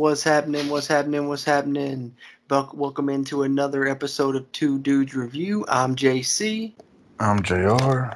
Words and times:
What's 0.00 0.22
happening? 0.22 0.70
What's 0.70 0.86
happening? 0.86 1.28
What's 1.28 1.44
happening? 1.44 2.16
Buck, 2.48 2.72
welcome 2.72 3.10
into 3.10 3.42
another 3.42 3.86
episode 3.86 4.34
of 4.34 4.50
Two 4.50 4.78
Dudes 4.78 5.14
Review. 5.14 5.66
I'm 5.68 5.94
JC, 5.94 6.72
I'm 7.18 7.42
JR. 7.42 8.08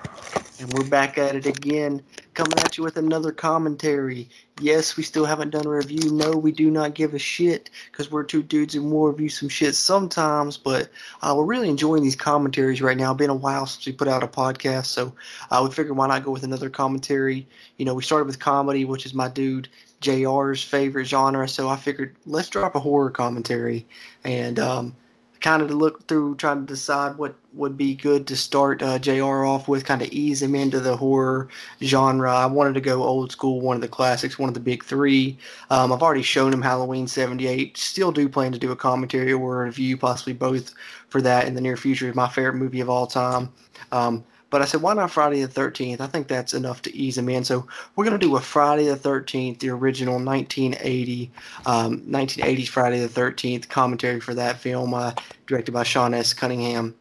and 0.61 0.73
we're 0.73 0.89
back 0.89 1.19
at 1.19 1.37
it 1.37 1.45
again, 1.45 2.03
coming 2.33 2.59
at 2.61 2.79
you 2.79 2.85
with 2.85 2.97
another 2.97 3.33
commentary. 3.33 4.31
Yes, 4.61 4.97
we 4.97 5.03
still 5.03 5.27
haven't 5.27 5.51
done 5.51 5.67
a 5.67 5.71
review. 5.71 6.11
No, 6.11 6.31
we 6.31 6.53
do 6.53 6.71
not 6.71 6.95
give 6.95 7.13
a 7.13 7.19
shit 7.19 7.69
because 7.93 8.11
we're 8.11 8.25
two 8.25 8.43
dudes 8.43 8.75
and 8.75 8.91
we'll 8.91 9.09
review 9.09 9.29
some 9.29 9.51
shit 9.51 9.75
sometimes. 9.75 10.57
But 10.57 10.89
uh, 11.21 11.35
we're 11.37 11.45
really 11.45 11.69
enjoying 11.69 12.03
these 12.03 12.17
commentaries 12.17 12.81
right 12.81 12.97
now. 12.97 13.13
Been 13.13 13.29
a 13.29 13.35
while 13.35 13.67
since 13.67 13.85
we 13.85 13.93
put 13.93 14.09
out 14.09 14.23
a 14.23 14.27
podcast, 14.27 14.87
so 14.87 15.13
uh, 15.51 15.61
we 15.63 15.75
figured 15.75 15.99
why 15.99 16.07
not 16.07 16.25
go 16.25 16.31
with 16.31 16.45
another 16.45 16.71
commentary. 16.71 17.47
You 17.77 17.85
know, 17.85 17.93
we 17.93 18.03
started 18.03 18.25
with 18.25 18.39
comedy, 18.39 18.87
which 18.87 19.05
is 19.05 19.13
my 19.13 19.29
dude 19.29 19.69
JR's 20.05 20.63
favorite 20.63 21.07
genre. 21.07 21.49
So 21.49 21.69
I 21.69 21.77
figured 21.77 22.17
let's 22.27 22.49
drop 22.49 22.75
a 22.75 22.81
horror 22.81 23.11
commentary 23.11 23.87
and 24.25 24.59
um, 24.59 24.97
kind 25.41 25.63
of 25.63 25.71
look 25.71 26.07
through, 26.09 26.35
trying 26.37 26.67
to 26.67 26.73
decide 26.73 27.19
what 27.19 27.35
would 27.53 27.77
be 27.77 27.95
good 27.95 28.27
to 28.27 28.35
start 28.37 28.83
uh, 28.83 28.99
JR 28.99 29.45
off 29.45 29.69
with, 29.69 29.85
kind 29.85 30.01
of 30.01 30.09
ease 30.09 30.41
him 30.41 30.55
into 30.55 30.81
the 30.81 30.97
horror 30.97 31.49
genre. 31.83 32.35
I 32.35 32.47
wanted 32.47 32.75
to 32.75 32.81
go 32.81 33.03
old 33.03 33.31
school, 33.31 33.61
one 33.61 33.77
of 33.77 33.83
the 33.83 33.89
classics, 33.89 34.39
one 34.39 34.49
of 34.49 34.55
the 34.55 34.61
big 34.61 34.85
three. 34.85 35.39
Um, 35.71 35.93
I've 35.93 36.03
already 36.03 36.23
shown 36.23 36.53
him 36.53 36.63
Halloween 36.63 37.07
78. 37.07 37.77
Still 37.77 38.11
do 38.11 38.29
plan 38.29 38.53
to 38.53 38.59
do 38.59 38.73
a 38.73 38.77
commentary 38.77 39.33
or 39.33 39.63
a 39.63 39.67
review, 39.67 39.97
possibly 39.97 40.33
both 40.33 40.73
for 41.09 41.21
that 41.21 41.47
in 41.47 41.55
the 41.55 41.61
near 41.61 41.77
future. 41.77 42.13
My 42.15 42.29
favorite 42.29 42.55
movie 42.55 42.81
of 42.81 42.89
all 42.89 43.07
time. 43.07 43.53
Um, 43.93 44.25
but 44.55 44.63
I 44.63 44.67
said, 44.67 44.83
why 44.83 44.95
not 44.95 45.11
Friday 45.11 45.45
the 45.45 45.49
13th? 45.49 46.01
I 46.01 46.07
think 46.07 46.29
that's 46.29 46.55
enough 46.55 46.81
to 46.83 46.97
ease 46.97 47.19
him 47.19 47.29
in. 47.29 47.43
So 47.43 47.67
we're 47.97 48.05
going 48.05 48.17
to 48.17 48.25
do 48.25 48.37
a 48.37 48.41
Friday 48.41 48.87
the 48.87 48.95
13th, 48.95 49.59
the 49.59 49.71
original 49.71 50.15
1980, 50.15 51.33
um, 51.67 52.03
1980s 52.03 52.69
Friday 52.69 53.01
the 53.01 53.09
13th 53.09 53.69
commentary 53.69 54.21
for 54.21 54.33
that 54.35 54.61
film, 54.61 54.95
uh, 54.95 55.13
directed 55.49 55.73
by 55.73 55.83
Sean 55.83 56.15
S. 56.15 56.33
Cunningham. 56.33 56.95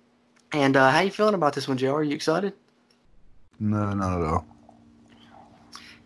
And 0.52 0.76
uh, 0.76 0.90
how 0.90 1.02
you 1.02 1.12
feeling 1.12 1.36
about 1.36 1.54
this 1.54 1.68
one, 1.68 1.78
Joe? 1.78 1.94
Are 1.94 2.02
you 2.02 2.16
excited? 2.16 2.54
No, 3.60 3.94
not 3.94 4.20
at 4.20 4.28
all. 4.28 4.48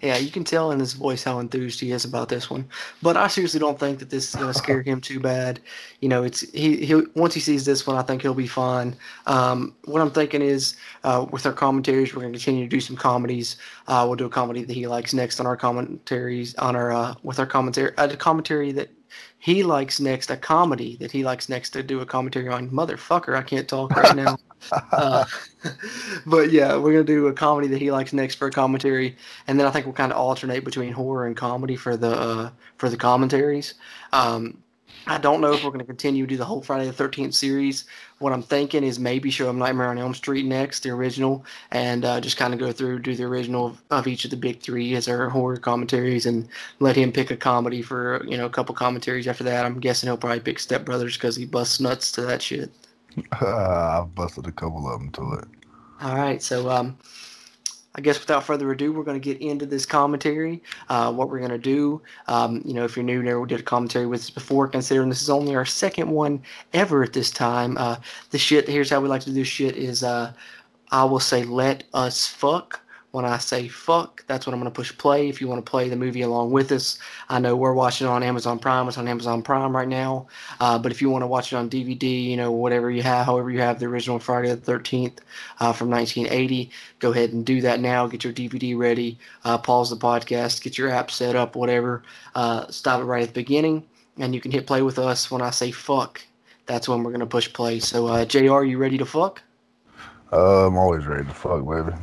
Yeah, 0.01 0.17
you 0.17 0.29
can 0.29 0.43
tell 0.43 0.71
in 0.71 0.79
his 0.79 0.93
voice 0.93 1.23
how 1.23 1.39
enthused 1.39 1.79
he 1.79 1.91
is 1.91 2.05
about 2.05 2.29
this 2.29 2.51
one. 2.51 2.67
But 3.01 3.17
I 3.17 3.27
seriously 3.27 3.59
don't 3.59 3.79
think 3.79 3.97
that 3.97 4.11
this 4.11 4.29
is 4.29 4.35
going 4.35 4.53
to 4.53 4.57
scare 4.57 4.83
him 4.83 5.01
too 5.01 5.19
bad. 5.19 5.59
You 6.01 6.09
know, 6.09 6.23
it's 6.23 6.41
he 6.51 6.85
he 6.85 7.01
once 7.15 7.33
he 7.33 7.39
sees 7.39 7.65
this 7.65 7.87
one, 7.87 7.97
I 7.97 8.03
think 8.03 8.21
he'll 8.21 8.35
be 8.35 8.47
fine. 8.47 8.95
Um, 9.25 9.75
what 9.85 10.01
I'm 10.01 10.11
thinking 10.11 10.43
is, 10.43 10.75
uh, 11.03 11.25
with 11.31 11.47
our 11.47 11.53
commentaries, 11.53 12.13
we're 12.13 12.21
going 12.21 12.33
to 12.33 12.39
continue 12.39 12.65
to 12.65 12.69
do 12.69 12.79
some 12.79 12.95
comedies. 12.95 13.57
Uh, 13.87 14.03
we'll 14.07 14.15
do 14.15 14.25
a 14.25 14.29
comedy 14.29 14.63
that 14.63 14.73
he 14.73 14.85
likes 14.85 15.13
next 15.15 15.39
on 15.39 15.47
our 15.47 15.57
commentaries 15.57 16.53
on 16.55 16.75
our 16.75 16.91
uh, 16.91 17.15
with 17.23 17.39
our 17.39 17.47
commentary 17.47 17.91
a 17.97 18.15
commentary 18.15 18.71
that 18.73 18.89
he 19.39 19.63
likes 19.63 19.99
next, 19.99 20.29
a 20.29 20.37
comedy 20.37 20.97
that 20.97 21.11
he 21.11 21.23
likes 21.23 21.49
next 21.49 21.71
to 21.71 21.81
do 21.81 22.01
a 22.01 22.05
commentary 22.05 22.49
on. 22.49 22.69
Motherfucker, 22.69 23.35
I 23.35 23.41
can't 23.41 23.67
talk 23.67 23.95
right 23.95 24.15
now. 24.15 24.37
Uh, 24.71 25.25
but 26.25 26.51
yeah, 26.51 26.77
we're 26.77 26.91
gonna 26.93 27.03
do 27.03 27.27
a 27.27 27.33
comedy 27.33 27.67
that 27.67 27.81
he 27.81 27.91
likes 27.91 28.13
next 28.13 28.35
for 28.35 28.47
a 28.47 28.51
commentary, 28.51 29.15
and 29.47 29.59
then 29.59 29.67
I 29.67 29.71
think 29.71 29.85
we'll 29.85 29.93
kind 29.93 30.11
of 30.11 30.17
alternate 30.17 30.63
between 30.63 30.93
horror 30.93 31.25
and 31.27 31.35
comedy 31.35 31.75
for 31.75 31.97
the 31.97 32.11
uh, 32.11 32.49
for 32.77 32.89
the 32.89 32.97
commentaries. 32.97 33.75
Um, 34.13 34.63
I 35.09 35.17
don't 35.17 35.39
know 35.39 35.53
if 35.53 35.63
we're 35.63 35.69
going 35.69 35.79
to 35.79 35.85
continue 35.85 36.25
to 36.25 36.29
do 36.29 36.35
the 36.37 36.43
whole 36.43 36.61
Friday 36.61 36.85
the 36.85 36.91
Thirteenth 36.91 37.33
series. 37.33 37.85
What 38.19 38.33
I'm 38.33 38.43
thinking 38.43 38.83
is 38.83 38.99
maybe 38.99 39.29
show 39.29 39.49
him 39.49 39.57
Nightmare 39.57 39.87
on 39.87 39.97
Elm 39.97 40.13
Street 40.13 40.45
next, 40.45 40.83
the 40.83 40.89
original, 40.89 41.45
and 41.71 42.03
uh, 42.03 42.19
just 42.19 42.35
kind 42.35 42.53
of 42.53 42.59
go 42.59 42.73
through 42.73 42.99
do 42.99 43.15
the 43.15 43.23
original 43.23 43.67
of, 43.67 43.81
of 43.89 44.07
each 44.07 44.25
of 44.25 44.31
the 44.31 44.37
big 44.37 44.59
three 44.59 44.95
as 44.95 45.07
our 45.07 45.29
horror 45.29 45.57
commentaries, 45.57 46.25
and 46.25 46.49
let 46.79 46.97
him 46.97 47.13
pick 47.13 47.31
a 47.31 47.37
comedy 47.37 47.81
for 47.81 48.25
you 48.27 48.37
know 48.37 48.45
a 48.45 48.49
couple 48.49 48.75
commentaries 48.75 49.27
after 49.27 49.45
that. 49.45 49.65
I'm 49.65 49.79
guessing 49.79 50.07
he'll 50.07 50.17
probably 50.17 50.41
pick 50.41 50.59
Step 50.59 50.83
Brothers 50.83 51.15
because 51.15 51.37
he 51.37 51.45
busts 51.45 51.79
nuts 51.79 52.11
to 52.13 52.21
that 52.21 52.41
shit. 52.41 52.69
I've 53.31 54.13
busted 54.13 54.47
a 54.47 54.51
couple 54.51 54.91
of 54.91 54.99
them 54.99 55.11
to 55.11 55.33
it. 55.33 55.45
All 56.01 56.15
right, 56.15 56.41
so 56.41 56.69
um, 56.69 56.97
I 57.95 58.01
guess 58.01 58.19
without 58.19 58.43
further 58.43 58.71
ado, 58.71 58.93
we're 58.93 59.03
going 59.03 59.19
to 59.19 59.33
get 59.33 59.41
into 59.41 59.65
this 59.65 59.85
commentary. 59.85 60.61
Uh, 60.89 61.11
what 61.11 61.29
we're 61.29 61.39
going 61.39 61.49
to 61.49 61.57
do, 61.57 62.01
um, 62.27 62.61
you 62.63 62.73
know, 62.73 62.85
if 62.85 62.95
you're 62.95 63.03
new, 63.03 63.23
never 63.23 63.45
did 63.47 63.59
a 63.59 63.63
commentary 63.63 64.05
with 64.05 64.21
us 64.21 64.29
before, 64.29 64.67
considering 64.67 65.09
this 65.09 65.23
is 65.23 65.31
only 65.31 65.55
our 65.55 65.65
second 65.65 66.09
one 66.09 66.41
ever 66.73 67.03
at 67.03 67.13
this 67.13 67.31
time. 67.31 67.75
Uh, 67.77 67.97
the 68.29 68.37
shit, 68.37 68.67
here's 68.67 68.91
how 68.91 68.99
we 68.99 69.07
like 69.09 69.23
to 69.23 69.33
do 69.33 69.43
shit 69.43 69.75
is 69.75 70.03
uh, 70.03 70.31
I 70.91 71.05
will 71.05 71.19
say, 71.19 71.43
let 71.43 71.85
us 71.93 72.27
fuck. 72.27 72.81
When 73.17 73.25
I 73.25 73.39
say 73.39 73.67
fuck, 73.67 74.23
that's 74.27 74.45
when 74.45 74.53
I'm 74.53 74.59
going 74.59 74.71
to 74.71 74.75
push 74.75 74.95
play. 74.95 75.27
If 75.27 75.41
you 75.41 75.47
want 75.47 75.65
to 75.65 75.67
play 75.67 75.89
the 75.89 75.95
movie 75.95 76.21
along 76.21 76.51
with 76.51 76.71
us, 76.71 76.99
I 77.29 77.39
know 77.39 77.55
we're 77.55 77.73
watching 77.73 78.05
it 78.05 78.11
on 78.11 78.21
Amazon 78.21 78.59
Prime. 78.59 78.87
It's 78.87 78.99
on 78.99 79.07
Amazon 79.07 79.41
Prime 79.41 79.75
right 79.75 79.87
now. 79.87 80.27
Uh, 80.59 80.77
but 80.77 80.91
if 80.91 81.01
you 81.01 81.09
want 81.09 81.23
to 81.23 81.27
watch 81.27 81.51
it 81.51 81.55
on 81.55 81.67
DVD, 81.67 82.25
you 82.25 82.37
know, 82.37 82.51
whatever 82.51 82.91
you 82.91 83.01
have, 83.01 83.25
however 83.25 83.49
you 83.49 83.59
have 83.59 83.79
the 83.79 83.87
original 83.87 84.19
Friday 84.19 84.53
the 84.53 84.71
13th 84.71 85.17
uh, 85.59 85.73
from 85.73 85.89
1980, 85.89 86.69
go 86.99 87.09
ahead 87.09 87.33
and 87.33 87.43
do 87.43 87.59
that 87.61 87.79
now. 87.79 88.05
Get 88.05 88.23
your 88.23 88.33
DVD 88.33 88.77
ready. 88.77 89.17
Uh, 89.43 89.57
pause 89.57 89.89
the 89.89 89.97
podcast. 89.97 90.61
Get 90.61 90.77
your 90.77 90.91
app 90.91 91.09
set 91.09 91.35
up, 91.35 91.55
whatever. 91.55 92.03
Uh, 92.35 92.67
stop 92.67 93.01
it 93.01 93.05
right 93.05 93.23
at 93.23 93.29
the 93.29 93.33
beginning. 93.33 93.83
And 94.19 94.35
you 94.35 94.41
can 94.41 94.51
hit 94.51 94.67
play 94.67 94.83
with 94.83 94.99
us 94.99 95.31
when 95.31 95.41
I 95.41 95.49
say 95.49 95.71
fuck. 95.71 96.21
That's 96.67 96.87
when 96.87 97.01
we're 97.01 97.09
going 97.09 97.21
to 97.21 97.25
push 97.25 97.51
play. 97.51 97.79
So, 97.79 98.05
uh, 98.05 98.25
JR, 98.25 98.61
you 98.61 98.77
ready 98.77 98.99
to 98.99 99.07
fuck? 99.07 99.41
Uh, 100.31 100.67
I'm 100.67 100.77
always 100.77 101.07
ready 101.07 101.25
to 101.25 101.33
fuck, 101.33 101.67
baby. 101.67 101.97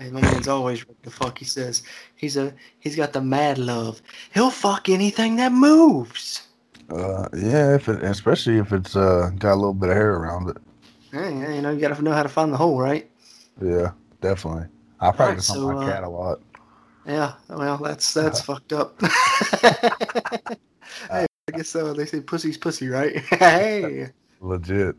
Hey, 0.00 0.08
my 0.08 0.22
man's 0.22 0.48
always 0.48 0.86
ready 0.86 0.98
to 1.02 1.10
fuck. 1.10 1.36
He 1.36 1.44
says 1.44 1.82
he's 2.16 2.38
a 2.38 2.54
he's 2.78 2.96
got 2.96 3.12
the 3.12 3.20
mad 3.20 3.58
love. 3.58 4.00
He'll 4.32 4.50
fuck 4.50 4.88
anything 4.88 5.36
that 5.36 5.52
moves. 5.52 6.48
Uh, 6.88 7.28
yeah, 7.36 7.74
if 7.74 7.86
it, 7.86 8.02
especially 8.02 8.56
if 8.56 8.72
it's 8.72 8.96
uh 8.96 9.30
got 9.38 9.52
a 9.52 9.56
little 9.56 9.74
bit 9.74 9.90
of 9.90 9.96
hair 9.96 10.14
around 10.14 10.48
it. 10.48 10.56
Hey, 11.12 11.38
yeah, 11.38 11.52
you 11.52 11.60
know 11.60 11.70
you 11.70 11.80
gotta 11.80 12.00
know 12.00 12.12
how 12.12 12.22
to 12.22 12.30
find 12.30 12.50
the 12.50 12.56
hole, 12.56 12.80
right? 12.80 13.10
Yeah, 13.60 13.90
definitely. 14.22 14.68
I 15.00 15.10
practice 15.10 15.48
so, 15.48 15.68
on 15.68 15.74
my 15.74 15.84
uh, 15.84 15.92
cat 15.92 16.04
a 16.04 16.08
lot. 16.08 16.40
Yeah. 17.06 17.34
Well, 17.50 17.76
that's 17.76 18.14
that's 18.14 18.40
fucked 18.40 18.72
up. 18.72 18.98
hey, 19.60 20.56
I 21.10 21.52
guess 21.52 21.68
so. 21.68 21.92
they 21.92 22.06
say 22.06 22.20
pussy's 22.20 22.56
pussy, 22.56 22.88
right? 22.88 23.18
hey. 23.18 24.08
Legit. 24.40 24.96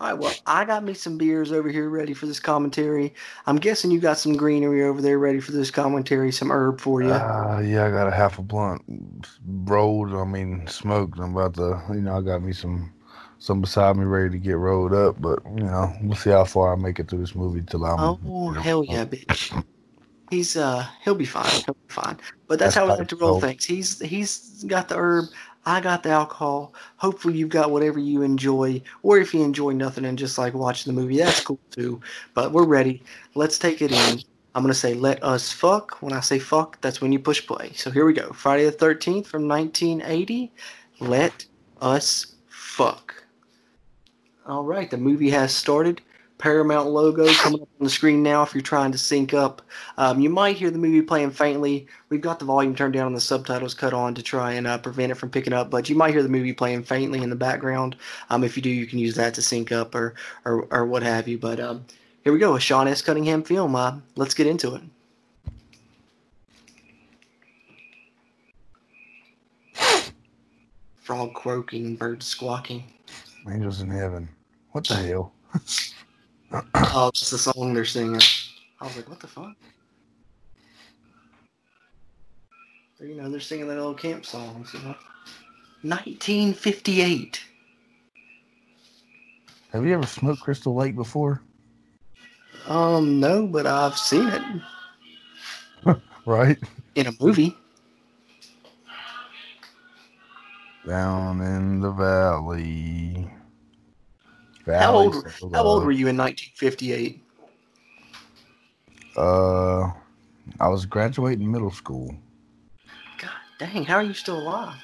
All 0.00 0.08
right, 0.08 0.14
well, 0.14 0.34
I 0.46 0.64
got 0.64 0.84
me 0.84 0.94
some 0.94 1.18
beers 1.18 1.52
over 1.52 1.68
here 1.68 1.88
ready 1.88 2.14
for 2.14 2.26
this 2.26 2.40
commentary. 2.40 3.14
I'm 3.46 3.56
guessing 3.56 3.90
you 3.90 4.00
got 4.00 4.18
some 4.18 4.36
greenery 4.36 4.84
over 4.84 5.00
there 5.02 5.18
ready 5.18 5.40
for 5.40 5.52
this 5.52 5.70
commentary, 5.70 6.32
some 6.32 6.50
herb 6.50 6.80
for 6.80 7.02
you. 7.02 7.12
Uh, 7.12 7.62
yeah, 7.64 7.86
I 7.86 7.90
got 7.90 8.08
a 8.08 8.10
half 8.10 8.38
a 8.38 8.42
blunt 8.42 8.82
rolled. 9.46 10.12
I 10.14 10.24
mean, 10.24 10.66
smoked. 10.66 11.18
I'm 11.18 11.36
about 11.36 11.54
to, 11.54 11.82
you 11.94 12.00
know, 12.00 12.18
I 12.18 12.22
got 12.22 12.42
me 12.42 12.52
some, 12.52 12.92
some 13.38 13.60
beside 13.60 13.96
me 13.96 14.04
ready 14.04 14.30
to 14.30 14.38
get 14.38 14.56
rolled 14.58 14.92
up. 14.94 15.20
But 15.20 15.40
you 15.46 15.64
know, 15.64 15.92
we'll 16.02 16.16
see 16.16 16.30
how 16.30 16.44
far 16.44 16.72
I 16.72 16.76
make 16.76 16.98
it 16.98 17.08
through 17.08 17.20
this 17.20 17.34
movie 17.34 17.62
till 17.62 17.84
I'm. 17.84 18.16
oh, 18.24 18.48
you 18.48 18.52
know, 18.52 18.60
hell 18.60 18.84
yeah, 18.84 19.04
bitch. 19.04 19.54
He's 20.30 20.56
uh 20.56 20.86
he'll 21.04 21.14
be 21.14 21.26
fine. 21.26 21.62
He'll 21.64 21.74
be 21.74 21.94
fine. 21.94 22.18
But 22.48 22.58
that's, 22.58 22.74
That's 22.74 22.76
how 22.76 22.86
I 22.86 22.94
like 22.94 23.08
to 23.08 23.16
roll 23.16 23.34
things. 23.34 23.64
He's 23.64 24.00
he's 24.00 24.64
got 24.66 24.88
the 24.88 24.96
herb. 24.96 25.26
I 25.66 25.80
got 25.80 26.02
the 26.02 26.10
alcohol. 26.10 26.74
Hopefully 26.96 27.38
you've 27.38 27.48
got 27.48 27.70
whatever 27.70 27.98
you 27.98 28.22
enjoy, 28.22 28.82
or 29.02 29.18
if 29.18 29.32
you 29.32 29.42
enjoy 29.42 29.72
nothing 29.72 30.04
and 30.04 30.18
just 30.18 30.36
like 30.36 30.54
watching 30.54 30.94
the 30.94 31.00
movie, 31.00 31.18
that's 31.18 31.40
cool 31.40 31.60
too. 31.70 32.00
But 32.34 32.52
we're 32.52 32.66
ready. 32.66 33.02
Let's 33.34 33.58
take 33.58 33.80
it 33.80 33.92
in. 33.92 34.20
I'm 34.54 34.62
gonna 34.62 34.74
say 34.74 34.94
let 34.94 35.22
us 35.24 35.50
fuck. 35.50 36.00
When 36.02 36.12
I 36.12 36.20
say 36.20 36.38
fuck, 36.38 36.80
that's 36.80 37.00
when 37.00 37.12
you 37.12 37.18
push 37.18 37.46
play. 37.46 37.72
So 37.74 37.90
here 37.90 38.04
we 38.04 38.12
go. 38.12 38.32
Friday 38.32 38.64
the 38.64 38.72
13th 38.72 39.26
from 39.26 39.48
1980. 39.48 40.52
Let 41.00 41.46
us 41.80 42.34
fuck. 42.48 43.24
All 44.46 44.64
right, 44.64 44.90
the 44.90 44.98
movie 44.98 45.30
has 45.30 45.54
started. 45.54 46.02
Paramount 46.44 46.90
logo 46.90 47.26
coming 47.36 47.62
up 47.62 47.68
on 47.80 47.84
the 47.84 47.88
screen 47.88 48.22
now 48.22 48.42
if 48.42 48.52
you're 48.52 48.60
trying 48.60 48.92
to 48.92 48.98
sync 48.98 49.32
up. 49.32 49.62
Um, 49.96 50.20
you 50.20 50.28
might 50.28 50.56
hear 50.56 50.70
the 50.70 50.76
movie 50.76 51.00
playing 51.00 51.30
faintly. 51.30 51.86
We've 52.10 52.20
got 52.20 52.38
the 52.38 52.44
volume 52.44 52.74
turned 52.74 52.92
down 52.92 53.06
and 53.06 53.16
the 53.16 53.20
subtitles 53.22 53.72
cut 53.72 53.94
on 53.94 54.14
to 54.14 54.22
try 54.22 54.52
and 54.52 54.66
uh, 54.66 54.76
prevent 54.76 55.10
it 55.10 55.14
from 55.14 55.30
picking 55.30 55.54
up, 55.54 55.70
but 55.70 55.88
you 55.88 55.96
might 55.96 56.12
hear 56.12 56.22
the 56.22 56.28
movie 56.28 56.52
playing 56.52 56.82
faintly 56.82 57.22
in 57.22 57.30
the 57.30 57.34
background. 57.34 57.96
Um, 58.28 58.44
if 58.44 58.58
you 58.58 58.62
do, 58.62 58.68
you 58.68 58.86
can 58.86 58.98
use 58.98 59.14
that 59.14 59.32
to 59.32 59.40
sync 59.40 59.72
up 59.72 59.94
or, 59.94 60.16
or, 60.44 60.66
or 60.70 60.84
what 60.84 61.02
have 61.02 61.26
you. 61.28 61.38
But 61.38 61.60
um, 61.60 61.86
here 62.24 62.32
we 62.34 62.38
go, 62.38 62.56
a 62.56 62.60
Sean 62.60 62.88
S. 62.88 63.00
Cunningham 63.00 63.42
film. 63.42 63.74
Uh, 63.74 64.00
let's 64.14 64.34
get 64.34 64.46
into 64.46 64.74
it. 64.74 64.82
Frog 71.00 71.32
croaking, 71.32 71.96
bird 71.96 72.22
squawking. 72.22 72.84
Angels 73.50 73.80
in 73.80 73.88
heaven. 73.88 74.28
What 74.72 74.86
the 74.86 74.96
hell? 74.96 75.32
Oh, 76.74 77.08
it's 77.08 77.30
the 77.30 77.38
song 77.38 77.74
they're 77.74 77.84
singing. 77.84 78.20
I 78.80 78.84
was 78.86 78.96
like, 78.96 79.08
what 79.08 79.20
the 79.20 79.26
fuck? 79.26 79.54
You 83.00 83.16
know, 83.16 83.30
they're 83.30 83.40
singing 83.40 83.66
their 83.68 83.76
little 83.76 83.94
camp 83.94 84.24
songs. 84.24 84.72
You 84.72 84.80
know? 84.80 84.94
1958. 85.82 87.40
Have 89.72 89.84
you 89.84 89.94
ever 89.94 90.06
smoked 90.06 90.40
Crystal 90.40 90.74
Lake 90.74 90.94
before? 90.94 91.42
Um, 92.66 93.20
no, 93.20 93.46
but 93.46 93.66
I've 93.66 93.98
seen 93.98 94.28
it 94.28 94.42
Right. 96.26 96.58
in 96.94 97.08
a 97.08 97.12
movie. 97.20 97.56
Down 100.86 101.40
in 101.40 101.80
the 101.80 101.90
valley. 101.90 103.28
How 104.66 104.94
old? 104.94 105.16
Of 105.16 105.52
How 105.52 105.62
old 105.62 105.84
were 105.84 105.92
you 105.92 106.08
in 106.08 106.16
1958? 106.16 107.22
Uh, 109.16 109.90
I 110.60 110.68
was 110.68 110.86
graduating 110.86 111.50
middle 111.50 111.70
school. 111.70 112.14
God 113.18 113.30
dang, 113.58 113.84
how 113.84 113.96
are 113.96 114.02
you 114.02 114.14
still 114.14 114.38
alive? 114.38 114.76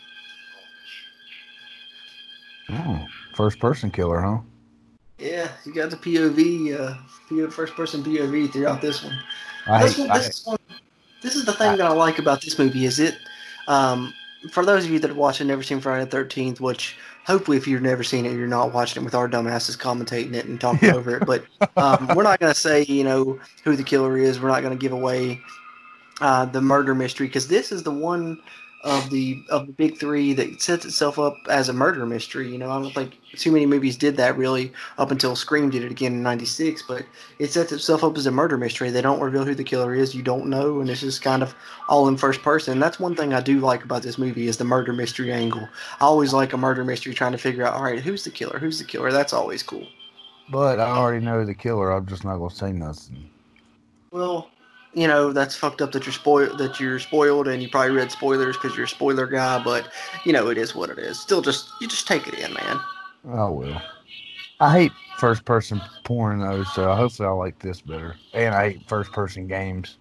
Oh, 2.68 3.04
first 3.34 3.58
person 3.58 3.90
killer, 3.90 4.20
huh? 4.20 4.38
Yeah, 5.18 5.48
you 5.64 5.74
got 5.74 5.90
the 5.90 5.96
POV, 5.96 6.78
uh, 6.78 7.50
first 7.50 7.74
person 7.74 8.02
POV 8.02 8.52
throughout 8.52 8.80
this 8.80 9.02
one. 9.02 9.18
I 9.66 9.82
this, 9.82 9.98
one, 9.98 10.10
I, 10.10 10.18
this, 10.18 10.28
is 10.28 10.46
one, 10.46 10.58
this 11.20 11.34
is 11.34 11.44
the 11.44 11.52
thing 11.52 11.76
that 11.76 11.86
I 11.86 11.92
like 11.92 12.18
about 12.18 12.40
this 12.40 12.58
movie 12.58 12.84
is 12.84 13.00
it. 13.00 13.16
Um, 13.68 14.14
for 14.52 14.64
those 14.64 14.84
of 14.84 14.90
you 14.90 14.98
that 15.00 15.14
watched 15.14 15.40
and 15.40 15.48
never 15.48 15.62
seen 15.62 15.80
Friday 15.80 16.04
the 16.04 16.10
Thirteenth, 16.10 16.60
which 16.60 16.96
hopefully 17.30 17.56
if 17.56 17.66
you've 17.66 17.82
never 17.82 18.02
seen 18.02 18.26
it, 18.26 18.32
you're 18.32 18.46
not 18.46 18.72
watching 18.72 19.02
it 19.02 19.04
with 19.04 19.14
our 19.14 19.28
dumbasses 19.28 19.76
commentating 19.78 20.34
it 20.34 20.46
and 20.46 20.60
talking 20.60 20.88
Yeah. 20.88 20.94
over 20.96 21.16
it. 21.16 21.26
But 21.26 21.44
um, 21.76 22.10
we're 22.14 22.22
not 22.22 22.40
going 22.40 22.52
to 22.52 22.58
say 22.58 22.82
you 22.84 23.04
know 23.04 23.38
who 23.64 23.76
the 23.76 23.84
killer 23.84 24.16
is. 24.18 24.40
We're 24.40 24.48
not 24.48 24.62
going 24.62 24.76
to 24.76 24.80
give 24.80 24.92
away 24.92 25.40
uh, 26.20 26.44
the 26.46 26.60
murder 26.60 26.94
mystery 26.94 27.26
because 27.26 27.48
this 27.48 27.72
is 27.72 27.82
the 27.82 27.90
one 27.92 28.40
of 28.82 29.10
the 29.10 29.42
of 29.50 29.66
the 29.66 29.72
big 29.72 29.98
three 29.98 30.32
that 30.32 30.62
sets 30.62 30.86
itself 30.86 31.18
up 31.18 31.36
as 31.50 31.68
a 31.68 31.72
murder 31.72 32.06
mystery. 32.06 32.50
You 32.50 32.56
know, 32.58 32.70
I 32.70 32.80
don't 32.80 32.94
think 32.94 33.18
too 33.36 33.52
many 33.52 33.66
movies 33.66 33.96
did 33.96 34.16
that 34.16 34.38
really 34.38 34.72
up 34.96 35.10
until 35.10 35.36
Scream 35.36 35.68
did 35.68 35.84
it 35.84 35.90
again 35.90 36.12
in 36.14 36.22
'96. 36.22 36.82
But 36.88 37.04
it 37.38 37.52
sets 37.52 37.72
itself 37.72 38.02
up 38.02 38.16
as 38.16 38.26
a 38.26 38.30
murder 38.30 38.56
mystery. 38.56 38.90
They 38.90 39.02
don't 39.02 39.20
reveal 39.20 39.44
who 39.44 39.54
the 39.54 39.64
killer 39.64 39.94
is. 39.94 40.14
You 40.14 40.22
don't 40.22 40.46
know, 40.46 40.80
and 40.80 40.88
it's 40.88 41.02
just 41.02 41.20
kind 41.22 41.42
of 41.42 41.54
all 41.88 42.08
in 42.08 42.16
first 42.16 42.42
person. 42.42 42.72
And 42.72 42.82
that's 42.82 42.98
one 42.98 43.14
thing 43.14 43.34
I 43.34 43.40
do 43.40 43.60
like 43.60 43.84
about 43.84 44.02
this 44.02 44.16
movie 44.18 44.46
is 44.48 44.56
the 44.56 44.64
murder 44.64 44.92
mystery 44.92 45.30
angle. 45.32 45.68
I 46.00 46.04
always 46.04 46.32
like 46.32 46.52
a 46.54 46.56
murder 46.58 46.84
mystery 46.84 47.12
trying 47.12 47.32
to 47.32 47.38
figure 47.38 47.66
out, 47.66 47.74
all 47.74 47.82
right, 47.82 48.00
who's 48.00 48.24
the 48.24 48.30
killer? 48.30 48.58
Who's 48.58 48.78
the 48.78 48.84
killer? 48.84 49.12
That's 49.12 49.32
always 49.34 49.62
cool. 49.62 49.86
but 50.50 50.80
I 50.80 50.88
already 50.90 51.24
know 51.24 51.44
the 51.44 51.54
killer. 51.54 51.90
I'm 51.92 52.06
just 52.06 52.24
not 52.24 52.38
gonna 52.38 52.50
say 52.50 52.72
nothing. 52.72 53.30
Well, 54.10 54.50
you 54.94 55.06
know 55.06 55.32
that's 55.32 55.54
fucked 55.56 55.80
up 55.80 55.92
that 55.92 56.04
you're 56.06 56.12
spoiled. 56.12 56.58
That 56.58 56.80
you're 56.80 56.98
spoiled, 56.98 57.48
and 57.48 57.62
you 57.62 57.68
probably 57.68 57.92
read 57.96 58.10
spoilers 58.10 58.56
because 58.56 58.76
you're 58.76 58.86
a 58.86 58.88
spoiler 58.88 59.26
guy. 59.26 59.62
But 59.62 59.88
you 60.24 60.32
know 60.32 60.48
it 60.48 60.58
is 60.58 60.74
what 60.74 60.90
it 60.90 60.98
is. 60.98 61.18
Still, 61.20 61.42
just 61.42 61.70
you 61.80 61.88
just 61.88 62.06
take 62.06 62.26
it 62.26 62.34
in, 62.34 62.52
man. 62.52 62.80
Oh 63.28 63.52
well. 63.52 63.82
I 64.60 64.72
hate 64.72 64.92
first 65.18 65.44
person 65.46 65.80
porn 66.04 66.40
though, 66.40 66.64
so 66.64 66.94
hopefully 66.94 67.28
I 67.28 67.32
like 67.32 67.58
this 67.60 67.80
better. 67.80 68.16
And 68.34 68.54
I 68.54 68.70
hate 68.70 68.88
first 68.88 69.10
person 69.12 69.46
games. 69.46 69.96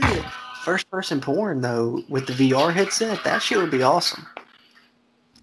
I 0.00 0.24
first 0.64 0.90
person 0.90 1.20
porn 1.20 1.60
though 1.60 2.02
with 2.08 2.26
the 2.26 2.32
VR 2.32 2.72
headset, 2.72 3.22
that 3.24 3.42
shit 3.42 3.58
would 3.58 3.70
be 3.70 3.82
awesome. 3.82 4.26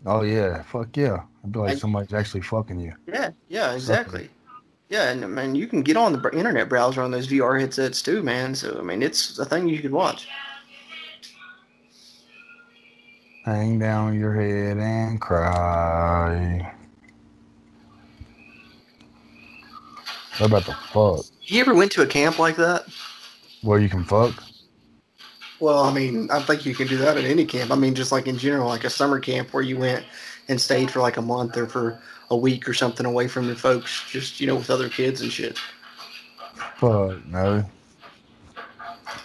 Oh 0.06 0.24
yeah, 0.24 0.64
fuck 0.64 0.96
yeah. 0.98 1.24
I'd 1.44 1.52
be 1.54 1.60
like 1.60 1.72
I- 1.72 1.76
somebody's 1.76 2.14
actually 2.14 2.42
fucking 2.42 2.80
you. 2.80 2.94
Yeah, 3.08 3.32
yeah, 3.48 3.74
exactly. 3.74 4.30
Yeah, 4.94 5.10
and 5.10 5.26
I 5.26 5.28
mean 5.28 5.56
you 5.56 5.66
can 5.66 5.82
get 5.82 5.98
on 5.98 6.14
the 6.14 6.30
internet 6.38 6.70
browser 6.70 7.02
on 7.02 7.10
those 7.10 7.28
VR 7.28 7.60
headsets 7.60 8.00
too, 8.00 8.22
man. 8.22 8.54
So 8.54 8.78
I 8.78 8.84
mean 8.84 9.02
it's 9.02 9.40
a 9.40 9.46
thing 9.46 9.68
you 9.68 9.80
could 9.82 9.92
watch. 9.92 10.28
Hang 13.44 13.80
down 13.80 14.20
your 14.20 14.36
head 14.36 14.78
and 14.78 15.20
cry. 15.20 16.76
What 20.38 20.46
about 20.52 20.66
the 20.68 20.74
fuck? 20.92 21.26
You 21.42 21.62
ever 21.62 21.74
went 21.74 21.92
to 21.94 22.04
a 22.04 22.08
camp 22.08 22.38
like 22.38 22.58
that? 22.58 22.86
Where 23.64 23.80
you 23.80 23.90
can 23.90 24.04
fuck? 24.04 24.44
Well, 25.60 25.86
I 25.86 25.92
mean, 25.92 26.30
I 26.30 26.40
think 26.40 26.68
you 26.68 26.76
can 26.76 26.88
do 26.88 26.98
that 26.98 27.18
at 27.18 27.24
any 27.24 27.46
camp. 27.46 27.72
I 27.72 27.76
mean, 27.76 27.96
just 27.96 28.12
like 28.12 28.28
in 28.28 28.38
general, 28.38 28.68
like 28.68 28.84
a 28.84 28.92
summer 28.92 29.20
camp 29.20 29.56
where 29.56 29.64
you 29.64 29.76
went 29.80 30.06
and 30.48 30.62
stayed 30.62 30.92
for 30.92 31.00
like 31.00 31.18
a 31.18 31.22
month 31.22 31.58
or 31.58 31.66
for 31.66 32.00
a 32.34 32.38
week 32.38 32.68
or 32.68 32.74
something 32.74 33.06
away 33.06 33.28
from 33.28 33.48
your 33.48 33.56
folks, 33.56 34.04
just 34.10 34.40
you 34.40 34.48
know, 34.48 34.56
with 34.56 34.70
other 34.70 34.90
kids 34.90 35.22
and 35.22 35.32
shit. 35.32 35.58
Fuck 36.78 37.26
no. 37.28 37.64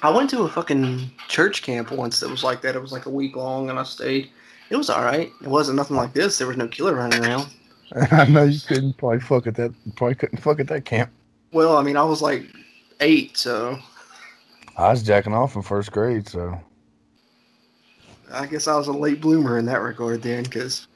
I 0.02 0.10
went 0.10 0.30
to 0.30 0.42
a 0.42 0.48
fucking 0.48 1.10
church 1.28 1.62
camp 1.62 1.90
once 1.90 2.20
that 2.20 2.30
was 2.30 2.44
like 2.44 2.60
that. 2.62 2.76
It 2.76 2.80
was 2.80 2.92
like 2.92 3.06
a 3.06 3.10
week 3.10 3.34
long, 3.34 3.70
and 3.70 3.78
I 3.78 3.82
stayed. 3.82 4.30
It 4.70 4.76
was 4.76 4.90
all 4.90 5.02
right. 5.02 5.30
It 5.42 5.48
wasn't 5.48 5.76
nothing 5.76 5.96
like 5.96 6.12
this. 6.12 6.38
There 6.38 6.46
was 6.46 6.56
no 6.56 6.68
killer 6.68 6.94
running 6.94 7.24
around. 7.24 7.48
I 8.12 8.26
know 8.26 8.44
you 8.44 8.60
couldn't 8.60 8.96
probably 8.98 9.20
fuck 9.20 9.46
at 9.46 9.54
that. 9.56 9.72
Probably 9.96 10.14
couldn't 10.14 10.38
fuck 10.38 10.60
at 10.60 10.68
that 10.68 10.84
camp. 10.84 11.10
Well, 11.52 11.76
I 11.76 11.82
mean, 11.82 11.96
I 11.96 12.04
was 12.04 12.20
like 12.20 12.44
eight, 13.00 13.36
so 13.36 13.78
I 14.76 14.90
was 14.90 15.02
jacking 15.02 15.34
off 15.34 15.56
in 15.56 15.62
first 15.62 15.90
grade, 15.90 16.28
so 16.28 16.60
I 18.30 18.46
guess 18.46 18.68
I 18.68 18.76
was 18.76 18.88
a 18.88 18.92
late 18.92 19.20
bloomer 19.20 19.58
in 19.58 19.64
that 19.66 19.80
regard 19.80 20.22
then, 20.22 20.44
because 20.44 20.86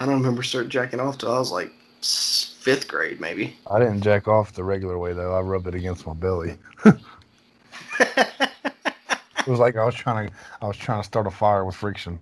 I 0.00 0.06
don't 0.06 0.16
remember 0.16 0.42
starting 0.42 0.70
jacking 0.70 1.00
off 1.00 1.18
till 1.18 1.32
I 1.32 1.38
was 1.38 1.52
like 1.52 1.72
fifth 2.00 2.88
grade, 2.88 3.20
maybe. 3.20 3.56
I 3.70 3.78
didn't 3.78 4.02
jack 4.02 4.28
off 4.28 4.52
the 4.52 4.64
regular 4.64 4.98
way 4.98 5.12
though. 5.12 5.34
I 5.34 5.40
rubbed 5.40 5.66
it 5.66 5.74
against 5.74 6.06
my 6.06 6.14
belly. 6.14 6.58
It 9.46 9.50
was 9.50 9.60
like 9.60 9.76
I 9.76 9.84
was 9.84 9.94
trying 9.94 10.28
to. 10.28 10.34
I 10.62 10.66
was 10.66 10.76
trying 10.76 11.00
to 11.00 11.06
start 11.06 11.26
a 11.26 11.30
fire 11.30 11.64
with 11.64 11.74
friction. 11.74 12.18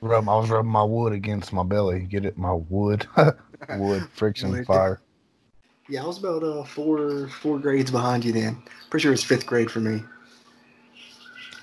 Rub. 0.00 0.28
I 0.28 0.36
was 0.36 0.50
rubbing 0.50 0.70
my 0.70 0.84
wood 0.84 1.12
against 1.12 1.52
my 1.52 1.64
belly. 1.64 2.00
Get 2.00 2.24
it? 2.24 2.38
My 2.38 2.52
wood. 2.52 3.06
wood 3.76 4.08
friction 4.12 4.64
fire. 4.64 5.00
Yeah, 5.88 6.04
I 6.04 6.06
was 6.06 6.18
about 6.18 6.44
uh, 6.44 6.64
four 6.64 7.28
four 7.28 7.58
grades 7.58 7.90
behind 7.90 8.24
you 8.24 8.32
then. 8.32 8.62
Pretty 8.90 9.02
sure 9.02 9.12
it's 9.12 9.24
fifth 9.24 9.46
grade 9.46 9.70
for 9.70 9.80
me. 9.80 10.02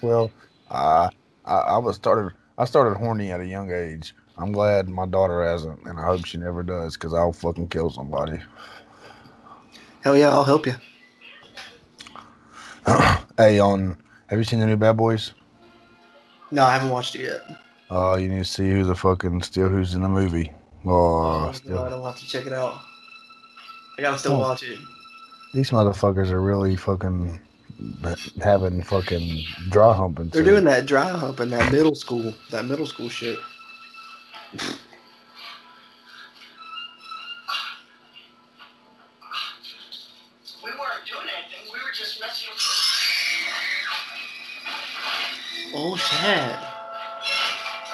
Well, 0.02 0.30
uh, 0.70 1.10
I 1.46 1.54
I 1.54 1.78
was 1.78 1.96
started. 1.96 2.36
I 2.58 2.66
started 2.66 2.98
horny 2.98 3.32
at 3.32 3.40
a 3.40 3.46
young 3.46 3.72
age. 3.72 4.14
I'm 4.38 4.52
glad 4.52 4.90
my 4.90 5.06
daughter 5.06 5.44
hasn't, 5.46 5.84
and 5.86 6.00
I 6.00 6.04
hope 6.06 6.26
she 6.26 6.38
never 6.38 6.62
does, 6.64 6.96
because 6.96 7.14
I'll 7.14 7.32
fucking 7.34 7.70
kill 7.70 7.90
somebody. 7.90 8.40
Hell 10.04 10.18
yeah, 10.18 10.30
I'll 10.30 10.44
help 10.44 10.66
you. 10.66 10.76
hey, 13.38 13.60
on. 13.60 13.98
Have 14.28 14.40
you 14.40 14.44
seen 14.46 14.60
the 14.60 14.66
new 14.66 14.76
Bad 14.78 14.98
Boys? 14.98 15.34
No, 16.52 16.64
I 16.64 16.74
haven't 16.74 16.90
watched 16.90 17.16
it 17.16 17.22
yet. 17.24 17.42
Oh, 17.90 18.16
you 18.16 18.28
need 18.30 18.40
to 18.40 18.46
see 18.46 18.70
who 18.70 18.84
the 18.84 18.96
fucking 18.96 19.42
still 19.44 19.70
who's 19.70 19.94
in 19.94 20.02
the 20.02 20.10
movie. 20.10 20.52
Oh, 20.86 21.48
Oh, 21.48 21.52
still. 21.54 21.76
God, 21.78 21.94
I'll 21.94 22.06
have 22.06 22.18
to 22.20 22.28
check 22.28 22.46
it 22.46 22.54
out. 22.54 22.80
I 23.98 24.02
gotta 24.02 24.18
still 24.20 24.34
Oh. 24.34 24.40
watch 24.40 24.64
it. 24.64 24.78
These 25.54 25.72
motherfuckers 25.72 26.30
are 26.32 26.42
really 26.42 26.76
fucking 26.76 27.40
having 28.44 28.82
fucking 28.84 29.44
dry 29.70 29.94
humping. 29.94 30.30
They're 30.30 30.44
to 30.44 30.50
doing 30.50 30.64
that 30.66 30.86
dry 30.86 31.10
hump 31.10 31.40
in 31.40 31.50
that 31.52 31.72
middle 31.72 31.96
school, 31.96 32.34
that 32.52 32.66
middle 32.66 32.86
school 32.88 33.10
shit. 33.10 33.40
We 40.64 40.72
weren't 40.72 41.06
doing 41.06 41.28
anything. 41.28 41.66
We 41.74 41.80
were 41.80 41.92
just 41.94 42.22
messing 42.22 42.50
with. 42.54 42.62
Oh 45.74 45.98
shit. 45.98 46.56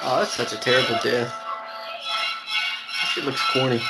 Oh, 0.03 0.19
that's 0.19 0.33
such 0.33 0.53
a 0.53 0.57
terrible 0.57 0.99
death. 1.03 1.33
That 3.01 3.07
shit 3.13 3.25
looks 3.25 3.41
corny. 3.51 3.81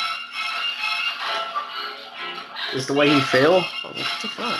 Is 2.74 2.88
the 2.88 2.94
way 2.94 3.10
he 3.10 3.20
fell? 3.20 3.56
Oh, 3.84 3.90
what 3.90 4.22
the 4.22 4.28
fuck? 4.30 4.60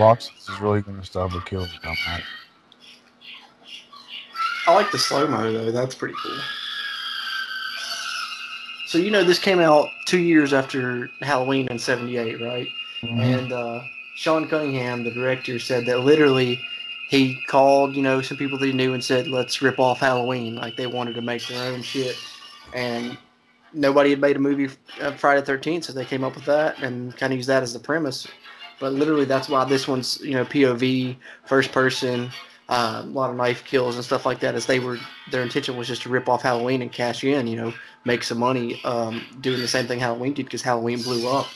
Box 0.00 0.30
is 0.48 0.60
really 0.60 0.80
gonna 0.80 1.04
stop 1.04 1.32
a 1.34 1.42
kill. 1.42 1.66
Not. 1.84 1.96
I 4.66 4.74
like 4.74 4.90
the 4.90 4.98
slow 4.98 5.26
mo 5.28 5.52
though. 5.52 5.70
That's 5.70 5.94
pretty 5.94 6.14
cool. 6.22 6.38
So 8.86 8.96
you 8.96 9.10
know 9.10 9.22
this 9.24 9.38
came 9.38 9.60
out 9.60 9.88
two 10.06 10.18
years 10.18 10.54
after 10.54 11.08
Halloween 11.20 11.68
in 11.68 11.78
'78, 11.78 12.40
right? 12.40 12.66
And 13.02 13.52
uh, 13.52 13.82
Sean 14.16 14.48
Cunningham, 14.48 15.04
the 15.04 15.10
director, 15.10 15.58
said 15.58 15.84
that 15.84 16.00
literally 16.00 16.60
he 17.10 17.38
called, 17.48 17.94
you 17.94 18.02
know, 18.02 18.22
some 18.22 18.38
people 18.38 18.58
that 18.58 18.66
he 18.66 18.72
knew 18.72 18.94
and 18.94 19.04
said, 19.04 19.28
"Let's 19.28 19.60
rip 19.60 19.78
off 19.78 20.00
Halloween." 20.00 20.56
Like 20.56 20.76
they 20.76 20.86
wanted 20.86 21.14
to 21.16 21.22
make 21.22 21.46
their 21.46 21.72
own 21.72 21.82
shit, 21.82 22.16
and 22.72 23.18
nobody 23.74 24.10
had 24.10 24.20
made 24.20 24.36
a 24.36 24.40
movie 24.40 24.74
uh, 25.02 25.12
Friday 25.12 25.44
Thirteenth, 25.44 25.84
so 25.84 25.92
they 25.92 26.06
came 26.06 26.24
up 26.24 26.34
with 26.36 26.46
that 26.46 26.78
and 26.82 27.14
kind 27.18 27.34
of 27.34 27.36
used 27.36 27.50
that 27.50 27.62
as 27.62 27.74
the 27.74 27.78
premise. 27.78 28.26
But 28.80 28.94
literally, 28.94 29.26
that's 29.26 29.48
why 29.48 29.64
this 29.66 29.86
one's, 29.86 30.20
you 30.22 30.32
know, 30.32 30.44
POV, 30.44 31.16
first 31.44 31.70
person, 31.70 32.30
uh, 32.70 33.02
a 33.04 33.06
lot 33.06 33.30
of 33.30 33.36
knife 33.36 33.62
kills 33.64 33.96
and 33.96 34.04
stuff 34.04 34.24
like 34.24 34.40
that. 34.40 34.54
As 34.54 34.64
they 34.64 34.80
were, 34.80 34.98
their 35.30 35.42
intention 35.42 35.76
was 35.76 35.86
just 35.86 36.02
to 36.02 36.08
rip 36.08 36.28
off 36.28 36.42
Halloween 36.42 36.80
and 36.80 36.90
cash 36.90 37.22
in, 37.22 37.46
you 37.46 37.56
know, 37.56 37.74
make 38.04 38.22
some 38.22 38.38
money, 38.38 38.82
um, 38.84 39.22
doing 39.40 39.60
the 39.60 39.68
same 39.68 39.86
thing 39.86 39.98
Halloween 40.00 40.32
did 40.32 40.46
because 40.46 40.62
Halloween 40.62 41.02
blew 41.02 41.28
up. 41.28 41.46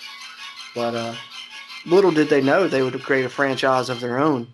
But 0.75 0.95
uh, 0.95 1.15
little 1.87 2.11
did 2.11 2.29
they 2.29 2.43
know 2.43 2.69
they 2.69 2.83
would 2.83 3.01
create 3.03 3.25
a 3.25 3.31
franchise 3.31 3.89
of 3.89 4.01
their 4.01 4.19
own. 4.19 4.49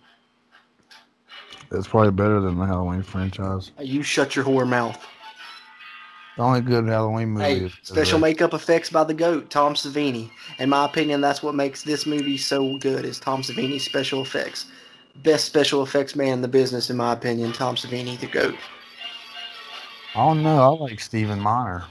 It's 1.73 1.89
probably 1.89 2.11
better 2.13 2.41
than 2.41 2.59
the 2.59 2.67
Halloween 2.67 3.03
franchise. 3.03 3.73
You 3.81 4.03
shut 4.03 4.37
your 4.37 4.45
whore 4.45 4.69
mouth. 4.69 5.05
The 6.37 6.43
only 6.43 6.61
good 6.61 6.87
Halloween 6.87 7.31
movie 7.31 7.45
Hey, 7.45 7.65
is 7.67 7.73
special 7.83 8.17
uh, 8.17 8.21
makeup 8.21 8.55
effects 8.55 8.89
by 8.89 9.05
the 9.05 9.15
GOAT, 9.15 9.51
Tom 9.51 9.75
Savini. 9.75 10.31
In 10.59 10.69
my 10.71 10.85
opinion, 10.85 11.21
that's 11.21 11.43
what 11.43 11.55
makes 11.55 11.83
this 11.83 12.07
movie 12.07 12.39
so 12.39 12.79
good 12.79 13.05
is 13.05 13.19
Tom 13.19 13.43
Savini's 13.43 13.85
special 13.85 14.23
effects. 14.23 14.67
Best 15.23 15.45
special 15.45 15.83
effects 15.83 16.15
man 16.15 16.35
in 16.35 16.41
the 16.43 16.49
business, 16.49 16.89
in 16.89 16.97
my 16.97 17.13
opinion, 17.13 17.53
Tom 17.53 17.75
Savini, 17.75 18.19
the 18.19 18.27
GOAT. 18.27 18.55
Oh 20.15 20.35
don't. 20.35 20.47
I 20.47 20.67
like 20.67 21.01
Stephen 21.01 21.41
Miner. 21.41 21.85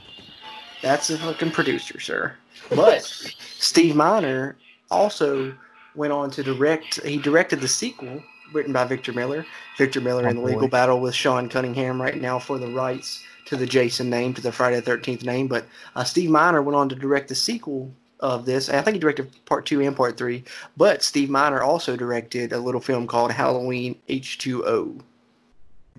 That's 0.82 1.10
a 1.10 1.18
fucking 1.18 1.52
producer, 1.52 2.00
sir. 2.00 2.34
But 2.70 3.02
Steve 3.02 3.94
Miner 3.94 4.56
also 4.90 5.54
went 5.94 6.12
on 6.12 6.30
to 6.32 6.42
direct. 6.42 7.04
He 7.04 7.18
directed 7.18 7.60
the 7.60 7.68
sequel 7.68 8.22
written 8.52 8.72
by 8.72 8.84
Victor 8.84 9.12
Miller. 9.12 9.46
Victor 9.78 10.00
Miller 10.00 10.28
in 10.28 10.38
Oh, 10.38 10.40
the 10.40 10.46
legal 10.46 10.68
battle 10.68 11.00
with 11.00 11.14
Sean 11.14 11.48
Cunningham 11.48 12.00
right 12.00 12.20
now 12.20 12.38
for 12.38 12.58
the 12.58 12.68
rights 12.68 13.22
to 13.46 13.56
the 13.56 13.66
Jason 13.66 14.10
name, 14.10 14.34
to 14.34 14.40
the 14.40 14.52
Friday 14.52 14.76
the 14.76 14.82
Thirteenth 14.82 15.24
name. 15.24 15.48
But 15.48 15.66
uh, 15.96 16.04
Steve 16.04 16.30
Miner 16.30 16.62
went 16.62 16.76
on 16.76 16.88
to 16.88 16.94
direct 16.94 17.28
the 17.28 17.34
sequel 17.34 17.92
of 18.20 18.44
this. 18.44 18.68
I 18.68 18.82
think 18.82 18.94
he 18.94 19.00
directed 19.00 19.30
part 19.46 19.66
two 19.66 19.80
and 19.80 19.96
part 19.96 20.16
three. 20.16 20.44
But 20.76 21.02
Steve 21.02 21.30
Miner 21.30 21.62
also 21.62 21.96
directed 21.96 22.52
a 22.52 22.58
little 22.58 22.80
film 22.80 23.06
called 23.06 23.32
Halloween 23.32 23.96
H 24.08 24.38
two 24.38 24.64
O. 24.66 24.98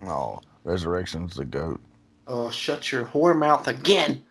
Oh, 0.05 0.39
Resurrection's 0.63 1.35
the 1.35 1.45
goat. 1.45 1.79
Oh, 2.27 2.49
shut 2.49 2.91
your 2.91 3.05
whore 3.05 3.37
mouth 3.37 3.67
again! 3.67 4.23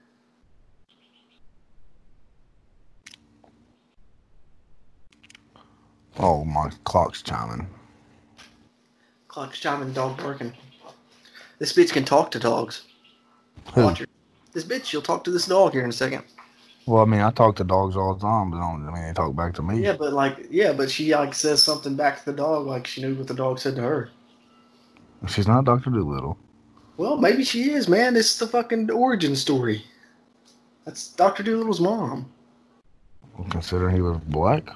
Oh, 6.18 6.44
my 6.44 6.70
clock's 6.84 7.22
chiming. 7.22 7.66
Clock's 9.28 9.58
chiming, 9.58 9.92
dog 9.92 10.18
barking. 10.18 10.52
This 11.58 11.72
bitch 11.72 11.92
can 11.92 12.04
talk 12.04 12.30
to 12.32 12.38
dogs. 12.38 12.82
Who? 13.74 13.82
Watch 13.84 13.98
her. 14.00 14.06
This 14.52 14.64
bitch, 14.64 14.84
she'll 14.86 15.02
talk 15.02 15.22
to 15.24 15.30
this 15.30 15.46
dog 15.46 15.72
here 15.72 15.84
in 15.84 15.90
a 15.90 15.92
second. 15.92 16.24
Well, 16.86 17.02
I 17.02 17.04
mean, 17.06 17.20
I 17.20 17.30
talk 17.30 17.54
to 17.56 17.64
dogs 17.64 17.94
all 17.96 18.14
the 18.14 18.20
time, 18.20 18.50
but 18.50 18.56
I, 18.56 18.60
don't, 18.60 18.88
I 18.88 18.92
mean, 18.92 19.02
they 19.06 19.12
talk 19.12 19.36
back 19.36 19.54
to 19.54 19.62
me. 19.62 19.80
Yeah, 19.82 19.92
but 19.96 20.12
like, 20.12 20.48
yeah, 20.50 20.72
but 20.72 20.90
she 20.90 21.14
like 21.14 21.34
says 21.34 21.62
something 21.62 21.94
back 21.94 22.18
to 22.20 22.24
the 22.26 22.36
dog, 22.36 22.66
like 22.66 22.86
she 22.86 23.00
knew 23.02 23.14
what 23.14 23.28
the 23.28 23.34
dog 23.34 23.58
said 23.60 23.76
to 23.76 23.82
her. 23.82 24.10
She's 25.28 25.46
not 25.46 25.64
Doctor 25.66 25.90
Dolittle. 25.90 26.36
Well, 26.96 27.16
maybe 27.16 27.44
she 27.44 27.70
is, 27.70 27.88
man. 27.88 28.14
This 28.14 28.32
is 28.32 28.38
the 28.38 28.46
fucking 28.46 28.90
origin 28.90 29.36
story. 29.36 29.84
That's 30.84 31.08
Doctor 31.12 31.42
Dolittle's 31.42 31.80
mom. 31.80 32.30
Considering 33.50 33.94
he 33.94 34.02
was 34.02 34.18
black, 34.28 34.68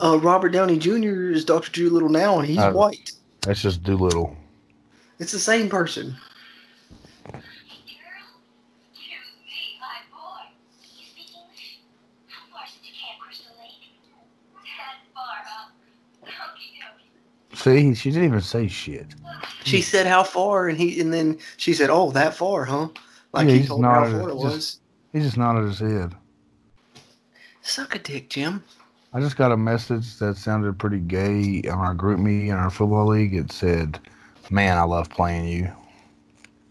Uh, 0.00 0.18
Robert 0.20 0.50
Downey 0.50 0.78
Jr. 0.78 1.30
is 1.32 1.44
Doctor 1.44 1.70
Dolittle 1.70 2.08
now, 2.08 2.38
and 2.38 2.46
he's 2.48 2.58
Uh, 2.58 2.72
white. 2.72 3.12
that's 3.42 3.60
just 3.62 3.82
Dolittle. 3.82 4.36
It's 5.18 5.32
the 5.32 5.38
same 5.38 5.68
person. 5.68 6.16
Girl, 7.24 7.40
you 8.94 9.18
me, 9.46 9.78
my 9.80 9.98
boy. 10.10 10.42
You 10.82 11.04
speak 11.06 11.30
English? 11.34 11.80
How 12.28 12.42
far 12.52 12.66
since 12.66 12.86
you 12.86 12.92
Camp 12.92 13.20
Crystal 13.20 13.52
Lake? 13.58 13.90
That 14.52 14.98
far, 15.14 15.36
huh? 15.44 15.70
Okie 16.26 16.70
dokie. 16.76 17.55
See, 17.66 17.94
she 17.96 18.12
didn't 18.12 18.26
even 18.26 18.40
say 18.42 18.68
shit. 18.68 19.08
She 19.64 19.78
hmm. 19.78 19.82
said 19.82 20.06
how 20.06 20.22
far, 20.22 20.68
and 20.68 20.78
he, 20.78 21.00
and 21.00 21.12
then 21.12 21.36
she 21.56 21.74
said, 21.74 21.90
"Oh, 21.90 22.12
that 22.12 22.36
far, 22.36 22.64
huh?" 22.64 22.90
Like 23.32 23.48
Yeah, 23.48 23.54
he 23.54 23.66
told 23.66 23.84
her 23.84 23.90
how 23.90 24.04
far 24.04 24.30
it 24.30 24.34
just- 24.34 24.44
was. 24.44 24.78
He 25.12 25.20
just 25.20 25.36
nodded 25.36 25.64
his 25.64 25.80
head. 25.80 26.14
Suck 27.62 27.96
a 27.96 27.98
dick, 27.98 28.30
Jim. 28.30 28.62
I 29.12 29.18
just 29.18 29.36
got 29.36 29.50
a 29.50 29.56
message 29.56 30.16
that 30.18 30.36
sounded 30.36 30.78
pretty 30.78 31.00
gay 31.00 31.62
on 31.68 31.78
our 31.78 31.94
group 31.94 32.20
me 32.20 32.50
in 32.50 32.54
our 32.54 32.70
football 32.70 33.08
league. 33.08 33.34
It 33.34 33.50
said, 33.50 33.98
"Man, 34.48 34.78
I 34.78 34.84
love 34.84 35.10
playing 35.10 35.48
you." 35.48 35.72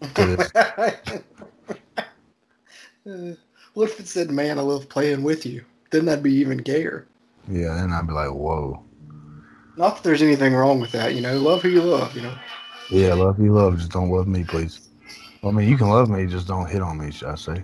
What 3.73 3.89
if 3.89 3.99
it 3.99 4.07
said, 4.07 4.31
"Man, 4.31 4.57
I 4.57 4.61
love 4.61 4.87
playing 4.87 5.23
with 5.23 5.45
you"? 5.45 5.65
Then 5.91 6.05
that'd 6.05 6.23
be 6.23 6.33
even 6.35 6.59
gayer. 6.59 7.05
yeah, 7.49 7.75
then 7.75 7.91
I'd 7.91 8.07
be 8.07 8.13
like, 8.13 8.31
"Whoa." 8.31 8.81
Not 9.77 9.95
that 9.95 10.03
there's 10.03 10.21
anything 10.21 10.53
wrong 10.53 10.79
with 10.79 10.91
that, 10.93 11.15
you 11.15 11.21
know. 11.21 11.37
Love 11.37 11.61
who 11.61 11.69
you 11.69 11.81
love, 11.81 12.15
you 12.15 12.21
know. 12.21 12.33
Yeah, 12.89 13.13
love 13.13 13.35
who 13.37 13.45
you, 13.45 13.53
love. 13.53 13.77
Just 13.77 13.91
don't 13.91 14.09
love 14.09 14.27
me, 14.27 14.43
please. 14.43 14.89
I 15.43 15.51
mean, 15.51 15.67
you 15.69 15.77
can 15.77 15.89
love 15.89 16.09
me, 16.09 16.25
just 16.25 16.47
don't 16.47 16.69
hit 16.69 16.81
on 16.81 16.97
me. 16.97 17.11
Should 17.11 17.27
I 17.27 17.35
say? 17.35 17.63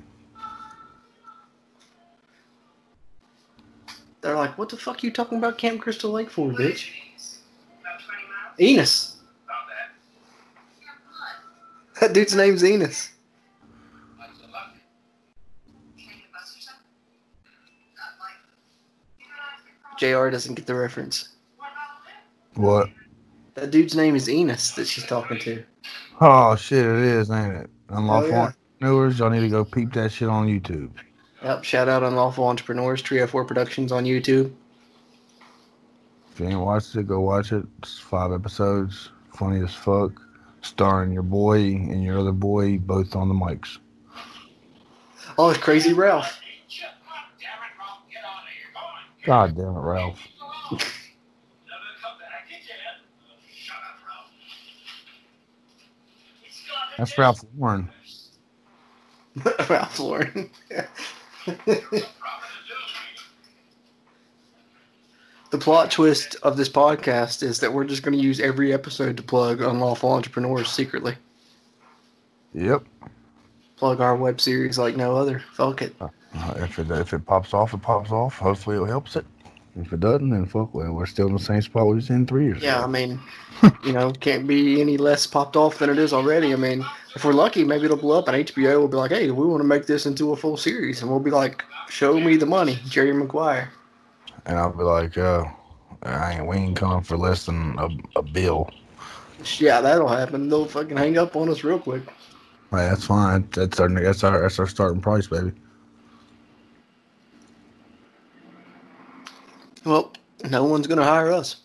They're 4.22 4.36
like, 4.36 4.58
"What 4.58 4.70
the 4.70 4.78
fuck 4.78 5.04
you 5.04 5.12
talking 5.12 5.40
about 5.40 5.58
Camp 5.58 5.82
Crystal 5.82 6.12
Lake 6.12 6.30
for, 6.30 6.50
bitch?" 6.50 6.90
About 7.82 8.00
20 8.00 8.24
miles? 8.28 8.60
Enos. 8.60 9.18
That. 12.00 12.14
Dude's 12.14 12.36
name's 12.36 12.64
Enos. 12.64 13.10
What's 14.18 14.38
the 14.40 14.48
luck? 14.48 14.76
Taking 15.98 16.12
a 16.12 16.32
bus 16.32 16.56
or 16.56 16.62
something? 16.62 16.86
Not 17.98 18.14
like. 18.20 18.38
You 19.20 19.26
realize 19.26 19.62
they 20.00 20.28
Jr. 20.28 20.32
doesn't 20.32 20.54
get 20.54 20.68
the 20.68 20.76
reference. 20.76 21.31
What 22.62 22.70
about 22.70 22.86
them? 22.86 22.90
What? 22.90 22.90
That 23.56 23.72
dude's 23.72 23.96
name 23.96 24.16
is 24.16 24.30
Enos 24.30 24.72
that 24.76 24.88
she's 24.88 25.06
talking 25.06 25.40
to. 25.40 25.64
Oh 26.22 26.56
shit, 26.56 26.86
it 26.86 26.96
is, 26.98 27.30
ain't 27.32 27.54
it? 27.56 27.70
Unlawful 27.90 28.30
Oh, 28.30 28.32
yeah. 28.32 28.42
entrepreneurs, 28.46 29.20
y'all 29.20 29.30
need 29.30 29.42
to 29.42 29.50
go 29.50 29.66
peep 29.66 29.94
that 29.94 30.12
shit 30.12 30.30
on 30.30 30.48
YouTube. 30.48 30.92
Yep. 31.44 31.64
Shout 31.64 31.90
out 31.90 32.04
Unlawful 32.04 32.48
Entrepreneurs, 32.48 33.02
Trio 33.02 33.26
Four 33.28 33.46
Productions 33.46 33.92
on 33.92 34.06
YouTube. 34.06 34.54
If 36.34 36.40
you 36.40 36.48
ain't 36.48 36.60
watched 36.60 36.96
it, 36.96 37.08
go 37.08 37.20
watch 37.20 37.52
it. 37.52 37.66
It's 37.80 37.98
five 38.00 38.32
episodes, 38.32 39.10
funny 39.34 39.62
as 39.64 39.74
fuck, 39.74 40.12
starring 40.62 41.12
your 41.12 41.24
boy 41.24 41.58
and 41.58 42.04
your 42.04 42.20
other 42.20 42.32
boy 42.32 42.78
both 42.78 43.16
on 43.16 43.28
the 43.28 43.34
mics. 43.36 43.80
Oh, 45.38 45.50
it's 45.50 45.60
Crazy 45.60 45.94
Ralph. 45.94 46.40
Shut 46.68 46.90
up, 46.90 47.26
damn 47.40 47.50
it, 47.50 47.74
Ralph. 47.80 48.02
Get 48.10 48.24
out 48.24 48.44
of 48.44 48.50
here. 48.50 48.72
Go 48.74 49.34
on. 49.34 49.48
God 49.48 49.58
damn 49.58 49.76
it, 49.76 49.80
Ralph. 49.80 50.20
Leave 50.22 50.32
him 50.36 50.42
alone. 50.42 50.80
Never 51.68 51.92
come 52.02 52.18
back 52.20 52.46
again. 52.48 52.62
Shut 53.52 53.76
up, 53.78 53.98
Ralph. 54.08 54.32
It's 56.46 56.62
got 56.68 56.91
to 56.91 56.91
That's 57.02 57.18
Ralph 57.18 57.44
Lauren. 57.58 57.90
Ralph 59.68 59.98
Lauren. 59.98 60.52
Proper 60.70 60.88
to 61.48 61.66
do. 61.90 62.04
the 65.50 65.58
plot 65.58 65.90
twist 65.90 66.36
of 66.44 66.58
this 66.58 66.70
podcast 66.70 67.42
is 67.42 67.60
that 67.62 67.74
we're 67.74 67.86
just 67.86 68.04
going 68.04 68.16
to 68.16 68.24
use 68.24 68.40
every 68.40 68.72
episode 68.72 69.18
to 69.18 69.24
plug 69.24 69.64
Unlawful 69.64 70.14
Entrepreneurs 70.14 70.70
secretly. 70.70 71.16
Yep. 72.54 72.84
Plug 73.78 74.00
our 74.00 74.16
web 74.16 74.40
series 74.40 74.78
like 74.78 74.96
no 74.96 75.16
other. 75.16 75.44
Fuck 75.54 75.82
it. 75.82 75.96
Uh, 76.00 76.10
if 76.58 76.78
it 76.78 76.92
if 76.92 77.14
it 77.14 77.26
pops 77.26 77.56
off, 77.56 77.74
it 77.74 77.82
pops 77.82 78.12
off. 78.12 78.38
Hopefully, 78.38 78.78
it 78.78 78.88
helps 78.88 79.16
it. 79.16 79.26
If 79.80 79.94
it 79.94 80.02
doesn't, 80.02 80.30
then 80.30 80.46
fuck. 80.46 80.74
Well, 80.74 80.92
we're 80.92 81.06
still 81.06 81.28
in 81.28 81.34
the 81.34 81.40
same 81.40 81.62
spot 81.62 81.88
we 81.88 81.96
was 81.96 82.10
in 82.10 82.26
three 82.26 82.46
years 82.46 82.62
Yeah, 82.62 82.84
I 82.84 82.88
mean, 82.88 83.20
you 83.86 83.94
know, 83.94 84.12
can't 84.12 84.46
be 84.46 84.82
any 84.82 84.98
less 84.98 85.26
popped 85.26 85.56
off 85.56 85.80
than 85.80 85.90
it 85.90 85.98
is 85.98 86.12
already. 86.12 86.52
I 86.52 86.58
mean, 86.58 86.86
if 87.16 87.24
we're 87.24 87.34
lucky, 87.34 87.64
maybe 87.64 87.86
it'll 87.86 87.98
blow 87.98 88.20
up 88.20 88.28
and 88.28 88.46
HBO 88.46 88.82
will 88.82 88.88
be 88.90 88.98
like, 88.98 89.12
hey, 89.12 89.32
we 89.32 89.46
want 89.48 89.62
to 89.62 89.68
make 89.68 89.86
this 89.86 90.06
into 90.06 90.34
a 90.34 90.36
full 90.36 90.58
series. 90.58 91.02
And 91.02 91.10
we'll 91.10 91.22
be 91.22 91.32
like, 91.32 91.64
show 91.90 92.20
me 92.20 92.36
the 92.36 92.46
money, 92.46 92.80
Jerry 92.88 93.14
Maguire. 93.14 93.72
And 94.46 94.58
I'll 94.58 94.74
be 94.74 94.84
like, 94.84 95.18
uh, 95.18 95.46
I 96.04 96.34
ain't 96.34 96.48
we 96.48 96.58
ain't 96.58 96.76
coming 96.76 97.04
for 97.04 97.16
less 97.18 97.46
than 97.46 97.78
a, 97.78 97.90
a 98.18 98.22
bill. 98.24 98.70
Yeah, 99.58 99.82
that'll 99.82 100.08
happen. 100.08 100.50
They'll 100.50 100.66
fucking 100.66 100.98
hang 100.98 101.18
up 101.18 101.36
on 101.36 101.50
us 101.50 101.64
real 101.64 101.80
quick. 101.80 102.04
Right, 102.72 102.88
that's 102.90 103.06
fine. 103.06 103.48
That's 103.52 103.80
our 103.80 103.90
that's 103.90 104.24
our 104.24 104.42
that's 104.42 104.60
our 104.60 104.68
starting 104.68 105.02
price, 105.02 105.28
baby. 105.28 105.52
Well, 109.84 110.14
no 110.50 110.64
one's 110.64 110.88
going 110.88 111.00
to 111.00 111.04
hire 111.04 111.32
us. 111.32 111.58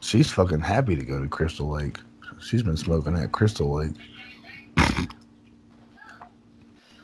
She's 0.00 0.30
fucking 0.30 0.60
happy 0.60 0.96
to 0.96 1.04
go 1.04 1.20
to 1.20 1.28
Crystal 1.28 1.68
Lake. 1.68 1.98
She's 2.40 2.62
been 2.62 2.76
smoking 2.76 3.16
at 3.16 3.32
Crystal 3.32 3.72
Lake. 3.72 3.92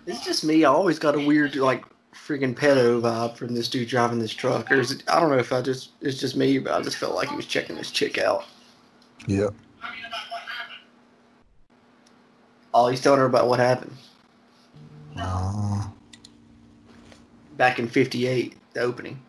It's 0.07 0.25
just 0.25 0.45
me. 0.45 0.65
I 0.65 0.71
always 0.71 0.99
got 0.99 1.15
a 1.15 1.21
weird, 1.21 1.55
like, 1.55 1.85
freaking 2.15 2.55
pedo 2.55 3.00
vibe 3.00 3.37
from 3.37 3.55
this 3.55 3.69
dude 3.69 3.88
driving 3.88 4.19
this 4.19 4.33
truck. 4.35 4.71
Or 4.73 4.77
is 4.77 4.91
it, 4.91 5.05
I 5.09 5.21
don't 5.21 5.31
know 5.31 5.38
if 5.38 5.53
I 5.53 5.62
just, 5.62 5.91
it's 6.00 6.19
just 6.19 6.37
me, 6.37 6.59
but 6.59 6.73
I 6.73 6.83
just 6.83 6.97
felt 6.97 7.15
like 7.15 7.29
he 7.29 7.37
was 7.37 7.47
checking 7.47 7.77
this 7.77 7.91
chick 7.91 8.19
out. 8.19 8.45
Yep. 9.27 9.55
I 9.83 9.95
mean, 9.95 10.05
about 10.05 10.31
what 10.31 10.43
happened. 10.43 10.81
Oh, 12.75 12.88
he's 12.88 13.00
telling 13.00 13.21
her 13.21 13.27
about 13.27 13.49
what 13.49 13.61
happened 13.61 13.97
Uh, 15.17 15.87
back 17.59 17.79
in 17.79 17.88
58, 17.88 18.57
the 18.73 18.81
opening. 18.81 19.21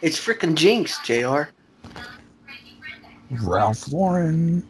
It's 0.00 0.16
freaking 0.16 0.54
Jinx, 0.54 1.00
JR. 1.00 1.50
Ralph 3.42 3.92
Lauren. 3.92 4.64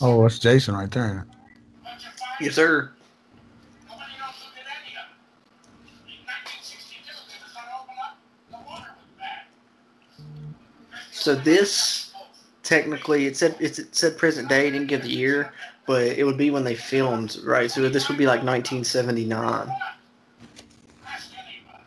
Oh, 0.00 0.22
that's 0.22 0.38
Jason 0.38 0.74
right 0.74 0.90
there. 0.90 1.26
Yes, 2.40 2.54
sir. 2.54 2.90
Nobody 3.88 4.12
else 4.22 4.42
looked 4.42 4.56
at 4.56 4.64
any 4.80 4.96
of 4.96 5.04
it. 5.04 6.08
In 6.08 6.24
1962, 6.26 7.12
when 7.28 7.40
the 7.44 7.52
sun 7.52 7.64
opened 7.78 7.98
up, 8.02 8.16
the 8.50 8.56
water 8.66 8.92
was 8.96 9.10
bad. 9.18 9.44
So 11.12 11.34
this 11.34 12.12
technically 12.62 13.26
it 13.26 13.36
said 13.36 13.56
it 13.60 13.94
said 13.94 14.16
present 14.16 14.48
day, 14.48 14.68
it 14.68 14.70
didn't 14.70 14.86
give 14.86 15.02
the 15.02 15.10
year, 15.10 15.52
but 15.86 16.02
it 16.02 16.24
would 16.24 16.38
be 16.38 16.50
when 16.50 16.64
they 16.64 16.74
filmed, 16.74 17.36
right? 17.44 17.70
So 17.70 17.86
this 17.88 18.08
would 18.08 18.16
be 18.16 18.26
like 18.26 18.42
1979. 18.42 19.68
Ask 21.06 21.30
anybody. 21.34 21.84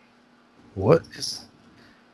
What? 0.75 1.03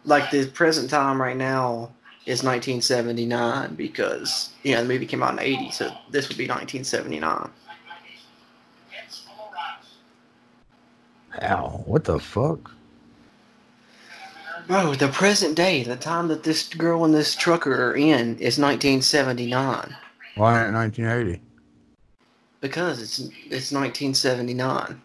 like 0.05 0.31
the 0.31 0.47
present 0.47 0.89
time 0.89 1.21
right 1.21 1.35
now 1.35 1.91
is 2.25 2.43
1979 2.43 3.75
because 3.75 4.49
you 4.63 4.73
know 4.75 4.81
the 4.83 4.87
movie 4.87 5.05
came 5.05 5.23
out 5.23 5.33
in 5.33 5.39
80, 5.39 5.71
so 5.71 5.91
this 6.11 6.27
would 6.29 6.37
be 6.37 6.47
1979. 6.47 7.49
It's 9.05 9.19
full 9.21 9.45
of 9.45 9.53
rocks. 9.53 9.97
Ow. 11.41 11.83
What 11.85 12.03
the 12.03 12.19
fuck? 12.19 12.71
Bro, 14.67 14.95
the 14.95 15.07
present 15.07 15.55
day, 15.55 15.81
the 15.83 15.95
time 15.95 16.27
that 16.27 16.43
this 16.43 16.67
girl 16.69 17.03
and 17.03 17.13
this 17.13 17.35
trucker 17.35 17.89
are 17.89 17.95
in 17.95 18.37
is 18.37 18.59
1979 18.59 19.95
Why 20.35 20.63
not 20.63 20.73
1980? 20.73 21.41
because 22.61 23.01
it's 23.01 23.19
it's 23.49 23.71
1979. 23.71 25.01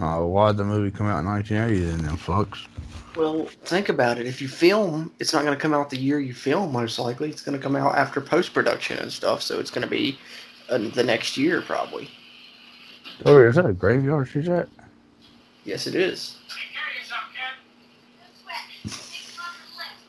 Oh, 0.00 0.26
why'd 0.26 0.56
the 0.56 0.64
movie 0.64 0.90
come 0.90 1.06
out 1.06 1.18
in 1.20 1.26
1980 1.26 2.02
then, 2.02 2.16
fucks? 2.16 2.66
Well, 3.14 3.46
think 3.64 3.90
about 3.90 4.18
it. 4.18 4.26
If 4.26 4.40
you 4.40 4.48
film, 4.48 5.12
it's 5.18 5.34
not 5.34 5.44
going 5.44 5.54
to 5.54 5.60
come 5.60 5.74
out 5.74 5.90
the 5.90 5.98
year 5.98 6.18
you 6.18 6.32
film. 6.32 6.72
Most 6.72 6.98
likely, 6.98 7.28
it's 7.28 7.42
going 7.42 7.56
to 7.56 7.62
come 7.62 7.76
out 7.76 7.94
after 7.94 8.22
post 8.22 8.54
production 8.54 8.98
and 8.98 9.12
stuff. 9.12 9.42
So 9.42 9.60
it's 9.60 9.70
going 9.70 9.82
to 9.82 9.90
be 9.90 10.18
uh, 10.70 10.78
the 10.78 11.04
next 11.04 11.36
year 11.36 11.60
probably. 11.60 12.10
Oh, 13.26 13.38
is 13.46 13.56
that 13.56 13.66
a 13.66 13.72
graveyard 13.74 14.28
she's 14.28 14.48
at? 14.48 14.68
Yes, 15.64 15.86
it 15.86 15.94
is. 15.94 16.38
Take 16.48 16.72
care 16.72 16.82
of 16.88 16.96
yourself, 16.98 17.22
kid. 17.34 17.54
That's 18.18 18.44
wet. 18.46 18.90
Six 18.90 19.36
months 19.36 19.76
left. 19.76 20.00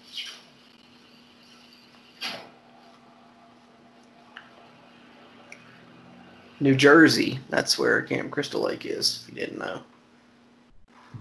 New 6.64 6.76
Jersey. 6.76 7.40
That's 7.50 7.78
where 7.78 8.02
Camp 8.04 8.32
Crystal 8.32 8.62
Lake 8.62 8.86
is. 8.86 9.26
If 9.28 9.36
you 9.36 9.42
didn't 9.42 9.60
know, 9.60 9.82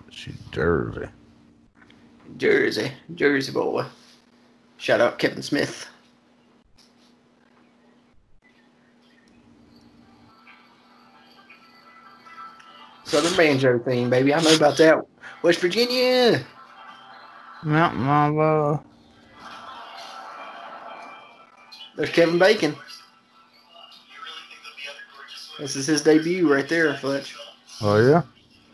She's 0.08 0.36
Jersey. 0.52 1.08
Jersey, 2.36 2.92
Jersey 3.16 3.50
boy. 3.50 3.84
Shout 4.76 5.00
out 5.00 5.18
Kevin 5.18 5.42
Smith. 5.42 5.88
Southern 13.02 13.36
banjo 13.36 13.80
theme, 13.80 14.10
baby. 14.10 14.32
I 14.32 14.40
know 14.42 14.54
about 14.54 14.76
that. 14.78 15.04
West 15.42 15.58
Virginia. 15.58 16.40
Mountain 17.64 18.02
Mama. 18.02 18.80
There's 21.96 22.10
Kevin 22.10 22.38
Bacon. 22.38 22.76
This 25.62 25.76
is 25.76 25.86
his 25.86 26.02
debut 26.02 26.52
right 26.52 26.68
there, 26.68 26.92
Fletch. 26.96 27.36
Oh, 27.82 27.96
yeah? 27.96 28.22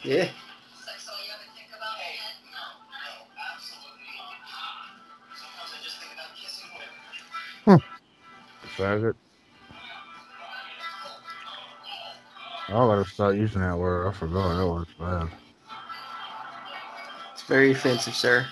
Yeah. 0.02 0.24
Sex 0.24 1.06
all 1.06 1.18
you 1.22 1.30
ever 1.34 1.44
think 1.54 1.68
about, 1.68 1.98
Hey, 1.98 2.16
no, 2.46 2.64
no, 2.88 3.28
absolutely 3.52 4.08
not. 4.16 5.36
Sometimes 5.36 5.70
I 5.74 5.84
just 5.84 5.98
think 6.00 6.12
about 6.14 6.32
kissing 6.34 6.70
women. 7.66 7.82
Faggot. 8.78 9.16
I 12.68 12.72
gotta 12.72 13.04
start 13.04 13.36
using 13.36 13.60
that 13.60 13.76
word. 13.76 14.08
I 14.08 14.12
forgot 14.12 14.56
that 14.56 14.66
was 14.66 14.86
bad. 14.98 15.28
It's 17.34 17.42
very 17.42 17.72
offensive, 17.72 18.14
sir. 18.14 18.46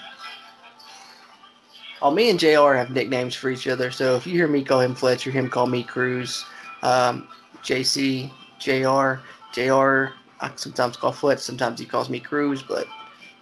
Oh, 2.02 2.10
me 2.10 2.28
and 2.28 2.38
JR 2.38 2.74
have 2.74 2.90
nicknames 2.90 3.34
for 3.34 3.48
each 3.48 3.66
other, 3.66 3.90
so 3.90 4.14
if 4.14 4.26
you 4.26 4.34
hear 4.34 4.46
me 4.46 4.62
call 4.62 4.80
him 4.80 4.94
Fletcher, 4.94 5.30
him 5.30 5.48
call 5.48 5.66
me 5.66 5.82
Cruz, 5.82 6.44
um, 6.82 7.28
JC, 7.66 8.30
JR, 8.60 9.20
JR, 9.52 10.14
I 10.40 10.52
sometimes 10.54 10.96
call 10.96 11.10
Fletch, 11.10 11.40
sometimes 11.40 11.80
he 11.80 11.84
calls 11.84 12.08
me 12.08 12.20
Cruz, 12.20 12.62
but, 12.62 12.86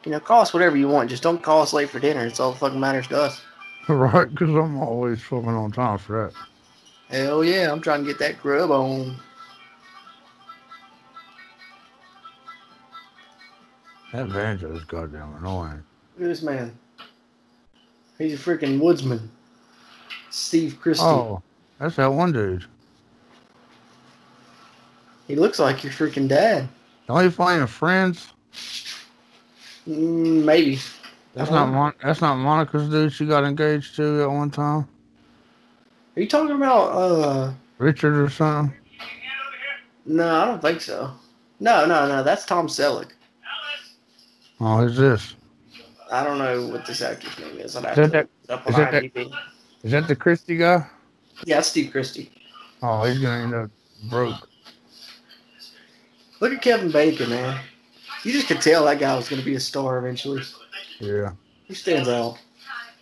you 0.04 0.10
know, 0.10 0.18
call 0.18 0.40
us 0.40 0.54
whatever 0.54 0.78
you 0.78 0.88
want. 0.88 1.10
Just 1.10 1.22
don't 1.22 1.42
call 1.42 1.60
us 1.60 1.74
late 1.74 1.90
for 1.90 2.00
dinner. 2.00 2.24
It's 2.24 2.40
all 2.40 2.52
that 2.52 2.58
fucking 2.58 2.80
matters 2.80 3.06
to 3.08 3.20
us. 3.20 3.42
right? 3.88 4.30
Because 4.30 4.48
I'm 4.48 4.80
always 4.80 5.22
fucking 5.22 5.48
on 5.50 5.72
time 5.72 5.98
for 5.98 6.32
that. 7.10 7.14
Hell 7.14 7.44
yeah, 7.44 7.70
I'm 7.70 7.82
trying 7.82 8.00
to 8.00 8.06
get 8.06 8.18
that 8.20 8.40
grub 8.40 8.70
on. 8.70 9.16
That 14.14 14.32
banjo 14.32 14.74
is 14.74 14.84
goddamn 14.84 15.34
annoying. 15.36 15.82
Look 16.16 16.22
at 16.22 16.28
this 16.28 16.42
man. 16.42 16.78
He's 18.16 18.34
a 18.34 18.38
freaking 18.38 18.80
woodsman. 18.80 19.30
Steve 20.30 20.78
Christy. 20.80 21.04
Oh, 21.04 21.42
that's 21.78 21.96
that 21.96 22.10
one 22.10 22.32
dude. 22.32 22.64
He 25.26 25.36
looks 25.36 25.58
like 25.58 25.82
your 25.82 25.92
freaking 25.92 26.28
dad. 26.28 26.68
Don't 27.06 27.22
you 27.24 27.30
playing 27.30 27.66
Friends? 27.66 28.32
Mm, 29.88 30.44
maybe. 30.44 30.78
That's 31.34 31.50
not 31.50 31.66
Mon- 31.66 31.94
that's 32.02 32.20
not 32.20 32.36
Monica's 32.36 32.88
dude 32.88 33.12
she 33.12 33.26
got 33.26 33.44
engaged 33.44 33.96
to 33.96 34.22
at 34.22 34.30
one 34.30 34.50
time. 34.50 34.86
Are 36.16 36.20
you 36.20 36.28
talking 36.28 36.54
about, 36.54 36.90
uh, 36.90 37.52
Richard 37.78 38.14
or 38.14 38.30
something. 38.30 38.72
Get 38.98 39.00
over 39.00 39.56
here. 39.56 40.16
no, 40.16 40.34
I 40.34 40.44
don't 40.44 40.62
think 40.62 40.80
so. 40.80 41.10
No, 41.58 41.84
no, 41.86 42.06
no, 42.08 42.22
that's 42.22 42.44
Tom 42.44 42.68
Selleck. 42.68 43.10
Oh, 44.60 44.78
who's 44.78 44.96
this? 44.96 45.34
I 46.10 46.22
don't 46.22 46.38
know 46.38 46.68
what 46.68 46.86
this 46.86 47.02
actor's 47.02 47.36
name 47.38 47.58
is. 47.58 47.74
I'd 47.76 47.84
have 47.84 47.98
Is 47.98 48.10
that 48.12 48.28
up 48.48 48.68
is 48.68 48.76
that 48.76 48.92
that-. 48.92 49.30
Is 49.82 49.90
that 49.90 50.06
the 50.06 50.14
Christy 50.16 50.56
guy? 50.56 50.86
Yeah, 51.44 51.60
Steve 51.60 51.90
Christy. 51.90 52.30
Oh, 52.82 53.02
he's 53.04 53.18
gonna 53.18 53.42
end 53.42 53.54
up 53.54 53.70
broke. 54.08 54.48
Look 56.44 56.52
at 56.52 56.60
Kevin 56.60 56.92
Bacon, 56.92 57.32
man. 57.32 57.56
You 58.20 58.28
just 58.28 58.52
could 58.52 58.60
tell 58.60 58.84
that 58.84 59.00
guy 59.00 59.16
was 59.16 59.32
going 59.32 59.40
to 59.40 59.46
be 59.48 59.56
a 59.56 59.60
star 59.60 59.96
eventually. 59.96 60.44
Yeah. 61.00 61.32
He 61.64 61.72
stands 61.72 62.04
out. 62.04 62.36
Hi. 62.68 62.92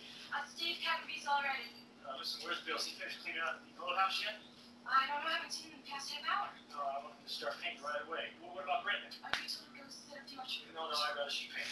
Steve 0.47 0.79
Cappy's 0.79 1.27
already. 1.27 1.67
Listen, 2.15 2.39
where's 2.47 2.63
Bill? 2.63 2.79
Is 2.79 2.87
he 2.87 2.95
finished 2.95 3.19
cleaning 3.19 3.43
out 3.43 3.59
the 3.67 3.83
old 3.83 3.99
house 3.99 4.15
yet? 4.23 4.39
I 4.87 5.11
don't 5.11 5.27
know. 5.27 5.27
I 5.27 5.43
haven't 5.43 5.51
seen 5.51 5.75
him 5.75 5.83
in 5.83 5.91
past 5.91 6.15
half 6.15 6.23
hour. 6.23 6.55
No, 6.71 6.87
I 6.87 7.03
want 7.03 7.19
him 7.19 7.27
to 7.27 7.33
start 7.35 7.59
painting 7.59 7.83
right 7.83 7.99
away. 8.07 8.31
Well, 8.39 8.55
what 8.55 8.63
about 8.63 8.87
Brendan? 8.87 9.11
Are 9.11 9.35
you 9.35 9.51
told 9.51 9.75
him 9.75 9.83
to 9.83 9.91
set 9.91 10.23
up 10.23 10.23
too 10.23 10.39
much? 10.39 10.63
No, 10.71 10.87
no, 10.87 10.95
I'd 10.95 11.19
rather 11.19 11.27
she 11.27 11.51
paint. 11.51 11.67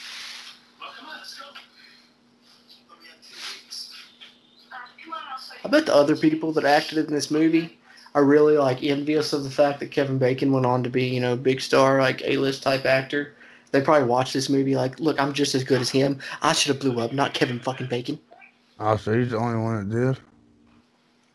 Well, 0.75 0.91
come 0.91 1.07
on, 1.07 1.23
let's 1.23 1.39
go. 1.39 1.55
But 1.55 2.99
we 2.99 3.07
have 3.07 3.23
two 3.23 3.39
weeks. 3.55 3.95
Come 4.67 5.15
on, 5.15 5.23
I'll 5.23 5.39
show 5.39 5.55
I 5.55 5.63
you. 5.63 5.71
bet 5.71 5.88
the 5.88 5.95
other 5.95 6.19
people 6.19 6.51
that 6.60 6.67
acted 6.67 6.99
in 6.99 7.15
this 7.15 7.31
movie 7.31 7.79
are 8.13 8.24
really 8.24 8.58
like 8.58 8.84
envious 8.84 9.34
of 9.34 9.43
the 9.43 9.50
fact 9.50 9.80
that 9.80 9.91
Kevin 9.91 10.17
Bacon 10.17 10.52
went 10.52 10.65
on 10.65 10.84
to 10.84 10.89
be, 10.89 11.06
you 11.06 11.19
know, 11.19 11.36
big 11.36 11.62
star, 11.62 12.02
like 12.02 12.21
A-list 12.26 12.63
type 12.63 12.86
actor. 12.86 13.34
They 13.71 13.82
probably 13.82 14.08
watched 14.08 14.34
this 14.34 14.50
movie 14.50 14.76
like, 14.76 15.00
look, 15.00 15.19
I'm 15.19 15.32
just 15.34 15.56
as 15.56 15.63
good 15.63 15.80
as 15.80 15.89
him. 15.89 16.19
I 16.41 16.52
should 16.52 16.74
have 16.76 16.82
blew 16.82 17.00
up, 17.00 17.13
not 17.13 17.34
Kevin 17.34 17.60
fucking 17.60 17.88
Bacon. 17.88 18.19
Oh, 18.80 18.97
so 18.97 19.17
he's 19.17 19.32
the 19.32 19.38
only 19.38 19.62
one 19.62 19.89
that 19.89 19.95
did. 19.95 20.19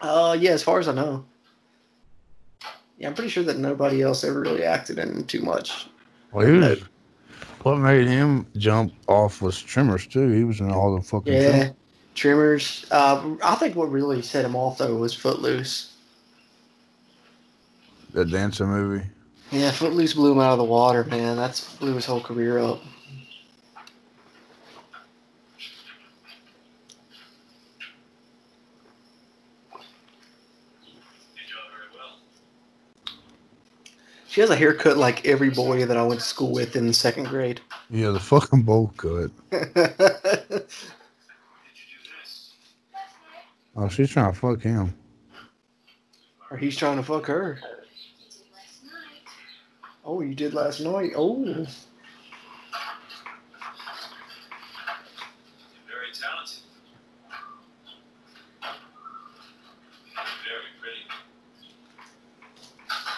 Uh, 0.00 0.36
yeah, 0.38 0.50
as 0.50 0.62
far 0.62 0.78
as 0.78 0.88
I 0.88 0.92
know. 0.92 1.24
Yeah, 2.98 3.08
I'm 3.08 3.14
pretty 3.14 3.30
sure 3.30 3.44
that 3.44 3.58
nobody 3.58 4.02
else 4.02 4.24
ever 4.24 4.40
really 4.40 4.64
acted 4.64 4.98
in 4.98 5.24
too 5.24 5.40
much. 5.40 5.88
Well, 6.32 6.46
he 6.46 6.52
was. 6.52 6.82
What 7.62 7.78
made 7.78 8.06
him 8.06 8.46
jump 8.56 8.92
off 9.08 9.42
was 9.42 9.60
Tremors 9.60 10.06
too. 10.06 10.30
He 10.30 10.44
was 10.44 10.60
in 10.60 10.70
all 10.70 10.94
the 10.94 11.02
fucking. 11.02 11.32
Yeah. 11.32 11.70
Tremors. 12.14 12.86
Uh, 12.90 13.36
I 13.42 13.56
think 13.56 13.76
what 13.76 13.90
really 13.90 14.22
set 14.22 14.44
him 14.44 14.54
off 14.54 14.78
though 14.78 14.94
was 14.96 15.14
Footloose. 15.14 15.95
The 18.16 18.24
dancing 18.24 18.68
movie. 18.68 19.04
Yeah, 19.50 19.70
Footloose 19.72 20.14
blew 20.14 20.32
him 20.32 20.38
out 20.38 20.52
of 20.52 20.58
the 20.58 20.64
water, 20.64 21.04
man. 21.04 21.36
That's 21.36 21.76
blew 21.76 21.94
his 21.94 22.06
whole 22.06 22.22
career 22.22 22.58
up. 22.58 22.80
Did 31.34 31.50
y'all 31.50 31.70
very 31.70 31.88
well. 31.94 32.16
She 34.28 34.40
has 34.40 34.50
a 34.50 34.56
haircut 34.56 34.96
like 34.96 35.26
every 35.26 35.50
boy 35.50 35.84
that 35.84 35.96
I 35.96 36.02
went 36.02 36.20
to 36.20 36.26
school 36.26 36.52
with 36.52 36.76
in 36.76 36.86
the 36.86 36.94
second 36.94 37.24
grade. 37.24 37.60
Yeah, 37.90 38.10
the 38.10 38.20
fucking 38.20 38.62
bowl 38.62 38.92
cut. 38.96 39.30
Did 39.50 39.50
you 39.50 39.60
do 39.60 39.64
this? 39.84 40.94
Last 42.94 42.94
night. 42.94 43.06
Oh, 43.76 43.88
she's 43.88 44.10
trying 44.10 44.32
to 44.32 44.38
fuck 44.38 44.62
him. 44.62 44.94
or 46.50 46.56
he's 46.56 46.76
trying 46.76 46.96
to 46.96 47.02
fuck 47.02 47.26
her. 47.26 47.58
You 47.60 48.30
did 48.30 48.46
last 48.54 48.84
night. 48.84 49.22
Oh, 50.08 50.20
you 50.20 50.36
did 50.36 50.54
last 50.54 50.78
night. 50.80 51.10
Oh, 51.16 51.42
very 51.44 51.66
talented. 56.14 56.60
Very 60.44 60.70
pretty. 60.80 61.02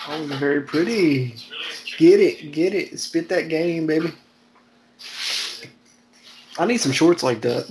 Oh, 0.08 0.24
very 0.38 0.62
pretty. 0.62 1.34
Get 1.98 2.20
it, 2.20 2.52
get 2.52 2.72
it. 2.72 2.98
Spit 2.98 3.28
that 3.28 3.50
game, 3.50 3.86
baby. 3.86 4.14
I 6.58 6.64
need 6.64 6.78
some 6.78 6.92
shorts 6.92 7.22
like 7.22 7.42
that. 7.42 7.70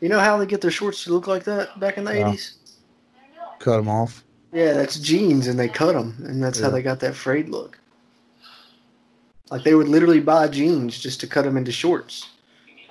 You 0.00 0.08
know 0.08 0.18
how 0.18 0.36
they 0.36 0.46
get 0.46 0.60
their 0.60 0.72
shorts 0.72 1.04
to 1.04 1.12
look 1.12 1.28
like 1.28 1.44
that 1.44 1.78
back 1.78 1.96
in 1.96 2.04
the 2.04 2.18
Yeah. 2.18 2.32
80s? 2.32 2.65
Cut 3.66 3.78
them 3.78 3.88
off. 3.88 4.22
Yeah, 4.52 4.74
that's 4.74 4.96
jeans, 5.00 5.48
and 5.48 5.58
they 5.58 5.66
cut 5.66 5.94
them, 5.94 6.14
and 6.24 6.40
that's 6.40 6.60
how 6.60 6.70
they 6.70 6.82
got 6.82 7.00
that 7.00 7.16
frayed 7.16 7.48
look. 7.48 7.76
Like 9.50 9.64
they 9.64 9.74
would 9.74 9.88
literally 9.88 10.20
buy 10.20 10.46
jeans 10.46 11.00
just 11.00 11.18
to 11.18 11.26
cut 11.26 11.42
them 11.42 11.56
into 11.56 11.72
shorts. 11.72 12.28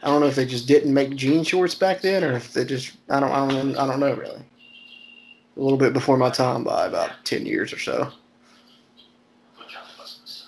I 0.03 0.07
don't 0.07 0.19
know 0.19 0.27
if 0.27 0.35
they 0.35 0.45
just 0.45 0.67
didn't 0.67 0.93
make 0.93 1.15
jean 1.15 1.45
shorts 1.45 1.75
back 1.75 2.01
then, 2.01 2.25
or 2.25 2.33
if 2.33 2.51
they 2.51 2.65
just 2.65 2.91
I 3.09 3.21
don't 3.21 3.31
I 3.31 3.47
don't 3.47 3.77
I 3.77 3.87
don't 3.87 4.01
know 4.01 4.15
really. 4.15 4.41
A 5.55 5.61
little 5.61 5.77
bit 5.77 5.93
before 5.93 6.17
my 6.17 6.29
time 6.29 6.65
by 6.65 6.87
about 6.87 7.11
ten 7.23 7.45
years 7.45 7.71
or 7.71 7.79
so. 7.79 8.11
Look 9.57 9.69
out, 9.77 9.87
Busmus. 9.97 10.47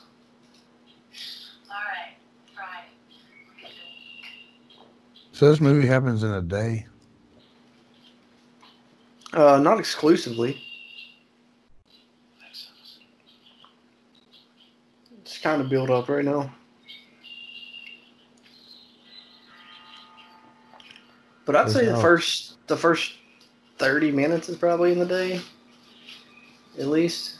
Alright, 1.69 2.17
Friday. 2.53 3.71
So 5.31 5.49
this 5.49 5.61
movie 5.61 5.87
happens 5.87 6.21
in 6.21 6.31
a 6.31 6.41
day. 6.41 6.85
Uh, 9.33 9.59
not 9.59 9.79
exclusively. 9.79 10.61
It's 15.21 15.37
kind 15.37 15.61
of 15.61 15.69
built 15.69 15.89
up 15.89 16.07
right 16.09 16.23
now. 16.23 16.53
But 21.45 21.55
I'd 21.55 21.69
say 21.69 21.85
the 21.85 21.97
first 21.97 22.55
the 22.67 22.75
first 22.75 23.13
thirty 23.77 24.11
minutes 24.11 24.49
is 24.49 24.57
probably 24.57 24.91
in 24.91 24.99
the 24.99 25.05
day, 25.05 25.41
at 26.77 26.87
least. 26.87 27.35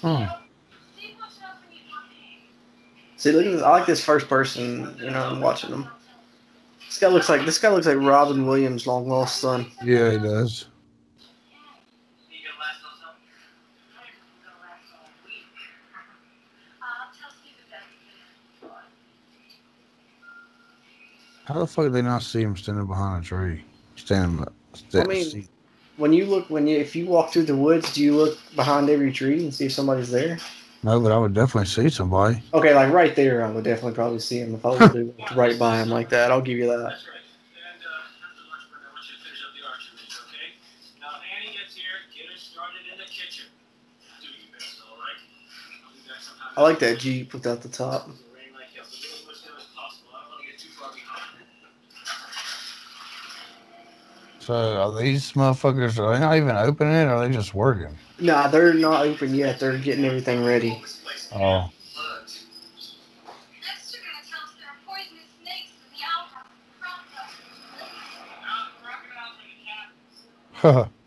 See 0.00 0.06
what's 0.06 1.38
up 1.42 1.60
when 1.62 1.72
you 1.72 1.80
come 1.90 2.10
in. 2.10 3.18
See, 3.18 3.32
look 3.32 3.46
at 3.46 3.52
this. 3.52 3.62
I 3.62 3.70
like 3.70 3.86
this 3.86 4.04
first 4.04 4.28
person. 4.28 4.96
You 4.98 5.10
know, 5.10 5.24
I'm 5.24 5.40
watching 5.40 5.70
them. 5.70 5.88
Guy 7.04 7.10
looks 7.10 7.28
like 7.28 7.44
this 7.44 7.58
guy 7.58 7.68
looks 7.68 7.86
like 7.86 7.98
Robin 7.98 8.46
Williams' 8.46 8.86
long 8.86 9.06
lost 9.06 9.38
son. 9.38 9.66
yeah, 9.84 10.12
he 10.12 10.16
does. 10.16 10.68
You 12.30 12.38
gonna 12.40 12.56
last 12.58 12.80
on 12.80 12.96
something? 12.96 13.28
I'm 13.92 14.08
gonna 14.40 14.56
last 14.64 14.88
all 14.96 15.10
week. 15.26 15.44
I'll 16.80 17.12
tell 17.12 17.30
Steve 17.30 17.60
about 17.68 17.82
it. 18.70 18.80
How 21.44 21.58
the 21.58 21.66
fuck 21.66 21.84
did 21.84 21.92
they 21.92 22.00
not 22.00 22.22
see 22.22 22.40
him 22.40 22.56
standing 22.56 22.86
behind 22.86 23.22
a 23.22 23.26
tree? 23.28 23.62
Standing. 23.96 24.46
sta- 24.72 25.02
I 25.02 25.04
mean- 25.04 25.46
When 25.98 26.14
you 26.14 26.24
look, 26.24 26.48
when 26.48 26.66
you 26.66 26.78
if 26.78 26.96
you 26.96 27.04
walk 27.04 27.34
through 27.34 27.44
the 27.44 27.54
woods, 27.54 27.92
do 27.92 28.02
you 28.02 28.16
look 28.16 28.38
behind 28.56 28.88
every 28.88 29.12
tree 29.12 29.44
and 29.44 29.52
see 29.52 29.66
if 29.66 29.72
somebody's 29.72 30.10
there? 30.10 30.38
No, 30.84 31.00
but 31.00 31.12
I 31.12 31.16
would 31.16 31.32
definitely 31.32 31.66
see 31.66 31.88
somebody. 31.88 32.42
Okay, 32.52 32.74
like 32.74 32.92
right 32.92 33.16
there, 33.16 33.42
I 33.42 33.50
would 33.50 33.64
definitely 33.64 33.94
probably 33.94 34.18
see 34.18 34.38
him 34.38 34.54
if 34.54 34.66
I 34.66 34.68
was 34.68 34.92
to 34.92 35.14
right 35.34 35.58
by 35.58 35.78
him 35.80 35.88
like 35.88 36.10
that. 36.10 36.30
I'll 36.30 36.42
give 36.42 36.58
you 36.58 36.66
that. 36.66 36.76
That's 36.76 37.06
right. 37.08 37.24
And 37.56 37.80
uh, 37.80 38.04
after 38.04 38.76
I 38.76 38.92
want 38.92 39.08
you 39.08 39.16
to 39.16 39.22
finish 39.24 39.40
up 39.48 39.56
the 39.56 39.64
archery, 39.64 39.96
okay? 40.28 40.52
Now, 41.00 41.16
if 41.16 41.24
Annie 41.24 41.56
gets 41.56 41.74
here, 41.74 42.04
get 42.14 42.28
her 42.30 42.36
started 42.36 42.84
in 42.92 42.98
the 42.98 43.08
kitchen. 43.08 43.46
Do 44.20 44.28
your 44.28 44.52
best, 44.52 44.76
all 44.84 45.00
right? 45.00 45.16
I'll 45.88 45.96
be 45.96 46.04
back 46.04 46.20
sometime. 46.20 46.52
I 46.52 46.60
like 46.60 46.78
that 46.80 46.98
Jeep 47.00 47.32
without 47.32 47.62
the 47.62 47.72
top. 47.72 48.04
Rain 48.36 48.52
like 48.52 48.68
hell, 48.76 48.84
so 48.84 49.00
do 49.00 49.08
as 49.08 49.24
much 49.24 49.40
time 49.40 49.56
as 49.56 49.64
possible. 49.72 50.12
I 50.12 50.20
don't 50.20 50.36
want 50.36 50.44
to 50.44 50.52
get 50.52 50.60
too 50.60 50.68
far 50.76 50.92
behind. 50.92 51.48
So 54.44 54.52
are 54.52 54.92
these 55.00 55.32
motherfuckers? 55.32 55.96
Are 55.96 56.12
they 56.12 56.20
not 56.20 56.36
even 56.36 56.52
opening 56.52 56.92
it? 56.92 57.08
Or 57.08 57.16
are 57.16 57.26
they 57.26 57.32
just 57.32 57.54
working? 57.56 57.96
Nah, 58.20 58.46
they're 58.48 58.74
not 58.74 59.06
open 59.06 59.34
yet. 59.34 59.58
They're 59.58 59.78
getting 59.78 60.04
everything 60.04 60.44
ready. 60.44 60.80
Oh, 61.34 61.70
Next, 63.60 63.92
you're 63.92 64.02
gonna 64.02 64.24
tell 64.30 64.42
us 64.44 64.54
there 64.58 64.68
are 64.68 64.78
poisonous 64.86 65.28
snakes 65.42 65.72
in 65.72 65.90
the 65.92 66.04
outhouse. 66.06 66.46
Now, 68.40 68.66
the 68.66 68.72
crocodiles 68.82 69.36
are 70.62 70.62
the 70.62 70.68
cat. 70.84 70.90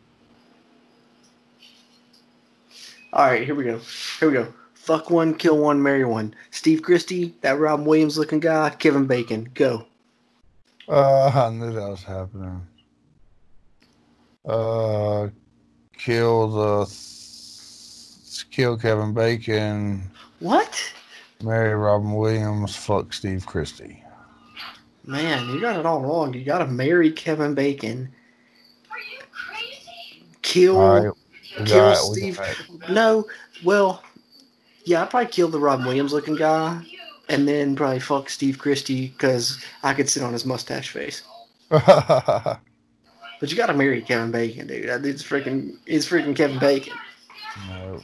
All 3.14 3.26
right, 3.26 3.44
here 3.46 3.56
we 3.56 3.64
go. 3.64 3.80
Here 4.20 4.28
we 4.30 4.34
go. 4.34 4.54
Fuck 4.74 5.10
one, 5.10 5.34
kill 5.34 5.58
one, 5.58 5.82
marry 5.82 6.06
one. 6.06 6.34
Steve 6.52 6.82
Christy, 6.82 7.36
that 7.42 7.58
Robin 7.60 7.86
Williams 7.86 8.18
looking 8.18 8.40
guy, 8.40 8.70
Kevin 8.72 9.06
Bacon. 9.06 9.50
Go. 9.54 9.86
uh, 10.90 11.28
I 11.34 11.50
knew 11.52 11.72
that 11.74 11.90
was 11.90 12.04
happening. 12.04 12.66
Uh, 14.46 15.28
kill 15.98 16.48
the 16.50 16.86
kill 18.52 18.78
Kevin 18.78 19.14
Bacon, 19.14 20.04
What? 20.40 20.94
marry 21.44 21.74
Robin 21.76 22.14
Williams, 22.14 22.76
fuck 22.76 23.14
Steve 23.14 23.46
Christy. 23.46 24.04
Man, 25.06 25.48
you 25.50 25.62
got 25.62 25.80
it 25.80 25.86
all 25.86 26.02
wrong. 26.02 26.34
You 26.34 26.44
got 26.44 26.58
to 26.60 26.68
marry 26.68 27.12
Kevin 27.12 27.54
Bacon. 27.56 28.12
Are 28.92 28.98
you 29.00 29.20
crazy? 29.32 30.24
Kill. 30.42 30.78
All 30.78 31.02
right, 31.04 31.14
we 31.60 31.66
kill 31.66 31.92
got, 31.92 31.98
Steve. 31.98 32.38
got 32.80 32.90
No, 32.90 33.26
well, 33.64 34.04
yeah, 34.86 35.04
I'd 35.04 35.10
probably 35.10 35.30
kill 35.30 35.48
the 35.48 35.60
Robin 35.60 35.86
Williams 35.86 36.12
looking 36.14 36.36
guy 36.36 36.84
and 37.30 37.48
then 37.48 37.76
probably 37.76 38.00
fuck 38.00 38.30
Steve 38.30 38.58
Christy 38.60 39.08
because 39.10 39.64
I 39.84 39.94
could 39.94 40.10
sit 40.10 40.24
on 40.24 40.34
his 40.34 40.46
mustache 40.46 40.90
face. 40.90 41.24
But 43.40 43.52
you 43.52 43.58
got 43.58 43.68
to 43.68 43.74
marry 43.74 44.02
Kevin 44.02 44.32
Bacon, 44.32 44.68
dude. 44.68 44.90
That 44.90 45.02
dude's 45.02 45.24
freaking. 45.24 45.78
He's 45.86 46.08
freaking 46.08 46.36
Kevin 46.36 46.60
Bacon. 46.60 46.94
no. 47.70 48.02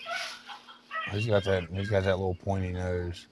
He's 1.11 1.27
got 1.27 1.43
that. 1.43 1.67
He's 1.71 1.89
got 1.89 2.03
that 2.03 2.17
little 2.17 2.35
pointy 2.35 2.71
nose. 2.71 3.27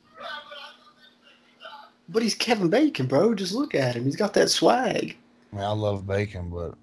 But 2.09 2.23
he's 2.23 2.35
Kevin 2.35 2.69
Bacon, 2.69 3.07
bro. 3.07 3.33
Just 3.33 3.53
look 3.53 3.73
at 3.73 3.95
him. 3.95 4.03
He's 4.03 4.15
got 4.15 4.33
that 4.33 4.49
swag. 4.49 5.17
I 5.51 5.55
mean, 5.55 5.65
I 5.65 5.71
love 5.71 6.07
bacon, 6.07 6.49
but 6.49 6.75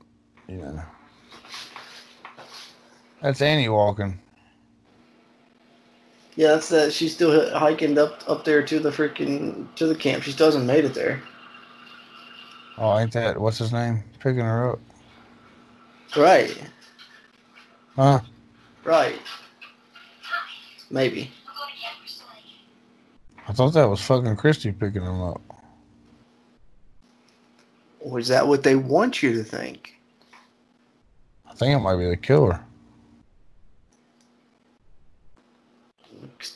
you 0.49 0.57
know, 0.59 0.83
that's 3.23 3.41
Annie 3.41 3.69
walking. 3.69 4.19
Yeah, 6.37 6.49
that's 6.49 6.69
that. 6.69 6.93
She's 6.93 7.15
still 7.15 7.51
hiking 7.59 7.99
up 7.99 8.23
up 8.29 8.45
there 8.45 8.63
to 8.63 8.79
the 8.79 8.91
freaking 8.91 9.67
to 9.77 9.87
the 9.87 9.95
camp. 9.95 10.23
She 10.23 10.33
still 10.33 10.47
hasn't 10.47 10.67
made 10.67 10.85
it 10.85 10.95
there. 10.95 11.23
Oh, 12.77 12.99
ain't 12.99 13.13
that 13.13 13.41
what's 13.41 13.59
his 13.59 13.73
name? 13.73 14.05
Picking 14.21 14.41
her 14.41 14.73
up, 14.73 14.81
Right, 16.17 16.63
huh? 17.97 18.21
right. 18.85 19.21
Maybe. 20.91 21.31
We'll 21.45 21.55
go 21.55 21.61
to 21.67 21.81
Camp 21.81 21.99
Crystal 22.01 22.27
Lake. 22.35 23.47
I 23.47 23.53
thought 23.53 23.75
that 23.75 23.89
was 23.89 24.01
fucking 24.01 24.37
Christy 24.37 24.73
picking 24.73 25.03
him 25.03 25.21
up. 25.21 25.41
Or 28.01 28.19
is 28.19 28.29
that 28.29 28.47
what 28.47 28.63
they 28.63 28.75
want 28.75 29.23
you 29.23 29.35
to 29.35 29.45
think? 29.45 30.01
I 31.47 31.55
think 31.55 31.77
it 31.77 31.81
might 31.81 31.97
be 31.97 32.09
the 32.09 32.17
killer. 32.17 32.61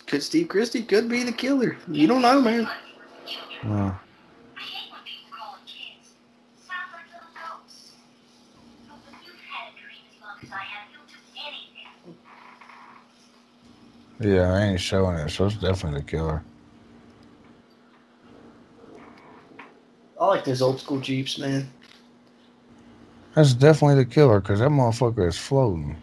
Could 0.07 0.23
Steve 0.23 0.49
Christy 0.49 0.83
could 0.83 1.09
be 1.09 1.25
the 1.25 1.33
killer? 1.33 1.77
You 1.89 2.07
don't 2.07 2.23
know, 2.23 2.41
man. 2.41 2.69
Hmm. 3.63 3.71
I 3.71 3.91
hate 4.61 4.93
when 4.93 5.01
people 5.05 5.31
call 5.37 5.53
them 5.55 5.63
kids. 5.67 6.15
Sounds 6.57 6.93
like 6.93 7.07
little 7.13 7.33
ghosts. 7.35 7.93
But 8.87 8.99
when 9.05 9.15
you've 9.25 9.41
had 9.41 9.73
a 9.73 9.81
dream 9.81 10.05
as 10.07 10.21
long 10.23 10.37
as 10.43 10.51
I 10.53 10.63
have, 10.63 10.87
you'll 10.93 11.09
do 11.09 11.19
anything. 11.35 12.17
Yeah, 14.25 14.53
I 14.53 14.61
ain't 14.63 14.81
showing 14.81 15.17
it, 15.17 15.31
so 15.31 15.47
it's 15.47 15.57
definitely 15.57 16.01
the 16.01 16.07
killer. 16.07 16.43
I 20.21 20.27
like 20.27 20.45
those 20.45 20.63
old 20.63 20.81
school 20.81 21.01
Jeeps, 21.01 21.39
man. 21.39 21.69
That's 23.35 23.55
definitely 23.55 24.05
the 24.05 24.11
killer 24.11 24.41
because 24.41 24.61
that 24.61 24.69
motherfucker 24.69 25.27
is 25.27 25.39
floating. 25.39 25.97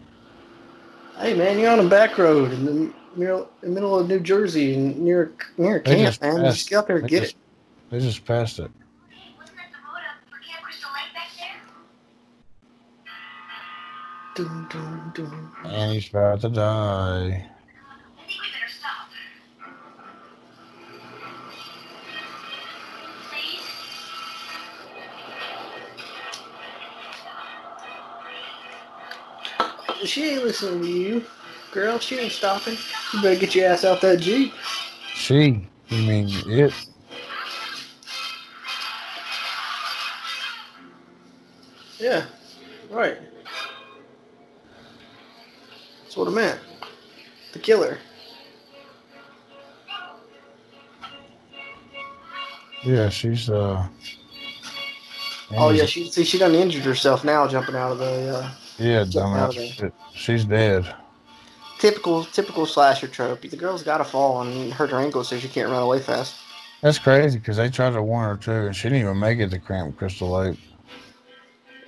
Hey, 1.18 1.34
man, 1.34 1.58
you're 1.58 1.70
on 1.70 1.80
a 1.80 1.88
back 1.88 2.18
road 2.18 2.52
in 2.52 2.64
the 2.66 2.92
middle, 3.16 3.48
in 3.62 3.68
the 3.70 3.74
middle 3.74 3.98
of 3.98 4.08
New 4.08 4.20
Jersey 4.20 4.74
and 4.74 4.98
near 4.98 5.32
near 5.56 5.76
a 5.76 5.80
camp, 5.80 5.98
just 5.98 6.20
man. 6.22 6.36
passed- 6.42 6.56
Just 6.56 6.68
get 6.70 6.76
up 6.76 6.86
there 6.88 6.96
and 6.96 7.04
they 7.06 7.08
get 7.08 7.20
just- 7.22 7.32
it. 7.34 7.38
They 7.90 8.00
just 8.00 8.24
passed 8.24 8.58
it. 8.58 8.70
Hey, 9.08 9.34
wasn't 9.38 9.56
that 9.56 9.70
the 9.72 9.78
road 9.78 9.96
up 9.96 10.28
for 10.28 10.38
Camp 10.38 10.62
Crystal 10.64 10.90
Lake 10.92 11.14
back 11.14 11.28
there? 14.36 14.44
Dun, 14.46 14.66
dun, 14.70 15.12
dun. 15.14 15.50
And 15.72 15.92
he's 15.92 16.08
about 16.10 16.40
to 16.42 16.48
die. 16.50 17.46
She 30.04 30.30
ain't 30.30 30.44
listening 30.44 30.82
to 30.82 30.88
you, 30.88 31.24
girl. 31.72 31.98
She 31.98 32.18
ain't 32.18 32.32
stopping. 32.32 32.76
You 33.12 33.22
better 33.22 33.38
get 33.38 33.54
your 33.54 33.66
ass 33.68 33.84
out 33.84 34.00
that 34.00 34.20
Jeep. 34.20 34.52
She, 35.14 35.68
you 35.88 36.02
mean 36.06 36.28
it? 36.46 36.72
Yeah, 41.98 42.24
right. 42.88 43.18
That's 46.02 46.16
what 46.16 46.28
I 46.28 46.30
meant. 46.30 46.60
The 47.52 47.58
killer. 47.58 47.98
Yeah, 52.82 53.10
she's 53.10 53.50
uh. 53.50 53.86
Oh 55.52 55.70
yeah, 55.70 55.84
she 55.84 56.10
see 56.10 56.24
she 56.24 56.38
done 56.38 56.54
injured 56.54 56.84
herself 56.84 57.24
now 57.24 57.46
jumping 57.46 57.74
out 57.74 57.92
of 57.92 57.98
the 57.98 58.38
uh, 58.38 58.50
Yeah, 58.80 59.04
dumbass. 59.04 59.52
shit. 59.74 59.92
She's 60.14 60.44
dead. 60.46 60.86
typical 61.78 62.24
typical 62.24 62.64
slasher 62.64 63.08
trope. 63.08 63.42
The 63.42 63.56
girl's 63.56 63.82
got 63.82 63.98
to 63.98 64.04
fall 64.04 64.40
and 64.40 64.72
hurt 64.72 64.90
her 64.90 64.98
ankle 64.98 65.22
so 65.22 65.38
she 65.38 65.48
can't 65.48 65.68
run 65.68 65.82
away 65.82 65.98
fast. 66.00 66.36
That's 66.80 66.98
crazy 66.98 67.38
because 67.38 67.58
they 67.58 67.68
tried 67.68 67.90
to 67.90 68.02
warn 68.02 68.30
her 68.30 68.42
too, 68.42 68.66
and 68.68 68.74
she 68.74 68.88
didn't 68.88 69.02
even 69.02 69.18
make 69.18 69.38
it 69.38 69.50
to 69.50 69.58
Cramp 69.58 69.98
Crystal 69.98 70.30
Lake. 70.30 70.58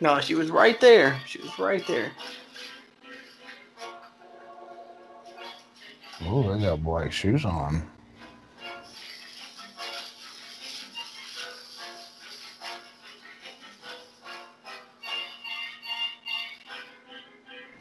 No, 0.01 0.21
she 0.21 0.35
was 0.35 0.51
right 0.51 0.79
there. 0.81 1.19
She 1.27 1.41
was 1.41 1.59
right 1.59 1.87
there. 1.87 2.13
Oh, 6.27 6.53
they 6.55 6.63
got 6.63 6.83
black 6.83 7.11
shoes 7.11 7.45
on. 7.47 7.89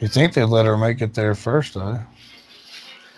You 0.02 0.08
think 0.08 0.34
they'd 0.34 0.46
let 0.46 0.66
her 0.66 0.78
make 0.78 1.00
it 1.02 1.14
there 1.14 1.36
first, 1.36 1.76
though? 1.76 2.00
I 2.02 2.04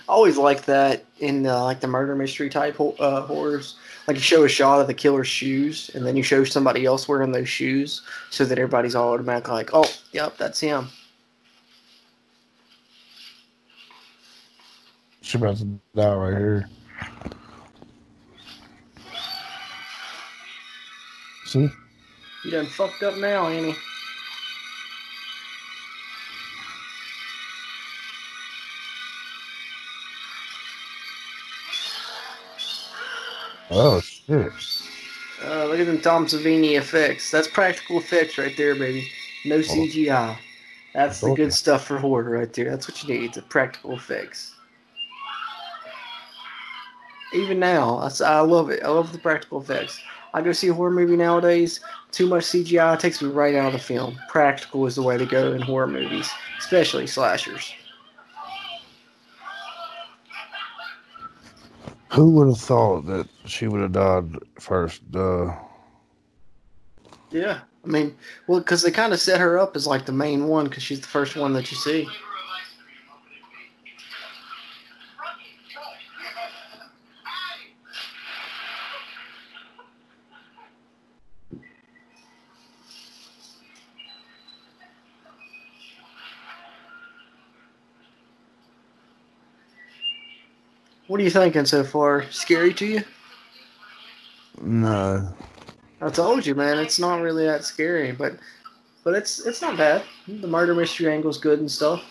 always 0.09 0.37
like 0.37 0.65
that 0.65 1.05
in 1.19 1.47
uh, 1.47 1.63
like 1.63 1.79
the 1.79 1.87
murder 1.87 2.13
mystery 2.13 2.49
type 2.49 2.77
uh, 2.79 3.21
horrors. 3.21 3.77
Like 4.05 4.17
you 4.17 4.21
show 4.21 4.43
a 4.43 4.49
shot 4.49 4.81
of 4.81 4.87
the 4.87 4.93
killer's 4.93 5.29
shoes, 5.29 5.89
and 5.95 6.05
then 6.05 6.17
you 6.17 6.23
show 6.23 6.43
somebody 6.43 6.85
else 6.85 7.07
wearing 7.07 7.31
those 7.31 7.47
shoes, 7.47 8.01
so 8.31 8.43
that 8.43 8.59
everybody's 8.59 8.95
all 8.95 9.13
automatically 9.13 9.53
like, 9.53 9.69
"Oh, 9.71 9.89
yep, 10.11 10.35
that's 10.37 10.59
him." 10.59 10.89
She 15.21 15.37
about 15.37 15.55
to 15.57 15.79
die 15.95 16.13
right 16.13 16.37
here. 16.37 16.69
See? 21.45 21.69
You 22.43 22.51
done 22.51 22.65
fucked 22.65 23.03
up 23.03 23.17
now, 23.17 23.47
Annie. 23.47 23.73
Oh 33.71 34.01
shit! 34.01 34.51
Uh, 35.43 35.65
look 35.65 35.79
at 35.79 35.87
them 35.87 35.99
Tom 36.01 36.25
Savini 36.25 36.77
effects. 36.77 37.31
That's 37.31 37.47
practical 37.47 37.97
effects 37.97 38.37
right 38.37 38.55
there, 38.55 38.75
baby. 38.75 39.07
No 39.45 39.59
CGI. 39.59 40.37
That's 40.93 41.21
the 41.21 41.33
good 41.33 41.53
stuff 41.53 41.85
for 41.85 41.97
horror 41.97 42.37
right 42.37 42.53
there. 42.53 42.69
That's 42.69 42.87
what 42.87 43.03
you 43.03 43.19
need. 43.19 43.33
The 43.33 43.41
practical 43.41 43.93
effects. 43.93 44.53
Even 47.33 47.59
now, 47.59 47.97
I 48.23 48.39
love 48.41 48.69
it. 48.69 48.83
I 48.83 48.89
love 48.89 49.11
the 49.11 49.17
practical 49.17 49.59
effects. 49.59 49.99
I 50.35 50.41
go 50.41 50.51
see 50.51 50.67
a 50.67 50.73
horror 50.73 50.91
movie 50.91 51.17
nowadays. 51.17 51.79
Too 52.11 52.27
much 52.27 52.45
CGI 52.45 52.99
takes 52.99 53.21
me 53.21 53.29
right 53.29 53.55
out 53.55 53.67
of 53.67 53.73
the 53.73 53.79
film. 53.79 54.19
Practical 54.29 54.85
is 54.85 54.95
the 54.95 55.01
way 55.01 55.17
to 55.17 55.25
go 55.25 55.53
in 55.53 55.61
horror 55.61 55.87
movies, 55.87 56.29
especially 56.59 57.07
slashers. 57.07 57.73
Who 62.13 62.31
would 62.31 62.47
have 62.47 62.59
thought 62.59 63.07
that 63.07 63.27
she 63.45 63.67
would 63.67 63.81
have 63.81 63.93
died 63.93 64.37
first? 64.59 65.01
Yeah, 67.31 67.61
I 67.83 67.87
mean, 67.87 68.15
well, 68.47 68.59
because 68.59 68.83
they 68.83 68.91
kind 68.91 69.13
of 69.13 69.19
set 69.19 69.41
her 69.41 69.57
up 69.57 69.75
as 69.75 69.87
like 69.87 70.05
the 70.05 70.11
main 70.11 70.47
one 70.47 70.65
because 70.65 70.83
she's 70.83 71.01
the 71.01 71.07
first 71.07 71.35
one 71.35 71.53
that 71.53 71.71
you 71.71 71.77
see. 71.77 72.07
Flavor 72.07 72.33
of 72.37 72.45
ice 72.49 72.77
cream, 72.77 72.95
open 73.09 73.31
it, 73.33 73.43
please. 73.49 75.19
Rocky, 75.19 75.49
go. 75.73 75.81
Hey! 91.02 91.02
What 91.13 91.19
are 91.19 91.25
you 91.25 91.29
thinking 91.29 91.65
so 91.65 91.83
far? 91.83 92.25
Scary 92.31 92.73
to 92.73 92.87
you? 92.87 93.03
no. 94.59 95.31
I 96.01 96.09
told 96.09 96.43
you, 96.43 96.55
man, 96.55 96.79
it's 96.79 96.97
not 96.97 97.21
really 97.21 97.45
that 97.45 97.63
scary, 97.63 98.11
but 98.11 98.33
but 99.03 99.13
it's 99.13 99.45
it's 99.45 99.61
not 99.61 99.77
bad. 99.77 100.01
The 100.27 100.47
murder 100.47 100.73
mystery 100.73 101.13
angle's 101.13 101.37
good 101.37 101.59
and 101.59 101.69
stuff. 101.69 102.03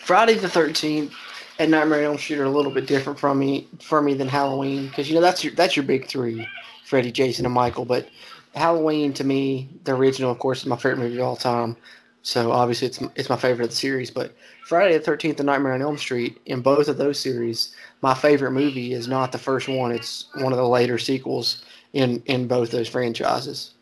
Friday 0.00 0.34
the 0.34 0.48
Thirteenth 0.48 1.14
and 1.60 1.70
Nightmare 1.70 2.00
on 2.00 2.04
Elm 2.06 2.18
Street 2.18 2.40
are 2.40 2.44
a 2.46 2.50
little 2.50 2.72
bit 2.72 2.88
different 2.88 3.20
from 3.20 3.38
me 3.38 3.68
for 3.78 4.02
me 4.02 4.14
than 4.14 4.26
Halloween 4.26 4.88
because 4.88 5.08
you 5.08 5.14
know 5.14 5.20
that's 5.20 5.44
your 5.44 5.54
that's 5.54 5.76
your 5.76 5.84
big 5.84 6.08
three, 6.08 6.44
Freddy, 6.86 7.12
Jason, 7.12 7.44
and 7.46 7.54
Michael. 7.54 7.84
But 7.84 8.08
Halloween 8.52 9.12
to 9.12 9.22
me, 9.22 9.68
the 9.84 9.94
original, 9.94 10.32
of 10.32 10.40
course, 10.40 10.62
is 10.62 10.66
my 10.66 10.74
favorite 10.74 10.98
movie 10.98 11.18
of 11.18 11.24
all 11.24 11.36
time. 11.36 11.76
So 12.22 12.52
obviously 12.52 12.86
it's 12.86 13.00
it's 13.16 13.28
my 13.28 13.36
favorite 13.36 13.64
of 13.64 13.70
the 13.70 13.76
series. 13.76 14.10
But 14.10 14.34
Friday 14.66 14.96
the 14.96 15.04
Thirteenth 15.04 15.40
and 15.40 15.46
Nightmare 15.46 15.72
on 15.74 15.82
Elm 15.82 15.98
Street 15.98 16.40
in 16.46 16.60
both 16.60 16.88
of 16.88 16.96
those 16.96 17.18
series, 17.18 17.74
my 18.00 18.14
favorite 18.14 18.52
movie 18.52 18.92
is 18.92 19.08
not 19.08 19.32
the 19.32 19.38
first 19.38 19.68
one. 19.68 19.90
It's 19.92 20.26
one 20.34 20.52
of 20.52 20.58
the 20.58 20.66
later 20.66 20.98
sequels 20.98 21.64
in 21.92 22.22
in 22.26 22.46
both 22.46 22.70
those 22.70 22.88
franchises. 22.88 23.72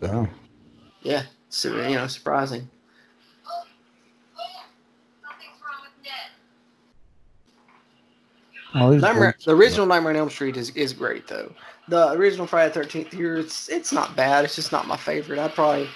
Damn. 0.00 0.28
Yeah, 1.02 1.22
so 1.48 1.68
you 1.88 1.94
know, 1.94 2.06
surprising. 2.08 2.68
Something's 5.22 5.60
wrong 5.62 5.82
with 5.82 5.92
Ned. 6.02 6.30
Oh, 8.74 8.96
Nightmare, 8.96 9.36
the 9.44 9.54
original 9.54 9.86
Nightmare 9.86 10.10
on 10.10 10.16
Elm 10.16 10.30
Street 10.30 10.56
is, 10.56 10.70
is 10.70 10.92
great 10.92 11.28
though. 11.28 11.52
The 11.88 12.10
original 12.12 12.48
Friday 12.48 12.74
the 12.74 12.74
Thirteenth 12.82 13.12
here, 13.12 13.36
it's 13.36 13.68
it's 13.68 13.92
not 13.92 14.16
bad. 14.16 14.44
It's 14.44 14.56
just 14.56 14.72
not 14.72 14.88
my 14.88 14.96
favorite. 14.96 15.38
I'd 15.38 15.54
probably, 15.54 15.88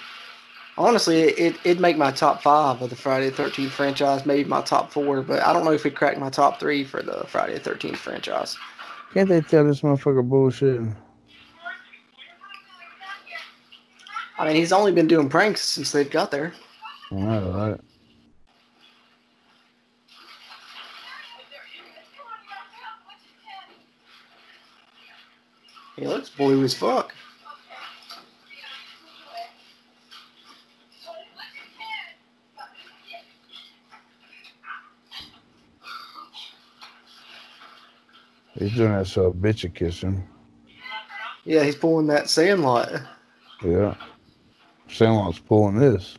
honestly, 0.77 1.21
it 1.21 1.57
it'd 1.63 1.79
make 1.79 1.97
my 1.97 2.11
top 2.11 2.41
five 2.41 2.81
of 2.81 2.89
the 2.89 2.95
Friday 2.95 3.29
the 3.29 3.35
Thirteenth 3.35 3.71
franchise, 3.71 4.25
maybe 4.25 4.47
my 4.47 4.61
top 4.61 4.91
four, 4.91 5.21
but 5.21 5.41
I 5.41 5.53
don't 5.53 5.65
know 5.65 5.71
if 5.71 5.85
it'd 5.85 5.97
crack 5.97 6.17
my 6.17 6.29
top 6.29 6.59
three 6.59 6.83
for 6.83 7.01
the 7.01 7.25
Friday 7.27 7.53
the 7.53 7.59
Thirteenth 7.59 7.97
franchise. 7.97 8.57
Can't 9.13 9.27
they 9.29 9.41
tell 9.41 9.65
this 9.65 9.81
motherfucker 9.81 10.27
bullshitting? 10.27 10.95
I 14.37 14.47
mean, 14.47 14.55
he's 14.55 14.71
only 14.71 14.91
been 14.91 15.07
doing 15.07 15.29
pranks 15.29 15.61
since 15.61 15.91
they've 15.91 16.09
got 16.09 16.31
there. 16.31 16.53
I 17.11 17.15
know? 17.15 17.79
He 25.97 26.07
looks 26.07 26.29
blue 26.29 26.63
as 26.63 26.73
fuck. 26.73 27.13
He's 38.57 38.75
doing 38.75 38.91
that 38.91 39.07
so 39.07 39.31
bitch 39.31 39.63
would 39.63 39.75
kiss 39.75 40.01
him. 40.01 40.23
Yeah, 41.45 41.63
he's 41.63 41.75
pulling 41.75 42.07
that 42.07 42.29
Sandlot. 42.29 42.91
Yeah. 43.63 43.95
Sandlot's 44.89 45.39
pulling 45.39 45.77
this. 45.77 46.17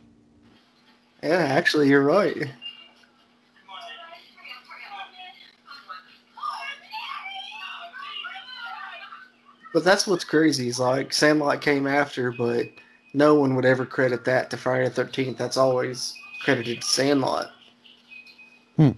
Yeah, 1.21 1.37
actually, 1.37 1.87
you're 1.89 2.03
right. 2.03 2.49
But 9.73 9.83
that's 9.83 10.05
what's 10.05 10.23
crazy. 10.23 10.67
Is 10.67 10.79
like 10.79 11.11
Sandlot 11.11 11.61
came 11.61 11.87
after, 11.87 12.31
but 12.31 12.67
no 13.13 13.35
one 13.35 13.55
would 13.55 13.65
ever 13.65 13.85
credit 13.85 14.23
that 14.25 14.49
to 14.51 14.57
Friday 14.57 14.85
the 14.85 14.91
Thirteenth. 14.91 15.37
That's 15.37 15.57
always 15.57 16.13
credited 16.43 16.81
to 16.81 16.87
Sandlot. 16.87 17.51
Hmm. 18.77 18.91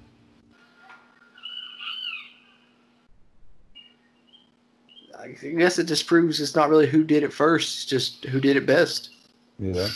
I 5.26 5.48
guess 5.58 5.80
it 5.80 5.86
just 5.86 6.06
proves 6.06 6.40
it's 6.40 6.56
not 6.56 6.70
really 6.70 6.88
who 6.88 7.04
did 7.04 7.24
it 7.24 7.34
first; 7.34 7.76
it's 7.76 7.86
just 7.86 8.26
who 8.26 8.40
did 8.40 8.58
it 8.58 8.66
best. 8.66 9.10
Yeah. 9.58 9.88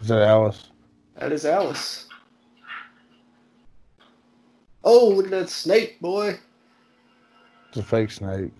Is 0.00 0.08
that 0.08 0.22
Alice? 0.22 0.68
That 1.16 1.32
is 1.32 1.44
Alice. 1.44 2.06
Oh, 4.84 5.08
look 5.08 5.26
at 5.26 5.30
that 5.30 5.50
snake, 5.50 6.00
boy! 6.00 6.38
It's 7.68 7.78
a 7.78 7.82
fake 7.82 8.10
snake. 8.10 8.52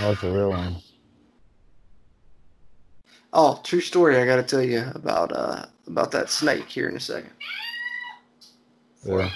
Oh, 0.00 0.12
it's 0.12 0.22
a 0.22 0.30
real 0.30 0.50
one. 0.50 0.76
Oh, 3.32 3.60
true 3.62 3.80
story. 3.80 4.16
I 4.16 4.26
got 4.26 4.36
to 4.36 4.42
tell 4.42 4.62
you 4.62 4.84
about 4.94 5.32
uh 5.32 5.66
about 5.86 6.10
that 6.12 6.30
snake 6.30 6.66
here 6.66 6.88
in 6.88 6.96
a 6.96 7.00
second. 7.00 7.30
Yeah. 9.04 9.30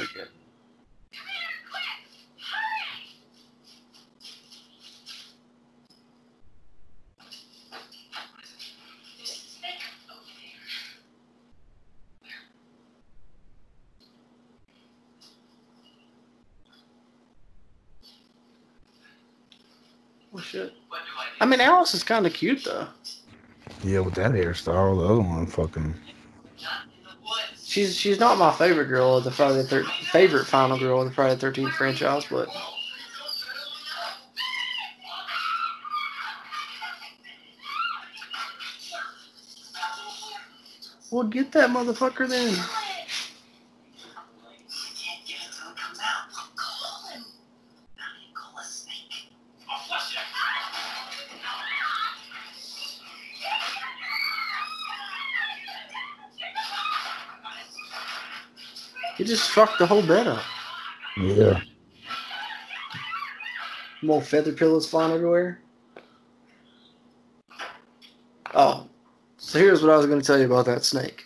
I 21.42 21.44
mean, 21.44 21.60
Alice 21.60 21.92
is 21.92 22.04
kind 22.04 22.24
of 22.24 22.32
cute 22.32 22.62
though. 22.64 22.86
Yeah, 23.82 23.98
with 23.98 24.14
that 24.14 24.30
hairstyle, 24.30 24.96
the 24.96 25.04
other 25.04 25.20
one 25.20 25.46
fucking. 25.46 25.92
She's 27.60 27.96
she's 27.96 28.20
not 28.20 28.38
my 28.38 28.52
favorite 28.52 28.86
girl 28.86 29.16
of 29.16 29.24
the 29.24 29.32
Friday 29.32 29.62
the 29.62 29.64
thir- 29.64 29.84
favorite 30.12 30.44
final 30.44 30.78
girl 30.78 31.00
of 31.02 31.08
the 31.08 31.14
Friday 31.14 31.34
the 31.34 31.40
Thirteenth 31.40 31.72
franchise, 31.72 32.26
but 32.30 32.48
well, 41.10 41.24
get 41.24 41.50
that 41.50 41.70
motherfucker 41.70 42.28
then. 42.28 42.54
Fucked 59.52 59.78
the 59.78 59.86
whole 59.86 60.06
bed 60.06 60.26
up. 60.26 60.42
Yeah. 61.16 61.60
More 64.02 64.22
feather 64.22 64.52
pillows 64.52 64.88
flying 64.88 65.12
everywhere. 65.12 65.60
Oh, 68.54 68.86
so 69.38 69.58
here's 69.58 69.82
what 69.82 69.90
I 69.92 69.96
was 69.96 70.06
going 70.06 70.20
to 70.20 70.26
tell 70.26 70.38
you 70.38 70.46
about 70.46 70.66
that 70.66 70.84
snake. 70.84 71.24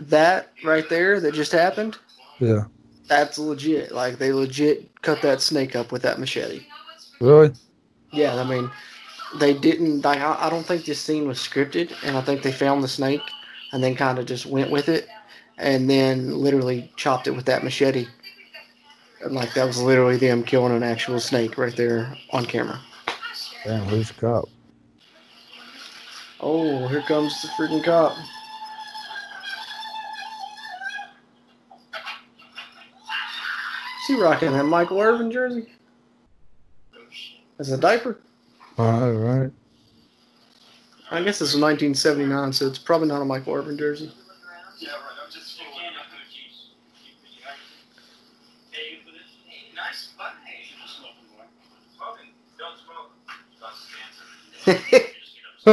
That 0.00 0.52
right 0.64 0.88
there 0.88 1.20
that 1.20 1.34
just 1.34 1.52
happened, 1.52 1.98
Yeah. 2.40 2.64
that's 3.06 3.38
legit. 3.38 3.92
Like 3.92 4.18
they 4.18 4.32
legit 4.32 4.90
cut 5.02 5.22
that 5.22 5.40
snake 5.40 5.76
up 5.76 5.92
with 5.92 6.02
that 6.02 6.18
machete. 6.18 6.66
Really? 7.20 7.52
Yeah, 8.12 8.34
I 8.34 8.44
mean, 8.48 8.70
they 9.36 9.54
didn't. 9.54 10.04
Like, 10.04 10.18
I, 10.20 10.46
I 10.46 10.50
don't 10.50 10.66
think 10.66 10.84
this 10.84 11.00
scene 11.00 11.26
was 11.28 11.38
scripted, 11.38 11.92
and 12.04 12.16
I 12.16 12.20
think 12.20 12.42
they 12.42 12.52
found 12.52 12.82
the 12.82 12.88
snake 12.88 13.22
and 13.72 13.82
then 13.82 13.94
kind 13.94 14.18
of 14.18 14.26
just 14.26 14.46
went 14.46 14.70
with 14.70 14.88
it, 14.88 15.08
and 15.58 15.88
then 15.88 16.38
literally 16.38 16.90
chopped 16.96 17.26
it 17.26 17.32
with 17.32 17.44
that 17.46 17.64
machete. 17.64 18.06
And 19.22 19.34
like 19.34 19.54
that 19.54 19.66
was 19.66 19.80
literally 19.80 20.16
them 20.16 20.42
killing 20.42 20.74
an 20.74 20.82
actual 20.82 21.20
snake 21.20 21.56
right 21.56 21.74
there 21.76 22.16
on 22.30 22.44
camera. 22.44 22.80
Damn, 23.64 23.84
who's 23.84 24.08
the 24.08 24.14
cop? 24.14 24.48
Oh, 26.40 26.86
here 26.88 27.02
comes 27.02 27.40
the 27.42 27.48
freaking 27.48 27.82
cop. 27.82 28.16
Is 34.02 34.08
he 34.08 34.20
rocking 34.20 34.52
that 34.52 34.64
Michael 34.64 35.00
Irvin 35.00 35.30
jersey? 35.30 35.66
As 37.58 37.72
a 37.72 37.78
diaper? 37.78 38.18
All 38.76 39.12
right. 39.12 39.50
I 41.10 41.22
guess 41.22 41.38
this 41.38 41.54
is 41.54 41.60
1979, 41.60 42.52
so 42.52 42.66
it's 42.66 42.78
probably 42.78 43.08
not 43.08 43.22
a 43.22 43.24
Michael 43.24 43.54
Irvin 43.54 43.78
jersey. 43.78 44.12
Yeah, 44.78 44.90
right. 44.90 45.00
I'm 45.24 45.30
just 45.32 45.58
you 45.58 45.64
can't 45.72 45.94
have 45.94 46.10
cookies. 46.10 46.74
Pay 48.72 48.90
you 48.90 48.98
for 49.06 49.12
this? 49.12 49.22
Hey, 49.46 49.70
nice 49.76 50.12
buy. 50.18 50.32
You 50.44 50.64
should 50.66 50.90
smoke 50.90 51.14
more. 51.32 51.46
Smoking. 51.96 52.34
Don't 52.58 52.76
smoke. 52.76 53.14
Causes 53.62 53.86
cancer. 53.94 54.26
You 54.26 54.53
just 54.53 54.53
get 54.53 54.53
upset. 54.53 54.53
I'm 54.53 54.53
being 54.53 54.53
gold, 54.53 54.53
man. 54.53 54.53
Grass, 54.53 54.53
hash, 54.53 54.53
the 54.53 54.53
weed. 54.53 54.53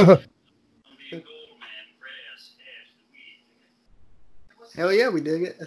Hell 4.75 4.91
yeah, 4.91 5.08
we 5.10 5.21
dig 5.21 5.43
it. 5.43 5.62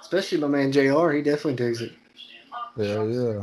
Especially 0.00 0.38
my 0.38 0.46
man 0.46 0.70
JR, 0.70 1.10
he 1.10 1.22
definitely 1.22 1.54
digs 1.54 1.80
it. 1.80 1.92
Yeah, 2.76 3.02
yeah. 3.02 3.42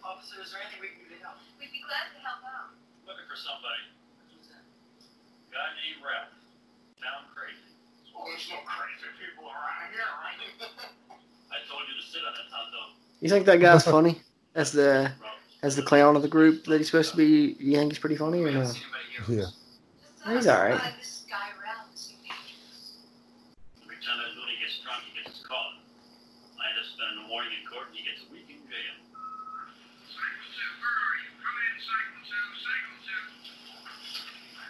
Officer, 0.00 0.40
is 0.40 0.52
there 0.52 0.60
anything 0.64 0.80
we 0.80 0.88
can 0.88 1.04
do 1.04 1.12
to 1.12 1.20
help? 1.20 1.36
We'd 1.60 1.68
be 1.68 1.84
glad 1.84 2.08
to 2.16 2.20
help 2.24 2.40
out. 2.48 2.72
Looking 3.04 3.28
for 3.28 3.36
somebody. 3.36 3.92
Guy 5.52 5.68
named 5.76 6.00
Ralph. 6.00 6.32
Town 6.96 7.28
crazy. 7.36 7.60
Oh, 8.16 8.24
there's 8.24 8.48
no 8.48 8.64
crazy 8.64 9.08
people 9.20 9.52
around 9.52 9.92
here, 9.92 10.08
right? 10.16 10.40
I 11.52 11.60
told 11.68 11.84
you 11.92 11.96
to 12.00 12.04
sit 12.08 12.24
on 12.24 12.32
that 12.32 12.48
Tonto. 12.48 12.96
You 13.20 13.28
think 13.28 13.46
that 13.46 13.60
guy's 13.60 13.84
funny? 13.84 14.20
As 14.54 14.72
the 14.72 15.12
as 15.62 15.76
the 15.76 15.82
clown 15.82 16.16
of 16.16 16.22
the 16.22 16.28
group 16.28 16.64
that 16.64 16.78
he's 16.78 16.86
supposed 16.86 17.10
to 17.12 17.16
be, 17.16 17.56
you 17.60 17.76
think 17.76 17.92
he's 17.92 17.98
pretty 17.98 18.16
funny 18.16 18.42
or 18.42 18.50
not? 18.50 18.80
Yeah. 19.28 19.44
He's 20.26 20.48
alright. 20.48 20.80
This 20.98 21.24
guy 21.30 21.36
around 21.60 21.92
is 21.94 22.08
dangerous. 22.16 22.96
Every 23.84 23.96
time 23.96 24.18
that 24.18 24.32
Looney 24.40 24.56
gets 24.60 24.80
drunk, 24.82 25.04
he 25.04 25.22
gets 25.22 25.36
his 25.38 25.46
call. 25.46 25.76
I 26.56 26.70
end 26.72 26.78
up 26.80 26.86
spending 26.88 27.22
the 27.22 27.28
morning 27.28 27.52
in 27.60 27.68
court, 27.68 27.88
and 27.88 27.96
he 27.96 28.02
gets 28.08 28.24
a 28.24 28.32
week 28.32 28.48
in 28.48 28.64
jail. 28.68 28.96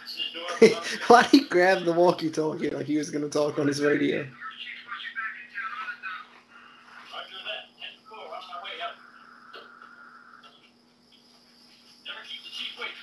It's 0.03 0.15
his 0.15 0.33
door. 0.33 0.81
Why'd 1.07 1.25
he 1.27 1.41
grab 1.41 1.83
the 1.85 1.93
walkie-talkie 1.93 2.69
like 2.69 2.85
he 2.85 2.97
was 2.97 3.09
gonna 3.09 3.29
talk 3.29 3.59
on 3.59 3.67
his 3.67 3.81
radio? 3.81 4.19
Roger 4.19 4.27
that. 7.45 7.63
Ten 7.79 7.93
four, 8.07 8.19
on 8.19 8.43
my 8.49 8.57
way 8.63 8.77
up. 8.85 8.95
Never 12.05 12.21
keep 12.27 12.41
the 12.43 12.49
chief 12.49 12.77
waiting. 12.79 12.95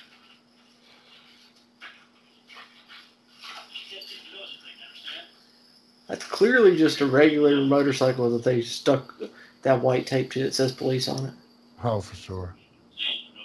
Can't 3.89 4.05
keep 4.07 4.21
the 4.31 4.37
nose 4.37 4.53
thing, 4.63 4.77
understand? 4.79 5.27
That's 6.09 6.25
clearly 6.25 6.75
just 6.75 7.01
a 7.01 7.05
regular 7.05 7.63
motorcycle 7.63 8.31
that 8.31 8.43
they 8.43 8.61
stuck 8.61 9.13
that 9.61 9.79
white 9.81 10.07
tape 10.07 10.31
to 10.31 10.41
that 10.43 10.55
says 10.55 10.71
police 10.71 11.07
on 11.07 11.27
it. 11.27 11.33
Oh, 11.83 12.01
for 12.01 12.15
sure. 12.15 12.55
You 12.97 13.05
ain't 13.07 13.35
no 13.35 13.41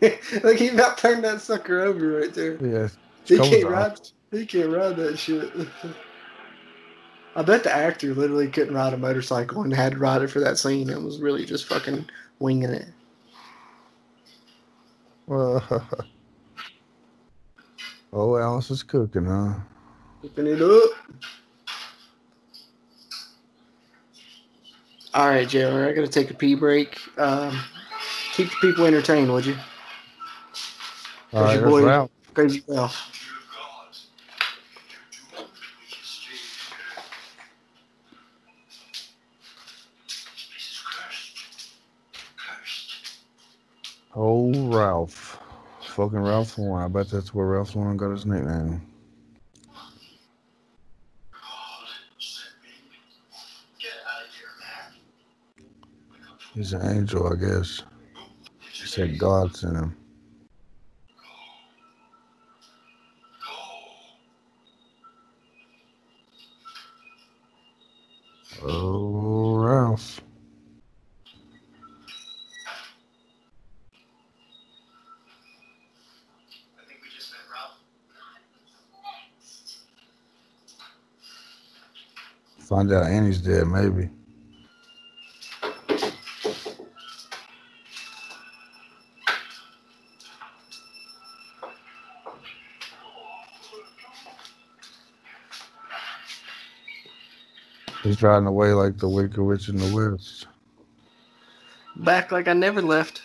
yourself. 0.00 0.42
Look, 0.44 0.56
he 0.56 0.68
about 0.68 0.96
turned 0.96 1.24
that 1.24 1.42
sucker 1.42 1.82
over 1.82 2.20
right 2.20 2.32
there. 2.32 2.56
Yeah. 2.56 2.88
He 3.26 3.36
can't 3.36 3.64
off. 3.66 3.70
ride. 3.70 4.00
He 4.30 4.46
can't 4.46 4.70
ride 4.70 4.96
that 4.96 5.18
shit. 5.18 5.52
I 7.40 7.42
bet 7.42 7.64
the 7.64 7.74
actor 7.74 8.12
literally 8.12 8.48
couldn't 8.48 8.74
ride 8.74 8.92
a 8.92 8.98
motorcycle 8.98 9.62
and 9.62 9.72
had 9.72 9.92
to 9.92 9.98
ride 9.98 10.20
it 10.20 10.28
for 10.28 10.40
that 10.40 10.58
scene. 10.58 10.90
It 10.90 11.00
was 11.00 11.20
really 11.20 11.46
just 11.46 11.64
fucking 11.64 12.06
winging 12.38 12.68
it. 12.68 12.88
Well, 15.26 15.64
oh, 18.12 18.36
Alice 18.36 18.70
is 18.72 18.82
cooking, 18.82 19.24
huh? 19.24 19.54
Whipping 20.20 20.48
it 20.48 20.60
up. 20.60 20.90
All 25.14 25.28
right, 25.28 25.48
JR, 25.48 25.88
I 25.88 25.92
gotta 25.92 26.08
take 26.08 26.32
a 26.32 26.34
pee 26.34 26.56
break. 26.56 26.98
Um, 27.16 27.58
keep 28.32 28.50
the 28.50 28.56
people 28.60 28.84
entertained, 28.84 29.32
would 29.32 29.46
you? 29.46 29.56
All 31.32 31.44
right, 31.44 31.54
your 31.54 31.70
boy. 31.70 31.84
Ralph. 31.84 32.10
Crazy 32.34 32.64
Ralph. 32.66 33.19
Oh, 44.14 44.52
Ralph. 44.68 45.38
Fucking 45.82 46.18
Ralph 46.18 46.58
Lauren. 46.58 46.84
I 46.84 46.88
bet 46.88 47.10
that's 47.10 47.32
where 47.32 47.46
Ralph 47.46 47.76
Lauren 47.76 47.96
got 47.96 48.10
his 48.10 48.26
nickname. 48.26 48.82
He's 56.54 56.72
an 56.72 56.98
angel, 56.98 57.32
I 57.32 57.36
guess. 57.36 57.82
He 58.72 58.86
said 58.86 59.18
God 59.18 59.54
sent 59.56 59.76
him. 59.76 59.96
Oh, 68.62 69.54
Ralph. 69.56 70.20
I 76.78 76.84
think 76.86 77.00
we 77.02 77.08
just 77.16 77.32
met 77.32 77.40
Ralph. 77.54 77.78
Find 82.70 82.92
out 82.92 83.06
Annie's 83.06 83.40
dead, 83.40 83.66
maybe. 83.66 84.08
He's 98.04 98.22
riding 98.22 98.46
away 98.46 98.72
like 98.72 98.98
the 98.98 99.08
Wicked 99.08 99.40
Witch 99.40 99.68
in 99.68 99.76
the 99.76 99.92
West. 99.92 100.46
Back 101.96 102.30
like 102.30 102.46
I 102.46 102.52
never 102.52 102.80
left. 102.80 103.20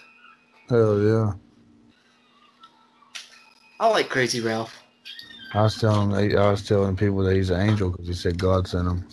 Hell 0.70 1.00
yeah. 1.00 1.34
I 3.80 3.89
like 3.89 4.10
Crazy 4.10 4.41
Ralph. 4.41 4.76
I 5.54 5.62
was 5.62 5.78
telling 5.78 6.36
I 6.36 6.50
was 6.50 6.68
telling 6.68 6.96
people 6.96 7.24
that 7.24 7.36
he's 7.36 7.52
an 7.52 7.70
angel 7.70 7.91
because 7.91 8.08
he 8.08 8.14
said 8.16 8.39
God 8.39 8.68
sent 8.68 8.88
him. 8.88 9.08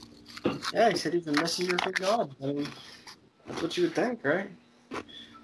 Yeah, 0.72 0.90
he 0.90 0.96
said 0.96 1.14
he's 1.14 1.26
a 1.26 1.32
messenger 1.32 1.76
for 1.78 1.92
God. 1.92 2.34
I 2.42 2.46
mean, 2.46 2.68
that's 3.46 3.62
what 3.62 3.76
you 3.76 3.84
would 3.84 3.94
think, 3.94 4.20
right? 4.24 4.50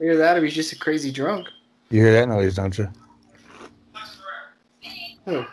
Either 0.01 0.17
that 0.17 0.37
or 0.37 0.45
he's 0.45 0.55
just 0.55 0.73
a 0.73 0.79
crazy 0.79 1.11
drunk. 1.11 1.49
You 1.91 2.03
hear 2.03 2.13
that 2.13 2.29
noise, 2.29 2.55
don't 2.55 2.77
you? 2.77 2.89
Who? 5.25 5.33
You 5.33 5.39
guys 5.41 5.47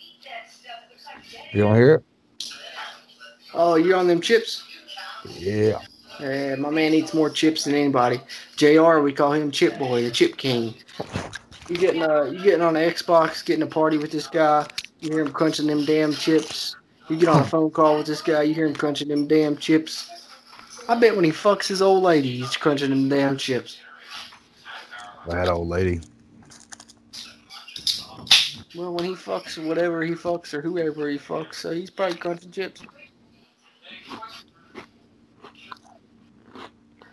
eat 0.00 0.24
that 0.24 0.50
stuff. 0.50 0.74
It 0.84 0.92
looks 0.92 1.06
like 1.06 1.30
dead. 1.30 1.54
You 1.54 1.62
don't 1.62 1.76
hear 1.76 1.94
it? 1.94 2.04
Oh, 3.54 3.76
you're 3.76 3.96
on 3.96 4.06
them 4.06 4.20
chips? 4.20 4.62
Yeah. 5.38 5.80
Yeah, 6.20 6.54
my 6.56 6.70
man 6.70 6.94
eats 6.94 7.12
more 7.12 7.28
chips 7.28 7.64
than 7.64 7.74
anybody. 7.74 8.20
Jr. 8.56 9.00
We 9.00 9.12
call 9.12 9.32
him 9.32 9.50
Chip 9.50 9.78
Boy, 9.78 10.02
the 10.02 10.10
Chip 10.10 10.36
King. 10.36 10.74
You 11.68 11.76
getting 11.76 12.02
uh, 12.02 12.24
you 12.24 12.42
getting 12.42 12.62
on 12.62 12.74
the 12.74 12.80
Xbox, 12.80 13.44
getting 13.44 13.62
a 13.62 13.66
party 13.66 13.98
with 13.98 14.12
this 14.12 14.26
guy. 14.26 14.66
You 15.00 15.10
hear 15.10 15.20
him 15.20 15.32
crunching 15.32 15.66
them 15.66 15.84
damn 15.84 16.12
chips. 16.12 16.76
You 17.08 17.16
get 17.16 17.28
on 17.28 17.40
a 17.40 17.44
phone 17.44 17.70
call 17.70 17.98
with 17.98 18.06
this 18.06 18.20
guy. 18.20 18.42
You 18.42 18.54
hear 18.54 18.66
him 18.66 18.74
crunching 18.74 19.08
them 19.08 19.28
damn 19.28 19.56
chips. 19.56 20.10
I 20.88 20.98
bet 20.98 21.14
when 21.14 21.24
he 21.24 21.30
fucks 21.30 21.68
his 21.68 21.82
old 21.82 22.02
lady, 22.02 22.38
he's 22.38 22.56
crunching 22.56 22.90
them 22.90 23.08
damn 23.08 23.36
chips. 23.36 23.78
That 25.28 25.48
old 25.48 25.68
lady. 25.68 26.00
Well, 28.76 28.92
when 28.94 29.04
he 29.04 29.12
fucks 29.12 29.64
whatever 29.64 30.02
he 30.02 30.12
fucks 30.12 30.52
or 30.52 30.60
whoever 30.60 31.08
he 31.08 31.18
fucks, 31.18 31.64
uh, 31.64 31.70
he's 31.70 31.90
probably 31.90 32.18
crunching 32.18 32.50
chips. 32.50 32.82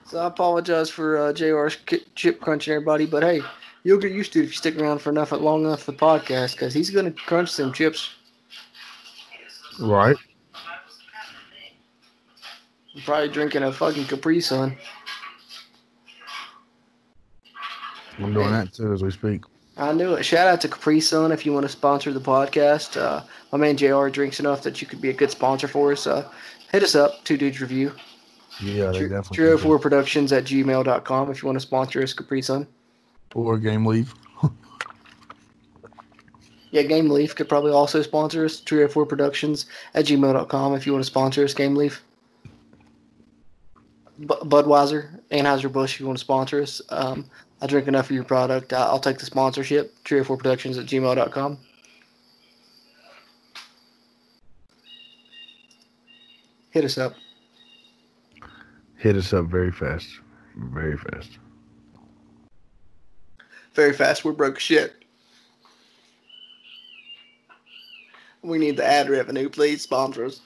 So 0.05 0.19
I 0.19 0.27
apologize 0.27 0.89
for 0.89 1.17
uh, 1.17 1.33
JR's 1.33 1.77
chip 2.15 2.41
crunching 2.41 2.73
everybody, 2.73 3.05
but 3.05 3.23
hey, 3.23 3.41
you'll 3.83 3.99
get 3.99 4.11
used 4.11 4.33
to 4.33 4.39
it 4.39 4.43
if 4.43 4.49
you 4.49 4.55
stick 4.55 4.77
around 4.77 4.99
for 4.99 5.09
enough 5.09 5.31
long 5.31 5.65
enough 5.65 5.83
for 5.83 5.91
the 5.91 5.97
podcast 5.97 6.51
because 6.53 6.73
he's 6.73 6.89
gonna 6.89 7.11
crunch 7.11 7.49
some 7.49 7.73
chips. 7.73 8.11
Right. 9.79 10.15
I'm 12.95 13.01
probably 13.01 13.29
drinking 13.29 13.63
a 13.63 13.71
fucking 13.71 14.05
Capri 14.05 14.39
Sun. 14.39 14.77
I'm 18.19 18.33
doing 18.33 18.51
that 18.51 18.73
too 18.73 18.93
as 18.93 19.01
we 19.01 19.09
speak. 19.09 19.43
I 19.75 19.91
knew 19.91 20.13
it. 20.13 20.23
Shout 20.23 20.47
out 20.47 20.61
to 20.61 20.67
Capri 20.67 20.99
Sun 20.99 21.31
if 21.31 21.45
you 21.45 21.53
want 21.53 21.65
to 21.65 21.71
sponsor 21.71 22.13
the 22.13 22.19
podcast. 22.19 22.99
Uh, 22.99 23.23
my 23.51 23.57
man 23.57 23.75
JR 23.75 24.07
drinks 24.09 24.39
enough 24.39 24.61
that 24.63 24.81
you 24.81 24.87
could 24.87 25.01
be 25.01 25.09
a 25.09 25.13
good 25.13 25.31
sponsor 25.31 25.67
for 25.67 25.91
us. 25.91 26.05
Uh, 26.05 26.29
hit 26.71 26.83
us 26.83 26.93
up, 26.93 27.23
Two 27.23 27.37
Dudes 27.37 27.59
Review. 27.59 27.91
Yeah, 28.61 28.91
they 28.91 29.01
definitely. 29.01 29.35
Trio 29.35 29.55
can. 29.57 29.63
Four 29.63 29.79
Productions 29.79 30.31
at 30.31 30.43
gmail.com 30.43 31.31
if 31.31 31.41
you 31.41 31.47
want 31.47 31.55
to 31.55 31.65
sponsor 31.65 32.03
us, 32.03 32.13
Capri 32.13 32.43
Sun. 32.43 32.67
Or 33.33 33.57
Game 33.57 33.87
Leaf. 33.87 34.13
Yeah, 36.73 36.81
Game 36.81 37.07
Leaf 37.07 37.35
could 37.35 37.47
probably 37.47 37.71
also 37.71 38.01
sponsor 38.01 38.45
us, 38.45 38.59
Trio 38.59 38.87
Four 38.87 39.05
Productions 39.05 39.67
at 39.93 40.05
gmail.com 40.05 40.73
if 40.73 40.87
you 40.87 40.91
want 40.91 41.03
to 41.05 41.07
sponsor 41.09 41.43
us, 41.43 41.53
Game 41.53 41.75
Leaf. 41.75 42.03
Bu 44.17 44.33
Budweiser, 44.41 45.19
Anheuser-Busch 45.29 45.93
if 45.93 45.99
you 45.99 46.07
want 46.07 46.17
to 46.17 46.23
sponsor 46.25 46.63
us. 46.63 46.81
Um, 46.89 47.25
I 47.61 47.67
drink 47.67 47.87
enough 47.87 48.05
of 48.05 48.15
your 48.15 48.23
product. 48.23 48.73
I- 48.73 48.87
I'll 48.87 48.97
take 48.99 49.19
the 49.19 49.25
sponsorship, 49.27 49.93
Trio 50.03 50.23
Four 50.23 50.37
Productions 50.37 50.79
at 50.79 50.87
gmail.com. 50.87 51.59
Hit 56.71 56.85
us 56.85 56.97
up. 56.97 57.13
Hit 58.97 59.15
us 59.15 59.31
up 59.31 59.45
very 59.45 59.71
fast. 59.71 60.07
Very 60.55 60.97
fast. 60.97 61.37
Very 63.75 63.93
fast, 63.93 64.25
we're 64.25 64.31
broke 64.31 64.57
shit. 64.57 65.02
We 68.43 68.57
need 68.57 68.77
the 68.77 68.85
ad 68.85 69.09
revenue, 69.09 69.49
please 69.49 69.81
sponsors. 69.81 70.41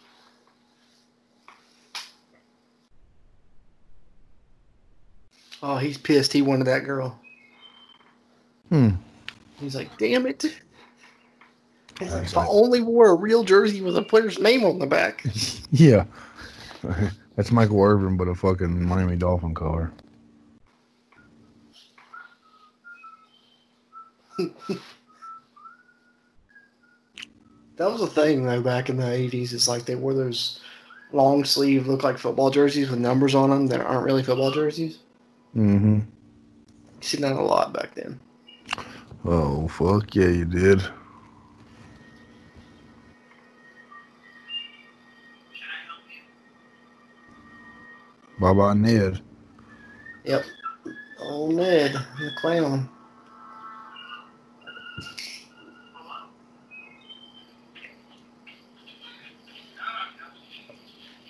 Oh, 5.64 5.78
he's 5.78 5.98
pissed. 5.98 6.32
He 6.32 6.44
wanted 6.44 6.68
that 6.68 6.86
girl. 6.86 7.20
Hmm. 8.70 8.92
He's 9.60 9.76
like, 9.76 9.98
damn 9.98 10.28
it. 10.28 10.44
He's 12.00 12.14
like, 12.14 12.26
if 12.26 12.38
I 12.38 12.46
only 12.46 12.82
wore 12.82 13.08
a 13.08 13.16
real 13.16 13.44
jersey 13.44 13.82
with 13.82 13.98
a 13.98 14.04
player's 14.04 14.38
name 14.38 14.64
on 14.64 14.80
the 14.80 14.86
back. 14.86 15.24
Yeah. 15.70 16.06
That's 17.36 17.52
Michael 17.52 17.84
Irvin, 17.84 18.16
but 18.16 18.30
a 18.30 18.36
fucking 18.36 18.86
Miami 18.86 19.18
Dolphin 19.18 19.54
color. 19.54 19.92
That 27.78 27.92
was 27.92 28.02
a 28.02 28.08
thing 28.08 28.44
though 28.44 28.62
back 28.62 28.90
in 28.90 28.98
the 28.98 29.10
eighties. 29.12 29.54
It's 29.54 29.68
like 29.68 29.86
they 29.86 29.96
wore 29.96 30.16
those 30.16 30.60
long 31.14 31.46
sleeve, 31.46 31.88
look 31.88 32.04
like 32.04 32.18
football 32.18 32.50
jerseys 32.50 32.90
with 32.90 33.00
numbers 33.00 33.36
on 33.36 33.52
them 33.52 33.68
that 33.68 33.82
aren't 33.82 34.04
really 34.04 34.24
football 34.24 34.52
jerseys. 34.52 35.00
Mm-hmm. 35.56 36.00
You 36.00 36.06
seen 37.02 37.22
that 37.22 37.34
a 37.34 37.42
lot 37.42 37.74
back 37.74 37.94
then. 37.94 38.20
Oh 39.26 39.68
fuck 39.68 40.16
yeah, 40.16 40.28
you 40.28 40.46
did. 40.46 40.80
Can 40.80 40.90
I 45.62 45.80
help 45.88 46.04
you? 46.10 46.24
Bye 48.40 48.54
bye 48.54 48.74
Ned. 48.74 49.22
Yep. 50.26 50.46
Oh 51.20 51.52
Ned, 51.52 51.94
the 51.94 52.32
clown. 52.42 52.90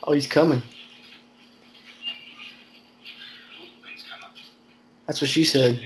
Oh, 0.07 0.13
he's 0.13 0.25
coming. 0.27 0.61
Things 3.83 4.03
come 4.09 4.23
up. 4.23 4.31
That's 5.05 5.21
what 5.21 5.29
she 5.29 5.43
said. 5.43 5.75
You 5.75 5.81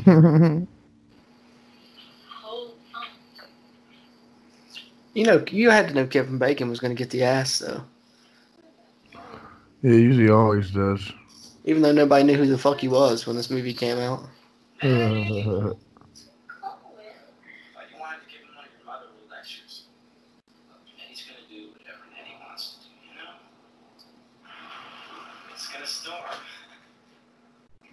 get 0.00 0.06
100 0.16 0.58
days. 0.58 0.66
Hold 2.42 2.74
on. 2.94 3.02
You 5.14 5.24
know, 5.24 5.44
you 5.50 5.70
had 5.70 5.88
to 5.88 5.94
know 5.94 6.06
Kevin 6.06 6.38
Bacon 6.38 6.68
was 6.70 6.80
going 6.80 6.94
to 6.94 6.98
get 6.98 7.10
the 7.10 7.22
ass 7.24 7.58
though, 7.58 7.82
Yeah, 9.82 9.92
usually 9.92 10.30
always 10.30 10.70
does. 10.70 11.12
even 11.66 11.82
though 11.82 11.92
nobody 11.92 12.24
knew 12.24 12.36
who 12.38 12.46
the 12.46 12.56
fuck 12.56 12.80
he 12.80 12.88
was 12.88 13.26
when 13.26 13.36
this 13.36 13.50
movie 13.50 13.74
came 13.74 13.98
out. 13.98 14.20
Uh, 14.82 14.88
But 14.88 14.90
you 17.86 17.94
wanted 18.02 18.18
to 18.24 18.26
give 18.26 18.42
him 18.42 18.50
one 18.56 18.64
of 18.66 18.72
your 18.74 18.82
motherly 18.84 19.22
lectures. 19.30 19.84
And 20.98 21.06
he's 21.08 21.22
going 21.22 21.38
to 21.38 21.46
do 21.46 21.70
whatever 21.70 22.02
Nettie 22.10 22.34
wants 22.42 22.82
to 22.82 22.82
do, 22.82 22.90
you 23.06 23.14
know? 23.14 23.38
It's 25.54 25.68
going 25.70 25.84
to 25.84 25.86
storm. 25.86 26.18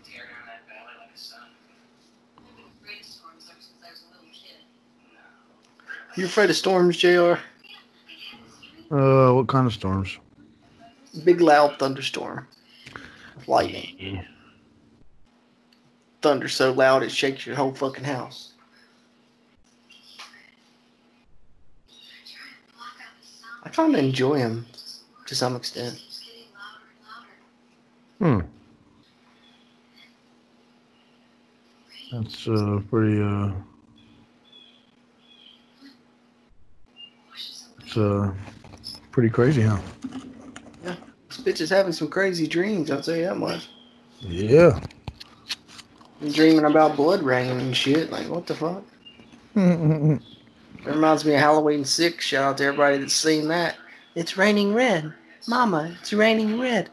Tear 0.01 0.25
down 0.33 0.49
that 0.49 0.65
valley 0.65 0.97
like 0.97 1.13
a 1.13 1.17
sun. 1.19 1.45
I've 2.41 2.57
been 2.57 2.65
afraid 2.81 3.01
of 3.01 3.05
storms 3.05 3.45
ever 3.53 3.61
since 3.61 3.77
I 3.85 3.91
was 3.93 4.01
a 4.01 4.09
little 4.17 4.33
kid. 4.33 4.65
No. 5.13 5.21
You 6.19 6.25
afraid 6.25 6.49
of 6.49 6.57
storms, 6.57 6.97
Jr? 6.97 7.35
uh, 8.91 9.31
what 9.31 9.47
kind 9.47 9.65
of 9.65 9.71
storms? 9.71 10.17
Big 11.23 11.39
loud 11.39 11.79
thunderstorm, 11.79 12.45
lightning. 13.47 14.25
Thunder 16.21 16.49
so 16.49 16.73
loud 16.73 17.03
it 17.03 17.11
shakes 17.13 17.45
your 17.45 17.55
whole 17.55 17.73
fucking 17.73 18.03
house. 18.03 18.51
Trying 21.87 22.53
to 22.67 22.73
block 22.75 22.97
out 22.99 23.15
the 23.21 23.25
sound. 23.25 23.61
I 23.63 23.69
kind 23.69 23.95
of 23.95 24.03
enjoy 24.03 24.39
him 24.39 24.65
to 25.25 25.35
some 25.35 25.55
extent. 25.55 25.93
Keeps 25.93 26.19
getting 26.19 26.51
louder 26.53 26.89
and 28.19 28.27
louder. 28.27 28.43
Hmm. 32.11 32.21
That's 32.21 32.45
uh 32.45 32.81
pretty 32.89 33.21
uh 33.21 33.51
Pushes 37.31 37.67
away. 37.77 37.78
It's 37.89 37.97
uh 37.97 38.31
pretty 39.11 39.29
crazy, 39.29 39.63
huh? 39.63 39.79
Yeah, 40.83 40.95
this 41.27 41.39
bitch 41.39 41.61
is 41.61 41.69
having 41.69 41.91
some 41.91 42.07
crazy 42.07 42.47
dreams, 42.47 42.91
I'll 42.91 43.01
tell 43.01 43.15
you 43.15 43.25
that 43.25 43.37
much. 43.37 43.67
Yeah. 44.19 44.79
Dreaming 46.31 46.65
about 46.65 46.95
blood 46.95 47.23
raining 47.23 47.59
and 47.59 47.75
shit. 47.75 48.11
Like, 48.11 48.27
what 48.29 48.45
the 48.45 48.53
fuck? 48.53 48.83
It 49.55 50.21
reminds 50.85 51.25
me 51.25 51.33
of 51.33 51.39
Halloween 51.39 51.83
6. 51.83 52.23
Shout 52.23 52.43
out 52.43 52.57
to 52.57 52.65
everybody 52.65 52.97
that's 52.97 53.13
seen 53.13 53.47
that. 53.47 53.77
It's 54.15 54.37
raining 54.37 54.73
red. 54.73 55.13
Mama, 55.47 55.95
it's 56.01 56.13
raining 56.13 56.59
red. 56.59 56.89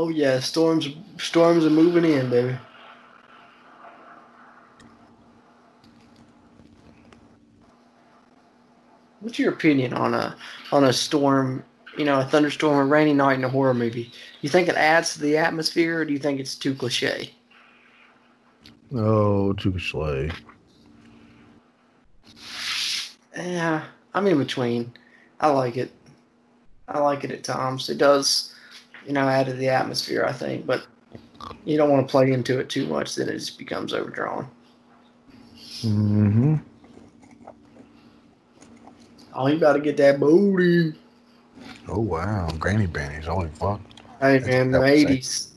Oh 0.00 0.10
yeah, 0.10 0.38
storms 0.38 0.88
storms 1.16 1.64
are 1.64 1.70
moving 1.70 2.04
in, 2.04 2.30
baby. 2.30 2.56
What's 9.18 9.40
your 9.40 9.52
opinion 9.52 9.94
on 9.94 10.14
a 10.14 10.36
on 10.70 10.84
a 10.84 10.92
storm, 10.92 11.64
you 11.96 12.04
know, 12.04 12.20
a 12.20 12.24
thunderstorm, 12.24 12.78
a 12.78 12.84
rainy 12.84 13.12
night 13.12 13.38
in 13.38 13.44
a 13.44 13.48
horror 13.48 13.74
movie? 13.74 14.12
You 14.40 14.48
think 14.48 14.68
it 14.68 14.76
adds 14.76 15.14
to 15.14 15.20
the 15.20 15.36
atmosphere, 15.36 15.98
or 15.98 16.04
do 16.04 16.12
you 16.12 16.20
think 16.20 16.38
it's 16.38 16.54
too 16.54 16.76
cliche? 16.76 17.34
Oh, 18.94 19.52
too 19.54 19.72
cliche. 19.72 20.30
Yeah, 23.36 23.82
I'm 24.14 24.28
in 24.28 24.38
between. 24.38 24.92
I 25.40 25.48
like 25.48 25.76
it. 25.76 25.90
I 26.86 27.00
like 27.00 27.24
it 27.24 27.32
at 27.32 27.42
times. 27.42 27.90
It 27.90 27.98
does, 27.98 28.54
you 29.08 29.14
know, 29.14 29.26
add 29.26 29.46
to 29.46 29.54
the 29.54 29.70
atmosphere. 29.70 30.24
I 30.24 30.32
think, 30.32 30.66
but 30.66 30.86
you 31.64 31.78
don't 31.78 31.90
want 31.90 32.06
to 32.06 32.10
play 32.10 32.30
into 32.30 32.58
it 32.58 32.68
too 32.68 32.86
much, 32.86 33.14
then 33.16 33.28
it 33.28 33.38
just 33.38 33.58
becomes 33.58 33.94
overdrawn. 33.94 34.48
Mm-hmm. 35.82 36.56
Oh, 39.34 39.46
you 39.46 39.58
got 39.58 39.72
to 39.72 39.80
get 39.80 39.96
that 39.96 40.20
booty. 40.20 40.94
Oh 41.88 42.00
wow, 42.00 42.50
granny 42.58 42.86
panties. 42.86 43.26
Holy 43.26 43.48
fuck. 43.54 43.80
Hey 44.20 44.38
That's 44.38 44.46
man, 44.46 44.72
the 44.72 44.80
what 44.80 44.88
I 44.88 44.92
eighties, 44.92 45.54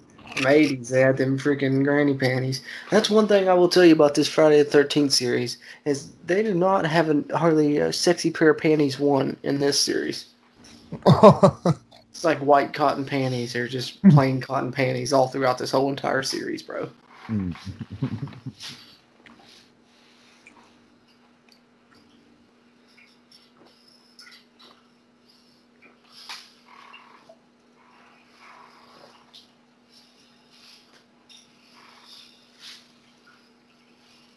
eighties, 0.47 0.89
they 0.89 1.01
had 1.01 1.17
them 1.17 1.37
freaking 1.37 1.83
granny 1.83 2.15
panties. 2.15 2.61
That's 2.89 3.09
one 3.09 3.27
thing 3.27 3.49
I 3.49 3.53
will 3.53 3.67
tell 3.67 3.83
you 3.83 3.93
about 3.93 4.15
this 4.15 4.29
Friday 4.29 4.59
the 4.59 4.69
Thirteenth 4.69 5.11
series 5.11 5.57
is 5.83 6.11
they 6.25 6.41
do 6.41 6.53
not 6.53 6.85
have 6.85 7.09
a 7.09 7.37
hardly 7.37 7.77
a 7.77 7.91
sexy 7.91 8.31
pair 8.31 8.51
of 8.51 8.59
panties 8.59 8.97
one 8.97 9.35
in 9.43 9.59
this 9.59 9.79
series. 9.81 10.27
It's 12.21 12.25
like 12.27 12.37
white 12.37 12.71
cotton 12.71 13.03
panties 13.03 13.55
or 13.55 13.67
just 13.67 13.99
plain 14.11 14.41
cotton 14.41 14.71
panties 14.71 15.11
all 15.11 15.27
throughout 15.27 15.57
this 15.57 15.71
whole 15.71 15.89
entire 15.89 16.21
series, 16.21 16.61
bro. 16.61 16.87
Mm. 17.27 17.55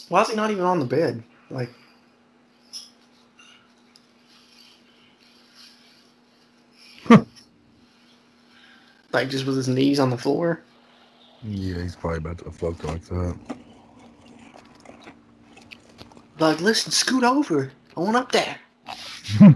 Why 0.09 0.23
is 0.23 0.31
he 0.31 0.37
not 0.37 0.51
even 0.51 0.65
on 0.65 0.79
the 0.79 0.87
bed? 0.87 1.23
Like, 1.51 1.69
like 9.15 9.31
just 9.31 9.47
with 9.47 9.57
his 9.57 9.69
knees 9.69 10.01
on 10.01 10.11
the 10.11 10.19
floor. 10.19 10.61
yeah, 11.43 11.81
he's 11.81 11.97
probably 11.97 12.19
about 12.19 12.39
to 12.39 12.51
fuck 12.51 12.83
like 12.85 13.05
that. 13.07 13.37
Like, 16.41 16.61
listen, 16.61 16.91
scoot 16.91 17.23
over. 17.23 17.71
I 17.97 18.01
want 18.01 18.17
up 18.17 18.33
there. 18.33 18.59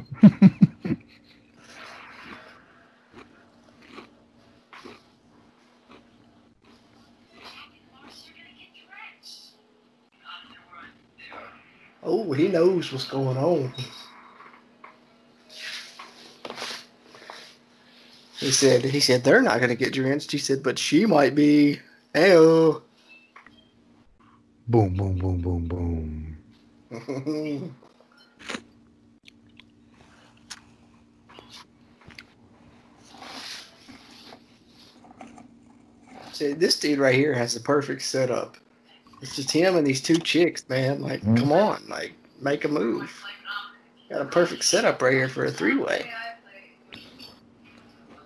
Oh, 12.02 12.32
he 12.32 12.48
knows 12.48 12.92
what's 12.92 13.04
going 13.06 13.36
on. 13.36 13.72
He 18.40 18.50
said, 18.52 18.84
he 18.84 19.00
said 19.00 19.24
they're 19.24 19.42
not 19.42 19.60
gonna 19.60 19.74
get 19.74 19.92
drenched. 19.92 20.30
He 20.32 20.38
said, 20.38 20.62
but 20.62 20.78
she 20.78 21.06
might 21.06 21.34
be. 21.34 21.80
Ayo. 22.14 22.82
Boom, 24.68 24.94
boom, 24.96 25.18
boom, 25.18 25.40
boom, 25.40 26.36
boom. 26.90 27.74
See, 36.32 36.52
this 36.52 36.78
dude 36.78 36.98
right 36.98 37.14
here 37.14 37.34
has 37.34 37.54
the 37.54 37.60
perfect 37.60 38.02
setup. 38.02 38.56
It's 39.20 39.34
just 39.34 39.50
him 39.50 39.76
and 39.76 39.86
these 39.86 40.00
two 40.00 40.18
chicks, 40.18 40.68
man. 40.68 41.02
Like, 41.02 41.22
Mhm. 41.22 41.36
come 41.38 41.52
on, 41.52 41.82
like, 41.88 42.12
make 42.40 42.64
a 42.64 42.68
move. 42.68 43.12
Got 44.08 44.22
a 44.22 44.26
perfect 44.26 44.64
setup 44.64 45.02
right 45.02 45.12
here 45.12 45.28
for 45.28 45.44
a 45.44 45.50
three-way. 45.50 46.08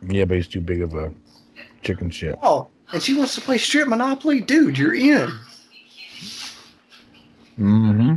Yeah, 0.09 0.25
but 0.25 0.37
he's 0.37 0.49
too 0.49 0.61
big 0.61 0.83
of 0.83 0.95
a 0.95 1.13
chicken 1.83 2.11
shit. 2.11 2.39
Oh, 2.43 2.69
and 2.93 3.03
she 3.03 3.15
wants 3.15 3.35
to 3.37 3.41
play 3.41 3.59
strip 3.59 3.89
Monopoly, 3.89 4.41
dude. 4.41 4.79
You're 4.79 4.95
in. 4.95 5.31
Mm-hmm. 7.59 8.15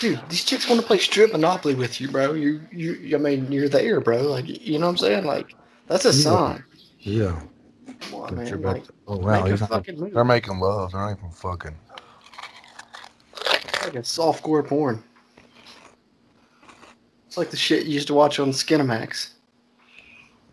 Dude, 0.00 0.20
these 0.28 0.44
chicks 0.44 0.68
want 0.68 0.80
to 0.80 0.86
play 0.86 0.98
strip 0.98 1.32
Monopoly 1.32 1.74
with 1.74 2.00
you, 2.00 2.10
bro. 2.10 2.34
You, 2.34 2.60
you, 2.70 3.16
I 3.16 3.18
mean, 3.18 3.50
you're 3.50 3.68
there, 3.68 4.00
bro. 4.00 4.22
Like, 4.22 4.46
you 4.46 4.78
know 4.78 4.86
what 4.86 4.90
I'm 4.92 4.96
saying? 4.98 5.24
Like, 5.24 5.54
that's 5.86 6.04
a 6.04 6.08
Yeah. 6.08 6.12
sign. 6.12 6.64
Yeah. 7.00 7.40
Man. 8.32 8.46
you're 8.46 8.58
Like, 8.58 8.84
oh 9.06 9.16
wow, 9.16 9.44
he's 9.44 9.60
not- 9.60 9.86
they're 9.86 10.24
making 10.24 10.58
love. 10.58 10.92
They're 10.92 11.00
not 11.00 11.18
even 11.18 11.30
fucking. 11.30 11.76
like 13.84 13.94
a 13.96 13.98
softcore 13.98 14.66
porn. 14.66 15.02
It's 17.26 17.36
like 17.36 17.50
the 17.50 17.56
shit 17.56 17.86
you 17.86 17.94
used 17.94 18.06
to 18.06 18.14
watch 18.14 18.38
on 18.38 18.50
Skinamax. 18.50 19.30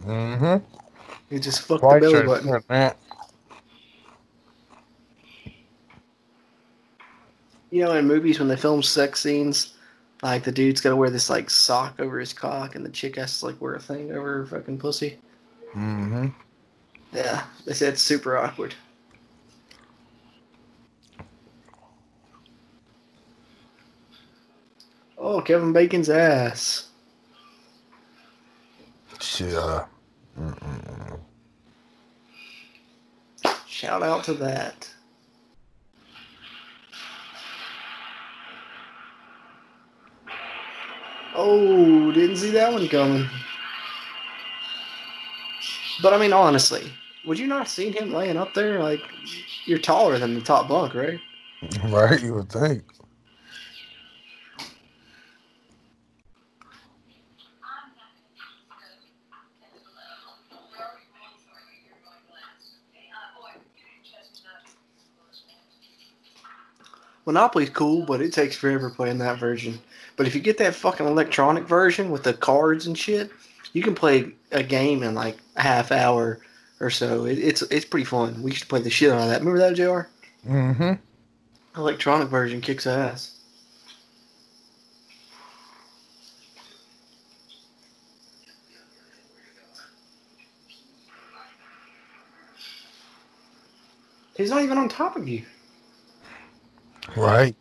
Mm-hmm. 0.03 0.65
You 1.29 1.39
just 1.39 1.61
fuck 1.61 1.81
the 1.81 1.99
belly 1.99 2.23
button. 2.23 2.61
That. 2.67 2.97
You 7.69 7.83
know, 7.85 7.93
in 7.93 8.05
movies 8.05 8.39
when 8.39 8.49
they 8.49 8.57
film 8.57 8.83
sex 8.83 9.21
scenes, 9.21 9.75
like 10.23 10.43
the 10.43 10.51
dude's 10.51 10.81
got 10.81 10.89
to 10.89 10.95
wear 10.95 11.09
this 11.09 11.29
like 11.29 11.49
sock 11.49 11.99
over 11.99 12.19
his 12.19 12.33
cock, 12.33 12.75
and 12.75 12.85
the 12.85 12.89
chick 12.89 13.15
has 13.15 13.39
to 13.39 13.45
like 13.45 13.61
wear 13.61 13.75
a 13.75 13.79
thing 13.79 14.11
over 14.11 14.39
her 14.39 14.45
fucking 14.45 14.77
pussy. 14.77 15.19
Mm-hmm. 15.75 16.27
Yeah, 17.13 17.43
they 17.65 17.73
said 17.73 17.93
it's 17.93 18.01
super 18.01 18.37
awkward. 18.37 18.75
Oh, 25.17 25.41
Kevin 25.41 25.71
Bacon's 25.73 26.09
ass. 26.09 26.87
Uh, 29.39 29.85
mm-mm. 30.39 31.19
Shout 33.67 34.03
out 34.03 34.23
to 34.25 34.33
that. 34.35 34.89
Oh, 41.33 42.11
didn't 42.11 42.37
see 42.37 42.51
that 42.51 42.71
one 42.73 42.87
coming. 42.87 43.27
But 46.01 46.13
I 46.13 46.17
mean, 46.17 46.33
honestly, 46.33 46.91
would 47.25 47.39
you 47.39 47.47
not 47.47 47.67
seen 47.67 47.93
him 47.93 48.11
laying 48.11 48.37
up 48.37 48.53
there? 48.53 48.81
Like, 48.81 49.01
you're 49.65 49.79
taller 49.79 50.17
than 50.17 50.33
the 50.33 50.41
top 50.41 50.67
bunk, 50.67 50.93
right? 50.93 51.19
Right, 51.85 52.19
you 52.23 52.33
would 52.33 52.51
think. 52.51 52.83
Monopoly's 67.27 67.69
cool, 67.69 68.05
but 68.05 68.21
it 68.21 68.33
takes 68.33 68.55
forever 68.55 68.89
playing 68.89 69.19
that 69.19 69.37
version. 69.37 69.79
But 70.17 70.25
if 70.25 70.33
you 70.33 70.41
get 70.41 70.57
that 70.57 70.73
fucking 70.73 71.05
electronic 71.05 71.65
version 71.65 72.09
with 72.09 72.23
the 72.23 72.33
cards 72.33 72.87
and 72.87 72.97
shit, 72.97 73.31
you 73.73 73.83
can 73.83 73.93
play 73.93 74.33
a 74.51 74.63
game 74.63 75.03
in 75.03 75.13
like 75.13 75.37
a 75.55 75.61
half 75.61 75.91
hour 75.91 76.39
or 76.81 76.89
so. 76.89 77.25
It, 77.25 77.37
it's 77.37 77.61
it's 77.63 77.85
pretty 77.85 78.05
fun. 78.05 78.41
We 78.41 78.51
used 78.51 78.63
to 78.63 78.67
play 78.67 78.81
the 78.81 78.89
shit 78.89 79.11
out 79.11 79.21
of 79.21 79.27
that. 79.29 79.39
Remember 79.39 79.59
that, 79.59 79.75
Jr. 79.75 80.09
Mm-hmm. 80.49 80.93
Electronic 81.79 82.27
version 82.27 82.59
kicks 82.59 82.87
ass. 82.87 83.37
He's 94.35 94.49
not 94.49 94.63
even 94.63 94.79
on 94.79 94.89
top 94.89 95.15
of 95.15 95.27
you. 95.27 95.45
Right. 97.15 97.55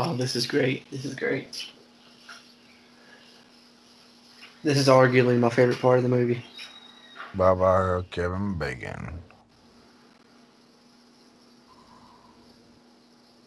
Oh, 0.00 0.14
this 0.14 0.36
is 0.36 0.46
great. 0.46 0.88
This 0.92 1.04
is 1.04 1.16
great. 1.16 1.66
This 4.62 4.78
is 4.78 4.86
arguably 4.86 5.36
my 5.36 5.50
favorite 5.50 5.80
part 5.80 5.96
of 5.96 6.04
the 6.04 6.08
movie. 6.08 6.44
Bye 7.34 7.52
bye, 7.54 8.02
Kevin 8.12 8.56
Bacon. 8.56 9.18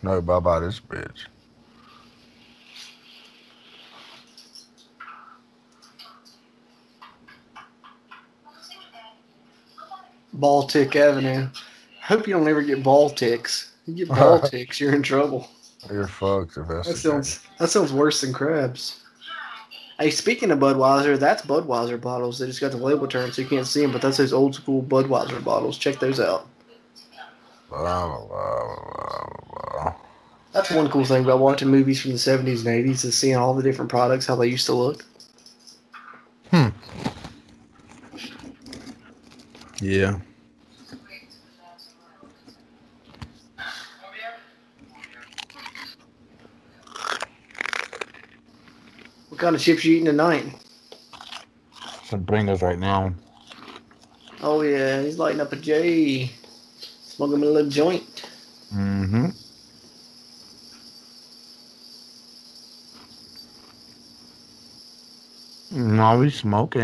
No, 0.04 0.22
bye 0.22 0.42
bye, 0.42 0.60
this 0.60 0.82
bitch. 0.82 1.28
Baltic 10.34 10.98
Avenue. 10.98 11.48
Hope 12.02 12.28
you 12.28 12.34
don't 12.34 12.50
ever 12.50 12.62
get 12.62 12.84
ball 12.84 13.10
ticks. 13.10 13.72
You 13.88 14.06
get 14.06 14.10
ball 14.18 14.42
ticks, 14.42 14.82
you're 14.82 14.94
in 14.94 15.02
trouble. 15.02 15.48
You're 15.90 16.08
fucked 16.08 16.58
if 16.58 16.68
that's 16.68 16.88
That 16.88 16.98
sounds 16.98 17.40
that 17.58 17.70
sounds 17.70 17.92
worse 17.92 18.22
than 18.22 18.34
crabs. 18.34 19.02
Hey, 20.00 20.10
speaking 20.10 20.52
of 20.52 20.60
Budweiser, 20.60 21.20
that's 21.20 21.44
Budweiser 21.44 22.00
bottles. 22.00 22.40
They 22.40 22.48
just 22.48 22.60
got 22.60 22.72
the 22.72 22.78
label 22.78 23.08
turned 23.08 23.34
so 23.34 23.42
you 23.42 23.48
can't 23.48 23.68
see 23.68 23.82
them, 23.82 23.92
but 23.92 24.02
that's 24.02 24.18
those 24.18 24.34
old 24.34 24.56
school 24.56 24.82
Budweiser 24.82 25.44
bottles. 25.44 25.78
Check 25.78 26.00
those 26.00 26.20
out. 26.20 26.48
Blah, 27.70 28.08
blah, 28.08 28.28
blah. 28.28 29.96
That's 30.54 30.72
one 30.72 30.90
cool 30.90 31.06
thing 31.06 31.24
about 31.24 31.40
watching 31.40 31.70
movies 31.70 32.02
from 32.02 32.12
the 32.12 32.18
70s 32.18 32.66
and 32.66 32.86
80s 32.86 33.06
is 33.06 33.18
seeing 33.18 33.38
all 33.38 33.54
the 33.54 33.64
different 33.64 33.90
products, 33.90 34.26
how 34.26 34.36
they 34.36 34.48
used 34.48 34.66
to 34.66 34.74
look. 34.74 35.06
Hmm. 36.52 36.70
Yeah. 39.80 40.20
Kind 49.42 49.56
of 49.56 49.62
chips 49.62 49.84
you 49.84 49.94
eating 49.94 50.06
tonight? 50.06 50.46
Should 52.06 52.28
bring 52.28 52.48
right 52.62 52.78
now. 52.78 53.12
Oh 54.44 54.62
yeah, 54.62 55.02
he's 55.02 55.18
lighting 55.18 55.42
up 55.42 55.52
a 55.52 55.56
J. 55.56 56.30
Smoking 57.02 57.42
a 57.42 57.46
little 57.46 57.70
joint. 57.70 58.30
Mm-hmm. 58.72 59.30
No, 65.98 66.20
we 66.20 66.30
smoking. 66.30 66.82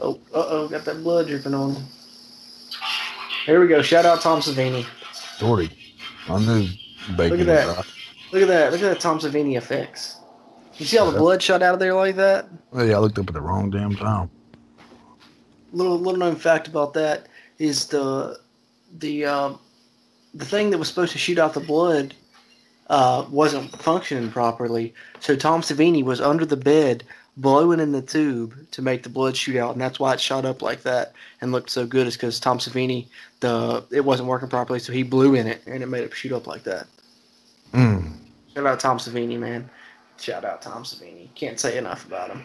Oh, 0.00 0.18
uh 0.34 0.46
oh, 0.48 0.68
got 0.68 0.84
that 0.84 1.02
blood 1.04 1.28
dripping 1.28 1.54
on 1.54 1.76
him. 1.76 1.93
Here 3.44 3.60
we 3.60 3.68
go. 3.68 3.82
Shout 3.82 4.06
out 4.06 4.22
Tom 4.22 4.40
Savini. 4.40 4.86
Dory. 5.38 5.70
I 6.28 6.38
knew 6.38 6.66
bacon. 7.16 7.38
Look 7.38 7.40
at 7.40 7.46
that. 7.46 7.86
Look 8.32 8.42
at 8.42 8.48
that. 8.48 8.72
Look 8.72 8.82
at 8.82 8.88
that 8.88 9.00
Tom 9.00 9.18
Savini 9.18 9.56
effects. 9.56 10.16
You 10.78 10.86
see 10.86 10.96
how 10.96 11.10
the 11.10 11.18
blood 11.18 11.42
shot 11.42 11.62
out 11.62 11.74
of 11.74 11.80
there 11.80 11.94
like 11.94 12.16
that? 12.16 12.48
Yeah, 12.74 12.96
I 12.96 12.98
looked 12.98 13.18
up 13.18 13.28
at 13.28 13.34
the 13.34 13.40
wrong 13.40 13.70
damn 13.70 13.94
time. 13.94 14.30
Little 15.72 15.98
little 15.98 16.18
known 16.18 16.36
fact 16.36 16.68
about 16.68 16.94
that 16.94 17.28
is 17.58 17.86
the 17.88 18.38
the 18.98 19.26
um, 19.26 19.58
the 20.32 20.44
thing 20.44 20.70
that 20.70 20.78
was 20.78 20.88
supposed 20.88 21.12
to 21.12 21.18
shoot 21.18 21.38
out 21.38 21.52
the 21.52 21.60
blood 21.60 22.14
uh, 22.88 23.26
wasn't 23.30 23.70
functioning 23.82 24.30
properly. 24.30 24.94
So 25.20 25.36
Tom 25.36 25.60
Savini 25.60 26.02
was 26.02 26.20
under 26.20 26.46
the 26.46 26.56
bed 26.56 27.04
blowing 27.36 27.80
in 27.80 27.92
the 27.92 28.02
tube 28.02 28.54
to 28.72 28.82
make 28.82 29.02
the 29.02 29.08
blood 29.08 29.36
shoot 29.36 29.56
out, 29.56 29.72
and 29.72 29.80
that's 29.80 29.98
why 29.98 30.12
it 30.14 30.20
shot 30.20 30.44
up 30.44 30.62
like 30.62 30.82
that 30.82 31.12
and 31.40 31.52
looked 31.52 31.70
so 31.70 31.86
good. 31.86 32.06
Is 32.06 32.16
because 32.16 32.40
Tom 32.40 32.58
Savini 32.58 33.06
the 33.40 33.84
it 33.90 34.04
wasn't 34.04 34.28
working 34.28 34.48
properly, 34.48 34.78
so 34.78 34.92
he 34.92 35.02
blew 35.02 35.34
in 35.34 35.46
it 35.46 35.62
and 35.66 35.82
it 35.82 35.86
made 35.86 36.04
it 36.04 36.14
shoot 36.14 36.32
up 36.32 36.46
like 36.46 36.64
that. 36.64 36.86
Mm. 37.72 38.12
Shout 38.54 38.66
out 38.66 38.80
Tom 38.80 38.98
Savini, 38.98 39.38
man. 39.38 39.68
Shout 40.18 40.44
out 40.44 40.62
Tom 40.62 40.84
Savini. 40.84 41.28
Can't 41.34 41.58
say 41.58 41.76
enough 41.76 42.06
about 42.06 42.30
him. 42.30 42.44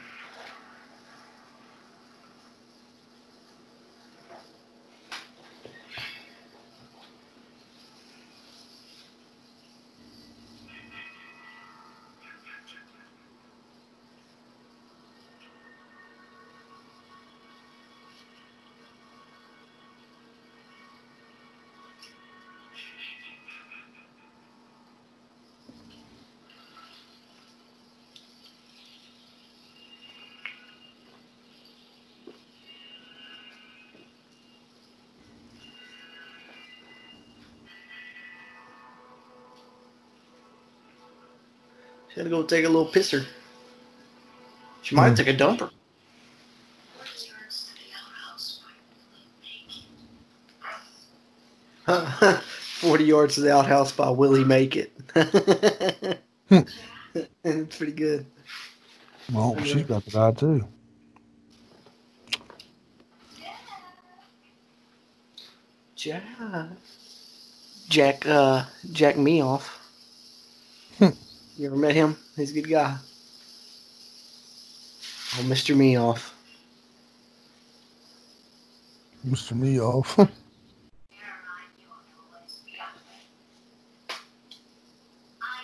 To 42.20 42.30
go 42.30 42.44
take 42.44 42.66
a 42.66 42.68
little 42.68 42.86
pisser. 42.86 43.26
She 44.82 44.94
might 44.94 45.10
Hmm. 45.10 45.16
take 45.16 45.28
a 45.28 45.34
dumper. 45.34 45.72
Forty 52.82 53.06
yards 53.06 53.36
to 53.36 53.42
the 53.42 53.54
outhouse 53.54 53.92
by 53.92 54.10
Willie 54.10 54.44
Make 54.44 54.76
It. 54.76 54.92
And 55.16 56.18
it's 57.44 57.78
pretty 57.78 57.94
good. 57.94 58.26
Well, 59.32 59.58
she's 59.64 59.84
got 59.84 60.04
the 60.06 60.12
guy 60.12 60.32
too. 60.32 60.68
Jack, 65.96 66.24
Jack, 67.90 68.26
uh, 68.26 68.66
Jack 68.92 69.16
Meoff. 69.16 69.64
Hmm. 69.64 69.79
You 71.60 71.68
ever 71.68 71.76
met 71.76 71.94
him? 71.94 72.16
He's 72.38 72.52
a 72.52 72.54
good 72.54 72.70
guy. 72.70 72.96
Oh, 75.36 75.44
Mr. 75.44 75.76
Meoff. 75.76 76.32
Mr. 79.28 79.58
Me 79.58 79.78
off. 79.82 80.18
I 80.18 80.24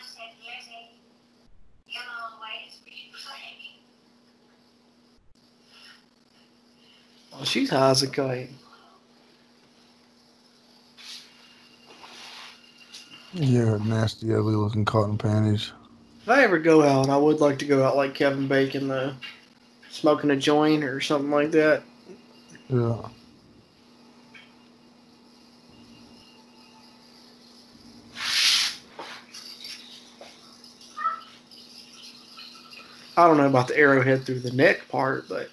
said 0.02 0.32
there's 0.44 0.68
a 0.68 0.92
yellow 1.88 2.40
light 2.42 2.68
is 2.68 2.80
being 2.84 3.14
played. 3.14 3.80
Oh, 7.32 7.46
she's 7.46 7.70
high 7.70 7.92
as 7.92 8.04
a 8.04 8.08
kite. 8.08 8.50
yeah, 13.32 13.78
nasty, 13.78 14.34
ugly 14.34 14.56
looking 14.56 14.84
cotton 14.84 15.18
panties. 15.18 15.72
If 16.26 16.30
I 16.32 16.44
ever 16.44 16.58
go 16.58 16.82
out, 16.82 17.08
I 17.08 17.18
would 17.18 17.40
like 17.40 17.60
to 17.60 17.66
go 17.66 17.84
out 17.86 17.96
like 17.96 18.16
Kevin 18.16 18.48
Bacon, 18.48 18.88
though. 18.88 19.14
Smoking 19.92 20.32
a 20.32 20.36
joint 20.36 20.84
or 20.84 21.00
something 21.00 21.30
like 21.30 21.52
that. 21.52 21.84
Yeah. 22.68 22.98
I 33.16 33.28
don't 33.28 33.38
know 33.38 33.46
about 33.46 33.68
the 33.68 33.78
arrowhead 33.78 34.26
through 34.26 34.40
the 34.40 34.52
neck 34.52 34.90
part, 34.90 35.30
but 35.30 35.52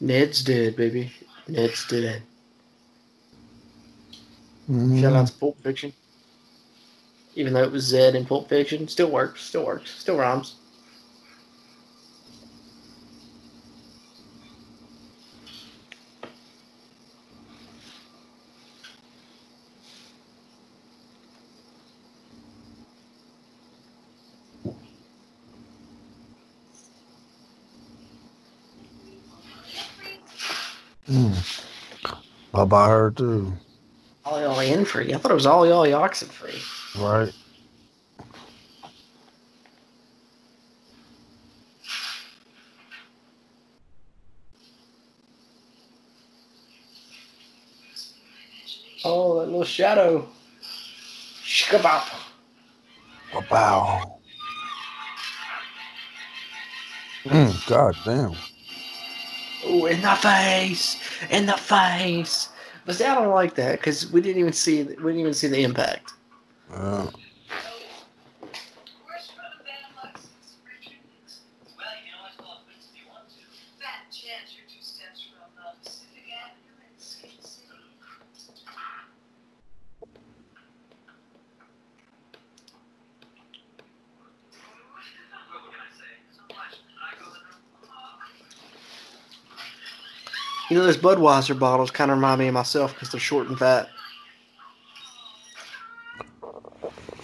Ned's 0.00 0.42
dead, 0.42 0.76
baby. 0.76 1.12
Ned's 1.46 1.86
dead. 1.86 2.22
Mhm. 4.68 5.00
Shout 5.00 5.12
out 5.14 5.26
to 5.28 5.32
Pulp 5.34 5.58
Fiction. 5.62 5.92
Even 7.34 7.54
though 7.54 7.62
it 7.64 7.72
was 7.72 7.84
Zed 7.86 8.14
in 8.14 8.24
Pulp 8.24 8.48
Fiction, 8.48 8.86
still 8.88 9.10
works, 9.10 9.42
still 9.42 9.64
works, 9.66 9.90
still 9.90 10.16
rhymes. 10.16 10.54
Mm. 31.08 31.60
I 32.54 32.59
buy 32.70 32.88
her 32.88 33.10
too. 33.10 33.52
Ollie 34.24 34.44
Ollie 34.44 34.70
in 34.70 34.84
free. 34.86 35.12
I 35.12 35.18
thought 35.18 35.32
it 35.32 35.34
was 35.34 35.46
Ollie 35.46 35.72
Ollie 35.72 35.92
oxen 35.92 36.28
free. 36.28 36.54
Right. 36.98 37.32
Oh, 49.04 49.40
that 49.40 49.46
little 49.46 49.64
shadow. 49.64 50.28
Shkabop. 51.42 52.04
Wow. 53.50 54.20
Mm, 57.24 57.68
God 57.68 57.96
damn. 58.04 58.34
Oh, 59.64 59.86
in 59.86 60.00
the 60.00 60.14
face, 60.16 60.96
in 61.30 61.46
the 61.46 61.52
face. 61.54 62.48
See, 62.92 63.04
I 63.04 63.14
don't 63.14 63.32
like 63.34 63.54
that 63.54 63.78
because 63.78 64.10
we 64.10 64.20
didn't 64.20 64.40
even 64.40 64.52
see 64.52 64.82
we 64.82 64.94
didn't 64.94 65.20
even 65.20 65.32
see 65.34 65.46
the 65.48 65.62
impact. 65.62 66.12
Yeah. 66.70 66.76
Where's 66.76 67.10
from 69.30 69.52
Benelux? 69.64 70.26
Richard 70.66 70.98
Nixon. 71.06 71.44
Well, 71.76 71.86
you 71.96 72.02
can 72.10 72.18
always 72.18 72.34
call 72.36 72.54
it 72.58 72.64
Vince 72.66 72.86
if 72.90 72.96
you 73.00 73.06
want 73.08 73.28
to. 73.30 73.42
Fat 73.78 74.10
chance 74.10 74.50
you're 74.56 74.66
two 74.66 74.82
steps 74.82 75.22
from 75.30 75.46
uh, 75.56 75.70
Pacific 75.82 76.26
Avenue 76.34 76.82
in 76.82 76.98
Skate 76.98 77.46
City. 77.46 77.78
What 80.00 80.10
can 85.70 85.78
I 85.78 85.90
say? 85.94 86.10
So 86.34 86.42
much. 86.54 86.74
I 86.98 87.14
go 87.22 87.30
to 87.30 87.38
You 90.70 90.76
know, 90.76 90.84
those 90.84 90.96
Budweiser 90.96 91.58
bottles 91.58 91.90
kind 91.90 92.12
of 92.12 92.16
remind 92.16 92.38
me 92.38 92.46
of 92.46 92.54
myself 92.54 92.94
because 92.94 93.10
they're 93.10 93.20
short 93.20 93.48
and 93.48 93.58
fat. 93.58 93.88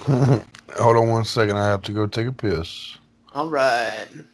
Hold 0.77 0.97
on 0.97 1.09
one 1.09 1.25
second. 1.25 1.57
I 1.57 1.69
have 1.69 1.83
to 1.83 1.93
go 1.93 2.09
take 2.09 2.27
a 2.27 2.33
piss. 2.33 2.99
All 3.35 3.49
right. 3.49 4.09
Well, 4.13 4.25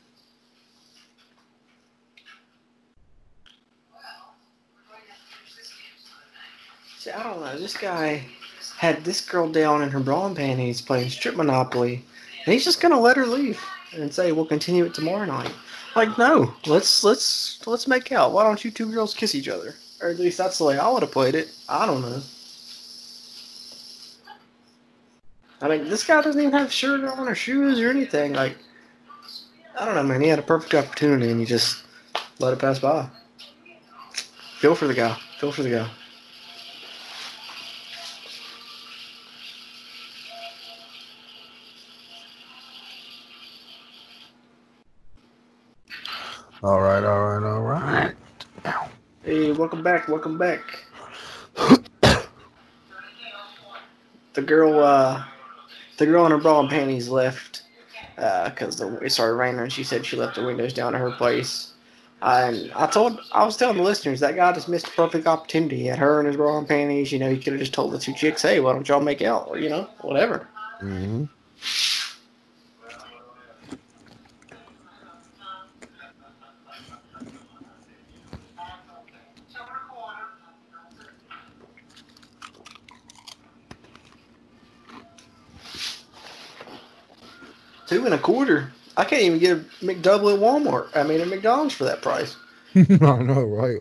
we're 4.89 4.95
going 4.95 5.03
to 5.05 5.13
have 5.13 5.21
to 5.21 5.37
finish 5.37 5.57
this 5.57 5.69
game 5.69 5.99
sometime. 5.99 6.99
See, 6.99 7.11
I 7.11 7.23
don't 7.23 7.41
know. 7.41 7.59
This 7.59 7.77
guy 7.77 8.25
had 8.79 9.05
this 9.05 9.21
girl 9.21 9.49
down 9.49 9.83
in 9.83 9.91
her 9.91 10.01
bra 10.01 10.27
and 10.27 10.35
panties 10.37 10.81
playing 10.81 11.11
strip 11.11 11.37
monopoly, 11.37 12.03
and 12.47 12.53
he's 12.53 12.65
just 12.65 12.81
gonna 12.81 12.99
let 12.99 13.17
her 13.17 13.27
leave 13.27 13.61
and 13.95 14.13
say 14.13 14.33
we'll 14.33 14.45
continue 14.45 14.85
it 14.85 14.95
tomorrow 14.95 15.25
night. 15.25 15.53
Like, 15.95 16.17
no, 16.19 16.55
let's 16.67 17.05
let's 17.05 17.67
let's 17.67 17.87
make 17.87 18.13
out. 18.13 18.33
Why 18.33 18.45
don't 18.45 18.65
you 18.65 18.71
two 18.71 18.91
girls 18.91 19.15
kiss 19.15 19.35
each 19.35 19.49
other? 19.49 19.75
Or 20.01 20.09
at 20.09 20.19
least 20.19 20.39
that's 20.39 20.59
the 20.59 20.65
way 20.65 20.79
I 20.79 20.91
would 20.91 21.03
have 21.03 21.13
played 21.13 21.35
it. 21.35 21.53
I 21.69 21.87
don't 21.87 22.03
know. 22.03 22.21
I 25.61 25.69
mean, 25.69 25.89
this 25.89 26.05
guy 26.05 26.21
doesn't 26.21 26.41
even 26.41 26.53
have 26.53 26.69
a 26.69 26.71
shirt 26.71 27.05
on 27.05 27.29
or 27.29 27.35
shoes 27.37 27.79
or 27.81 27.89
anything. 27.89 28.33
Like, 28.33 28.57
I 29.79 29.85
don't 29.85 29.95
know, 29.95 30.03
man. 30.03 30.21
He 30.21 30.27
had 30.27 30.41
a 30.41 30.43
perfect 30.43 30.75
opportunity 30.75 31.31
and 31.31 31.39
he 31.39 31.47
just 31.47 31.85
let 32.41 32.53
it 32.53 32.59
pass 32.59 32.81
by. 32.81 33.09
Feel 34.59 34.75
for 34.75 34.89
the 34.89 34.95
guy. 34.95 35.17
Feel 35.39 35.53
for 35.53 35.63
the 35.63 35.71
guy. 35.71 35.91
All 46.63 46.81
right, 46.81 47.03
all 47.03 47.39
right, 47.39 47.45
all 47.45 47.61
right. 47.63 48.15
Hey, 49.25 49.51
welcome 49.51 49.83
back, 49.83 50.07
welcome 50.07 50.39
back. 50.39 50.85
the 54.35 54.43
girl, 54.43 54.79
uh, 54.79 55.25
the 55.99 56.07
girl 56.07 56.25
in 56.25 56.31
her 56.31 56.39
bra 56.39 56.61
and 56.61 56.71
panties 56.71 57.09
left 57.09 57.63
because 58.15 58.77
the 58.77 58.97
it 58.99 59.11
started 59.11 59.35
raining, 59.35 59.61
and 59.61 59.73
she 59.73 59.83
said 59.83 60.07
she 60.07 60.17
left 60.17 60.37
the 60.37 60.45
windows 60.45 60.73
down 60.73 60.95
at 60.95 61.01
her 61.01 61.11
place. 61.11 61.73
And 62.23 62.71
I 62.77 62.87
told, 62.87 63.19
I 63.33 63.45
was 63.45 63.57
telling 63.57 63.79
the 63.79 63.83
listeners 63.83 64.21
that 64.21 64.37
guy 64.37 64.53
just 64.53 64.69
missed 64.69 64.87
a 64.87 64.93
perfect 64.93 65.27
opportunity. 65.27 65.79
He 65.79 65.87
had 65.87 65.99
her 65.99 66.21
in 66.21 66.27
his 66.27 66.37
bra 66.37 66.59
and 66.59 66.69
panties. 66.69 67.11
You 67.11 67.19
know, 67.19 67.29
he 67.29 67.39
could 67.39 67.55
have 67.55 67.61
just 67.61 67.75
told 67.75 67.93
the 67.93 67.99
two 67.99 68.15
chicks, 68.15 68.43
"Hey, 68.43 68.61
why 68.61 68.73
don't 68.73 68.89
y'all 68.89 69.01
make 69.01 69.23
out?" 69.23 69.49
Or 69.49 69.59
you 69.59 69.69
know, 69.69 69.89
whatever. 70.03 70.47
hmm 70.79 71.25
Two 88.03 88.07
and 88.07 88.17
a 88.17 88.19
quarter. 88.19 88.73
I 88.97 89.05
can't 89.05 89.23
even 89.23 89.39
get 89.39 89.59
a 89.59 89.61
McDouble 89.81 90.35
at 90.35 90.41
Walmart. 90.41 90.89
I 90.97 91.05
mean, 91.05 91.21
at 91.21 91.29
McDonald's 91.29 91.73
for 91.73 91.85
that 91.85 92.03
price. 92.03 92.35
I 92.75 92.83
know, 92.83 93.45
right? 93.45 93.81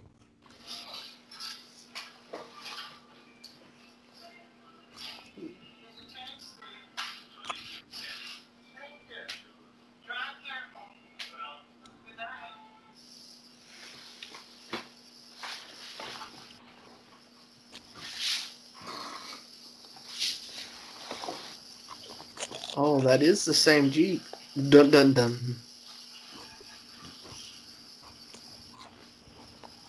Oh, 22.77 22.99
that 23.21 23.27
is 23.27 23.45
the 23.45 23.53
same 23.53 23.91
Jeep. 23.91 24.23
Dun 24.69 24.89
dun 24.89 25.13
dun. 25.13 25.37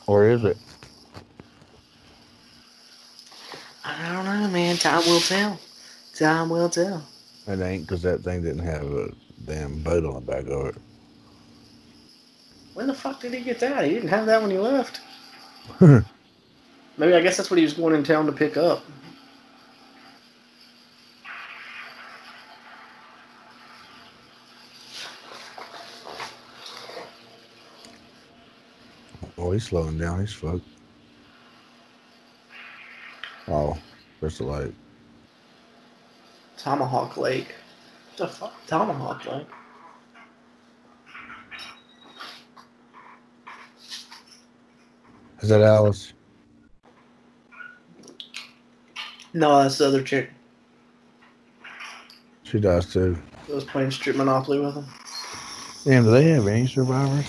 Or 0.06 0.28
is 0.28 0.44
it? 0.44 0.58
I 3.84 4.12
don't 4.12 4.24
know, 4.26 4.48
man. 4.48 4.76
Time 4.76 5.02
will 5.06 5.20
tell. 5.20 5.58
Time 6.14 6.50
will 6.50 6.68
tell. 6.68 7.02
It 7.46 7.60
ain't 7.60 7.86
because 7.86 8.02
that 8.02 8.22
thing 8.22 8.42
didn't 8.42 8.66
have 8.66 8.84
a 8.84 9.08
damn 9.46 9.82
boat 9.82 10.04
on 10.04 10.14
the 10.14 10.20
back 10.20 10.46
of 10.46 10.66
it. 10.66 10.76
When 12.74 12.86
the 12.86 12.94
fuck 12.94 13.20
did 13.20 13.32
he 13.32 13.40
get 13.40 13.60
that? 13.60 13.84
He 13.84 13.94
didn't 13.94 14.10
have 14.10 14.26
that 14.26 14.42
when 14.42 14.50
he 14.50 14.58
left. 14.58 15.00
Maybe 15.80 17.14
I 17.14 17.22
guess 17.22 17.38
that's 17.38 17.50
what 17.50 17.58
he 17.58 17.64
was 17.64 17.74
going 17.74 17.94
in 17.94 18.04
town 18.04 18.26
to 18.26 18.32
pick 18.32 18.56
up. 18.56 18.84
Oh, 29.44 29.50
he's 29.62 29.68
slowing 29.68 29.98
down. 29.98 30.20
He's 30.20 30.32
fucked. 30.32 30.66
Oh, 33.48 33.76
there's 34.20 34.38
the 34.38 34.44
light. 34.44 34.74
Tomahawk 36.56 37.16
Lake. 37.16 37.54
What 38.10 38.18
the 38.18 38.28
fuck? 38.28 38.66
Tomahawk 38.66 39.24
Lake. 39.26 39.46
Is 45.40 45.48
that 45.48 45.60
Alice? 45.60 46.12
No, 49.34 49.62
that's 49.62 49.78
the 49.78 49.86
other 49.86 50.02
chick 50.02 50.30
She 52.44 52.60
does 52.60 52.92
too. 52.92 53.16
that 53.48 53.54
was 53.54 53.64
playing 53.64 53.90
Street 53.90 54.14
monopoly 54.16 54.60
with 54.60 54.74
him. 54.74 54.86
Damn, 55.84 56.04
do 56.04 56.10
they 56.12 56.24
have 56.28 56.46
any 56.46 56.66
survivors? 56.66 57.26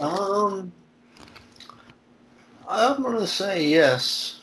Um, 0.00 0.72
I'm 2.68 3.02
gonna 3.02 3.17
say 3.28 3.66
yes. 3.66 4.40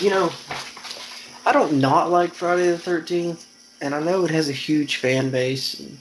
You 0.00 0.10
know, 0.10 0.32
I 1.46 1.52
don't 1.52 1.80
not 1.80 2.10
like 2.10 2.34
Friday 2.34 2.70
the 2.70 2.78
Thirteenth, 2.78 3.46
and 3.80 3.94
I 3.94 4.00
know 4.00 4.24
it 4.24 4.30
has 4.30 4.48
a 4.48 4.52
huge 4.52 4.96
fan 4.96 5.30
base, 5.30 5.80
and, 5.80 5.98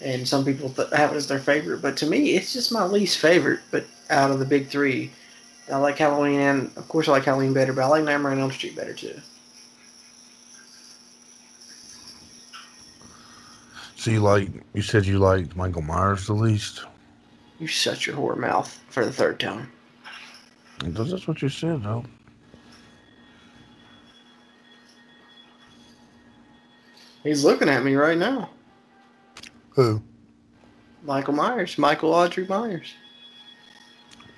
and 0.00 0.28
some 0.28 0.44
people 0.44 0.70
th- 0.70 0.90
have 0.92 1.12
it 1.12 1.16
as 1.16 1.28
their 1.28 1.38
favorite. 1.38 1.82
But 1.82 1.96
to 1.98 2.06
me, 2.06 2.32
it's 2.36 2.52
just 2.52 2.72
my 2.72 2.84
least 2.84 3.18
favorite. 3.18 3.60
But 3.70 3.86
out 4.10 4.30
of 4.30 4.38
the 4.38 4.44
big 4.44 4.68
three, 4.68 5.12
I 5.72 5.76
like 5.76 5.98
Halloween, 5.98 6.40
and 6.40 6.76
of 6.76 6.88
course 6.88 7.08
I 7.08 7.12
like 7.12 7.24
Halloween 7.24 7.52
better, 7.52 7.72
but 7.72 7.82
I 7.82 7.86
like 7.86 8.04
Nightmare 8.04 8.32
on 8.32 8.38
Elm 8.38 8.50
Street 8.52 8.76
better 8.76 8.94
too. 8.94 9.20
So 13.96 14.10
you 14.10 14.20
like? 14.20 14.48
You 14.72 14.82
said 14.82 15.06
you 15.06 15.18
liked 15.18 15.56
Michael 15.56 15.82
Myers 15.82 16.26
the 16.26 16.32
least. 16.32 16.84
You 17.58 17.66
shut 17.66 18.06
your 18.06 18.16
whore 18.16 18.36
mouth 18.36 18.82
for 18.88 19.04
the 19.04 19.12
third 19.12 19.38
time. 19.38 19.70
That's 20.82 21.28
what 21.28 21.42
you 21.42 21.50
said, 21.50 21.82
though. 21.82 22.04
He's 27.22 27.44
looking 27.44 27.68
at 27.68 27.84
me 27.84 27.96
right 27.96 28.16
now. 28.16 28.48
Who? 29.70 30.02
Michael 31.02 31.34
Myers. 31.34 31.76
Michael 31.76 32.14
Audrey 32.14 32.46
Myers. 32.46 32.94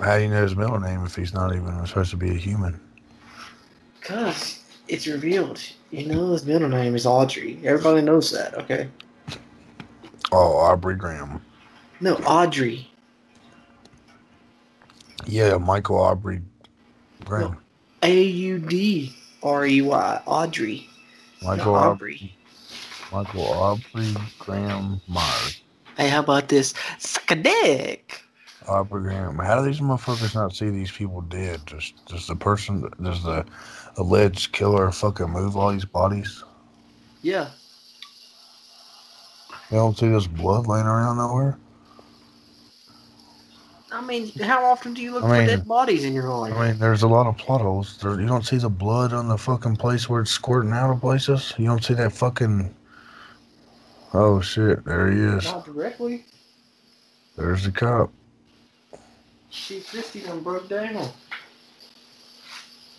How 0.02 0.16
do 0.18 0.24
you 0.24 0.30
know 0.30 0.42
his 0.42 0.56
middle 0.56 0.80
name 0.80 1.04
if 1.04 1.14
he's 1.14 1.32
not 1.32 1.54
even 1.54 1.86
supposed 1.86 2.10
to 2.10 2.16
be 2.16 2.30
a 2.30 2.34
human? 2.34 2.80
Cause 4.00 4.60
it's 4.88 5.06
revealed. 5.06 5.60
You 5.92 6.06
know 6.06 6.32
his 6.32 6.44
middle 6.44 6.68
name 6.68 6.96
is 6.96 7.06
Audrey. 7.06 7.60
Everybody 7.64 8.02
knows 8.02 8.32
that, 8.32 8.54
okay? 8.58 8.88
Oh, 10.32 10.56
Aubrey 10.56 10.96
Graham. 10.96 11.40
No, 12.00 12.16
Audrey. 12.26 12.90
Yeah, 15.24 15.56
Michael 15.58 16.00
Aubrey 16.00 16.40
Graham. 17.24 17.58
A 18.02 18.22
U 18.22 18.58
D 18.58 19.14
R 19.44 19.66
E 19.66 19.82
Y. 19.82 20.22
Audrey. 20.26 20.88
Michael 21.42 21.74
No, 21.74 21.78
Aubrey. 21.78 22.14
Aubrey. 22.14 22.36
Michael 23.12 23.46
Aubrey 23.46 24.14
Graham 24.40 25.00
Myers. 25.06 25.60
Hey, 25.96 26.08
how 26.08 26.20
about 26.20 26.48
this? 26.48 26.74
Suck 26.98 27.30
a 27.30 27.36
dick. 27.36 28.22
Aubrey 28.68 29.02
Graham. 29.02 29.38
How 29.38 29.60
do 29.60 29.66
these 29.66 29.80
motherfuckers 29.80 30.34
not 30.34 30.54
see 30.54 30.70
these 30.70 30.90
people 30.90 31.20
dead? 31.22 31.64
Does 31.66 31.92
does 32.06 32.26
the 32.26 32.36
person 32.36 32.88
does 33.02 33.22
the 33.22 33.44
alleged 33.96 34.52
killer 34.52 34.90
fucking 34.90 35.30
move 35.30 35.56
all 35.56 35.72
these 35.72 35.84
bodies? 35.84 36.44
Yeah. 37.22 37.50
They 39.70 39.76
don't 39.76 39.96
see 39.96 40.08
this 40.08 40.26
blood 40.26 40.66
laying 40.66 40.86
around 40.86 41.16
nowhere. 41.16 41.58
I 43.90 44.00
mean, 44.00 44.28
how 44.40 44.64
often 44.64 44.94
do 44.94 45.02
you 45.02 45.12
look 45.12 45.24
I 45.24 45.40
for 45.40 45.46
dead 45.46 45.68
bodies 45.68 46.04
in 46.04 46.14
your 46.14 46.28
life? 46.28 46.54
I 46.54 46.68
mean, 46.68 46.78
there's 46.78 47.02
a 47.02 47.08
lot 47.08 47.26
of 47.26 47.36
plot 47.36 47.60
holes. 47.60 47.98
There, 47.98 48.18
you 48.20 48.26
don't 48.26 48.44
see 48.44 48.56
the 48.56 48.70
blood 48.70 49.12
on 49.12 49.28
the 49.28 49.36
fucking 49.36 49.76
place 49.76 50.08
where 50.08 50.22
it's 50.22 50.30
squirting 50.30 50.72
out 50.72 50.90
of 50.90 51.00
places. 51.00 51.52
You 51.58 51.66
don't 51.66 51.84
see 51.84 51.94
that 51.94 52.12
fucking. 52.12 52.74
Oh 54.14 54.40
shit! 54.40 54.84
There 54.84 55.10
he 55.10 55.20
is. 55.20 55.44
Not 55.44 55.66
directly. 55.66 56.24
There's 57.36 57.64
the 57.64 57.72
cop. 57.72 58.10
Shit, 59.52 59.86
Christy 59.86 60.20
done 60.20 60.42
broke 60.42 60.68
down. 60.68 61.10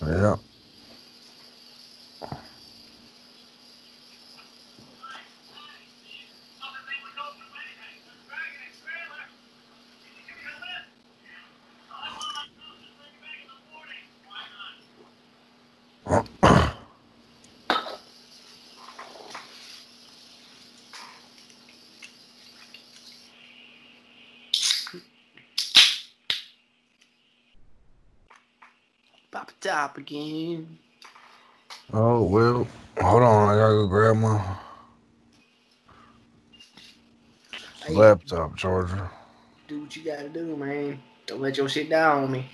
Yeah. 0.05 0.35
Again. 29.73 30.77
Oh 31.93 32.23
well. 32.23 32.67
Hold 33.01 33.23
on. 33.23 33.49
I 33.49 33.55
gotta 33.57 33.73
go 33.73 33.87
grab 33.87 34.15
my 34.17 34.57
Hey, 37.85 37.95
laptop 37.95 38.55
charger. 38.55 39.09
do 39.67 39.81
what 39.81 39.95
you 39.95 40.03
gotta 40.03 40.29
do, 40.29 40.55
man. 40.55 41.01
Don't 41.25 41.41
let 41.41 41.57
your 41.57 41.67
shit 41.69 41.89
down 41.89 42.25
on 42.25 42.31
me. 42.31 42.45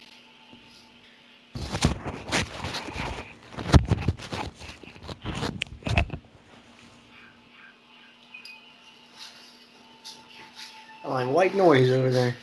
I 11.04 11.08
like 11.10 11.30
white 11.30 11.56
noise 11.56 11.92
over 11.92 12.12
there. 12.12 12.36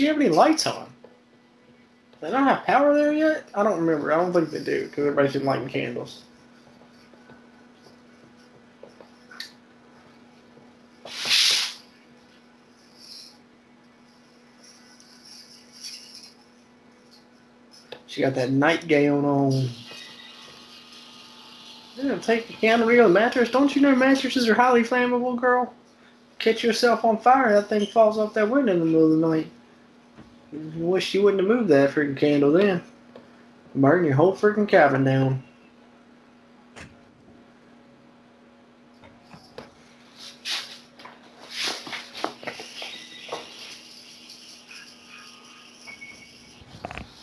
Don't 0.00 0.04
she 0.06 0.08
have 0.08 0.16
any 0.16 0.30
lights 0.30 0.66
on? 0.66 0.90
They 2.22 2.30
don't 2.30 2.46
have 2.46 2.64
power 2.64 2.94
there 2.94 3.12
yet? 3.12 3.46
I 3.54 3.62
don't 3.62 3.78
remember. 3.84 4.10
I 4.10 4.16
don't 4.16 4.32
think 4.32 4.48
they 4.48 4.64
do 4.64 4.86
because 4.86 5.04
everybody's 5.04 5.34
been 5.34 5.44
lighting 5.44 5.68
candles. 5.68 6.22
She 18.06 18.22
got 18.22 18.34
that 18.36 18.52
nightgown 18.52 19.26
on. 19.26 19.68
Yeah, 21.96 22.16
take 22.20 22.58
the 22.58 22.68
of 22.70 22.86
the 22.86 23.08
mattress. 23.10 23.50
Don't 23.50 23.76
you 23.76 23.82
know 23.82 23.94
mattresses 23.94 24.48
are 24.48 24.54
highly 24.54 24.82
flammable, 24.82 25.38
girl? 25.38 25.74
Catch 26.38 26.64
yourself 26.64 27.04
on 27.04 27.18
fire, 27.18 27.52
that 27.52 27.68
thing 27.68 27.84
falls 27.84 28.16
off 28.16 28.32
that 28.32 28.48
window 28.48 28.72
in 28.72 28.78
the 28.78 28.86
middle 28.86 29.12
of 29.12 29.20
the 29.20 29.28
night. 29.28 29.46
Wish 30.52 31.14
you 31.14 31.22
wouldn't 31.22 31.42
have 31.42 31.48
moved 31.48 31.68
that 31.68 31.90
freaking 31.90 32.16
candle 32.16 32.52
then. 32.52 32.82
Burn 33.74 34.04
your 34.04 34.14
whole 34.14 34.34
freaking 34.34 34.68
cabin 34.68 35.04
down. 35.04 35.44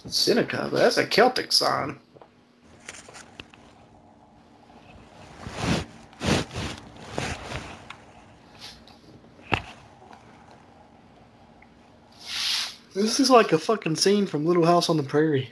Seneca, 0.06 0.70
that's 0.72 0.98
a 0.98 1.06
Celtic 1.06 1.52
sign. 1.52 2.00
This 12.98 13.20
is 13.20 13.30
like 13.30 13.52
a 13.52 13.60
fucking 13.60 13.98
scene 13.98 14.26
from 14.26 14.44
Little 14.44 14.66
House 14.66 14.90
on 14.90 14.98
the 14.98 15.04
Prairie. 15.04 15.52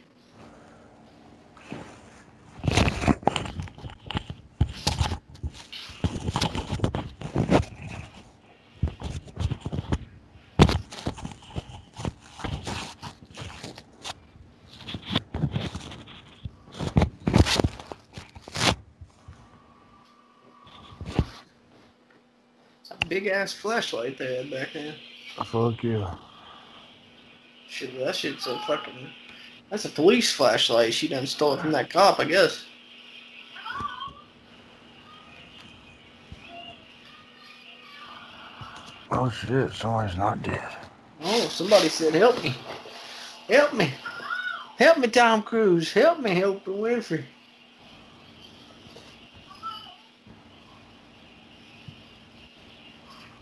Big 23.08 23.28
ass 23.28 23.54
flashlight 23.54 24.18
they 24.18 24.38
had 24.38 24.50
back 24.50 24.70
then. 24.74 24.96
Fuck 25.46 25.84
yeah. 25.84 26.16
Shit, 27.76 28.00
that 28.00 28.16
shit's 28.16 28.48
a 28.48 28.58
fucking. 28.60 29.10
That's 29.70 29.84
a 29.84 29.90
police 29.90 30.32
flashlight. 30.32 30.94
She 30.94 31.10
done 31.10 31.28
stole 31.28 31.56
it 31.56 31.60
from 31.60 31.74
that 31.74 31.90
cop, 31.90 32.22
I 32.22 32.24
guess. 32.24 32.64
Oh 39.12 39.30
shit! 39.30 39.74
Somebody's 39.74 40.16
not 40.16 40.42
dead. 40.42 40.64
Oh, 41.22 41.50
somebody 41.50 41.90
said, 41.90 42.16
"Help 42.16 42.42
me, 42.42 42.56
help 43.50 43.74
me, 43.74 43.92
help 44.78 44.98
me, 44.98 45.10
Tom 45.10 45.44
Cruise, 45.44 45.92
help 45.92 46.22
me, 46.22 46.34
help 46.34 46.64
the 46.64 46.72
Winfrey." 46.72 47.26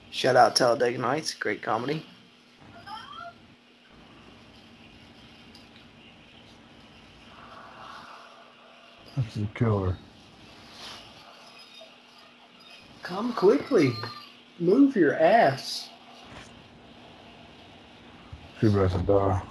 Shout 0.10 0.36
out 0.36 0.56
Talladega 0.56 0.98
Nights, 0.98 1.36
great 1.36 1.62
comedy. 1.62 2.04
That's 9.24 9.36
the 9.36 9.48
killer. 9.56 9.98
Come 13.04 13.34
quickly, 13.34 13.94
move 14.60 14.96
your 14.96 15.16
ass. 15.16 15.90
She 18.60 18.68
about 18.68 18.92
to 18.92 18.98
die. 19.00 19.42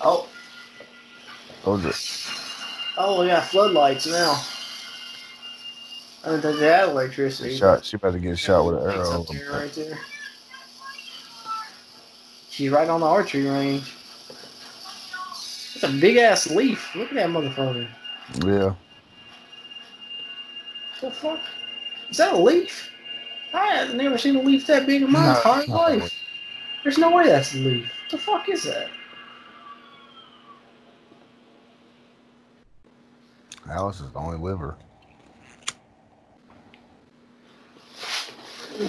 Oh. 0.00 0.28
What 1.64 1.82
was 1.82 1.84
it? 1.84 2.30
Oh, 2.96 3.20
we 3.20 3.28
got 3.28 3.44
floodlights 3.44 4.06
now. 4.06 4.42
I 6.24 6.30
didn't 6.30 6.42
think 6.42 6.58
they 6.58 6.66
had 6.66 6.88
electricity. 6.90 7.56
Shot. 7.56 7.84
She 7.84 7.96
about 7.96 8.12
to 8.12 8.18
get 8.18 8.38
shot 8.38 8.66
with 8.66 8.82
an 8.82 8.90
arrow. 8.90 9.24
there, 9.30 9.52
right 9.52 9.72
there. 9.72 9.98
She's 12.50 12.70
right 12.70 12.88
on 12.88 13.00
the 13.00 13.06
archery 13.06 13.46
range. 13.46 13.94
That's 15.80 15.94
a 15.94 15.98
big 15.98 16.18
ass 16.18 16.50
leaf. 16.50 16.94
Look 16.94 17.08
at 17.08 17.14
that 17.14 17.30
motherfucker. 17.30 17.88
Yeah. 18.44 18.74
The 21.00 21.10
fuck? 21.10 21.40
Is 22.10 22.18
that 22.18 22.34
a 22.34 22.36
leaf? 22.36 22.90
I 23.54 23.66
have 23.76 23.94
never 23.94 24.18
seen 24.18 24.36
a 24.36 24.42
leaf 24.42 24.66
that 24.66 24.86
big 24.86 25.02
in 25.02 25.10
my 25.10 25.36
entire 25.36 25.60
it's 25.60 25.68
life. 25.68 26.14
There's 26.82 26.98
no 26.98 27.10
way 27.10 27.26
that's 27.26 27.54
a 27.54 27.58
leaf. 27.58 27.90
What 28.02 28.10
the 28.10 28.18
fuck 28.18 28.48
is 28.48 28.64
that? 28.64 28.90
Alice 33.70 34.00
is 34.00 34.10
the 34.10 34.18
only 34.18 34.36
liver. 34.36 34.74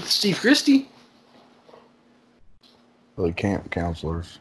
Steve 0.04 0.40
Christy? 0.40 0.90
The 3.16 3.32
camp 3.34 3.70
counselors. 3.70 4.40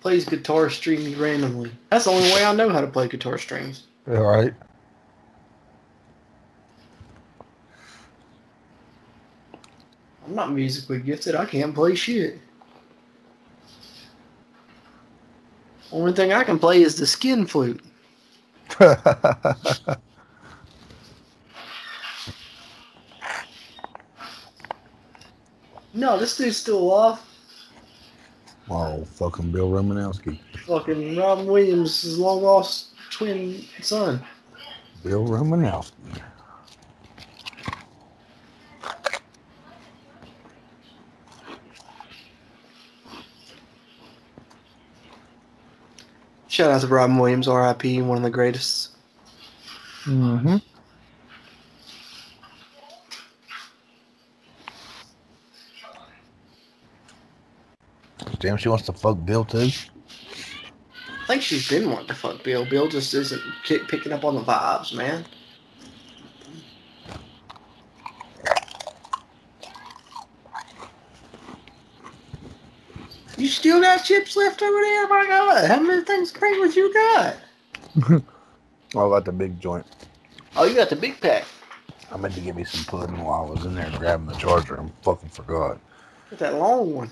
Plays 0.00 0.24
guitar 0.24 0.68
strings 0.70 1.14
randomly. 1.14 1.70
That's 1.90 2.06
the 2.06 2.10
only 2.10 2.32
way 2.32 2.44
I 2.44 2.52
know 2.54 2.70
how 2.70 2.80
to 2.80 2.86
play 2.88 3.06
guitar 3.06 3.38
strings. 3.38 3.84
Yeah, 4.08 4.18
right. 4.18 4.54
Not 10.36 10.52
musically 10.52 11.00
gifted. 11.00 11.34
I 11.34 11.44
can't 11.46 11.74
play 11.74 11.94
shit. 11.94 12.38
Only 15.90 16.12
thing 16.12 16.32
I 16.32 16.44
can 16.44 16.58
play 16.58 16.82
is 16.82 16.96
the 16.96 17.06
skin 17.06 17.46
flute. 17.46 17.82
No, 25.94 26.18
this 26.18 26.36
dude's 26.36 26.58
still 26.58 26.78
alive. 26.78 27.18
oh, 28.68 29.02
fucking 29.04 29.50
Bill 29.50 29.70
Romanowski. 29.70 30.38
Fucking 30.66 31.16
Robin 31.16 31.46
Williams' 31.46 32.18
long 32.18 32.42
lost 32.42 32.88
twin 33.10 33.64
son. 33.80 34.22
Bill 35.02 35.26
Romanowski. 35.26 35.92
Shout 46.56 46.70
out 46.70 46.80
to 46.80 46.86
Robin 46.86 47.18
Williams, 47.18 47.48
R.I.P. 47.48 48.00
One 48.00 48.16
of 48.16 48.22
the 48.22 48.30
greatest. 48.30 48.92
Mm-hmm. 50.06 50.56
Damn, 58.38 58.56
she 58.56 58.70
wants 58.70 58.86
to 58.86 58.94
fuck 58.94 59.22
Bill 59.26 59.44
too. 59.44 59.68
I 59.68 61.26
think 61.26 61.42
she's 61.42 61.68
been 61.68 61.90
wanting 61.90 62.06
to 62.06 62.14
fuck 62.14 62.42
Bill. 62.42 62.64
Bill 62.64 62.88
just 62.88 63.12
isn't 63.12 63.42
picking 63.62 64.14
up 64.14 64.24
on 64.24 64.36
the 64.36 64.40
vibes, 64.40 64.94
man. 64.94 65.26
You 73.46 73.52
still 73.52 73.80
got 73.80 73.98
chips 73.98 74.34
left 74.34 74.60
over 74.60 74.80
there? 74.80 75.06
My 75.06 75.24
God, 75.24 75.70
how 75.70 75.78
many 75.80 76.02
things 76.02 76.32
Pringles 76.32 76.74
you 76.74 76.92
got? 76.92 77.36
Oh, 78.94 79.12
I 79.12 79.18
got 79.18 79.24
the 79.24 79.32
big 79.32 79.60
joint. 79.60 79.86
Oh, 80.56 80.64
you 80.64 80.74
got 80.74 80.90
the 80.90 80.96
big 80.96 81.20
pack. 81.20 81.44
I 82.10 82.16
meant 82.16 82.34
to 82.34 82.40
get 82.40 82.56
me 82.56 82.64
some 82.64 82.84
pudding 82.86 83.22
while 83.22 83.46
I 83.46 83.50
was 83.50 83.64
in 83.64 83.74
there 83.76 83.90
grabbing 83.98 84.26
the 84.26 84.34
charger 84.34 84.74
and 84.74 84.90
fucking 85.02 85.28
forgot. 85.28 85.78
Got 86.30 86.38
that 86.40 86.54
long 86.54 86.92
one. 86.92 87.10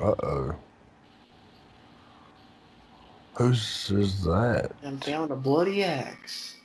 Uh 0.00 0.14
oh. 0.22 0.54
Whose 3.34 3.90
is 3.90 4.24
that? 4.24 4.72
And 4.82 5.04
found 5.04 5.32
a 5.32 5.36
bloody 5.36 5.84
axe. 5.84 6.56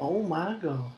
Oh 0.00 0.22
my 0.22 0.58
God. 0.60 0.90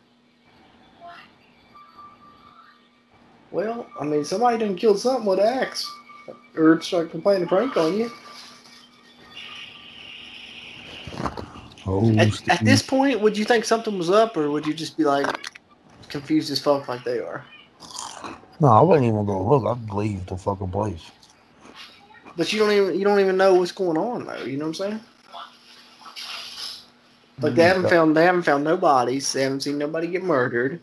Well, 3.50 3.86
I 4.00 4.04
mean, 4.04 4.24
somebody 4.24 4.58
done 4.58 4.76
killed 4.76 4.98
something 4.98 5.24
with 5.26 5.40
an 5.40 5.46
axe. 5.46 5.86
Or 6.56 6.80
start 6.80 7.10
playing 7.22 7.44
a 7.44 7.46
prank 7.46 7.76
on 7.76 7.96
you. 7.96 8.10
Oh, 11.86 12.14
At, 12.18 12.28
at 12.50 12.64
this 12.64 12.82
point, 12.82 13.20
would 13.20 13.38
you 13.38 13.44
think 13.44 13.64
something 13.64 13.96
was 13.96 14.10
up, 14.10 14.36
or 14.36 14.50
would 14.50 14.66
you 14.66 14.74
just 14.74 14.96
be 14.98 15.04
like 15.04 15.26
confused 16.08 16.50
as 16.50 16.60
fuck 16.60 16.88
like 16.88 17.04
they 17.04 17.18
are? 17.20 17.44
No, 18.60 18.68
I 18.68 18.80
wouldn't 18.82 19.06
even 19.06 19.24
gonna 19.24 19.48
look. 19.48 19.64
I'd 19.66 19.90
leave 19.94 20.26
the 20.26 20.36
fucking 20.36 20.70
place. 20.70 21.10
But 22.36 22.52
you 22.52 22.58
don't 22.58 22.72
even 22.72 22.98
you 22.98 23.04
don't 23.04 23.20
even 23.20 23.36
know 23.36 23.54
what's 23.54 23.72
going 23.72 23.96
on 23.96 24.26
though. 24.26 24.44
You 24.44 24.58
know 24.58 24.66
what 24.66 24.80
I'm 24.80 24.90
saying? 24.92 25.00
Like 27.40 27.54
they 27.54 27.62
mm, 27.62 27.68
haven't 27.68 27.88
found 27.88 28.16
they 28.16 28.24
haven't 28.24 28.42
found 28.42 28.64
no 28.64 28.76
bodies. 28.76 29.32
They 29.32 29.42
haven't 29.42 29.62
seen 29.62 29.78
nobody 29.78 30.08
get 30.08 30.22
murdered. 30.22 30.80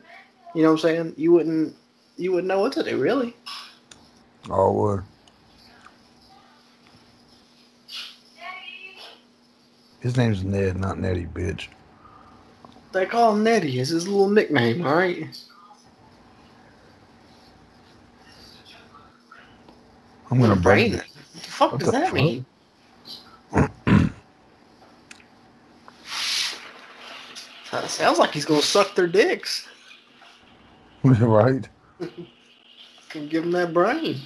You 0.54 0.64
know 0.64 0.70
what 0.74 0.84
I'm 0.86 0.90
saying? 0.90 1.14
You 1.18 1.34
wouldn't 1.34 1.76
you 2.18 2.32
wouldn't 2.32 2.48
know 2.48 2.60
what 2.60 2.74
to 2.74 2.84
do 2.84 2.98
really. 3.00 3.36
Oh, 4.50 4.72
would. 4.74 5.04
His 10.00 10.18
name's 10.18 10.44
Ned, 10.44 10.78
not 10.78 11.00
Nettie, 11.00 11.26
bitch. 11.26 11.68
They 12.94 13.06
call 13.06 13.34
him 13.36 13.44
Nettie. 13.44 13.80
It's 13.80 13.90
his 13.90 14.08
little 14.08 14.30
nickname. 14.30 14.86
All 14.86 14.96
right. 14.96 15.28
I'm 20.32 20.40
gonna 20.42 20.56
break 20.56 20.88
Brain. 20.88 20.94
it. 20.94 21.06
What 21.34 21.44
the 21.44 21.52
fuck 21.52 21.72
What 21.72 21.80
does 21.80 21.92
the 21.92 21.92
that 21.92 22.14
fuck? 22.14 22.14
mean? 22.14 22.46
That 27.72 27.90
sounds 27.90 28.20
like 28.20 28.32
he's 28.34 28.46
gonna 28.46 28.62
suck 28.62 28.96
their 28.96 29.08
dicks. 29.08 29.68
right? 31.04 31.68
Can 33.10 33.28
give 33.28 33.44
him 33.44 33.52
that 33.52 33.74
brain. 33.74 34.20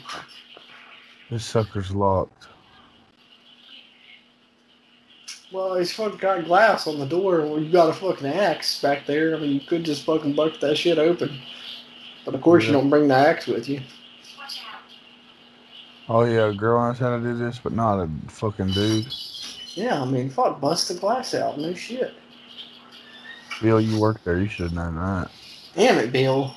This 1.29 1.45
sucker's 1.45 1.91
locked. 1.91 2.47
Well, 5.51 5.75
he's 5.75 5.93
fucking 5.93 6.19
got 6.19 6.45
glass 6.45 6.85
on 6.87 6.99
the 6.99 7.05
door. 7.05 7.41
Well, 7.41 7.59
you 7.59 7.71
got 7.71 7.89
a 7.89 7.93
fucking 7.93 8.27
axe 8.27 8.81
back 8.81 9.05
there. 9.07 9.35
I 9.35 9.39
mean, 9.39 9.53
you 9.53 9.61
could 9.61 9.83
just 9.83 10.05
fucking 10.05 10.35
bust 10.35 10.61
that 10.61 10.77
shit 10.77 10.99
open. 10.99 11.39
But 12.23 12.35
of 12.35 12.41
course, 12.41 12.65
you 12.65 12.71
don't 12.71 12.89
bring 12.89 13.07
the 13.07 13.15
axe 13.15 13.47
with 13.47 13.67
you. 13.67 13.81
Watch 14.37 14.61
out. 14.71 14.81
Oh 16.07 16.23
yeah, 16.23 16.49
a 16.49 16.53
girl 16.53 16.79
knows 16.87 16.99
how 16.99 17.17
to 17.17 17.23
do 17.23 17.35
this, 17.35 17.59
but 17.63 17.73
not 17.73 17.99
a 17.99 18.09
fucking 18.27 18.71
dude. 18.71 19.11
Yeah, 19.73 20.01
I 20.01 20.05
mean, 20.05 20.29
fuck, 20.29 20.61
bust 20.61 20.89
the 20.89 20.95
glass 20.95 21.33
out. 21.33 21.57
No 21.57 21.73
shit. 21.73 22.13
Bill, 23.61 23.81
you 23.81 23.99
work 23.99 24.23
there. 24.23 24.39
You 24.39 24.47
should 24.47 24.71
have 24.71 24.73
known 24.73 24.95
that. 24.95 25.31
Damn 25.75 25.97
it, 25.97 26.11
Bill. 26.11 26.53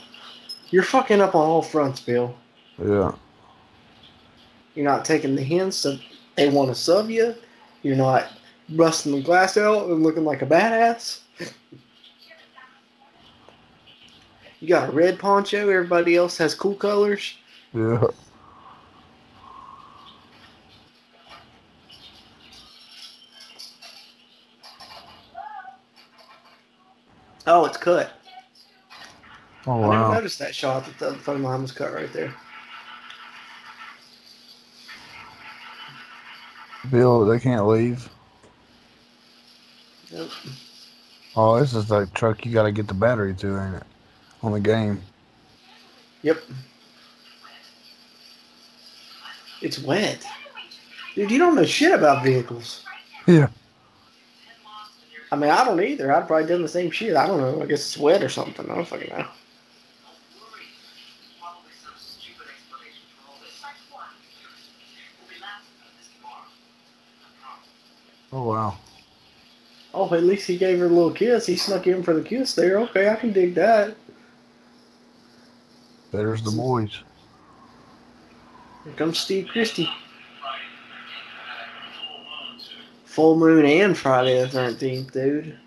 You're 0.73 0.83
fucking 0.83 1.21
up 1.21 1.35
on 1.35 1.47
all 1.47 1.61
fronts, 1.61 2.01
Bill. 2.01 2.35
Yeah. 2.83 3.13
You're 4.75 4.87
not 4.87 5.05
taking 5.05 5.37
the 5.37 5.43
hints 5.43 5.83
that 5.83 6.01
they 6.35 6.49
want 6.49 6.71
to 6.71 6.75
sub 6.75 7.11
you. 7.11 7.35
You're 7.83 7.95
not 7.95 8.33
busting 8.71 9.13
the 9.13 9.21
glass 9.21 9.59
out 9.59 9.91
and 9.91 10.03
looking 10.03 10.25
like 10.25 10.41
a 10.41 10.47
badass. 10.47 11.21
You 14.61 14.69
got 14.69 14.89
a 14.89 14.93
red 14.93 15.19
poncho. 15.19 15.69
Everybody 15.69 16.17
else 16.17 16.39
has 16.39 16.55
cool 16.55 16.75
colors. 16.75 17.35
Yeah. 17.75 18.07
Oh, 27.47 27.67
it's 27.67 27.77
cut. 27.77 28.22
Oh 29.67 29.85
I 29.85 29.91
never 29.91 30.03
wow. 30.03 30.13
noticed 30.15 30.39
that 30.41 30.55
shot 30.55 30.87
that 30.87 30.99
the 30.99 31.15
phone 31.19 31.43
line 31.43 31.63
was 31.63 31.73
cut 31.73 31.93
right 31.93 32.13
there. 32.13 32.35
Bill, 36.91 37.25
they 37.25 37.39
can't 37.39 37.67
leave. 37.69 38.09
Yep. 40.11 40.29
Oh, 41.37 41.61
this 41.61 41.75
is 41.75 41.87
the 41.87 42.07
truck 42.15 42.45
you 42.45 42.53
got 42.53 42.65
to 42.65 42.73
get 42.73 42.89
the 42.89 42.95
battery 42.95 43.35
to, 43.35 43.59
ain't 43.59 43.77
it? 43.77 43.85
On 44.43 44.53
the 44.53 44.61
game. 44.61 45.01
Yep. 46.23 46.43
It's 49.63 49.79
wet. 49.79 50.27
Dude, 51.15 51.31
you 51.31 51.39
don't 51.39 51.55
know 51.55 51.65
shit 51.65 51.93
about 51.93 52.25
vehicles. 52.25 52.85
Yeah. 53.27 53.49
I 55.31 55.37
mean, 55.37 55.51
I 55.51 55.65
don't 55.65 55.83
either. 55.83 56.13
I'd 56.13 56.27
probably 56.27 56.49
done 56.49 56.63
the 56.63 56.69
same 56.69 56.91
shit. 56.91 57.17
I 57.17 57.27
don't 57.27 57.41
know. 57.41 57.63
I 57.63 57.67
guess 57.67 57.81
it's 57.81 57.97
wet 57.97 58.23
or 58.23 58.29
something. 58.29 58.69
I 58.69 58.75
don't 58.75 58.87
fucking 58.87 59.09
know. 59.09 59.17
Don't 59.17 59.27
worry. 60.43 60.67
Probably 61.41 61.71
some 61.83 61.95
stupid 61.97 62.49
explanation 62.53 63.09
for 63.17 63.31
all 63.31 63.39
this. 63.41 63.63
Like 63.63 63.79
what? 63.89 64.13
We'll 65.21 65.31
be 65.33 65.41
laughing 65.41 65.73
about 65.81 65.97
this 65.97 66.09
tomorrow. 66.13 66.45
I 66.45 67.33
promise. 67.41 67.73
Oh 68.33 68.45
wow. 68.45 68.77
Oh, 69.95 70.13
at 70.15 70.23
least 70.25 70.47
he 70.47 70.57
gave 70.57 70.79
her 70.79 70.87
a 70.87 70.89
little 70.89 71.13
kiss. 71.13 71.45
He 71.47 71.57
snuck 71.57 71.87
in 71.87 72.03
for 72.03 72.15
the 72.15 72.23
kiss 72.23 72.55
there. 72.55 72.79
Okay, 72.81 73.09
I 73.11 73.17
can 73.17 73.31
dig 73.33 73.55
that. 73.57 73.95
There's 76.13 76.43
the 76.43 76.51
boys. 76.51 76.99
Here 78.85 78.93
comes 78.95 79.19
Steve 79.19 79.49
Christy. 79.53 79.85
Full 79.85 79.93
moon. 82.19 82.59
Full 83.05 83.37
moon 83.39 83.65
and 83.67 83.97
Friday 83.97 84.41
the 84.41 84.47
13th, 84.49 85.13
dude. 85.13 85.59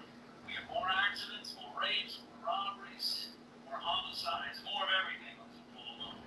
We 0.46 0.54
have 0.54 0.66
more 0.74 0.88
accidents, 0.90 1.54
more 1.56 1.72
rapes, 1.82 2.18
more 2.28 2.40
robberies, 2.46 3.28
more 3.66 3.78
homicides, 3.80 4.60
more 4.66 4.84
of 4.84 4.90
everything 5.02 5.38
on 5.40 5.48
the 5.54 5.60
full 5.74 5.94
moon. 6.02 6.18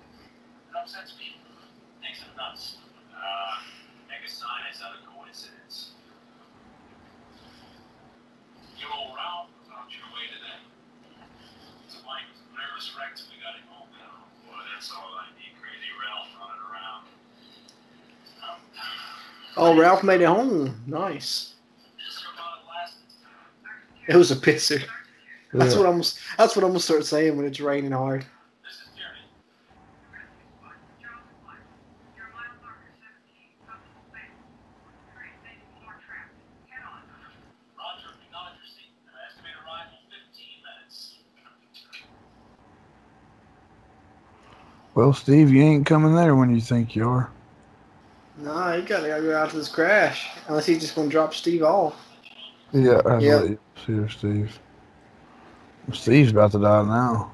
It 0.71 0.75
upsets 0.75 1.11
people. 1.19 1.43
Makes 2.01 2.21
them 2.23 2.31
nuts. 2.35 2.77
Uh, 3.11 3.59
make 4.07 4.23
a 4.25 4.29
sign 4.31 4.63
it's 4.71 4.79
not 4.79 4.95
a 4.95 4.99
coincidence. 5.05 5.91
Your 8.81 8.89
old 8.95 9.13
Ralph 9.15 9.51
was 9.61 9.69
on 9.69 9.85
your 9.93 10.07
way 10.15 10.25
today. 10.31 10.57
His 11.85 12.01
wife 12.07 12.25
was 12.33 12.39
a 12.41 12.49
nervous 12.57 12.89
wreck 12.97 13.13
till 13.13 13.29
we 13.29 13.37
got 13.43 13.53
him 13.59 13.67
home. 13.69 13.91
Boy, 14.47 14.57
that's 14.73 14.89
all 14.89 15.13
I 15.19 15.29
need. 15.37 15.53
Crazy 15.61 15.91
Ralph 15.99 16.31
running 16.39 16.63
around. 16.65 17.03
Um, 18.39 18.59
Oh, 19.69 19.77
Ralph 19.77 20.03
made 20.03 20.21
it 20.21 20.25
home. 20.25 20.81
Nice. 20.87 21.53
It 24.07 24.15
was 24.15 24.31
a 24.31 24.35
pisser. 24.35 24.81
That's 25.53 25.75
Yeah. 25.75 25.81
what 25.81 25.87
I'm. 25.89 26.01
That's 26.39 26.55
what 26.55 26.63
I'm 26.65 26.71
gonna 26.71 26.79
start 26.79 27.05
saying 27.05 27.37
when 27.37 27.45
it's 27.45 27.59
raining 27.59 27.91
hard. 27.91 28.25
This 28.63 28.73
is 28.73 28.87
Jerry. 28.97 29.19
Roger, 37.77 38.09
acknowledge 38.25 38.57
your 38.57 38.69
seat. 38.73 38.89
Estimated 39.29 39.61
arrival 39.61 39.97
15 40.09 40.63
minutes. 40.65 41.17
Well, 44.95 45.13
Steve, 45.13 45.51
you 45.51 45.61
ain't 45.61 45.85
coming 45.85 46.15
there 46.15 46.35
when 46.35 46.55
you 46.55 46.59
think 46.59 46.95
you 46.95 47.07
are. 47.07 47.29
Nah, 48.49 48.73
you 48.73 48.81
gotta 48.81 49.07
go 49.07 49.37
out 49.37 49.51
to 49.51 49.57
this 49.57 49.69
crash. 49.69 50.27
Unless 50.47 50.65
he's 50.65 50.81
just 50.81 50.95
gonna 50.95 51.07
drop 51.07 51.35
Steve 51.35 51.61
off. 51.61 51.93
Yeah, 52.73 52.99
Yeah. 53.19 53.41
what 53.41 53.49
you 53.49 53.59
see 54.07 54.17
Steve. 54.17 54.59
Steve's 55.93 56.31
about 56.31 56.51
to 56.53 56.59
die 56.59 56.81
now. 56.81 57.31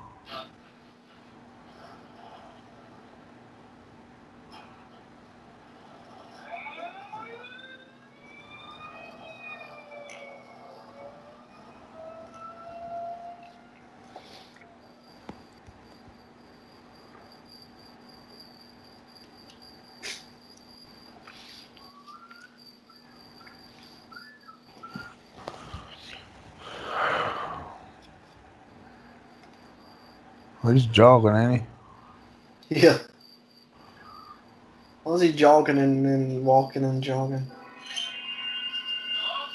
Well, 30.66 30.74
he's 30.74 30.88
jogging, 30.88 31.36
ain't 31.36 31.62
he? 31.62 31.68
Yeah. 32.82 32.98
Why 35.04 35.14
is 35.14 35.22
he 35.22 35.32
jogging 35.32 35.78
and, 35.78 36.04
and 36.04 36.44
walking 36.44 36.84
and 36.84 37.04
jogging? 37.04 37.46
Hello? 39.22 39.46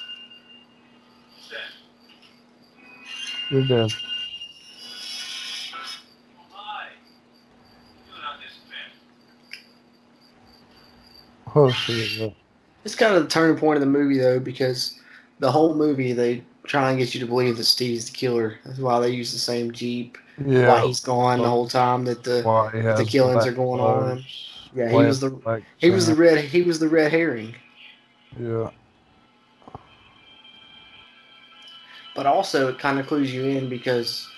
You're 3.50 3.66
dead. 3.66 3.90
Hi. 6.52 6.90
You 8.06 8.12
doing 8.12 8.22
out 8.24 8.38
this 8.38 8.58
bed? 8.70 8.92
Oh, 11.56 11.70
shit. 11.72 12.32
It's 12.84 12.94
kind 12.94 13.16
of 13.16 13.24
the 13.24 13.28
turning 13.28 13.56
point 13.56 13.78
of 13.78 13.80
the 13.80 13.86
movie 13.86 14.18
though, 14.18 14.38
because 14.38 14.96
the 15.40 15.50
whole 15.50 15.74
movie 15.74 16.12
they 16.12 16.44
try 16.64 16.92
to 16.92 16.98
get 16.98 17.14
you 17.14 17.20
to 17.20 17.26
believe 17.26 17.56
that 17.56 17.64
Steve's 17.64 18.06
the 18.10 18.16
killer. 18.16 18.58
That's 18.64 18.78
why 18.78 19.00
they 19.00 19.10
use 19.10 19.32
the 19.32 19.38
same 19.38 19.72
jeep. 19.72 20.18
Why 20.36 20.54
Yeah. 20.54 20.82
he's 20.86 21.00
gone 21.00 21.40
the 21.40 21.48
whole 21.48 21.68
time 21.68 22.04
that 22.04 22.24
the 22.24 22.42
Why 22.42 22.70
the 22.70 23.04
killings 23.04 23.46
are 23.46 23.52
going 23.52 23.80
on. 23.80 24.24
Yeah, 24.74 24.86
he 24.86 24.92
black- 24.92 25.06
was 25.08 25.20
the 25.20 25.30
black 25.30 25.62
he 25.78 25.90
was 25.90 26.06
the 26.06 26.14
red 26.14 26.44
he 26.44 26.62
was 26.62 26.78
the 26.78 26.88
red 26.88 27.10
herring. 27.10 27.54
Yeah. 28.38 28.70
But 32.14 32.26
also 32.26 32.68
it 32.68 32.78
kind 32.78 32.98
of 32.98 33.06
clues 33.06 33.32
you 33.32 33.44
in 33.44 33.68
because 33.68 34.28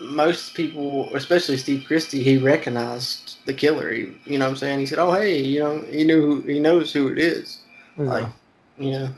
most 0.00 0.54
people, 0.54 1.14
especially 1.14 1.56
Steve 1.56 1.84
Christy, 1.86 2.22
he 2.22 2.36
recognized 2.38 3.36
the 3.46 3.54
killer. 3.54 3.90
He, 3.92 4.12
you 4.24 4.38
know 4.38 4.44
what 4.46 4.50
I'm 4.52 4.56
saying? 4.56 4.78
He 4.80 4.86
said, 4.86 4.98
"Oh, 4.98 5.12
hey, 5.12 5.42
you 5.42 5.60
know, 5.60 5.80
he 5.90 6.04
knew 6.04 6.20
who, 6.20 6.40
he 6.42 6.58
knows 6.60 6.92
who 6.92 7.08
it 7.08 7.18
is." 7.18 7.60
yeah. 7.98 8.04
Like, 8.04 8.26
you 8.78 8.90
know. 8.90 9.08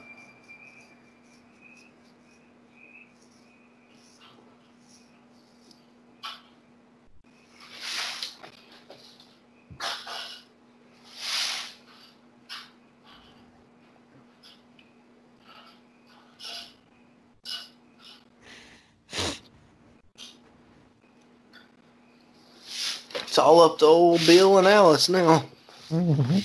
It's 23.38 23.44
all 23.44 23.60
up 23.60 23.78
to 23.78 23.84
old 23.84 24.26
Bill 24.26 24.58
and 24.58 24.66
Alice 24.66 25.08
now. 25.08 25.44
Mhm. 25.90 26.42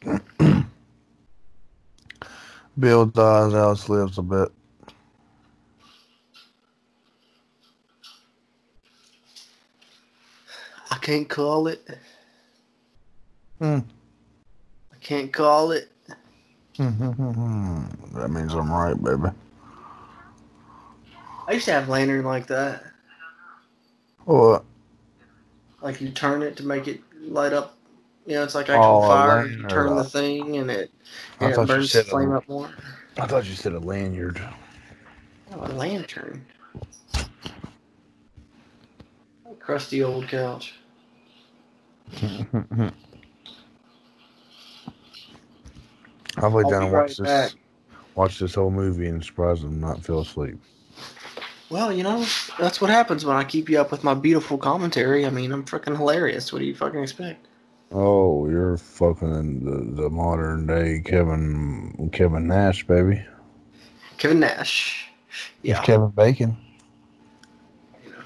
Bill 2.78 3.04
dies, 3.04 3.52
Alice 3.52 3.90
lives 3.90 4.16
a 4.16 4.22
bit. 4.22 4.48
I 10.90 10.96
can't 10.96 11.28
call 11.28 11.66
it. 11.66 11.86
Hmm. 13.58 13.80
I 14.90 14.96
can't 15.02 15.30
call 15.30 15.72
it. 15.72 15.90
that 16.78 18.30
means 18.30 18.54
I'm 18.54 18.72
right, 18.72 18.96
baby. 19.04 19.28
I 21.46 21.52
used 21.52 21.66
to 21.66 21.72
have 21.72 21.90
lantern 21.90 22.24
like 22.24 22.46
that. 22.46 22.82
What? 24.24 24.64
Like 25.80 26.00
you 26.00 26.10
turn 26.10 26.42
it 26.42 26.56
to 26.56 26.66
make 26.66 26.88
it 26.88 27.00
light 27.20 27.52
up. 27.52 27.76
You 28.26 28.34
know, 28.34 28.42
it's 28.44 28.54
like 28.54 28.68
Oh, 28.68 28.72
actual 28.74 29.04
a 29.04 29.08
fire. 29.08 29.46
You 29.46 29.62
turn 29.68 29.96
the 29.96 30.04
thing 30.04 30.56
and 30.56 30.70
it, 30.70 30.90
and 31.40 31.52
it 31.52 31.56
burns 31.66 31.92
the 31.92 31.98
said 31.98 32.06
a- 32.06 32.10
flame 32.10 32.32
up 32.32 32.48
more. 32.48 32.70
I 33.16 33.26
thought 33.26 33.46
you 33.48 33.54
said 33.54 33.72
a 33.72 33.78
lanyard. 33.80 34.40
Oh, 35.52 35.64
a 35.66 35.72
lantern. 35.72 36.44
Crusty 39.60 40.02
old 40.02 40.28
couch. 40.28 40.74
I've 46.36 46.54
laid 46.54 46.68
down 46.68 46.84
and 46.84 46.92
right 46.92 47.08
this 47.16 47.54
watched 48.14 48.40
this 48.40 48.54
whole 48.54 48.70
movie 48.70 49.08
and 49.08 49.22
surprised 49.24 49.62
him 49.62 49.80
not 49.80 50.02
fell 50.04 50.20
asleep. 50.20 50.58
Well, 51.70 51.92
you 51.92 52.02
know, 52.02 52.24
that's 52.58 52.80
what 52.80 52.88
happens 52.90 53.24
when 53.26 53.36
I 53.36 53.44
keep 53.44 53.68
you 53.68 53.78
up 53.80 53.90
with 53.90 54.02
my 54.02 54.14
beautiful 54.14 54.56
commentary. 54.56 55.26
I 55.26 55.30
mean, 55.30 55.52
I'm 55.52 55.64
freaking 55.64 55.96
hilarious. 55.96 56.52
What 56.52 56.60
do 56.60 56.64
you 56.64 56.74
fucking 56.74 57.02
expect? 57.02 57.46
Oh, 57.92 58.48
you're 58.48 58.76
fucking 58.78 59.64
the, 59.64 60.02
the 60.02 60.10
modern 60.10 60.66
day 60.66 61.00
Kevin 61.04 62.10
Kevin 62.12 62.46
Nash, 62.46 62.86
baby. 62.86 63.22
Kevin 64.16 64.40
Nash. 64.40 65.10
It's 65.28 65.48
Yeah. 65.62 65.82
Kevin 65.82 66.08
Bacon. 66.10 66.56
You 68.04 68.12
know, 68.12 68.16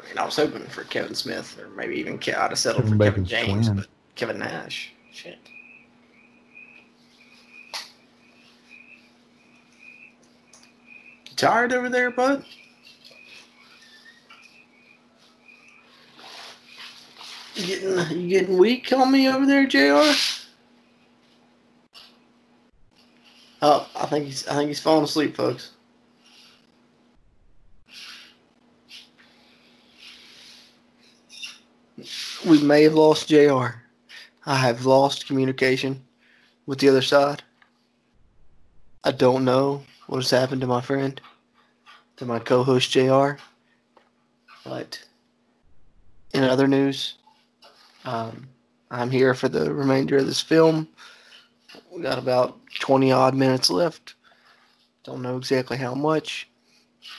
I 0.00 0.06
mean, 0.08 0.18
I 0.18 0.24
was 0.24 0.36
hoping 0.36 0.62
for 0.66 0.82
Kevin 0.84 1.14
Smith 1.14 1.58
or 1.60 1.68
maybe 1.70 1.94
even 1.96 2.18
Ke- 2.18 2.28
I'd 2.36 2.50
have 2.50 2.58
settled 2.58 2.84
Kevin 2.84 2.98
for 2.98 3.04
Kevin 3.04 3.24
James, 3.24 3.66
twin. 3.66 3.76
but 3.78 3.86
Kevin 4.16 4.38
Nash. 4.38 4.92
Shit. 5.12 5.38
You 11.28 11.36
tired 11.36 11.72
over 11.72 11.88
there, 11.88 12.10
bud? 12.10 12.44
You 17.60 17.66
getting 17.66 18.20
you 18.20 18.28
getting 18.28 18.56
weak 18.56 18.90
on 18.92 19.12
me 19.12 19.28
over 19.28 19.44
there, 19.44 19.66
Jr. 19.66 20.12
Oh, 23.60 23.86
I 23.94 24.06
think 24.06 24.24
he's 24.24 24.48
I 24.48 24.54
think 24.54 24.68
he's 24.68 24.80
falling 24.80 25.04
asleep, 25.04 25.36
folks. 25.36 25.72
We 32.46 32.62
may 32.62 32.84
have 32.84 32.94
lost 32.94 33.28
JR. 33.28 33.82
I 34.46 34.56
have 34.56 34.86
lost 34.86 35.26
communication 35.26 36.02
with 36.64 36.78
the 36.78 36.88
other 36.88 37.02
side. 37.02 37.42
I 39.04 39.12
don't 39.12 39.44
know 39.44 39.82
what 40.06 40.16
has 40.16 40.30
happened 40.30 40.62
to 40.62 40.66
my 40.66 40.80
friend, 40.80 41.20
to 42.16 42.24
my 42.24 42.38
co-host 42.38 42.90
JR. 42.90 43.32
But 44.64 45.04
in 46.32 46.44
other 46.44 46.66
news, 46.66 47.16
um, 48.04 48.48
I'm 48.90 49.10
here 49.10 49.34
for 49.34 49.48
the 49.48 49.72
remainder 49.72 50.18
of 50.18 50.26
this 50.26 50.40
film. 50.40 50.88
We 51.92 52.02
got 52.02 52.18
about 52.18 52.58
20 52.80 53.12
odd 53.12 53.34
minutes 53.34 53.70
left. 53.70 54.14
Don't 55.04 55.22
know 55.22 55.36
exactly 55.36 55.76
how 55.76 55.94
much, 55.94 56.48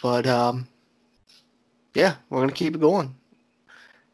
but 0.02 0.28
um, 0.28 0.68
yeah, 1.94 2.16
we're 2.30 2.42
gonna 2.42 2.52
keep 2.52 2.76
it 2.76 2.82
going. 2.82 3.16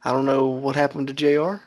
I 0.04 0.12
don't 0.12 0.26
know 0.26 0.48
what 0.48 0.76
happened 0.76 1.08
to 1.08 1.14
Jr. 1.14 1.62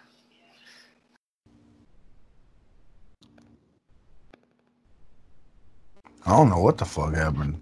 I 6.24 6.36
don't 6.36 6.48
know 6.48 6.60
what 6.60 6.78
the 6.78 6.84
fuck 6.84 7.14
happened. 7.14 7.60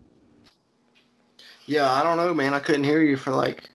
Yeah, 1.66 1.90
I 1.90 2.02
don't 2.02 2.16
know, 2.16 2.32
man. 2.34 2.54
I 2.54 2.60
couldn't 2.60 2.84
hear 2.84 3.02
you 3.02 3.16
for 3.16 3.30
like 3.30 3.70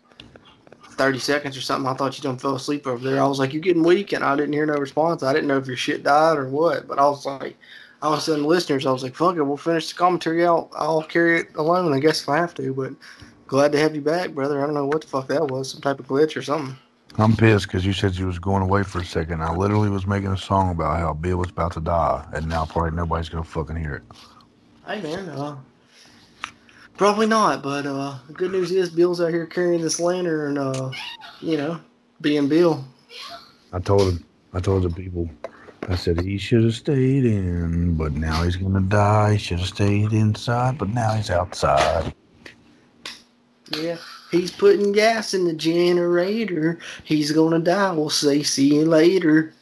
30 0.94 1.20
seconds 1.20 1.57
or 1.57 1.61
something. 1.61 1.90
I 1.90 1.94
thought 1.94 2.18
you 2.18 2.24
done 2.24 2.38
fell 2.38 2.56
asleep 2.56 2.88
over 2.88 3.03
there. 3.07 3.22
I 3.22 3.28
was 3.28 3.40
like, 3.40 3.53
you 3.53 3.60
getting 3.60 3.84
weak, 3.84 4.14
and 4.14 4.24
I 4.24 4.36
didn't 4.36 4.53
hear 4.53 4.65
no 4.65 4.74
response. 4.76 5.24
I 5.24 5.34
didn't 5.34 5.48
know 5.48 5.57
if 5.57 5.68
your 5.68 5.78
shit 5.78 6.03
died 6.03 6.38
or 6.38 6.48
what, 6.48 6.88
but 6.88 6.99
I 6.99 7.07
was 7.07 7.26
like, 7.26 7.57
I 8.02 8.10
was 8.10 8.26
telling 8.26 8.41
the 8.41 8.48
listeners, 8.48 8.86
I 8.86 8.91
was 8.91 9.03
like, 9.03 9.15
fuck 9.15 9.38
it, 9.38 9.44
we'll 9.44 9.57
finish 9.57 9.90
the 9.90 9.95
commentary 9.95 10.45
out. 10.45 10.70
I'll 10.76 11.03
carry 11.03 11.40
it 11.40 11.56
alone, 11.56 11.94
I 11.94 11.99
guess, 11.99 12.22
if 12.22 12.30
I 12.30 12.38
have 12.38 12.53
to, 12.56 12.74
but 12.74 12.94
glad 13.48 13.72
to 13.72 13.80
have 13.80 13.95
you 13.95 14.02
back, 14.02 14.32
brother. 14.32 14.61
I 14.61 14.65
don't 14.65 14.76
know 14.76 14.86
what 14.86 15.02
the 15.02 15.07
fuck 15.07 15.28
that 15.28 15.48
was, 15.48 15.72
some 15.72 15.82
type 15.82 15.99
of 15.99 16.07
glitch 16.07 16.36
or 16.36 16.41
something. 16.41 16.78
I'm 17.18 17.38
pissed 17.38 17.68
because 17.68 17.86
you 17.86 17.94
said 17.94 18.15
you 18.15 18.26
was 18.26 18.40
going 18.40 18.64
away 18.64 18.84
for 18.84 18.99
a 18.99 19.06
second. 19.06 19.44
I 19.44 19.56
literally 19.56 19.90
was 19.90 20.07
making 20.07 20.32
a 20.32 20.38
song 20.38 20.72
about 20.72 20.99
how 20.99 21.14
Bill 21.14 21.38
was 21.38 21.49
about 21.49 21.74
to 21.74 21.80
die, 21.80 22.26
and 22.34 22.48
now 22.48 22.65
probably 22.65 22.91
nobody's 22.91 23.30
gonna 23.30 23.44
fucking 23.44 23.76
hear 23.76 23.95
it. 23.95 24.03
Hey, 24.88 25.02
man, 25.02 25.30
uh, 25.30 25.56
probably 26.98 27.26
not, 27.28 27.64
but 27.64 27.86
uh, 27.86 28.18
the 28.28 28.34
good 28.34 28.52
news 28.52 28.72
is 28.72 28.90
Bill's 28.90 29.22
out 29.22 29.30
here 29.30 29.45
carrying 29.45 29.82
this 29.82 29.99
lantern, 29.99 30.57
uh, 30.57 30.91
you 31.41 31.57
know, 31.57 31.80
being 32.22 32.48
Bill. 32.48 32.84
I 33.72 33.80
told 33.80 34.14
him, 34.14 34.26
I 34.53 34.60
told 34.60 34.84
the 34.84 34.90
people, 34.90 35.30
I 35.90 35.95
said 35.95 36.22
he 36.22 36.38
should 36.38 36.64
have 36.64 36.76
stayed 36.76 37.26
in, 37.26 37.95
but 37.95 38.14
now 38.14 38.44
he's 38.44 38.56
gonna 38.56 38.82
die. 38.82 39.34
He 39.34 39.38
should 39.40 39.60
have 39.60 39.68
stayed 39.68 40.14
inside, 40.14 40.78
but 40.78 40.90
now 40.90 41.14
he's 41.14 41.30
outside. 41.30 42.14
Yeah, 43.72 43.98
he's 44.32 44.52
putting 44.52 44.91
gas 44.91 45.34
in 45.34 45.45
the 45.45 45.53
generator. 45.53 46.80
He's 47.03 47.32
gonna 47.32 47.60
die. 47.60 47.91
We'll 47.91 48.10
say, 48.10 48.44
see 48.44 48.76
you 48.76 48.86
later. 48.86 49.53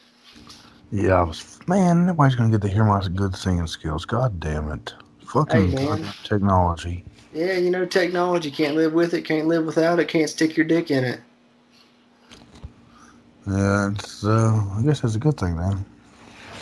Yeah, 0.92 1.22
I 1.22 1.24
was, 1.24 1.60
man, 1.68 2.06
nobody's 2.06 2.36
gonna 2.36 2.52
get 2.52 2.62
to 2.64 2.68
hear 2.68 2.84
my 2.84 3.02
good 3.08 3.36
singing 3.36 3.68
skills. 3.68 4.06
God 4.06 4.40
damn 4.40 4.70
it. 4.72 4.94
Fucking 5.26 5.72
Hey, 5.72 6.04
technology. 6.24 7.06
Yeah, 7.34 7.54
you 7.58 7.70
know, 7.70 7.86
technology 7.86 8.52
can't 8.52 8.76
live 8.76 8.94
with 8.94 9.14
it, 9.14 9.24
can't 9.24 9.48
live 9.48 9.66
without 9.66 10.00
it, 10.00 10.08
can't 10.08 10.30
stick 10.30 10.58
your 10.58 10.66
dick 10.66 10.92
in 10.92 11.04
it. 11.04 11.22
Yeah, 13.48 13.94
so 14.04 14.30
uh, 14.30 14.78
I 14.78 14.82
guess 14.84 15.02
that's 15.02 15.16
a 15.16 15.20
good 15.20 15.38
thing, 15.38 15.56
man. 15.56 15.86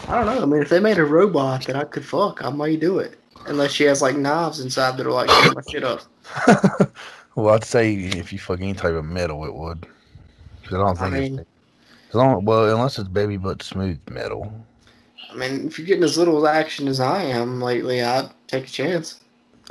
I 0.07 0.15
don't 0.15 0.25
know. 0.25 0.41
I 0.41 0.45
mean, 0.45 0.61
if 0.61 0.69
they 0.69 0.79
made 0.79 0.97
a 0.97 1.03
robot 1.05 1.65
that 1.65 1.75
I 1.75 1.83
could 1.83 2.05
fuck, 2.05 2.43
I 2.43 2.49
might 2.49 2.79
do 2.79 2.99
it. 2.99 3.19
Unless 3.47 3.71
she 3.71 3.83
has 3.85 4.01
like 4.01 4.15
knives 4.15 4.59
inside 4.59 4.97
that 4.97 5.05
are 5.05 5.11
like 5.11 5.27
cut 5.27 5.55
my 5.55 5.61
shit 5.69 5.83
up. 5.83 6.01
well, 7.35 7.55
I'd 7.55 7.63
say 7.63 7.93
if 7.95 8.31
you 8.31 8.39
fuck 8.39 8.59
any 8.61 8.73
type 8.73 8.93
of 8.93 9.05
metal, 9.05 9.45
it 9.45 9.53
would. 9.53 9.85
I 10.67 10.69
don't 10.71 10.87
I 10.87 10.93
think 11.09 11.13
mean- 11.13 11.39
it's. 11.39 11.49
As 12.09 12.15
long, 12.15 12.43
well, 12.43 12.73
unless 12.73 12.97
it's 12.97 13.07
baby 13.07 13.37
butt 13.37 13.61
smooth 13.61 13.99
metal. 14.09 14.51
I 15.31 15.35
mean, 15.35 15.67
if 15.67 15.77
you're 15.77 15.85
getting 15.85 16.03
as 16.03 16.17
little 16.17 16.47
action 16.47 16.87
as 16.87 16.99
I 16.99 17.21
am 17.21 17.61
lately, 17.61 18.01
I'd 18.01 18.31
take 18.47 18.65
a 18.65 18.69
chance. 18.71 19.19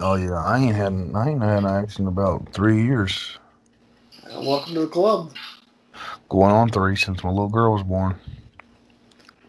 Oh 0.01 0.15
yeah, 0.15 0.35
I 0.45 0.59
ain't 0.59 0.77
had 0.77 0.93
I 1.15 1.29
ain't 1.29 1.43
had 1.43 1.65
action 1.65 2.03
in 2.05 2.09
about 2.09 2.53
three 2.53 2.85
years. 2.85 3.37
Uh, 4.25 4.41
welcome 4.41 4.75
to 4.75 4.81
the 4.81 4.87
club. 4.87 5.33
Going 6.29 6.53
on 6.53 6.71
three 6.71 6.95
since 6.95 7.25
my 7.25 7.31
little 7.31 7.49
girl 7.49 7.73
was 7.73 7.83
born. 7.83 8.15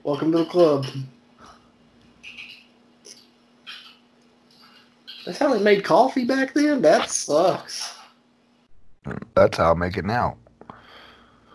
Welcome 0.03 0.31
to 0.31 0.39
the 0.39 0.45
club. 0.45 0.87
That's 5.25 5.37
how 5.37 5.53
they 5.53 5.61
made 5.61 5.83
coffee 5.83 6.25
back 6.25 6.55
then? 6.55 6.81
That 6.81 7.09
sucks. 7.11 7.93
That's 9.35 9.57
how 9.57 9.71
I 9.71 9.73
make 9.75 9.97
it 9.97 10.05
now. 10.05 10.37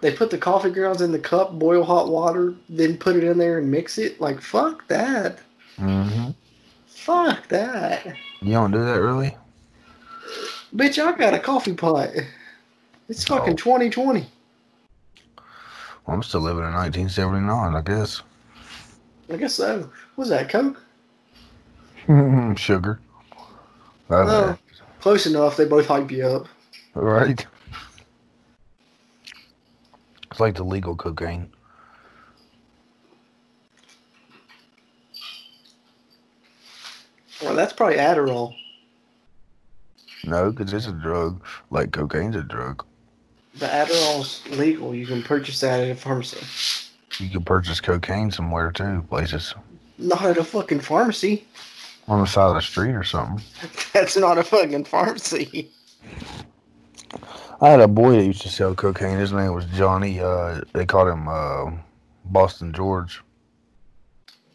They 0.03 0.13
put 0.13 0.31
the 0.31 0.39
coffee 0.39 0.71
grounds 0.71 1.01
in 1.01 1.11
the 1.11 1.19
cup, 1.19 1.59
boil 1.59 1.83
hot 1.83 2.09
water, 2.09 2.55
then 2.69 2.97
put 2.99 3.17
it 3.17 3.25
in 3.25 3.39
there 3.39 3.59
and 3.59 3.71
mix 3.71 3.99
it. 3.99 4.21
Like, 4.21 4.41
fuck 4.41 4.87
that. 4.89 5.41
hmm 5.79 6.31
Fuck 6.95 7.49
that. 7.49 8.07
You 8.41 8.53
don't 8.53 8.71
do 8.71 8.85
that 8.85 9.01
really? 9.01 9.37
Bitch, 10.75 10.99
I 10.99 11.17
got 11.17 11.35
a 11.35 11.39
coffee 11.39 11.75
pot. 11.75 12.11
It's 13.09 13.31
oh. 13.31 13.37
fucking 13.37 13.55
Oh. 13.55 13.57
2020. 13.57 14.27
Well, 16.07 16.17
I'm 16.17 16.23
still 16.23 16.41
living 16.41 16.65
in 16.65 16.73
1979, 16.73 17.75
I 17.75 17.81
guess. 17.83 18.23
I 19.33 19.37
guess 19.37 19.55
so. 19.55 19.91
Was 20.17 20.29
that, 20.29 20.49
Coke? 20.49 20.81
Sugar. 22.59 23.01
That's 24.09 24.31
oh, 24.31 24.47
No. 24.51 24.59
Close 25.01 25.27
enough. 25.27 25.57
They 25.57 25.65
both 25.65 25.87
hype 25.87 26.11
you 26.11 26.27
up. 26.27 26.47
Right. 26.95 27.47
It's 30.31 30.41
like 30.41 30.55
the 30.55 30.65
legal 30.65 30.97
cocaine. 30.97 31.51
Well, 37.45 37.55
that's 37.55 37.73
probably 37.73 37.97
Adderall. 37.97 38.55
No, 40.25 40.51
because 40.51 40.73
it's 40.73 40.87
a 40.87 40.93
drug. 40.93 41.43
Like 41.71 41.93
cocaine's 41.93 42.37
a 42.37 42.43
drug. 42.43 42.85
The 43.57 43.67
Adderall's 43.67 44.47
legal. 44.51 44.95
You 44.95 45.07
can 45.07 45.23
purchase 45.23 45.61
that 45.61 45.81
at 45.81 45.91
a 45.91 45.95
pharmacy. 45.95 46.39
You 47.23 47.31
can 47.31 47.45
purchase 47.45 47.81
cocaine 47.81 48.31
somewhere 48.31 48.73
too, 48.73 49.05
places 49.09 49.55
Not 49.99 50.25
at 50.25 50.39
a 50.39 50.45
fucking 50.45 50.81
pharmacy. 50.81 51.47
on 52.09 52.21
the 52.21 52.27
side 52.27 52.49
of 52.49 52.55
the 52.55 52.63
street 52.63 52.95
or 52.95 53.05
something. 53.05 53.45
That's 53.93 54.17
not 54.17 54.39
a 54.39 54.43
fucking 54.43 54.85
pharmacy. 54.85 55.71
I 57.61 57.69
had 57.71 57.81
a 57.81 57.89
boy 57.89 58.17
that 58.17 58.25
used 58.27 58.43
to 58.43 58.49
sell 58.49 58.75
cocaine. 58.75 59.19
His 59.19 59.33
name 59.33 59.53
was 59.55 59.65
Johnny. 59.67 60.19
Uh, 60.21 60.63
they 60.73 60.85
called 60.85 61.09
him 61.09 61.29
uh, 61.29 61.71
Boston 62.25 62.73
George. 62.73 63.23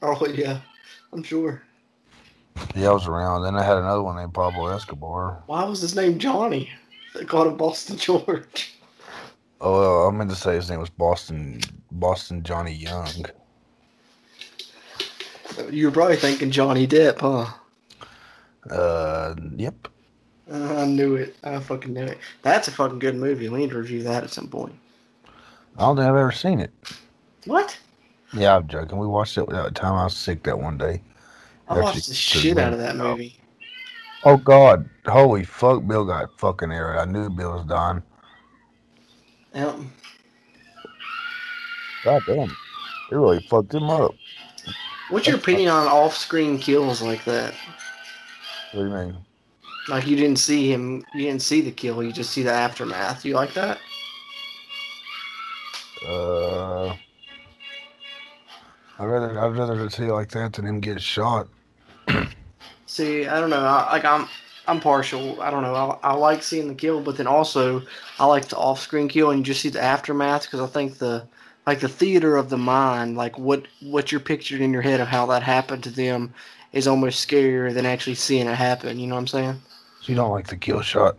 Oh 0.02 0.28
yeah, 0.28 0.60
I'm 1.14 1.24
sure. 1.24 1.62
Yeah, 2.76 2.90
I 2.90 2.94
was 2.94 3.08
around. 3.08 3.44
Then 3.44 3.56
I 3.56 3.64
had 3.64 3.78
another 3.78 4.04
one 4.04 4.16
named 4.16 4.34
Pablo 4.34 4.68
Escobar. 4.68 5.44
Why 5.48 5.64
was 5.64 5.82
his 5.82 5.96
name 5.96 6.20
Johnny? 6.20 6.70
They 7.16 7.26
called 7.26 7.48
him 7.48 7.58
Boston 7.58 7.98
George. 7.98 8.76
Oh, 9.62 10.06
uh, 10.06 10.08
I 10.08 10.12
meant 10.12 10.30
to 10.30 10.36
say 10.36 10.56
his 10.56 10.70
name 10.70 10.80
was 10.80 10.90
Boston 10.90 11.62
Boston 11.92 12.44
Johnny 12.44 12.74
Young. 12.74 13.26
You 15.70 15.88
were 15.88 15.92
probably 15.92 16.16
thinking 16.16 16.52
Johnny 16.52 16.88
Depp, 16.88 17.20
huh? 17.20 17.48
Uh, 18.70 19.36
yep. 19.58 19.88
Uh, 20.52 20.78
I 20.78 20.86
knew 20.86 21.16
it. 21.16 21.36
I 21.44 21.60
fucking 21.60 21.94
knew 21.94 22.06
it. 22.06 22.18
That's 22.42 22.68
a 22.68 22.72
fucking 22.72 23.00
good 23.00 23.16
movie. 23.16 23.50
We 23.50 23.60
need 23.60 23.72
to 23.72 23.78
review 23.78 24.04
that 24.04 24.24
at 24.24 24.30
some 24.30 24.48
point. 24.48 24.74
I 25.78 25.82
don't 25.82 25.96
think 25.96 26.08
I've 26.08 26.16
ever 26.16 26.32
seen 26.32 26.60
it. 26.60 26.72
What? 27.46 27.78
Yeah, 28.34 28.56
I'm 28.56 28.68
joking. 28.68 28.98
We 28.98 29.08
watched 29.08 29.38
it 29.38 29.50
that 29.50 29.76
time 29.76 29.96
I 29.96 30.06
was 30.06 30.16
sick 30.16 30.44
that 30.44 30.60
one 30.60 30.78
day. 30.78 31.02
I 31.70 31.74
Actually, 31.74 31.84
watched 31.84 32.08
the 32.08 32.16
shit 32.16 32.58
out 32.58 32.74
of 32.74 32.80
that 32.80 32.96
movie. 32.96 33.40
Oh 34.24 34.38
God! 34.38 34.90
Holy 35.06 35.44
fuck! 35.44 35.86
Bill 35.86 36.04
got 36.04 36.38
fucking 36.40 36.72
air. 36.72 37.00
I 37.00 37.06
knew 37.06 37.30
Bill 37.30 37.54
was 37.54 37.66
dying. 37.66 38.02
Yep. 39.54 39.76
God 42.04 42.24
damn! 42.26 42.50
It 43.12 43.16
really 43.16 43.46
fucked 43.50 43.74
him 43.74 43.90
up. 43.90 44.16
What's 45.10 45.28
your 45.28 45.38
opinion 45.38 45.70
on 45.70 45.88
off-screen 45.88 46.58
kills 46.58 47.02
like 47.02 47.24
that? 47.26 47.54
What 48.72 48.84
do 48.84 48.88
you 48.88 48.94
mean? 48.94 49.18
Like 49.88 50.08
you 50.08 50.16
didn't 50.16 50.40
see 50.40 50.72
him, 50.72 51.04
you 51.14 51.26
didn't 51.26 51.42
see 51.42 51.62
the 51.62 51.72
kill, 51.72 52.04
you 52.04 52.12
just 52.12 52.32
see 52.32 52.44
the 52.44 52.52
aftermath. 52.52 53.26
You 53.26 53.36
like 53.36 53.54
that? 53.54 53.80
Uh, 56.08 56.90
I'd 58.98 59.06
rather 59.06 59.40
I'd 59.40 59.58
rather 59.58 59.90
see 59.90 60.06
it 60.06 60.14
like 60.14 60.30
that 60.32 60.54
than 60.54 60.66
him 60.66 60.80
get 60.80 61.02
shot. 61.02 61.48
See, 62.86 63.28
I 63.28 63.40
don't 63.40 63.50
know. 63.50 63.64
I, 63.64 63.92
like 63.92 64.06
I'm, 64.06 64.28
I'm 64.68 64.80
partial. 64.80 65.42
I 65.42 65.50
don't 65.52 65.64
know. 65.64 65.76
I, 66.04 66.10
I 66.10 66.14
like 66.14 66.44
seeing 66.44 66.68
the 66.68 66.76
kill, 66.76 67.02
but 67.02 67.18
then 67.18 67.28
also 67.28 67.84
I 68.20 68.26
like 68.26 68.48
the 68.48 68.58
off-screen 68.58 69.08
kill 69.08 69.32
and 69.32 69.40
you 69.40 69.46
just 69.46 69.62
see 69.62 69.70
the 69.70 69.82
aftermath 69.82 70.44
because 70.44 70.60
I 70.60 70.68
think 70.68 70.98
the, 70.98 71.28
like 71.68 71.80
the 71.80 71.90
theater 71.90 72.36
of 72.36 72.50
the 72.50 72.58
mind, 72.58 73.16
like 73.16 73.38
what 73.38 73.68
what 73.82 74.12
you're 74.12 74.22
pictured 74.22 74.62
in 74.62 74.74
your 74.74 74.82
head 74.82 75.00
of 75.00 75.08
how 75.08 75.28
that 75.28 75.44
happened 75.44 75.84
to 75.84 75.92
them, 75.92 76.34
is 76.74 76.88
almost 76.88 77.28
scarier 77.28 77.74
than 77.74 77.86
actually 77.86 78.16
seeing 78.16 78.48
it 78.48 78.56
happen. 78.56 79.00
You 79.00 79.08
know 79.08 79.16
what 79.16 79.22
I'm 79.22 79.28
saying? 79.28 79.62
So 80.02 80.12
you 80.12 80.16
don't 80.16 80.32
like 80.32 80.48
the 80.48 80.58
kill 80.58 80.82
shot? 80.82 81.18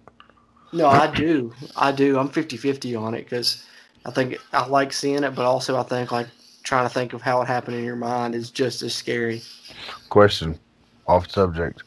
No, 0.73 0.87
I 0.87 1.13
do. 1.13 1.53
I 1.77 1.93
do. 1.93 2.19
I'm 2.19 2.29
50-50 2.29 3.01
on 3.01 3.15
it 3.15 3.25
because 3.25 3.67
I 4.07 4.11
think 4.11 4.39
I 4.53 4.67
like 4.67 4.93
seeing 4.93 5.25
it, 5.25 5.35
but 5.35 5.45
also 5.45 5.79
I 5.79 5.83
think 5.83 6.13
like 6.13 6.29
trying 6.63 6.87
to 6.87 6.93
think 6.93 7.13
of 7.13 7.23
how 7.23 7.43
it 7.43 7.47
happened 7.47 7.77
in 7.77 7.85
your 7.85 7.97
mind 7.97 8.35
is 8.35 8.51
just 8.51 8.83
as 8.83 8.95
scary. 8.95 9.43
Question, 10.09 10.59
off 11.07 11.31
subject. 11.31 11.83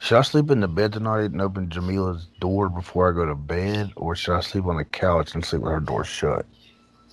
Should 0.00 0.18
I 0.18 0.22
sleep 0.22 0.50
in 0.50 0.60
the 0.60 0.68
bed 0.68 0.92
tonight 0.92 1.32
and 1.32 1.42
open 1.42 1.68
Jamila's 1.68 2.26
door 2.40 2.68
before 2.68 3.10
I 3.10 3.14
go 3.14 3.26
to 3.26 3.34
bed, 3.34 3.92
or 3.96 4.14
should 4.14 4.36
I 4.36 4.40
sleep 4.40 4.66
on 4.66 4.76
the 4.76 4.84
couch 4.84 5.34
and 5.34 5.44
sleep 5.44 5.62
with 5.62 5.72
her 5.72 5.80
door 5.80 6.04
shut? 6.04 6.46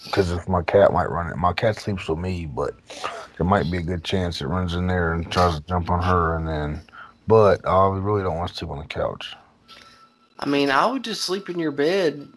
Because 0.06 0.32
if 0.32 0.48
my 0.48 0.62
cat 0.62 0.94
might 0.94 1.10
run 1.10 1.32
it, 1.32 1.38
my 1.38 1.54
cat 1.54 1.78
sleeps 1.78 2.08
with 2.08 2.20
me, 2.20 2.46
but 2.46 2.76
there 3.38 3.46
might 3.46 3.72
be 3.72 3.78
a 3.78 3.82
good 3.82 4.04
chance 4.04 4.40
it 4.40 4.48
runs 4.48 4.76
in 4.76 4.88
there 4.88 5.14
and 5.14 5.32
tries 5.32 5.56
to 5.56 5.66
jump 5.68 5.90
on 5.90 6.04
her, 6.04 6.38
and 6.38 6.48
then. 6.48 6.82
But 7.28 7.68
I 7.68 7.88
really 7.88 8.22
don't 8.22 8.38
want 8.38 8.50
to 8.52 8.56
sleep 8.56 8.70
on 8.70 8.78
the 8.78 8.86
couch. 8.86 9.34
I 10.38 10.46
mean, 10.46 10.70
I 10.70 10.86
would 10.86 11.04
just 11.04 11.22
sleep 11.22 11.50
in 11.50 11.58
your 11.58 11.72
bed, 11.72 12.28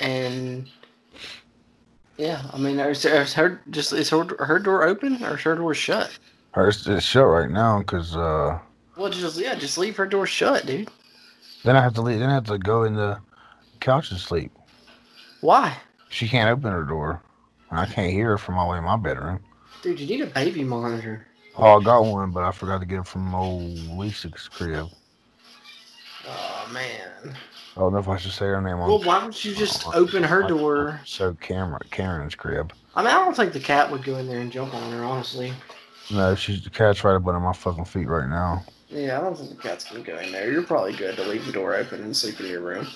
and 0.00 0.68
yeah, 2.16 2.42
I 2.52 2.58
mean, 2.58 2.80
is, 2.80 3.04
is 3.04 3.34
her 3.34 3.60
just 3.70 3.92
is 3.92 4.10
her 4.10 4.24
her 4.44 4.58
door 4.58 4.84
open 4.84 5.22
or 5.22 5.36
is 5.36 5.42
her 5.42 5.54
door 5.54 5.74
shut? 5.74 6.18
Hers 6.56 6.86
it's 6.86 7.04
shut 7.04 7.26
right 7.26 7.50
now 7.50 7.80
because 7.80 8.16
uh, 8.16 8.58
Well, 8.96 9.10
just 9.10 9.38
yeah, 9.38 9.54
just 9.56 9.76
leave 9.76 9.94
her 9.98 10.06
door 10.06 10.26
shut, 10.26 10.64
dude. 10.64 10.88
then 11.64 11.76
I 11.76 11.82
have 11.82 11.92
to 11.94 12.00
leave. 12.00 12.18
Then 12.18 12.30
I 12.30 12.34
have 12.34 12.44
to 12.44 12.56
go 12.56 12.84
in 12.84 12.94
the 12.94 13.18
couch 13.80 14.10
and 14.10 14.18
sleep. 14.18 14.50
Why, 15.42 15.76
She 16.08 16.26
can't 16.26 16.48
open 16.48 16.72
her 16.72 16.82
door. 16.84 17.20
and 17.70 17.78
I 17.78 17.84
can't 17.84 18.10
hear 18.10 18.30
her 18.30 18.38
from 18.38 18.56
all 18.56 18.68
the 18.68 18.72
way 18.72 18.78
in 18.78 18.84
my 18.84 18.96
bedroom. 18.96 19.40
dude? 19.82 20.00
You 20.00 20.06
need 20.06 20.22
a 20.22 20.26
baby 20.28 20.64
monitor. 20.64 21.26
Oh, 21.58 21.78
I 21.78 21.84
got 21.84 22.00
one, 22.06 22.30
but 22.30 22.42
I 22.42 22.52
forgot 22.52 22.80
to 22.80 22.86
get 22.86 23.00
it 23.00 23.06
from 23.06 23.34
old 23.34 23.62
Lisa's 23.98 24.48
crib. 24.50 24.86
Oh 26.26 26.70
man. 26.72 27.36
I 27.76 27.80
don't 27.80 27.92
know 27.92 27.98
if 27.98 28.08
I 28.08 28.16
should 28.16 28.32
say 28.32 28.46
her 28.46 28.62
name 28.62 28.78
on. 28.78 28.88
Well, 28.88 29.02
why 29.02 29.20
don't 29.20 29.44
you 29.44 29.54
just 29.54 29.86
open 29.94 30.22
her 30.22 30.42
door? 30.48 31.02
So 31.04 31.34
Cameron, 31.34 31.82
Karen's 31.90 32.34
crib. 32.34 32.72
I 32.94 33.02
mean, 33.02 33.08
I 33.10 33.18
don't 33.22 33.36
think 33.36 33.52
the 33.52 33.60
cat 33.60 33.90
would 33.90 34.02
go 34.04 34.16
in 34.16 34.26
there 34.26 34.40
and 34.40 34.50
jump 34.50 34.72
on 34.74 34.90
her, 34.92 35.04
honestly. 35.04 35.52
No, 36.10 36.34
she's 36.34 36.62
the 36.62 36.70
cat's 36.70 37.02
right 37.02 37.14
up 37.14 37.26
under 37.26 37.40
my 37.40 37.52
fucking 37.52 37.84
feet 37.84 38.08
right 38.08 38.28
now. 38.28 38.64
Yeah, 38.88 39.18
I 39.18 39.22
don't 39.22 39.36
think 39.36 39.50
the 39.50 39.56
cat's 39.56 39.90
gonna 39.90 40.04
go 40.04 40.16
in 40.18 40.30
there. 40.30 40.50
You're 40.50 40.62
probably 40.62 40.92
good 40.92 41.16
to 41.16 41.24
leave 41.24 41.44
the 41.46 41.52
door 41.52 41.74
open 41.74 42.02
and 42.02 42.16
sleep 42.16 42.38
in 42.40 42.46
your 42.46 42.60
room. 42.60 42.86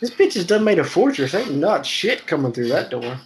This 0.00 0.10
bitch 0.10 0.34
has 0.34 0.46
done 0.46 0.64
made 0.64 0.78
a 0.78 0.84
fortress. 0.84 1.34
Ain't 1.34 1.54
not 1.56 1.84
shit 1.84 2.26
coming 2.26 2.52
through 2.52 2.68
that 2.68 2.90
door. 2.90 3.18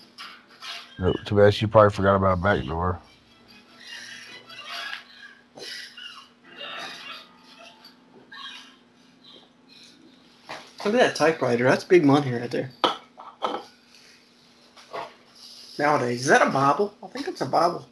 No, 0.98 1.12
too 1.24 1.36
bad 1.36 1.54
she 1.54 1.66
probably 1.66 1.90
forgot 1.90 2.16
about 2.16 2.38
a 2.38 2.42
back 2.42 2.64
door. 2.66 3.00
Look 10.84 10.94
at 10.94 11.00
that 11.00 11.16
typewriter. 11.16 11.64
That's 11.64 11.84
big 11.84 12.04
money 12.04 12.32
right 12.32 12.50
there. 12.50 12.70
Nowadays, 15.78 16.22
is 16.22 16.26
that 16.26 16.42
a 16.46 16.50
Bible? 16.50 16.92
I 17.02 17.06
think 17.06 17.28
it's 17.28 17.40
a 17.40 17.46
Bible. 17.46 17.86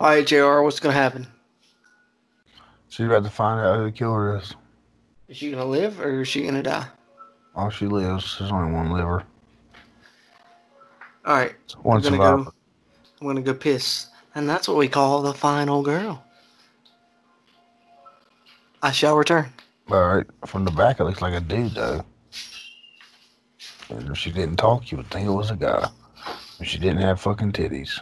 All 0.00 0.08
right, 0.08 0.26
Jr. 0.26 0.62
What's 0.62 0.80
gonna 0.80 0.94
happen? 0.94 1.26
She's 2.88 3.06
about 3.06 3.24
to 3.24 3.30
find 3.30 3.60
out 3.60 3.76
who 3.78 3.84
the 3.84 3.92
killer 3.92 4.36
is. 4.38 4.54
Is 5.28 5.36
she 5.36 5.50
gonna 5.50 5.64
live 5.64 6.00
or 6.00 6.22
is 6.22 6.28
she 6.28 6.44
gonna 6.44 6.62
die? 6.62 6.86
Oh, 7.54 7.70
she 7.70 7.86
lives. 7.86 8.36
There's 8.38 8.50
only 8.50 8.72
one 8.72 8.90
liver. 8.90 9.24
All 11.24 11.36
right, 11.36 11.54
One 11.82 11.98
I'm 11.98 12.02
gonna 12.02 12.16
survivor. 12.16 12.44
go. 12.44 12.52
I'm 13.20 13.26
gonna 13.28 13.42
go 13.42 13.54
piss, 13.54 14.08
and 14.34 14.48
that's 14.48 14.68
what 14.68 14.76
we 14.76 14.88
call 14.88 15.22
the 15.22 15.34
final 15.34 15.82
girl. 15.82 16.24
I 18.82 18.90
shall 18.90 19.16
return. 19.16 19.52
All 19.90 20.14
right, 20.14 20.26
from 20.46 20.64
the 20.64 20.70
back 20.70 21.00
it 21.00 21.04
looks 21.04 21.22
like 21.22 21.34
a 21.34 21.40
dude 21.40 21.74
though. 21.74 22.04
And 23.88 24.10
if 24.10 24.18
she 24.18 24.30
didn't 24.30 24.56
talk, 24.56 24.90
you 24.90 24.96
would 24.96 25.10
think 25.10 25.26
it 25.26 25.32
was 25.32 25.50
a 25.50 25.56
guy. 25.56 25.88
If 26.60 26.66
she 26.66 26.78
didn't 26.78 27.02
have 27.02 27.20
fucking 27.20 27.52
titties. 27.52 28.00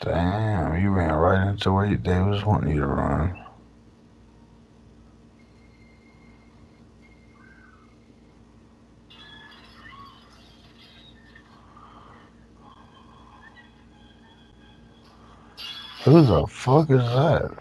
Damn, 0.00 0.82
you 0.82 0.90
ran 0.90 1.14
right 1.14 1.48
into 1.48 1.72
where 1.72 1.96
they 1.96 2.20
was 2.20 2.44
wanting 2.44 2.74
you 2.74 2.80
to 2.80 2.86
run. 2.86 3.38
Who 16.04 16.20
the 16.20 16.46
fuck 16.48 16.90
is 16.90 16.98
that? 16.98 17.52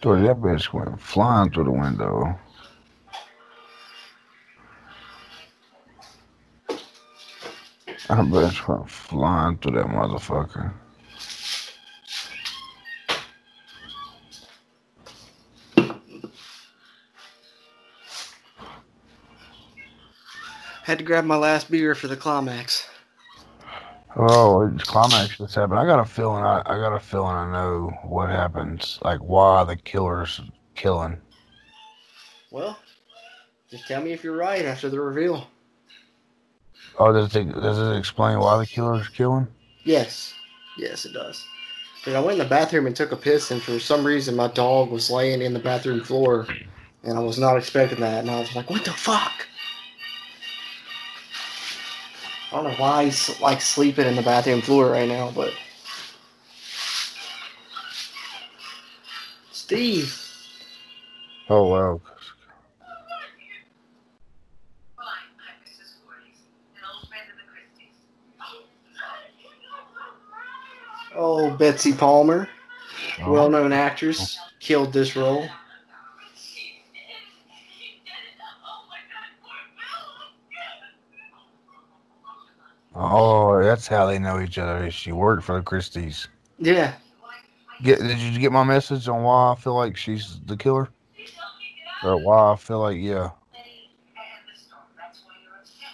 Dude, 0.00 0.24
that 0.24 0.36
bitch 0.36 0.72
went 0.72 1.00
flying 1.00 1.50
through 1.50 1.64
the 1.64 1.72
window. 1.72 2.38
That 8.08 8.24
bitch 8.26 8.68
went 8.68 8.88
flying 8.88 9.58
through 9.58 9.72
that 9.72 9.86
motherfucker. 9.86 10.72
Had 20.88 20.96
to 20.96 21.04
grab 21.04 21.26
my 21.26 21.36
last 21.36 21.70
beer 21.70 21.94
for 21.94 22.08
the 22.08 22.16
climax. 22.16 22.88
Oh, 24.16 24.66
it's 24.74 24.84
climax 24.84 25.36
that's 25.36 25.54
happened. 25.54 25.78
I 25.78 25.84
got 25.84 26.00
a 26.00 26.04
feeling. 26.06 26.42
I, 26.42 26.62
I 26.64 26.78
got 26.78 26.96
a 26.96 26.98
feeling. 26.98 27.36
I 27.36 27.52
know 27.52 27.92
what 28.04 28.30
happens. 28.30 28.98
Like 29.02 29.20
why 29.20 29.64
the 29.64 29.76
killer's 29.76 30.40
killing. 30.76 31.18
Well, 32.50 32.78
just 33.70 33.86
tell 33.86 34.00
me 34.00 34.12
if 34.12 34.24
you're 34.24 34.34
right 34.34 34.64
after 34.64 34.88
the 34.88 34.98
reveal. 34.98 35.48
Oh, 36.98 37.12
does 37.12 37.36
it 37.36 37.52
does 37.52 37.78
it 37.78 37.98
explain 37.98 38.38
why 38.38 38.56
the 38.56 38.64
killer's 38.64 39.08
killing? 39.08 39.46
Yes. 39.84 40.32
Yes, 40.78 41.04
it 41.04 41.12
does. 41.12 41.44
Dude, 42.02 42.14
I 42.14 42.20
went 42.20 42.40
in 42.40 42.44
the 42.46 42.48
bathroom 42.48 42.86
and 42.86 42.96
took 42.96 43.12
a 43.12 43.16
piss, 43.16 43.50
and 43.50 43.60
for 43.62 43.78
some 43.78 44.06
reason 44.06 44.34
my 44.34 44.48
dog 44.48 44.90
was 44.90 45.10
laying 45.10 45.42
in 45.42 45.52
the 45.52 45.58
bathroom 45.58 46.02
floor, 46.02 46.46
and 47.02 47.18
I 47.18 47.20
was 47.20 47.38
not 47.38 47.58
expecting 47.58 48.00
that, 48.00 48.20
and 48.20 48.30
I 48.30 48.40
was 48.40 48.56
like, 48.56 48.70
what 48.70 48.86
the 48.86 48.92
fuck? 48.92 49.47
I 52.50 52.56
don't 52.56 52.64
know 52.64 52.74
why 52.78 53.04
he's 53.04 53.38
like 53.40 53.60
sleeping 53.60 54.06
in 54.06 54.16
the 54.16 54.22
bathroom 54.22 54.62
floor 54.62 54.90
right 54.92 55.08
now, 55.08 55.30
but. 55.30 55.52
Steve. 59.52 60.18
Oh 61.50 61.68
wow. 61.68 62.00
Fine, 64.96 65.06
I'm 65.38 65.56
Mrs. 65.62 65.96
Voorhees, 66.02 66.38
an 66.74 66.82
old 66.90 67.08
friend 67.08 67.28
of 67.30 67.36
the 67.36 67.44
Christys. 67.52 67.96
Oh, 71.14 71.50
Betsy 71.50 71.92
Palmer, 71.92 72.48
well 73.26 73.50
known 73.50 73.72
actress, 73.72 74.38
killed 74.58 74.94
this 74.94 75.16
role. 75.16 75.46
That's 83.68 83.86
how 83.86 84.06
they 84.06 84.18
know 84.18 84.40
each 84.40 84.56
other. 84.56 84.90
She 84.90 85.12
worked 85.12 85.44
for 85.44 85.56
the 85.56 85.62
Christys. 85.62 86.28
Yeah. 86.58 86.94
Get 87.82 87.98
did 87.98 88.18
you 88.18 88.38
get 88.40 88.50
my 88.50 88.64
message 88.64 89.06
on 89.08 89.22
why 89.22 89.52
I 89.52 89.56
feel 89.56 89.74
like 89.74 89.94
she's 89.94 90.40
the 90.46 90.56
killer? 90.56 90.88
He 91.12 91.24
told 91.26 91.36
me 91.60 91.76
that 92.02 92.08
I 92.08 92.10
Or 92.10 92.16
why 92.16 92.52
I 92.54 92.56
feel 92.56 92.80
like 92.80 92.96
yeah. 92.96 93.28
Lady 93.52 93.92
and 94.16 94.48
the 94.48 94.58
storm. 94.58 94.82
That's 94.96 95.20
why 95.22 95.34
you're 95.44 95.54
upset. 95.60 95.84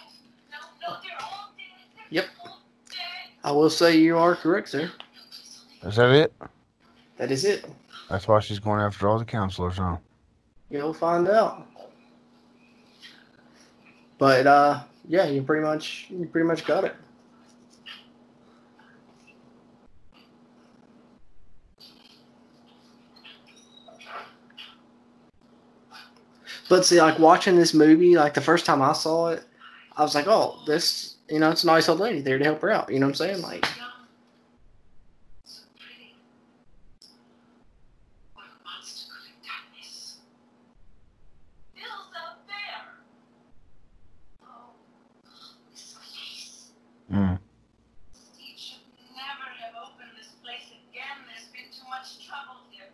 No, 0.49 0.87
no, 0.87 0.97
they're 1.03 1.21
all 1.21 1.51
dead. 1.57 2.11
Yep. 2.11 2.25
They're 2.25 2.51
all 2.51 2.61
dead. 2.89 2.97
I 3.43 3.51
will 3.51 3.69
say 3.69 3.97
you 3.97 4.17
are 4.17 4.35
correct, 4.37 4.69
sir. 4.69 4.89
Is 5.83 5.97
that 5.97 6.11
it? 6.11 6.33
That 7.17 7.29
is 7.29 7.43
it. 7.43 7.65
That's 8.09 8.25
why 8.25 8.39
she's 8.39 8.59
going 8.59 8.79
after 8.79 9.09
all 9.09 9.19
the 9.19 9.25
counselors, 9.25 9.77
huh? 9.77 9.97
You'll 10.69 10.93
find 10.93 11.27
out. 11.27 11.67
But 14.17 14.47
uh, 14.47 14.83
yeah, 15.09 15.25
you 15.25 15.41
pretty 15.41 15.63
much 15.63 16.07
you 16.09 16.25
pretty 16.25 16.47
much 16.47 16.65
got 16.65 16.85
it. 16.85 16.95
But 26.67 26.85
see, 26.85 26.99
like 27.01 27.19
watching 27.19 27.55
this 27.57 27.73
movie, 27.73 28.15
like 28.15 28.33
the 28.33 28.41
first 28.41 28.65
time 28.65 28.81
I 28.81 28.93
saw 28.93 29.29
it, 29.29 29.43
I 29.95 30.01
was 30.01 30.15
like, 30.15 30.25
oh, 30.27 30.59
this, 30.65 31.15
you 31.29 31.39
know, 31.39 31.51
it's 31.51 31.63
a 31.63 31.67
nice 31.67 31.87
old 31.87 31.99
lady 31.99 32.21
there 32.21 32.37
to 32.37 32.43
help 32.43 32.61
her 32.61 32.71
out. 32.71 32.91
You 32.91 32.99
know 32.99 33.05
what 33.05 33.11
I'm 33.11 33.15
saying? 33.15 33.41
Like, 33.41 33.65
Young, 33.77 33.87
so 35.43 35.61
pretty. 35.77 36.15
What 38.33 38.45
monster 38.65 39.13
could 39.13 39.29
have 39.29 39.41
done 39.45 39.67
this? 39.79 40.17
Bill's 41.75 42.11
up 42.17 42.41
there. 42.47 42.83
Oh, 44.43 44.73
this 45.71 45.93
place. 45.93 46.71
Mm. 47.13 47.39
Steve 48.11 48.57
should 48.57 48.83
never 49.13 49.47
have 49.61 49.77
opened 49.79 50.11
this 50.17 50.33
place 50.43 50.65
again. 50.73 51.23
There's 51.29 51.47
been 51.53 51.69
too 51.71 51.87
much 51.89 52.25
trouble 52.27 52.65
here. 52.73 52.89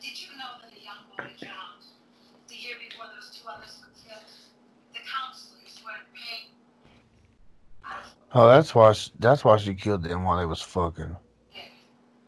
Did 0.00 0.20
you 0.20 0.36
know 0.36 0.60
that 0.60 0.72
a 0.72 0.80
young 0.80 1.04
boy 1.12 1.28
drowned 1.40 1.84
the 2.48 2.56
year 2.56 2.76
before 2.76 3.06
those 3.12 3.32
two 3.32 3.48
others 3.48 3.80
were 3.80 3.92
killed? 3.96 4.28
The 4.92 5.00
counselors 5.00 5.80
weren't 5.80 6.08
paying. 6.12 6.52
Oh, 8.34 8.48
that's 8.48 8.74
why. 8.74 8.92
She, 8.92 9.10
that's 9.18 9.44
why 9.44 9.56
she 9.58 9.74
killed 9.74 10.02
them 10.02 10.24
while 10.24 10.38
they 10.38 10.46
was 10.46 10.60
fucking. 10.60 11.16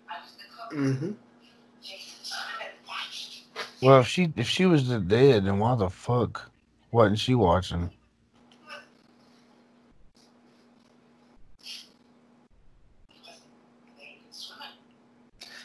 I 0.08 0.14
was 0.22 0.36
the 0.36 0.44
cook. 0.56 0.72
mm-hmm. 0.78 1.10
Jason 1.82 2.24
should 2.24 2.36
have 2.60 2.70
watched. 2.86 3.42
Well, 3.82 4.00
if 4.00 4.06
she 4.06 4.32
if 4.36 4.48
she 4.48 4.66
was 4.66 4.88
the 4.88 4.98
dead, 5.00 5.44
then 5.46 5.58
why 5.58 5.74
the 5.74 5.90
fuck 5.90 6.50
wasn't 6.92 7.18
she 7.18 7.34
watching? 7.34 7.90
He 13.08 13.20
wasn't 13.26 13.44
very 13.96 14.20
good 14.24 14.34
swimmer. 14.34 14.62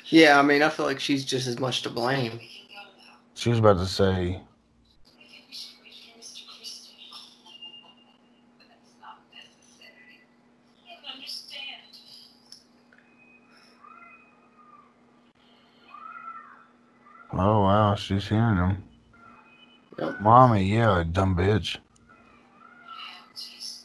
Yeah, 0.10 0.40
I 0.40 0.42
mean, 0.42 0.62
I 0.64 0.70
feel 0.70 0.86
like 0.86 1.00
she's 1.00 1.24
just 1.26 1.48
as 1.48 1.60
much 1.60 1.82
to 1.84 1.90
blame. 1.90 2.34
We 2.34 2.38
can 2.40 2.68
go 2.70 2.82
now. 2.98 3.18
She 3.36 3.50
was 3.50 3.60
about 3.60 3.78
to 3.78 3.86
say, 3.86 4.12
I 4.12 4.14
think 5.18 5.46
we 5.48 5.54
should 5.54 5.78
wait 5.82 5.94
for 6.04 6.20
Mr. 6.20 6.46
Christy. 6.58 6.96
But 8.58 8.68
that's 8.70 8.96
not 9.00 9.20
necessary. 9.32 10.20
I 10.90 10.96
don't 11.02 11.16
understand. 11.16 11.82
"Oh 17.34 17.62
wow, 17.62 17.96
she's 17.96 18.28
hearing 18.28 18.58
them." 18.58 18.84
Yep. 20.00 20.22
Mommy, 20.22 20.64
yeah, 20.64 21.04
dumb 21.12 21.36
bitch. 21.36 21.78
Jeez. 23.36 23.84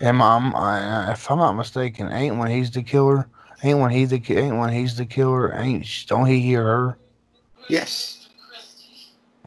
Am 0.00 0.22
I, 0.22 0.38
I, 0.54 1.12
if 1.12 1.30
I'm 1.30 1.38
not 1.38 1.52
mistaken, 1.52 2.10
ain't 2.12 2.38
when 2.38 2.50
he's 2.50 2.70
the 2.70 2.82
killer, 2.82 3.28
ain't 3.62 3.78
when 3.78 3.90
he's 3.90 4.10
the 4.10 4.22
ain't 4.36 4.56
when 4.56 4.72
he's 4.72 4.96
the 4.96 5.06
killer, 5.06 5.52
ain't 5.54 5.86
don't 6.06 6.26
he 6.26 6.40
hear 6.40 6.62
her? 6.62 6.98
Yes. 7.68 8.28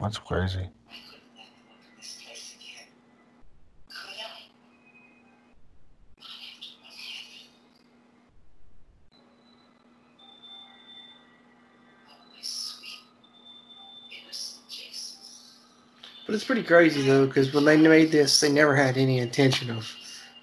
That's 0.00 0.18
crazy. 0.18 0.68
But 16.32 16.36
it's 16.36 16.44
pretty 16.44 16.62
crazy, 16.62 17.02
though, 17.02 17.26
because 17.26 17.52
when 17.52 17.66
they 17.66 17.76
made 17.76 18.10
this, 18.10 18.40
they 18.40 18.50
never 18.50 18.74
had 18.74 18.96
any 18.96 19.18
intention 19.18 19.68
of 19.68 19.94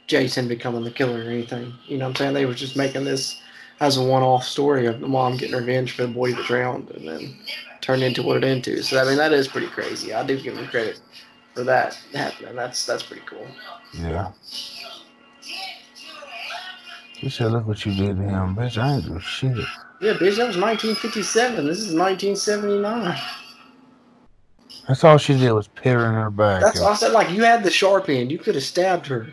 Jason 0.05 0.47
becoming 0.47 0.83
the 0.83 0.91
killer 0.91 1.17
or 1.17 1.31
anything. 1.31 1.73
You 1.87 1.97
know 1.97 2.05
what 2.05 2.09
I'm 2.09 2.15
saying? 2.17 2.33
They 2.35 2.45
were 2.45 2.53
just 2.53 2.77
making 2.77 3.05
this 3.05 3.41
as 3.79 3.97
a 3.97 4.03
one 4.03 4.21
off 4.21 4.43
story 4.43 4.85
of 4.85 4.99
the 4.99 5.07
mom 5.07 5.37
getting 5.37 5.55
revenge 5.55 5.93
for 5.93 6.03
the 6.03 6.13
boy 6.13 6.31
that 6.33 6.45
drowned 6.45 6.91
and 6.91 7.07
then 7.07 7.39
turned 7.81 8.03
into 8.03 8.21
what 8.21 8.37
it 8.37 8.43
into. 8.43 8.83
So, 8.83 9.01
I 9.01 9.05
mean, 9.05 9.17
that 9.17 9.33
is 9.33 9.47
pretty 9.47 9.65
crazy. 9.65 10.13
I 10.13 10.23
do 10.23 10.39
give 10.39 10.55
them 10.55 10.67
credit 10.67 11.01
for 11.55 11.63
that 11.63 11.95
happening. 12.13 12.55
That's 12.55 12.85
that's 12.85 13.01
pretty 13.01 13.23
cool. 13.25 13.47
Yeah. 13.93 14.31
She 17.13 17.31
said, 17.31 17.51
"Look 17.51 17.65
what 17.65 17.83
you 17.83 17.95
did 17.95 18.17
to 18.17 18.21
him, 18.21 18.55
bitch. 18.55 18.77
I 18.77 18.97
ain't 18.97 19.07
do 19.07 19.19
shit." 19.19 19.57
Yeah, 20.01 20.13
bitch, 20.13 20.37
that 20.37 20.49
was 20.49 20.55
1957. 20.55 21.65
This 21.65 21.79
is 21.79 21.95
1979. 21.95 23.17
That's 24.89 25.03
all 25.03 25.19
she 25.19 25.37
did 25.37 25.51
was 25.51 25.67
pit 25.67 25.93
her 25.93 26.07
in 26.07 26.15
her 26.15 26.31
back. 26.31 26.63
That's 26.63 26.81
I 26.81 26.95
said, 26.95 27.11
like, 27.11 27.29
you 27.29 27.43
had 27.43 27.63
the 27.63 27.69
sharp 27.69 28.09
end. 28.09 28.31
You 28.31 28.39
could 28.39 28.55
have 28.55 28.63
stabbed 28.63 29.05
her. 29.05 29.27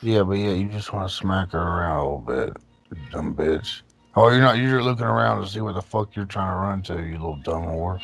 Yeah, 0.00 0.22
but 0.22 0.38
yeah, 0.38 0.52
you 0.52 0.66
just 0.68 0.94
want 0.94 1.10
to 1.10 1.14
smack 1.14 1.52
her 1.52 1.58
around 1.58 1.98
a 1.98 2.02
little 2.02 2.18
bit, 2.20 2.56
you 2.90 2.96
dumb 3.12 3.34
bitch. 3.34 3.82
Oh, 4.16 4.30
you're 4.30 4.40
not. 4.40 4.56
You're 4.56 4.82
looking 4.82 5.04
around 5.04 5.42
to 5.42 5.46
see 5.46 5.60
what 5.60 5.74
the 5.74 5.82
fuck 5.82 6.16
you're 6.16 6.24
trying 6.24 6.50
to 6.50 6.56
run 6.56 6.82
to, 6.84 7.06
you 7.06 7.12
little 7.12 7.36
dumb 7.36 7.64
whore. 7.64 8.00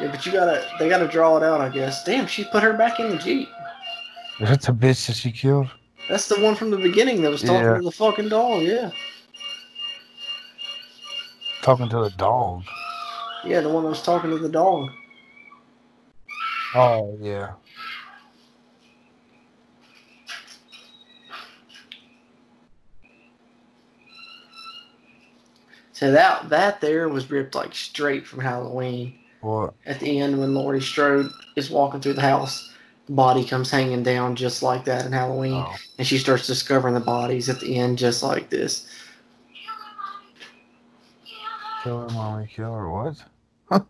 Yeah, 0.00 0.10
but 0.10 0.26
you 0.26 0.32
gotta, 0.32 0.66
they 0.80 0.88
gotta 0.88 1.06
draw 1.06 1.36
it 1.36 1.44
out, 1.44 1.60
I 1.60 1.68
guess. 1.68 2.02
Damn, 2.02 2.26
she 2.26 2.42
put 2.44 2.64
her 2.64 2.72
back 2.72 2.98
in 2.98 3.10
the 3.10 3.16
Jeep. 3.16 3.48
Is 4.40 4.48
that 4.48 4.62
the 4.62 4.72
bitch 4.72 5.06
that 5.06 5.14
she 5.14 5.30
killed? 5.30 5.68
That's 6.08 6.26
the 6.26 6.40
one 6.40 6.56
from 6.56 6.72
the 6.72 6.78
beginning 6.78 7.22
that 7.22 7.30
was 7.30 7.42
talking 7.42 7.62
Yeah. 7.62 7.76
to 7.76 7.82
the 7.82 7.92
fucking 7.92 8.28
dog, 8.28 8.62
yeah. 8.62 8.90
Talking 11.62 11.88
to 11.90 12.00
the 12.00 12.10
dog. 12.10 12.64
Yeah, 13.44 13.60
the 13.60 13.68
one 13.68 13.84
that 13.84 13.90
was 13.90 14.02
talking 14.02 14.30
to 14.30 14.38
the 14.38 14.48
dog. 14.48 14.90
Oh 16.74 17.16
yeah. 17.20 17.52
So 25.92 26.12
that 26.12 26.48
that 26.48 26.80
there 26.80 27.08
was 27.08 27.30
ripped 27.30 27.54
like 27.54 27.74
straight 27.74 28.26
from 28.26 28.40
Halloween. 28.40 29.18
What? 29.40 29.74
At 29.86 30.00
the 30.00 30.20
end, 30.20 30.38
when 30.38 30.54
Laurie 30.54 30.80
Strode 30.80 31.30
is 31.56 31.70
walking 31.70 32.00
through 32.00 32.14
the 32.14 32.20
house, 32.20 32.72
the 33.06 33.12
body 33.12 33.44
comes 33.44 33.70
hanging 33.70 34.02
down 34.02 34.36
just 34.36 34.62
like 34.62 34.84
that 34.84 35.06
in 35.06 35.12
Halloween, 35.12 35.54
Oh. 35.54 35.74
and 35.98 36.06
she 36.06 36.18
starts 36.18 36.46
discovering 36.46 36.94
the 36.94 37.00
bodies 37.00 37.48
at 37.48 37.60
the 37.60 37.76
end 37.76 37.98
just 37.98 38.22
like 38.22 38.50
this. 38.50 38.86
Kill 41.82 42.02
her, 42.02 42.08
mommy. 42.14 42.46
Kill 42.54 42.72
her. 42.72 42.90
What? 42.90 43.16
What? 43.70 43.86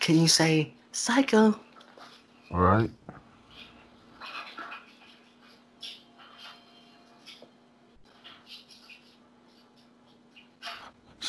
Can 0.00 0.18
you 0.20 0.28
say 0.28 0.74
psycho? 0.92 1.58
Right. 2.50 2.90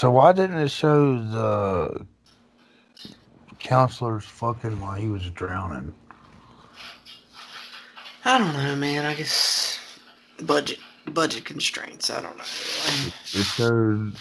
So 0.02 0.10
why 0.10 0.32
didn't 0.32 0.58
it 0.58 0.72
show 0.72 1.22
the 1.22 2.08
counselors 3.60 4.26
fucking 4.26 4.80
while 4.80 4.96
he 4.96 5.08
was 5.08 5.30
drowning? 5.30 5.94
I 8.26 8.40
don't 8.40 8.52
know, 8.52 8.76
man. 8.78 9.06
I 9.06 9.14
guess 9.14 9.78
budget 10.42 10.80
budget 11.06 11.46
constraints. 11.46 12.10
I 12.10 12.20
don't 12.20 12.36
know. 12.36 12.44
It 12.44 13.46
showed 13.46 14.14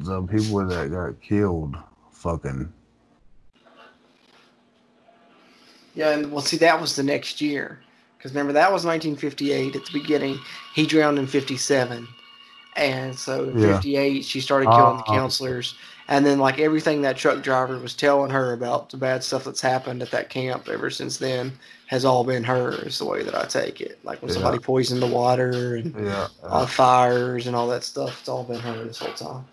the 0.00 0.22
people 0.22 0.66
that 0.66 0.90
got 0.90 1.20
killed 1.20 1.76
fucking. 2.10 2.72
Yeah, 5.94 6.10
and 6.16 6.32
well, 6.32 6.42
see, 6.42 6.56
that 6.56 6.80
was 6.80 6.96
the 6.96 7.04
next 7.04 7.40
year. 7.40 7.78
Because 8.18 8.32
remember, 8.32 8.54
that 8.54 8.72
was 8.72 8.84
1958 8.84 9.76
at 9.76 9.84
the 9.86 9.92
beginning. 9.92 10.40
He 10.74 10.84
drowned 10.84 11.20
in 11.20 11.28
57. 11.28 12.08
And 12.76 13.14
so 13.18 13.44
in 13.44 13.56
Yeah. 13.58 13.74
58, 13.74 14.24
she 14.24 14.40
started 14.40 14.72
killing 14.72 14.96
the 14.96 15.02
Ah. 15.02 15.12
counselors. 15.12 15.74
And 16.08 16.26
then, 16.26 16.38
like, 16.38 16.58
everything 16.58 17.02
that 17.02 17.16
truck 17.16 17.42
driver 17.42 17.78
was 17.78 17.94
telling 17.94 18.30
her 18.30 18.52
about 18.52 18.90
the 18.90 18.96
bad 18.96 19.22
stuff 19.22 19.44
that's 19.44 19.60
happened 19.60 20.02
at 20.02 20.10
that 20.10 20.30
camp 20.30 20.68
ever 20.68 20.90
since 20.90 21.18
then 21.18 21.52
has 21.86 22.04
all 22.04 22.24
been 22.24 22.44
her, 22.44 22.82
is 22.86 22.98
the 22.98 23.04
way 23.04 23.22
that 23.22 23.34
I 23.34 23.44
take 23.44 23.80
it. 23.80 23.98
Like, 24.04 24.20
when 24.22 24.28
Yeah. 24.30 24.34
somebody 24.34 24.58
poisoned 24.58 25.02
the 25.02 25.06
water 25.06 25.76
and 25.76 25.94
Yeah. 25.98 26.28
uh, 26.44 26.66
fires 26.66 27.46
and 27.46 27.54
all 27.54 27.68
that 27.68 27.84
stuff, 27.84 28.20
it's 28.20 28.28
all 28.28 28.44
been 28.44 28.60
her 28.60 28.84
this 28.84 28.98
whole 28.98 29.12
time. 29.12 29.44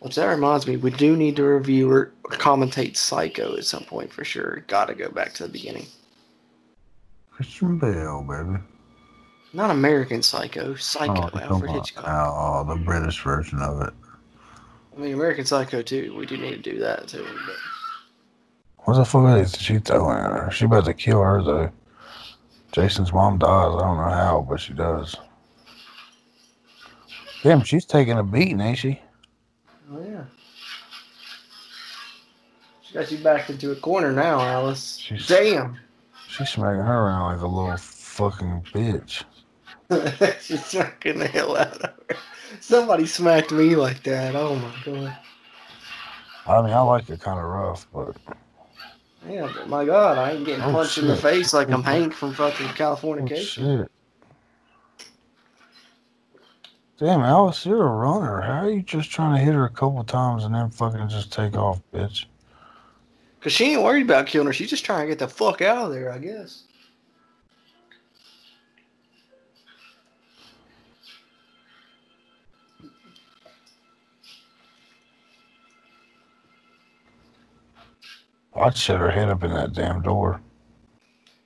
Which 0.00 0.16
that 0.16 0.26
reminds 0.26 0.66
me, 0.66 0.76
we 0.76 0.90
do 0.90 1.16
need 1.16 1.36
to 1.36 1.44
review 1.44 1.90
or 1.90 2.12
commentate 2.30 2.96
Psycho 2.96 3.56
at 3.56 3.64
some 3.64 3.84
point 3.84 4.12
for 4.12 4.24
sure. 4.24 4.64
Got 4.66 4.88
to 4.88 4.94
go 4.94 5.08
back 5.08 5.32
to 5.34 5.44
the 5.44 5.48
beginning. 5.48 5.86
Christian 7.34 7.78
Bale, 7.78 8.22
baby. 8.22 8.58
Not 9.52 9.70
American 9.70 10.22
Psycho, 10.22 10.74
Psycho, 10.74 11.30
Oh, 11.32 11.38
Alfred. 11.38 11.70
Hitchcock. 11.72 12.04
Oh, 12.06 12.64
oh, 12.66 12.74
the 12.74 12.80
British 12.80 13.22
version 13.22 13.60
of 13.60 13.80
it. 13.82 13.92
I 14.96 15.00
mean, 15.00 15.14
American 15.14 15.44
Psycho 15.44 15.82
too. 15.82 16.14
We 16.16 16.26
do 16.26 16.36
need 16.36 16.62
to 16.62 16.70
do 16.72 16.78
that 16.80 17.08
too. 17.08 17.24
But 17.46 17.56
What 18.84 18.94
the 18.96 19.04
fuck 19.04 19.38
is 19.40 19.56
she 19.56 19.78
throwing 19.78 20.18
at 20.18 20.30
her? 20.30 20.50
She 20.52 20.64
about 20.64 20.84
to 20.86 20.94
kill 20.94 21.20
her 21.22 21.42
though. 21.42 21.70
Jason's 22.72 23.12
mom 23.12 23.38
dies. 23.38 23.48
I 23.50 23.78
don't 23.80 23.96
know 23.96 24.10
how, 24.10 24.46
but 24.48 24.60
she 24.60 24.72
does. 24.72 25.14
Damn, 27.42 27.62
she's 27.62 27.84
taking 27.84 28.18
a 28.18 28.22
beating, 28.24 28.60
ain't 28.60 28.78
she? 28.78 29.00
Oh 29.92 30.02
yeah. 30.02 30.24
She 32.82 32.94
got 32.94 33.10
you 33.12 33.18
backed 33.18 33.50
into 33.50 33.70
a 33.70 33.76
corner 33.76 34.12
now, 34.12 34.40
Alice. 34.40 34.96
She's- 34.96 35.26
Damn. 35.28 35.78
She's 36.36 36.48
smacking 36.50 36.82
her 36.82 37.00
around 37.06 37.34
like 37.34 37.42
a 37.42 37.46
little 37.46 37.76
fucking 37.76 38.66
bitch. 38.72 39.22
She's 40.42 40.64
smacking 40.64 41.20
the 41.20 41.28
hell 41.28 41.56
out 41.56 41.76
of 41.80 41.82
her. 42.08 42.16
Somebody 42.60 43.06
smacked 43.06 43.52
me 43.52 43.76
like 43.76 44.02
that. 44.02 44.34
Oh 44.34 44.56
my 44.56 44.74
god. 44.84 45.16
I 46.46 46.60
mean, 46.62 46.72
I 46.72 46.80
like 46.80 47.08
it 47.08 47.20
kind 47.20 47.38
of 47.38 47.44
rough, 47.44 47.86
but 47.92 48.16
Yeah, 49.28 49.48
but 49.54 49.68
my 49.68 49.84
god, 49.84 50.18
I 50.18 50.32
ain't 50.32 50.44
getting 50.44 50.64
Oh, 50.64 50.72
punched 50.72 50.98
in 50.98 51.06
the 51.06 51.14
face 51.16 51.54
like 51.54 51.70
I'm 51.70 51.84
Hank 51.84 52.12
from 52.14 52.34
fucking 52.34 52.66
oh, 52.66 52.70
Californication. 52.70 53.36
shit. 53.36 53.88
Damn, 56.98 57.20
Alice, 57.20 57.64
you're 57.64 57.86
a 57.86 57.90
runner. 57.92 58.40
How 58.40 58.64
are 58.64 58.70
you 58.70 58.82
just 58.82 59.10
trying 59.10 59.36
to 59.38 59.44
hit 59.44 59.54
her 59.54 59.64
a 59.66 59.70
couple 59.70 60.02
times 60.02 60.44
and 60.44 60.52
then 60.54 60.70
fucking 60.70 61.08
just 61.08 61.32
take 61.32 61.56
off, 61.56 61.80
bitch? 61.92 62.26
Cause 63.44 63.52
she 63.52 63.72
ain't 63.72 63.82
worried 63.82 64.06
about 64.06 64.26
killing 64.26 64.46
her. 64.46 64.54
She's 64.54 64.70
just 64.70 64.86
trying 64.86 65.02
to 65.02 65.08
get 65.08 65.18
the 65.18 65.28
fuck 65.28 65.60
out 65.60 65.88
of 65.88 65.92
there, 65.92 66.10
I 66.10 66.16
guess. 66.16 66.62
I'd 78.56 78.74
shut 78.78 78.98
her 78.98 79.10
head 79.10 79.28
up 79.28 79.44
in 79.44 79.52
that 79.52 79.74
damn 79.74 80.00
door. 80.00 80.40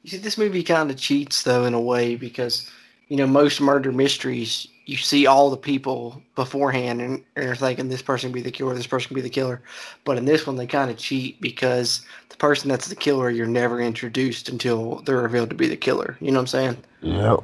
You 0.05 0.11
see, 0.11 0.19
this 0.19 0.39
movie 0.39 0.62
kind 0.62 0.93
of 0.93 0.97
cheats 0.97 1.43
though 1.43 1.65
in 1.65 1.75
a 1.75 1.81
way 1.81 2.15
because, 2.15 2.70
you 3.09 3.16
know, 3.16 3.27
most 3.27 3.61
murder 3.61 3.91
mysteries 3.91 4.69
you 4.89 4.97
see 4.97 5.27
all 5.27 5.51
the 5.51 5.56
people 5.56 6.23
beforehand 6.35 7.02
and 7.02 7.23
are 7.36 7.55
thinking 7.55 7.89
this 7.89 8.01
person 8.01 8.32
be 8.32 8.40
the 8.40 8.51
killer, 8.51 8.74
this 8.74 8.86
person 8.86 9.15
be 9.15 9.20
the 9.20 9.28
killer. 9.28 9.60
But 10.05 10.16
in 10.16 10.24
this 10.24 10.47
one, 10.47 10.56
they 10.56 10.66
kind 10.66 10.90
of 10.90 10.97
cheat 10.97 11.39
because 11.43 12.06
the 12.31 12.36
person 12.39 12.70
that's 12.70 12.89
the 12.89 12.97
killer 12.97 13.28
you're 13.28 13.47
never 13.47 13.82
introduced 13.82 14.48
until 14.48 15.02
they're 15.02 15.20
revealed 15.20 15.51
to 15.51 15.56
be 15.56 15.69
the 15.69 15.77
killer. 15.77 16.16
You 16.23 16.31
know 16.31 16.39
what 16.39 16.44
I'm 16.44 16.47
saying? 16.47 16.77
Yep. 17.02 17.40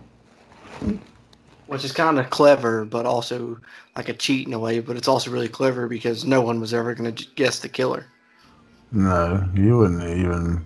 Which 1.66 1.84
is 1.84 1.92
kind 1.92 2.18
of 2.18 2.30
clever, 2.30 2.86
but 2.86 3.04
also 3.04 3.60
like 3.94 4.08
a 4.08 4.14
cheat 4.14 4.46
in 4.46 4.54
a 4.54 4.58
way. 4.58 4.80
But 4.80 4.96
it's 4.96 5.08
also 5.08 5.30
really 5.30 5.48
clever 5.48 5.86
because 5.86 6.24
no 6.24 6.40
one 6.40 6.60
was 6.60 6.72
ever 6.72 6.94
going 6.94 7.14
to 7.14 7.26
guess 7.34 7.58
the 7.58 7.68
killer. 7.68 8.06
No, 8.90 9.46
you 9.54 9.76
wouldn't 9.76 10.02
even. 10.18 10.64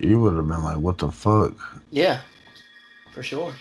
You 0.00 0.20
would 0.22 0.34
have 0.34 0.48
been 0.48 0.64
like, 0.64 0.78
what 0.78 0.98
the 0.98 1.12
fuck? 1.12 1.54
Yeah, 1.92 2.22
for 3.12 3.22
sure. 3.22 3.54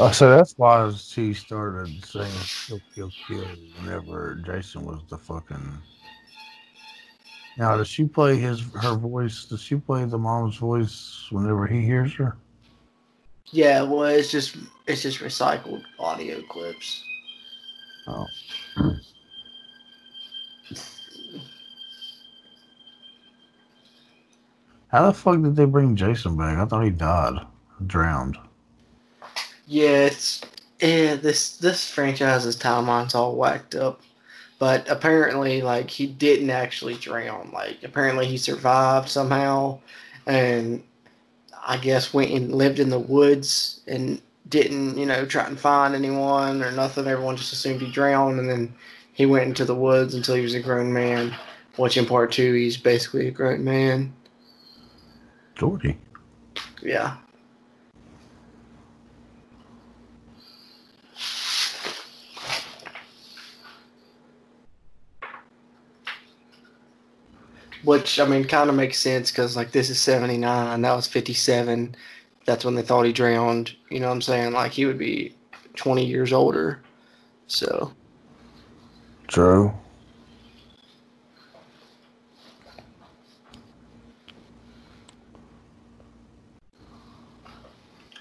Oh, 0.00 0.12
so 0.12 0.30
that's 0.30 0.54
why 0.56 0.92
she 0.92 1.34
started 1.34 2.04
saying 2.04 2.30
kill, 2.66 2.80
kill, 2.94 3.10
kill 3.26 3.44
whenever 3.80 4.36
Jason 4.46 4.84
was 4.84 5.00
the 5.08 5.18
fucking. 5.18 5.76
Now, 7.56 7.76
does 7.76 7.88
she 7.88 8.04
play 8.04 8.36
his 8.36 8.60
her 8.80 8.94
voice? 8.94 9.46
Does 9.46 9.60
she 9.60 9.74
play 9.74 10.04
the 10.04 10.16
mom's 10.16 10.56
voice 10.56 11.26
whenever 11.30 11.66
he 11.66 11.82
hears 11.82 12.14
her? 12.14 12.36
Yeah, 13.46 13.82
well, 13.82 14.04
it's 14.04 14.30
just 14.30 14.56
it's 14.86 15.02
just 15.02 15.18
recycled 15.18 15.82
audio 15.98 16.42
clips. 16.42 17.02
Oh. 18.06 18.26
How 24.88 25.06
the 25.06 25.12
fuck 25.12 25.42
did 25.42 25.56
they 25.56 25.64
bring 25.64 25.96
Jason 25.96 26.36
back? 26.36 26.56
I 26.56 26.64
thought 26.64 26.84
he 26.84 26.90
died, 26.90 27.44
drowned. 27.86 28.38
Yeah, 29.68 30.06
it's 30.06 30.40
yeah. 30.80 31.16
This 31.16 31.58
this 31.58 31.90
franchise's 31.90 32.56
timeline's 32.56 33.14
all 33.14 33.36
whacked 33.36 33.74
up, 33.74 34.00
but 34.58 34.88
apparently, 34.88 35.60
like 35.60 35.90
he 35.90 36.06
didn't 36.06 36.48
actually 36.48 36.94
drown. 36.94 37.50
Like 37.52 37.84
apparently, 37.84 38.26
he 38.26 38.38
survived 38.38 39.10
somehow, 39.10 39.78
and 40.26 40.82
I 41.66 41.76
guess 41.76 42.14
went 42.14 42.30
and 42.30 42.54
lived 42.54 42.78
in 42.78 42.88
the 42.88 42.98
woods 42.98 43.80
and 43.86 44.22
didn't 44.48 44.96
you 44.96 45.04
know 45.04 45.26
try 45.26 45.44
and 45.44 45.60
find 45.60 45.94
anyone 45.94 46.62
or 46.62 46.72
nothing. 46.72 47.06
Everyone 47.06 47.36
just 47.36 47.52
assumed 47.52 47.82
he 47.82 47.92
drowned, 47.92 48.40
and 48.40 48.48
then 48.48 48.74
he 49.12 49.26
went 49.26 49.48
into 49.48 49.66
the 49.66 49.74
woods 49.74 50.14
until 50.14 50.34
he 50.34 50.42
was 50.42 50.54
a 50.54 50.60
grown 50.60 50.94
man. 50.94 51.34
Which 51.76 51.98
in 51.98 52.06
part 52.06 52.32
two, 52.32 52.54
he's 52.54 52.78
basically 52.78 53.28
a 53.28 53.32
grown 53.32 53.62
man. 53.64 54.14
Georgie. 55.54 55.98
Yeah. 56.82 57.16
Which 67.84 68.18
I 68.18 68.26
mean, 68.26 68.44
kind 68.44 68.68
of 68.68 68.76
makes 68.76 68.98
sense 68.98 69.30
because 69.30 69.56
like 69.56 69.70
this 69.70 69.88
is 69.88 70.00
seventy 70.00 70.36
nine, 70.36 70.82
that 70.82 70.94
was 70.94 71.06
fifty 71.06 71.34
seven. 71.34 71.94
That's 72.44 72.64
when 72.64 72.74
they 72.74 72.82
thought 72.82 73.04
he 73.06 73.12
drowned. 73.12 73.74
You 73.90 74.00
know 74.00 74.08
what 74.08 74.14
I'm 74.14 74.22
saying? 74.22 74.52
Like 74.52 74.72
he 74.72 74.84
would 74.86 74.98
be 74.98 75.34
twenty 75.76 76.04
years 76.04 76.32
older. 76.32 76.80
So 77.46 77.92
True. 79.28 79.72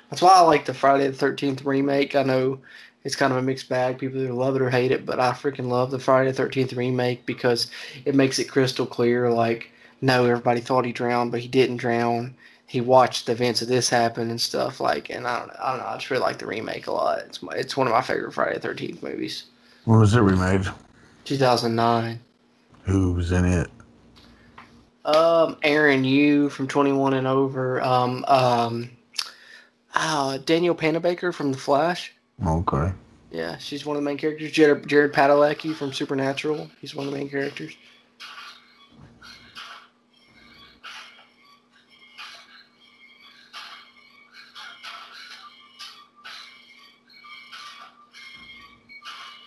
that's 0.10 0.22
why 0.22 0.34
I 0.34 0.42
like 0.42 0.66
the 0.66 0.74
Friday 0.74 1.08
the 1.08 1.14
Thirteenth 1.14 1.66
remake. 1.66 2.16
I 2.16 2.24
know 2.24 2.60
it's 3.08 3.16
kind 3.16 3.32
of 3.32 3.40
a 3.40 3.42
mixed 3.42 3.70
bag. 3.70 3.98
People 3.98 4.20
either 4.20 4.34
love 4.34 4.58
it 4.58 4.62
or 4.62 4.70
hate 4.70 4.92
it, 4.92 5.06
but 5.06 5.18
I 5.18 5.32
freaking 5.32 5.70
love 5.70 5.92
the 5.92 5.98
Friday 5.98 6.30
the 6.30 6.36
Thirteenth 6.36 6.74
remake 6.74 7.26
because 7.26 7.72
it 8.04 8.16
makes 8.16 8.38
it 8.38 8.50
crystal 8.50 8.86
clear. 8.86 9.32
Like, 9.32 9.72
no, 10.02 10.26
everybody 10.26 10.60
thought 10.60 10.84
he 10.84 10.92
drowned, 10.92 11.32
but 11.32 11.40
he 11.40 11.48
didn't 11.48 11.78
drown. 11.78 12.36
He 12.66 12.82
watched 12.82 13.26
the 13.26 13.32
events 13.32 13.62
of 13.62 13.70
this 13.70 13.90
happen 13.90 14.30
and 14.30 14.42
stuff. 14.42 14.82
Like, 14.82 15.10
and 15.10 15.26
I 15.26 15.40
don't, 15.40 15.52
I 15.58 15.70
don't 15.72 15.80
know. 15.80 15.88
I 15.88 15.96
just 15.96 16.12
really 16.12 16.22
like 16.22 16.38
the 16.40 16.48
remake 16.48 16.88
a 16.88 16.92
lot. 16.92 17.20
It's 17.20 17.42
my, 17.42 17.54
it's 17.54 17.78
one 17.78 17.88
of 17.88 17.94
my 17.94 18.02
favorite 18.02 18.34
Friday 18.34 18.56
the 18.56 18.60
Thirteenth 18.60 19.02
movies. 19.02 19.46
When 19.86 20.02
was 20.02 20.14
it 20.14 20.20
remade? 20.20 20.68
2009. 21.24 22.20
Who 22.84 23.14
was 23.14 23.32
in 23.32 23.46
it? 23.46 23.70
Um, 25.06 25.56
Aaron 25.64 26.04
Yoo 26.04 26.50
from 26.50 26.68
21 26.68 27.14
and 27.14 27.26
over. 27.26 27.82
Um, 27.82 28.26
um, 28.28 28.90
uh, 29.96 30.40
Danielle 30.40 30.76
Panabaker 30.76 31.34
from 31.34 31.54
The 31.54 31.58
Flash. 31.58 32.14
Okay. 32.46 32.94
Yeah, 33.32 33.58
she's 33.58 33.86
one 33.86 33.98
of 33.98 34.04
the 34.04 34.06
main 34.06 34.18
characters. 34.18 34.52
Jared, 34.52 34.88
Jared 34.88 35.14
Padalecki 35.14 35.76
from 35.76 35.92
Supernatural. 35.92 36.70
He's 36.80 36.96
one 36.96 37.08
of 37.08 37.14
the 37.14 37.18
main 37.18 37.30
characters. 37.30 37.76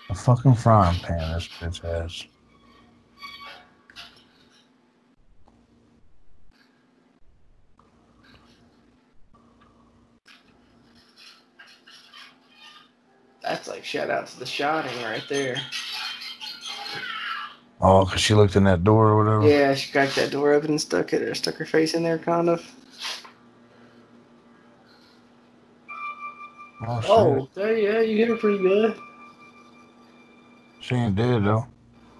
A 0.08 0.14
fucking 0.14 0.56
frying 0.56 0.98
pan 1.00 1.32
this 1.32 1.48
bitch 1.48 1.80
has. 1.82 2.24
That's 13.50 13.66
like 13.66 13.84
shout 13.84 14.10
out 14.10 14.28
to 14.28 14.38
The 14.38 14.46
Shining 14.46 15.02
right 15.02 15.24
there. 15.28 15.56
Oh, 17.80 18.04
because 18.04 18.20
she 18.20 18.32
looked 18.32 18.54
in 18.54 18.62
that 18.62 18.84
door 18.84 19.08
or 19.08 19.24
whatever? 19.24 19.48
Yeah, 19.48 19.74
she 19.74 19.90
cracked 19.90 20.14
that 20.14 20.30
door 20.30 20.52
open 20.52 20.70
and 20.70 20.80
stuck 20.80 21.12
it, 21.12 21.22
or 21.22 21.34
stuck 21.34 21.56
her 21.56 21.64
face 21.64 21.94
in 21.94 22.04
there, 22.04 22.18
kind 22.18 22.48
of. 22.48 22.64
Oh. 26.86 27.02
Oh, 27.08 27.48
there, 27.54 27.76
yeah, 27.76 28.00
you 28.00 28.18
hit 28.18 28.28
her 28.28 28.36
pretty 28.36 28.58
good. 28.58 28.96
She 30.78 30.94
ain't 30.94 31.16
dead, 31.16 31.44
though. 31.44 31.66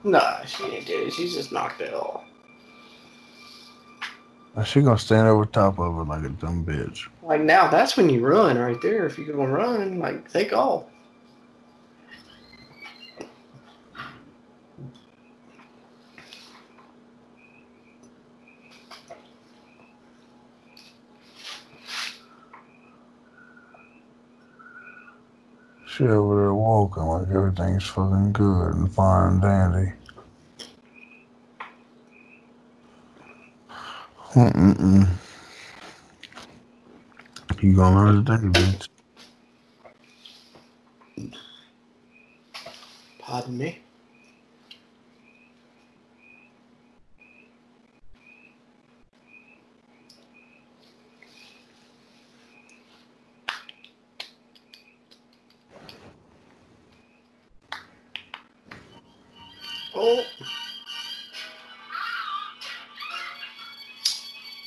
Nah, 0.03 0.45
she 0.47 0.65
ain't 0.65 0.87
dead. 0.87 1.13
She's 1.13 1.33
just 1.33 1.53
knocked 1.53 1.81
it 1.81 1.95
off. 1.95 2.25
Now 4.57 4.65
She 4.65 4.83
gonna 4.83 4.99
stand 4.99 5.29
over 5.29 5.47
top 5.47 5.79
of 5.79 5.95
her 5.95 6.03
like 6.03 6.25
a 6.25 6.31
dumb 6.31 6.67
bitch. 6.67 7.09
Like 7.23 7.43
now, 7.43 7.69
that's 7.69 7.97
when 7.97 8.11
you 8.11 8.27
run 8.27 8.59
right 8.59 8.81
there. 8.83 9.07
If 9.07 9.17
you're 9.17 9.37
gonna 9.37 9.53
run, 9.53 10.01
like 10.01 10.29
take 10.33 10.53
off. 10.53 10.87
Over 26.03 26.37
there 26.43 26.55
walking 26.55 27.05
like 27.05 27.29
everything's 27.31 27.87
fucking 27.87 28.33
good 28.33 28.75
and 28.75 28.93
fine 28.93 29.35
and 29.35 29.43
dandy. 29.43 29.93
Mm-mm-mm. 34.35 35.09
You 37.63 37.77
gonna 37.77 37.97
learn 37.97 38.25
today, 38.25 38.61
bitch. 38.61 38.89
Pardon 43.19 43.59
me. 43.59 43.81
Oh. 60.03 60.25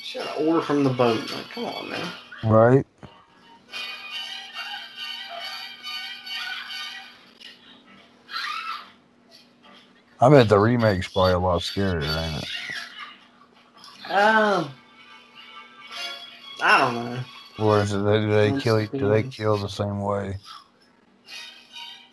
Should 0.03 0.21
I 0.21 0.35
order 0.35 0.61
from 0.61 0.83
the 0.83 0.91
boat? 0.91 1.19
Like, 1.31 1.49
come 1.49 1.65
on, 1.65 1.89
man. 1.89 2.07
Right? 2.43 2.85
I 10.21 10.29
bet 10.29 10.49
the 10.49 10.59
remake's 10.59 11.07
probably 11.07 11.33
a 11.33 11.39
lot 11.39 11.61
scarier, 11.61 12.03
ain't 12.03 12.43
it? 12.43 14.11
Um, 14.11 14.69
I 16.61 16.77
don't 16.77 16.93
know. 16.93 17.19
Or 17.57 17.81
is 17.81 17.91
it 17.91 17.97
do 17.97 18.29
they 18.29 18.61
kill 18.61 18.85
do 18.85 19.09
they 19.09 19.23
kill 19.23 19.57
the 19.57 19.67
same 19.67 19.99
way? 19.99 20.37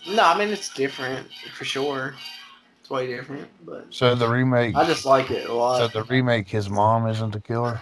No, 0.08 0.24
I 0.24 0.38
mean 0.38 0.48
it's 0.48 0.72
different 0.72 1.28
for 1.54 1.66
sure. 1.66 2.14
It's 2.90 2.96
way 2.96 3.06
different, 3.06 3.46
but 3.64 3.86
So 3.90 4.16
the 4.16 4.26
remake 4.28 4.74
I 4.74 4.84
just 4.84 5.04
like 5.04 5.30
it 5.30 5.48
a 5.48 5.54
lot. 5.54 5.78
so 5.78 5.86
the 5.86 6.02
remake 6.12 6.48
his 6.48 6.68
mom 6.68 7.06
isn't 7.06 7.30
the 7.32 7.40
killer? 7.40 7.80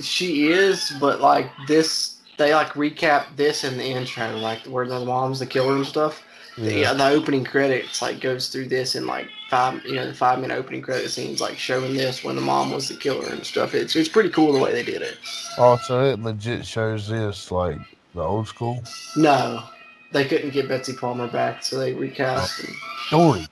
She 0.00 0.48
is, 0.48 0.92
but 0.98 1.20
like 1.20 1.48
this, 1.68 2.16
they 2.38 2.52
like 2.54 2.70
recap 2.70 3.36
this 3.36 3.62
in 3.62 3.76
the 3.76 3.84
intro, 3.84 4.36
like 4.38 4.62
where 4.66 4.84
the 4.84 5.04
mom's 5.04 5.38
the 5.38 5.46
killer 5.46 5.76
and 5.76 5.86
stuff. 5.86 6.24
Yeah. 6.56 6.90
Uh, 6.90 6.94
the 6.94 7.06
opening 7.08 7.44
credits 7.44 8.02
like 8.02 8.20
goes 8.20 8.48
through 8.48 8.66
this 8.68 8.96
in 8.96 9.06
like 9.06 9.28
five, 9.48 9.84
you 9.84 9.94
know, 9.94 10.08
the 10.08 10.14
five 10.14 10.40
minute 10.40 10.56
opening 10.58 10.82
credit 10.82 11.08
scenes, 11.10 11.40
like 11.40 11.56
showing 11.58 11.94
this 11.94 12.24
when 12.24 12.34
the 12.34 12.42
mom 12.42 12.72
was 12.72 12.88
the 12.88 12.96
killer 12.96 13.28
and 13.28 13.46
stuff. 13.46 13.74
It's 13.76 13.94
it's 13.94 14.08
pretty 14.08 14.30
cool 14.30 14.52
the 14.52 14.58
way 14.58 14.72
they 14.72 14.82
did 14.82 15.02
it. 15.02 15.18
Also 15.56 16.02
it 16.04 16.18
legit 16.20 16.66
shows 16.66 17.06
this 17.06 17.52
like 17.52 17.78
the 18.14 18.22
old 18.22 18.48
school 18.48 18.82
No, 19.16 19.62
they 20.12 20.24
couldn't 20.24 20.50
get 20.50 20.68
Betsy 20.68 20.92
Palmer 20.94 21.28
back, 21.28 21.62
so 21.62 21.78
they 21.78 21.92
recast. 21.94 22.60
And, 22.64 22.74
story. 23.06 23.46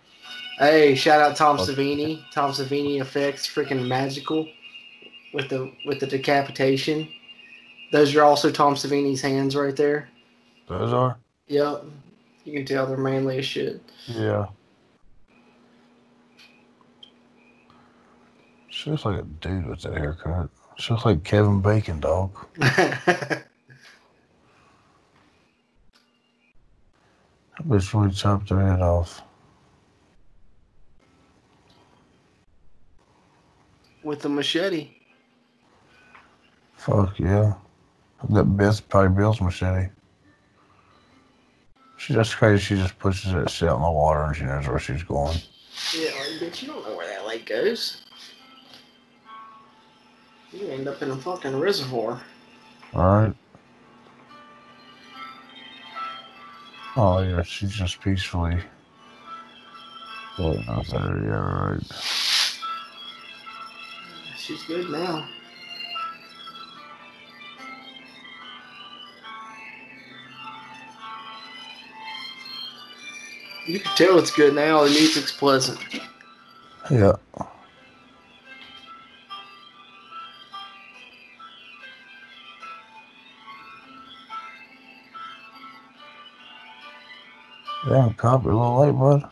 hey, 0.58 0.94
shout 0.94 1.20
out 1.20 1.36
Tom 1.36 1.58
Okay. 1.58 1.72
Savini. 1.72 2.22
Tom 2.32 2.52
Savini 2.52 3.00
effects, 3.00 3.46
freaking 3.46 3.86
magical 3.88 4.46
with 5.34 5.48
the 5.48 5.72
with 5.86 6.00
the 6.00 6.06
decapitation. 6.06 7.08
Those 7.92 8.14
are 8.14 8.22
also 8.22 8.50
Tom 8.50 8.74
Savini's 8.74 9.20
hands 9.20 9.56
right 9.56 9.74
there. 9.74 10.08
Those 10.68 10.92
are? 10.92 11.16
Yep. 11.48 11.84
You 12.44 12.52
can 12.52 12.64
tell 12.64 12.86
they're 12.86 12.96
manly 12.96 13.38
as 13.38 13.44
shit. 13.46 13.82
Yeah. 14.06 14.46
She 18.68 18.90
looks 18.90 19.04
like 19.04 19.18
a 19.20 19.22
dude 19.22 19.66
with 19.66 19.82
that 19.82 19.94
haircut. 19.96 20.48
She 20.78 20.92
looks 20.92 21.04
like 21.04 21.24
Kevin 21.24 21.60
Bacon, 21.60 22.00
dog. 22.00 22.30
Bitch 27.66 27.92
really 27.94 28.14
chopped 28.14 28.48
her 28.50 28.60
head 28.60 28.80
off. 28.80 29.22
With 34.02 34.22
the 34.22 34.28
machete. 34.28 34.90
Fuck 36.76 37.18
yeah. 37.18 37.54
That 38.30 38.44
Bill's 38.56 38.80
probably 38.80 39.16
Bill's 39.16 39.40
machete. 39.40 39.88
She 41.98 42.14
that's 42.14 42.34
crazy. 42.34 42.62
She 42.62 42.76
just 42.76 42.98
pushes 42.98 43.32
that 43.32 43.50
shit 43.50 43.68
in 43.68 43.74
the 43.74 43.90
water 43.90 44.24
and 44.24 44.36
she 44.36 44.44
knows 44.44 44.66
where 44.66 44.78
she's 44.78 45.02
going. 45.02 45.36
Yeah, 45.94 46.10
like, 46.10 46.40
bitch, 46.40 46.62
you 46.62 46.68
don't 46.68 46.86
know 46.86 46.96
where 46.96 47.06
that 47.06 47.26
lake 47.26 47.46
goes. 47.46 48.02
You 50.52 50.66
end 50.68 50.88
up 50.88 51.02
in 51.02 51.10
a 51.10 51.16
fucking 51.16 51.58
reservoir. 51.58 52.22
Alright. 52.94 53.34
Oh 56.96 57.20
yeah, 57.22 57.42
she's 57.42 57.70
just 57.70 58.00
peacefully 58.00 58.58
floating 60.36 60.68
out 60.68 60.86
there. 60.88 61.22
Yeah, 61.22 61.70
right. 61.70 61.82
She's 64.36 64.62
good 64.64 64.90
now. 64.90 65.28
You 73.66 73.78
can 73.78 73.96
tell 73.96 74.18
it's 74.18 74.32
good 74.32 74.54
now. 74.54 74.82
The 74.82 74.90
music's 74.90 75.30
pleasant. 75.30 75.78
Yeah. 76.90 77.12
Damn, 87.88 88.12
cop, 88.14 88.44
you're 88.44 88.52
a 88.52 88.56
little 88.56 88.80
late, 88.80 88.92
bud. 88.92 89.30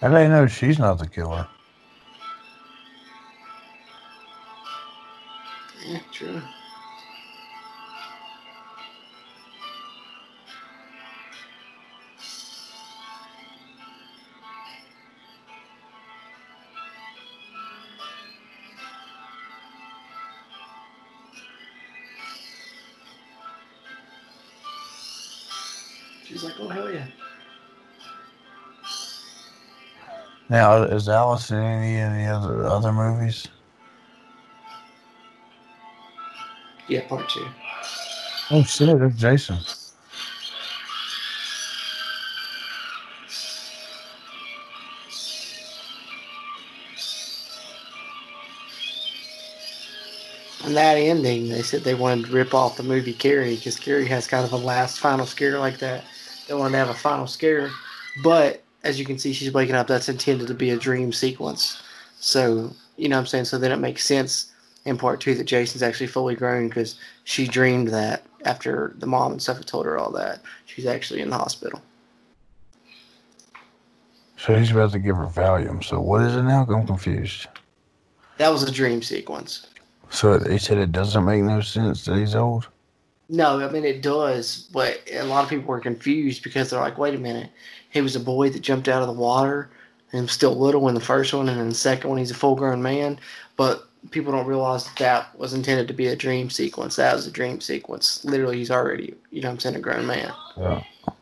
How 0.00 0.08
do 0.08 0.14
they 0.14 0.28
know 0.28 0.46
she's 0.46 0.78
not 0.78 0.98
the 0.98 1.08
killer? 1.08 1.48
Now, 30.56 30.84
is 30.84 31.06
Alice 31.06 31.50
in 31.50 31.58
any 31.58 31.98
of 32.00 32.14
the 32.14 32.24
other 32.24 32.64
other 32.64 32.90
movies? 32.90 33.46
Yeah, 36.88 37.06
part 37.06 37.28
two. 37.28 37.46
Oh 38.50 38.62
shit, 38.62 38.88
it's 38.88 39.16
Jason. 39.16 39.58
And 50.64 50.74
that 50.74 50.94
ending, 50.94 51.50
they 51.50 51.60
said 51.60 51.82
they 51.82 51.94
wanted 51.94 52.28
to 52.28 52.32
rip 52.32 52.54
off 52.54 52.78
the 52.78 52.82
movie 52.82 53.12
Carrie 53.12 53.56
because 53.56 53.78
Carrie 53.78 54.06
has 54.06 54.26
kind 54.26 54.46
of 54.46 54.54
a 54.54 54.56
last 54.56 55.00
final 55.00 55.26
scare 55.26 55.58
like 55.58 55.76
that. 55.80 56.04
They 56.48 56.54
wanted 56.54 56.72
to 56.72 56.78
have 56.78 56.88
a 56.88 56.94
final 56.94 57.26
scare, 57.26 57.70
but 58.22 58.62
as 58.86 58.98
you 59.00 59.04
can 59.04 59.18
see, 59.18 59.32
she's 59.32 59.52
waking 59.52 59.74
up. 59.74 59.88
That's 59.88 60.08
intended 60.08 60.46
to 60.46 60.54
be 60.54 60.70
a 60.70 60.76
dream 60.76 61.12
sequence. 61.12 61.82
So 62.18 62.72
you 62.96 63.08
know 63.08 63.16
what 63.16 63.20
I'm 63.20 63.26
saying. 63.26 63.44
So 63.46 63.58
then 63.58 63.72
it 63.72 63.78
makes 63.78 64.06
sense 64.06 64.52
in 64.84 64.96
part 64.96 65.20
two 65.20 65.34
that 65.34 65.44
Jason's 65.44 65.82
actually 65.82 66.06
fully 66.06 66.36
grown 66.36 66.68
because 66.68 66.98
she 67.24 67.48
dreamed 67.48 67.88
that 67.88 68.22
after 68.44 68.94
the 68.98 69.06
mom 69.06 69.32
and 69.32 69.42
stuff 69.42 69.56
had 69.56 69.66
told 69.66 69.86
her 69.86 69.98
all 69.98 70.12
that 70.12 70.40
she's 70.66 70.86
actually 70.86 71.20
in 71.20 71.30
the 71.30 71.36
hospital. 71.36 71.82
So 74.38 74.56
he's 74.56 74.70
about 74.70 74.92
to 74.92 74.98
give 75.00 75.16
her 75.16 75.26
Valium. 75.26 75.82
So 75.82 76.00
what 76.00 76.22
is 76.22 76.36
it 76.36 76.42
now? 76.42 76.64
I'm 76.68 76.86
confused. 76.86 77.48
That 78.38 78.50
was 78.50 78.62
a 78.62 78.70
dream 78.70 79.02
sequence. 79.02 79.66
So 80.10 80.38
they 80.38 80.58
said 80.58 80.78
it 80.78 80.92
doesn't 80.92 81.24
make 81.24 81.42
no 81.42 81.60
sense 81.60 82.04
that 82.04 82.16
he's 82.16 82.36
old. 82.36 82.68
No, 83.28 83.58
I 83.60 83.68
mean 83.70 83.84
it 83.84 84.02
does, 84.02 84.68
but 84.72 85.00
a 85.12 85.24
lot 85.24 85.42
of 85.42 85.50
people 85.50 85.74
are 85.74 85.80
confused 85.80 86.44
because 86.44 86.70
they're 86.70 86.80
like, 86.80 86.96
"Wait 86.98 87.14
a 87.14 87.18
minute, 87.18 87.50
he 87.90 88.00
was 88.00 88.14
a 88.14 88.20
boy 88.20 88.50
that 88.50 88.60
jumped 88.60 88.88
out 88.88 89.02
of 89.02 89.08
the 89.08 89.20
water 89.20 89.68
and 90.12 90.22
was 90.22 90.32
still 90.32 90.56
little 90.56 90.88
in 90.88 90.94
the 90.94 91.00
first 91.00 91.34
one, 91.34 91.48
and 91.48 91.60
in 91.60 91.68
the 91.68 91.74
second 91.74 92.08
one 92.08 92.18
he's 92.18 92.30
a 92.30 92.34
full-grown 92.34 92.82
man." 92.82 93.18
But 93.56 93.84
people 94.12 94.30
don't 94.32 94.46
realize 94.46 94.84
that 94.84 94.96
that 94.98 95.38
was 95.38 95.54
intended 95.54 95.88
to 95.88 95.94
be 95.94 96.06
a 96.06 96.14
dream 96.16 96.50
sequence. 96.50 96.96
That 96.96 97.14
was 97.14 97.26
a 97.26 97.30
dream 97.32 97.60
sequence. 97.60 98.24
Literally, 98.24 98.58
he's 98.58 98.70
already, 98.70 99.14
you 99.30 99.40
know, 99.40 99.48
what 99.48 99.54
I'm 99.54 99.58
saying, 99.60 99.76
a 99.76 99.80
grown 99.80 100.06
man. 100.06 100.32
Yeah. 100.56 100.82
Duh, 101.10 101.10
you 101.10 101.10
get 101.10 101.18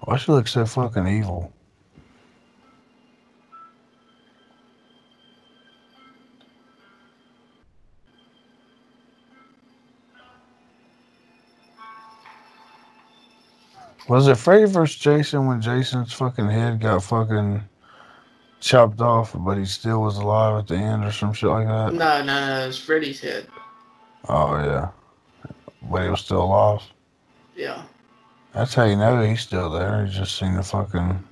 Why 0.08 0.16
she 0.16 0.32
look 0.32 0.48
so 0.48 0.66
fucking 0.66 1.06
evil? 1.06 1.52
Was 14.08 14.30
it 14.30 14.38
Freddy 14.38 14.64
vs. 14.64 14.96
Jason 14.96 15.46
when 15.46 15.60
Jason's 15.60 16.14
fucking 16.14 16.48
head 16.48 16.80
got 16.80 17.04
fucking 17.04 17.62
chopped 18.62 19.02
off, 19.02 19.36
but 19.38 19.58
he 19.58 19.66
still 19.66 20.04
was 20.04 20.16
alive 20.16 20.60
at 20.60 20.68
the 20.68 20.78
end 20.78 21.04
or 21.04 21.12
some 21.12 21.34
shit 21.34 21.50
like 21.50 21.68
that? 21.68 21.94
No, 21.94 22.24
no, 22.24 22.48
no. 22.48 22.64
It 22.64 22.68
was 22.68 22.80
Freddy's 22.80 23.20
head. 23.20 23.46
Oh, 24.30 24.56
yeah. 24.56 24.88
But 25.92 26.04
he 26.04 26.10
was 26.10 26.22
still 26.22 26.44
alive. 26.44 26.82
Yeah. 27.58 27.84
That's 28.58 28.74
how 28.74 28.86
you 28.86 28.96
know 28.96 29.22
he's 29.22 29.42
still 29.42 29.70
there. 29.70 30.04
He's 30.04 30.16
just 30.16 30.36
seen 30.36 30.56
the 30.56 30.64
fucking. 30.64 31.24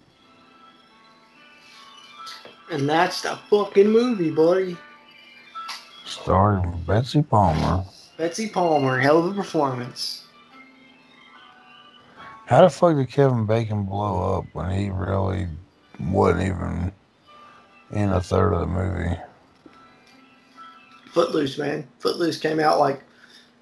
And 2.72 2.88
that's 2.88 3.23
the 3.23 3.39
fucking 3.49 3.89
movie, 3.89 4.30
buddy. 4.30 4.77
Starring 6.06 6.84
Betsy 6.85 7.23
Palmer. 7.23 7.84
Betsy 8.15 8.47
Palmer, 8.47 8.99
hell 8.99 9.18
of 9.18 9.26
a 9.26 9.34
performance. 9.34 10.27
How 12.45 12.61
the 12.61 12.69
fuck 12.69 12.95
did 12.95 13.10
Kevin 13.10 13.47
Bacon 13.47 13.85
blow 13.85 14.38
up 14.38 14.45
when 14.53 14.69
he 14.69 14.91
really 14.91 15.47
wasn't 15.99 16.43
even 16.43 16.91
in 17.89 18.11
a 18.11 18.22
third 18.22 18.53
of 18.53 18.60
the 18.60 18.68
movie? 18.68 19.18
Footloose, 21.11 21.57
man. 21.57 21.88
Footloose 21.97 22.38
came 22.38 22.60
out 22.60 22.80
like 22.80 23.02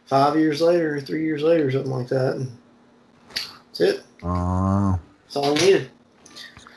five 0.06 0.36
years 0.36 0.62
later, 0.62 1.00
three 1.00 1.24
years 1.24 1.44
later, 1.44 1.72
something 1.72 1.92
like 1.92 2.10
that. 2.10 2.46
That's 3.74 3.82
it. 3.82 4.04
Uh, 4.22 4.98
That's 5.24 5.36
all 5.36 5.52
I 5.52 5.54
needed. 5.56 5.90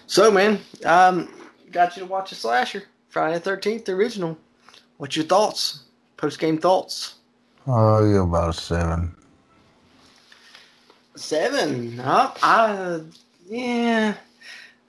So, 0.07 0.31
man, 0.31 0.61
um, 0.85 1.29
got 1.73 1.97
you 1.97 2.03
to 2.05 2.09
watch 2.09 2.33
a 2.33 2.35
slasher, 2.35 2.85
Friday 3.11 3.35
the 3.35 3.41
Thirteenth, 3.41 3.85
the 3.85 3.93
original. 3.93 4.39
What's 4.97 5.15
your 5.15 5.27
thoughts? 5.27 5.85
Post 6.17 6.39
game 6.39 6.57
thoughts. 6.57 7.17
oh, 7.67 8.03
yeah, 8.11 8.23
about 8.23 8.51
a 8.51 8.53
seven. 8.55 9.15
Seven. 11.17 12.01
Up. 12.01 12.39
I. 12.43 13.01
Yeah. 13.47 14.15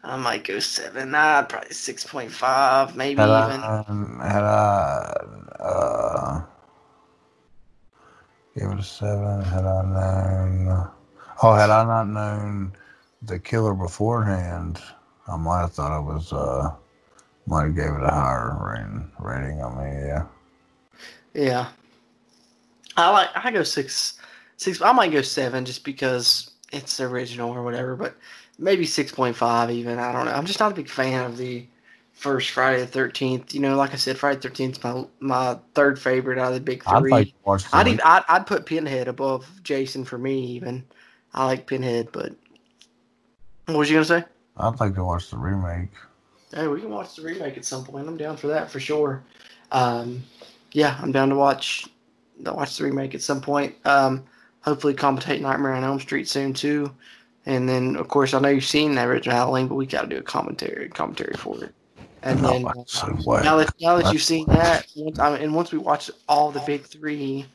I 0.04 0.16
might 0.16 0.46
go 0.46 0.60
seven. 0.60 1.12
Nah, 1.12 1.42
probably 1.42 1.72
six 1.74 2.06
point 2.06 2.32
five, 2.32 2.96
maybe 2.96 3.20
Had 3.20 3.50
even. 3.50 3.62
I, 3.62 4.30
had 4.30 4.44
I, 4.44 5.14
uh, 5.60 6.42
give 8.58 8.72
it 8.72 8.80
a 8.80 8.84
seven, 8.84 9.42
had 9.42 9.66
I 9.66 9.82
known, 9.84 10.90
oh, 11.42 11.54
had 11.56 11.70
I 11.70 11.84
not 11.84 12.08
known 12.08 12.74
the 13.22 13.40
killer 13.40 13.74
beforehand, 13.74 14.82
I 15.28 15.38
might 15.38 15.62
have 15.62 15.74
thought 15.74 16.00
it 16.00 16.04
was, 16.04 16.34
uh, 16.34 16.74
might 17.46 17.66
have 17.66 17.76
gave 17.76 17.86
it 17.86 18.04
a 18.04 18.12
higher 18.12 18.58
rating, 18.62 19.12
rating. 19.20 19.64
I 19.64 19.70
mean, 19.70 20.06
yeah. 20.06 20.26
Yeah. 21.34 21.68
I 22.98 23.12
like. 23.12 23.30
I 23.36 23.52
go 23.52 23.64
six. 23.64 24.20
Six. 24.58 24.82
I 24.82 24.92
might 24.92 25.12
go 25.12 25.22
seven 25.22 25.66
just 25.66 25.84
because 25.84 26.52
it's 26.74 27.00
original 27.00 27.52
or 27.52 27.64
whatever, 27.64 27.96
but 27.96 28.16
maybe 28.58 28.86
six 28.86 29.12
point 29.12 29.36
five 29.36 29.70
even. 29.70 30.00
I 30.00 30.12
don't 30.12 30.26
know. 30.26 30.32
I'm 30.32 30.48
just 30.48 30.60
not 30.60 30.72
a 30.72 30.76
big 30.76 30.90
fan 30.90 31.26
of 31.26 31.38
the 31.38 31.66
first 32.14 32.50
Friday 32.50 32.82
the 32.82 32.88
Thirteenth. 32.88 33.54
You 33.54 33.60
know, 33.60 33.76
like 33.78 33.94
I 33.94 33.98
said, 33.98 34.18
Friday 34.18 34.38
the 34.38 34.50
Thirteenth 34.50 34.78
is 34.78 34.84
my 34.84 35.06
my 35.20 35.60
third 35.76 36.00
favorite 36.00 36.40
out 36.40 36.48
of 36.48 36.56
the 36.56 36.60
big 36.60 36.84
three. 36.84 37.14
I'd 37.14 37.34
like 37.46 37.62
I'd, 37.72 37.88
even, 37.88 38.02
I'd 38.04 38.24
I'd 38.28 38.48
put 38.48 38.66
Pinhead 38.66 39.08
above 39.08 39.48
Jason 39.64 40.04
for 40.04 40.18
me 40.18 40.40
even. 40.40 40.84
I 41.38 41.46
like 41.46 41.68
Pinhead, 41.68 42.10
but 42.12 42.34
what 43.68 43.78
was 43.78 43.90
you 43.92 43.96
gonna 43.98 44.06
say? 44.06 44.24
I'd 44.58 44.80
like 44.80 44.96
to 44.96 45.04
watch 45.04 45.30
the 45.30 45.38
remake. 45.38 45.92
Hey, 46.52 46.68
we 46.68 46.82
can 46.82 46.90
watch 46.90 47.16
the 47.16 47.22
remake 47.22 47.58
at 47.58 47.64
some 47.64 47.86
point. 47.86 48.08
I'm 48.08 48.18
down 48.18 48.38
for 48.38 48.48
that 48.48 48.72
for 48.72 48.80
sure. 48.80 49.22
Um, 49.72 50.24
yeah, 50.72 50.98
I'm 51.00 51.12
down 51.12 51.30
to 51.30 51.36
watch 51.36 51.86
to 52.44 52.54
watch 52.54 52.76
the 52.76 52.86
remake 52.86 53.14
at 53.14 53.22
some 53.22 53.40
point. 53.40 53.76
Um, 53.86 54.24
hopefully, 54.62 54.96
commentate 54.96 55.40
Nightmare 55.42 55.74
on 55.74 55.84
Elm 55.84 56.00
Street 56.00 56.28
soon 56.28 56.54
too. 56.56 56.92
And 57.46 57.70
then, 57.70 57.98
of 57.98 58.08
course, 58.08 58.34
I 58.34 58.40
know 58.40 58.50
you've 58.50 58.66
seen 58.66 58.96
the 58.96 59.04
original 59.04 59.36
Halloween, 59.36 59.68
but 59.68 59.76
we 59.76 59.86
got 59.86 60.02
to 60.02 60.08
do 60.08 60.18
a 60.18 60.24
commentary 60.24 60.90
commentary 60.90 61.36
for 61.38 61.64
it. 61.64 61.76
And 62.24 62.42
No, 62.42 62.50
then, 62.50 62.66
so 62.88 63.10
now 63.44 63.58
that 63.58 63.72
now 63.80 63.98
that 63.98 64.12
you've 64.12 64.24
seen 64.24 64.48
that, 64.48 64.88
once, 64.96 65.20
I 65.20 65.34
mean, 65.34 65.44
and 65.44 65.54
once 65.54 65.72
we 65.72 65.78
watch 65.78 66.10
all 66.28 66.50
the 66.50 66.64
big 66.66 66.82
three, 66.82 67.46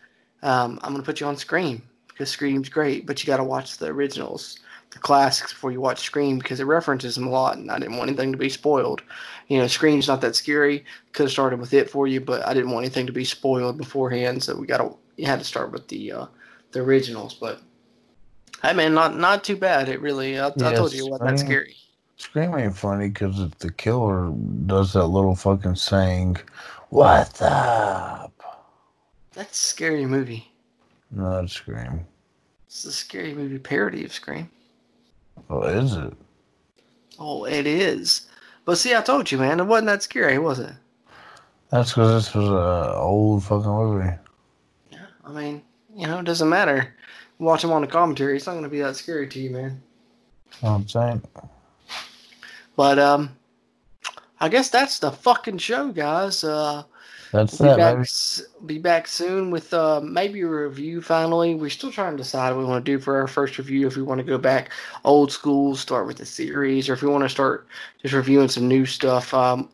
um, 0.45 0.79
I'm 0.85 0.93
gonna 0.93 1.03
put 1.03 1.19
you 1.19 1.27
on 1.27 1.37
Scream 1.37 1.83
because 2.13 2.31
Scream's 2.31 2.69
great, 2.69 3.07
but 3.07 3.23
you 3.23 3.27
got 3.27 3.39
to 3.39 3.45
watch 3.45 3.79
the 3.79 3.87
originals, 3.87 4.59
the 4.91 4.99
classics 4.99 5.53
before 5.53 5.73
you 5.73 5.81
watch 5.81 6.01
Scream 6.01 6.39
because 6.39 6.61
it 6.61 6.65
references 6.65 7.15
them 7.15 7.27
a 7.27 7.31
lot, 7.31 7.57
and 7.57 7.71
I 7.71 7.79
didn't 7.79 7.97
want 7.97 8.09
anything 8.09 8.33
to 8.33 8.39
be 8.39 8.49
spoiled. 8.49 9.03
You 9.49 9.59
know, 9.59 9.67
Scream's 9.67 10.09
not 10.09 10.21
that 10.21 10.37
scary. 10.37 10.85
Could 11.13 11.25
have 11.25 11.33
started 11.33 11.61
with 11.61 11.75
it 11.75 11.91
for 11.91 12.07
you, 12.07 12.21
but 12.21 12.47
I 12.47 12.55
didn't 12.55 12.71
want 12.71 12.85
anything 12.85 13.07
to 13.07 13.13
be 13.13 13.25
spoiled 13.25 13.79
beforehand, 13.79 14.43
so 14.43 14.57
we 14.57 14.67
got 14.67 14.79
to 14.79 14.97
you 15.17 15.27
had 15.27 15.39
to 15.39 15.45
start 15.45 15.73
with 15.73 15.89
the 15.89 16.13
uh, 16.13 16.27
the 16.73 16.81
originals. 16.81 17.35
But 17.35 17.61
hey, 18.63 18.73
man, 18.73 18.95
not 18.95 19.17
not 19.17 19.45
too 19.45 19.57
bad. 19.57 19.89
It 19.89 20.01
really. 20.01 20.39
I, 20.39 20.49
I 20.49 20.51
told 20.51 20.93
you 20.93 21.07
it 21.07 21.11
wasn't 21.11 21.31
that 21.31 21.39
scary. 21.39 21.77
Scream 22.17 22.57
ain't 22.57 22.77
funny 22.77 23.09
because 23.09 23.41
if 23.41 23.59
the 23.59 23.73
killer 23.73 24.33
does 24.67 24.93
that 24.93 25.07
little 25.07 25.35
fucking 25.35 25.77
saying, 25.77 26.37
"What 26.91 27.41
up?" 27.43 28.33
That's 29.33 29.59
a 29.59 29.69
scary 29.69 30.07
movie. 30.07 30.52
No, 31.13 31.41
that's 31.41 31.53
Scream. 31.53 32.07
It's 32.67 32.85
a 32.85 32.93
scary 32.93 33.35
movie 33.35 33.59
parody 33.59 34.05
of 34.05 34.13
Scream. 34.13 34.51
Oh, 35.51 35.63
is 35.63 35.95
it? 35.95 36.15
Oh, 37.19 37.45
it 37.45 37.67
is. 37.67 38.29
But 38.65 38.79
see, 38.79 38.95
I 38.95 39.03
told 39.03 39.31
you, 39.31 39.39
man, 39.39 39.61
it 39.61 39.67
wasn't 39.67 39.89
that 39.89 40.03
scary, 40.03 40.39
was 40.39 40.59
it? 40.59 40.73
That's 41.71 41.91
because 41.91 42.25
this 42.25 42.35
was 42.35 42.49
a 42.49 42.95
old 42.95 43.45
fucking 43.45 43.71
movie. 43.71 44.11
Yeah. 44.91 44.99
I 45.25 45.33
mean, 45.33 45.63
you 45.95 46.07
know, 46.07 46.21
it 46.21 46.25
doesn't 46.25 46.49
matter. 46.49 46.95
Watch 47.39 47.63
them 47.63 47.73
on 47.73 47.83
the 47.83 47.89
commentary. 47.89 48.37
It's 48.37 48.47
not 48.47 48.53
going 48.53 48.65
to 48.65 48.71
be 48.71 48.81
that 48.81 48.97
scary 48.97 49.29
to 49.29 49.41
you, 49.41 49.51
man. 49.51 49.83
What 50.61 50.71
I'm 50.71 50.89
saying? 50.89 51.23
But 52.77 52.99
um, 52.99 53.37
I 54.41 54.49
guess 54.49 54.71
that's 54.71 54.99
the 54.99 55.11
fucking 55.11 55.59
show, 55.59 55.91
guys. 55.93 56.45
Uh, 56.45 56.85
That's 57.33 57.57
be 57.57 57.65
that, 57.65 57.77
back. 57.79 58.07
Be 58.67 58.79
back 58.79 59.09
soon 59.09 59.51
with 59.51 59.73
uh, 59.73 60.01
maybe 60.05 60.43
a 60.43 60.47
review. 60.47 61.01
Finally, 61.01 61.55
we're 61.55 61.71
still 61.71 61.91
trying 61.91 62.13
to 62.13 62.23
decide 62.23 62.51
what 62.51 62.59
we 62.59 62.65
want 62.67 62.85
to 62.85 62.93
do 62.93 62.99
for 62.99 63.17
our 63.17 63.27
first 63.27 63.57
review. 63.57 63.87
If 63.87 63.97
we 63.97 64.03
want 64.03 64.19
to 64.19 64.25
go 64.25 64.37
back 64.37 64.71
old 65.05 65.33
school, 65.33 65.75
start 65.75 66.07
with 66.07 66.19
the 66.19 66.27
series, 66.27 66.91
or 66.91 66.93
if 66.93 67.03
we 67.03 67.09
want 67.09 67.25
to 67.25 67.31
start 67.31 67.67
just 68.03 68.13
reviewing 68.13 68.49
some 68.49 68.69
new 68.69 68.85
stuff. 68.85 69.33
Um, 69.33 69.71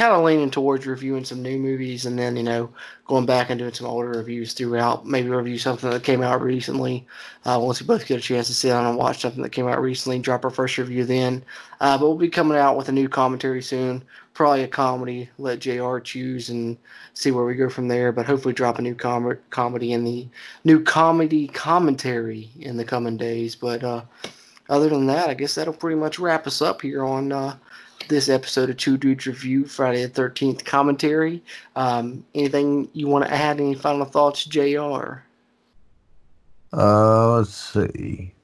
kind 0.00 0.14
of 0.14 0.24
leaning 0.24 0.50
towards 0.50 0.86
reviewing 0.86 1.26
some 1.26 1.42
new 1.42 1.58
movies, 1.58 2.06
and 2.06 2.18
then 2.18 2.34
you 2.34 2.42
know 2.42 2.70
going 3.04 3.26
back 3.26 3.50
and 3.50 3.58
doing 3.58 3.74
some 3.74 3.86
older 3.86 4.08
reviews 4.08 4.54
throughout. 4.54 5.04
Maybe 5.04 5.28
review 5.28 5.58
something 5.58 5.90
that 5.90 6.02
came 6.02 6.22
out 6.22 6.40
recently. 6.40 7.06
Uh, 7.44 7.60
once 7.62 7.82
we 7.82 7.86
both 7.86 8.06
get 8.06 8.16
a 8.16 8.22
chance 8.22 8.46
to 8.46 8.54
sit 8.54 8.70
down 8.70 8.86
and 8.86 8.96
watch 8.96 9.20
something 9.20 9.42
that 9.42 9.52
came 9.52 9.68
out 9.68 9.82
recently, 9.82 10.18
drop 10.18 10.42
our 10.42 10.50
first 10.50 10.78
review 10.78 11.04
then. 11.04 11.44
Uh, 11.82 11.98
but 11.98 12.06
we'll 12.06 12.16
be 12.16 12.30
coming 12.30 12.56
out 12.56 12.78
with 12.78 12.88
a 12.88 12.92
new 12.92 13.10
commentary 13.10 13.60
soon. 13.60 14.02
Probably 14.32 14.62
a 14.62 14.68
comedy. 14.68 15.28
Let 15.36 15.58
Jr. 15.58 15.98
choose 15.98 16.48
and 16.48 16.78
see 17.12 17.30
where 17.30 17.44
we 17.44 17.54
go 17.54 17.68
from 17.68 17.88
there. 17.88 18.10
But 18.10 18.24
hopefully, 18.24 18.54
drop 18.54 18.78
a 18.78 18.82
new 18.82 18.94
com- 18.94 19.36
comedy 19.50 19.92
in 19.92 20.04
the 20.04 20.26
new 20.64 20.82
comedy 20.82 21.46
commentary 21.46 22.48
in 22.58 22.78
the 22.78 22.86
coming 22.86 23.18
days. 23.18 23.54
But 23.54 23.84
uh, 23.84 24.04
other 24.70 24.88
than 24.88 25.08
that, 25.08 25.28
I 25.28 25.34
guess 25.34 25.56
that'll 25.56 25.74
pretty 25.74 25.96
much 25.96 26.18
wrap 26.18 26.46
us 26.46 26.62
up 26.62 26.80
here 26.80 27.04
on 27.04 27.32
uh, 27.32 27.56
this 28.10 28.28
episode 28.28 28.68
of 28.68 28.76
Two 28.76 28.98
Dudes 28.98 29.26
Review 29.26 29.64
Friday 29.64 30.02
the 30.02 30.08
Thirteenth 30.08 30.64
commentary. 30.66 31.42
Um, 31.76 32.26
anything 32.34 32.90
you 32.92 33.08
want 33.08 33.24
to 33.24 33.32
add? 33.32 33.58
Any 33.58 33.74
final 33.74 34.04
thoughts, 34.04 34.44
Jr. 34.44 35.20
Uh, 36.72 37.36
let's 37.36 37.54
see. 37.54 38.34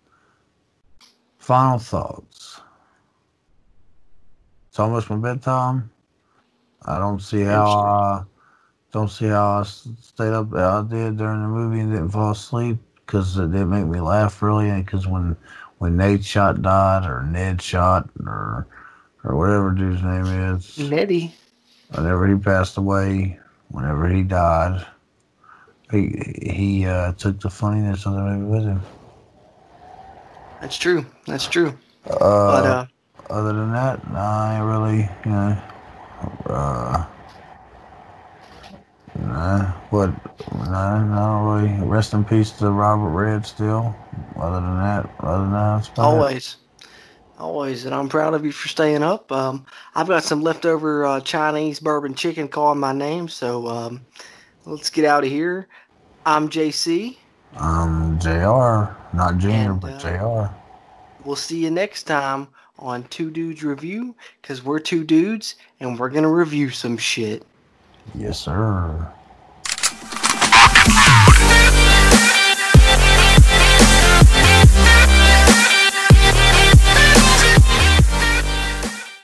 Final 1.38 1.78
thoughts. 1.78 2.60
It's 4.68 4.78
almost 4.78 5.10
my 5.10 5.16
bedtime. 5.16 5.90
I 6.86 6.98
don't 6.98 7.20
see 7.20 7.43
how. 7.43 7.66
I 7.66 8.24
don't 8.93 9.10
see 9.10 9.26
how 9.26 9.60
I 9.60 9.62
stayed 9.64 10.32
up 10.32 10.55
I 10.55 10.82
did 10.88 11.18
during 11.18 11.43
the 11.43 11.48
movie 11.48 11.80
and 11.80 11.93
didn't 11.93 12.10
fall 12.10 12.30
asleep 12.30 12.78
because 13.05 13.36
it 13.36 13.52
didn't 13.52 13.70
make 13.70 13.86
me 13.86 14.01
laugh 14.01 14.40
really. 14.40 14.70
Because 14.80 15.06
when 15.06 15.36
when 15.78 15.97
Nate 15.97 16.24
shot 16.24 16.62
died 16.62 17.05
or 17.05 17.22
Ned 17.24 17.60
shot 17.60 18.09
or 18.24 18.66
or 19.27 19.36
whatever 19.36 19.73
dude's 19.73 20.03
name 20.03 20.27
is, 20.27 20.78
Nettie. 20.78 21.35
whenever 21.90 22.27
he 22.28 22.36
passed 22.36 22.77
away, 22.77 23.39
whenever 23.69 24.09
he 24.09 24.23
died, 24.23 24.86
he 25.90 26.23
he 26.43 26.86
uh, 26.86 27.12
took 27.12 27.40
the 27.40 27.51
funniness 27.51 28.07
of 28.07 28.15
the 28.15 28.20
movie 28.23 28.44
with 28.44 28.65
him. 28.65 28.81
That's 30.61 30.77
true. 30.77 31.05
That's 31.27 31.47
true. 31.47 31.77
Uh, 32.09 32.16
But 32.20 32.65
uh, 32.66 32.86
other 33.31 33.53
than 33.53 33.73
that, 33.73 34.11
nah, 34.11 34.19
I 34.20 34.57
ain't 34.57 34.65
really, 34.65 35.09
you 35.24 35.31
know, 35.31 35.59
uh, 36.47 37.07
nah, 39.19 39.73
what, 39.90 40.11
nah, 40.55 41.05
not 41.05 41.61
really. 41.61 41.73
Rest 41.86 42.15
in 42.15 42.24
peace 42.24 42.53
to 42.53 42.70
Robert 42.70 43.11
Red 43.11 43.44
still. 43.44 43.94
Other 44.36 44.61
than 44.61 44.77
that, 44.77 45.11
other 45.20 45.43
than 45.43 45.53
that, 45.53 45.90
always, 45.98 46.57
always, 47.38 47.84
and 47.84 47.94
I'm 47.94 48.08
proud 48.08 48.34
of 48.34 48.44
you 48.44 48.52
for 48.52 48.68
staying 48.68 49.02
up. 49.02 49.30
Um, 49.30 49.66
I've 49.94 50.08
got 50.08 50.24
some 50.24 50.42
leftover 50.42 51.06
uh, 51.06 51.20
Chinese 51.20 51.80
bourbon 51.80 52.14
chicken 52.14 52.48
calling 52.48 52.78
my 52.78 52.92
name, 52.92 53.28
so 53.28 53.66
um, 53.66 54.06
let's 54.64 54.90
get 54.90 55.04
out 55.04 55.24
of 55.24 55.30
here. 55.30 55.68
I'm 56.24 56.48
JC. 56.48 57.16
I'm 57.56 58.18
JR, 58.18 58.94
not 59.16 59.38
Junior, 59.38 59.72
And, 59.72 59.80
but 59.80 60.04
uh, 60.04 60.48
JR. 60.48 60.54
We'll 61.24 61.36
see 61.36 61.64
you 61.64 61.70
next 61.70 62.04
time 62.04 62.48
on 62.78 63.04
Two 63.04 63.30
Dudes 63.30 63.64
Review, 63.64 64.14
because 64.42 64.62
we're 64.62 64.78
two 64.78 65.04
dudes 65.04 65.56
and 65.80 65.98
we're 65.98 66.10
gonna 66.10 66.30
review 66.30 66.70
some 66.70 66.96
shit. 66.96 67.44
Yes, 68.14 68.38
sir. 68.38 69.12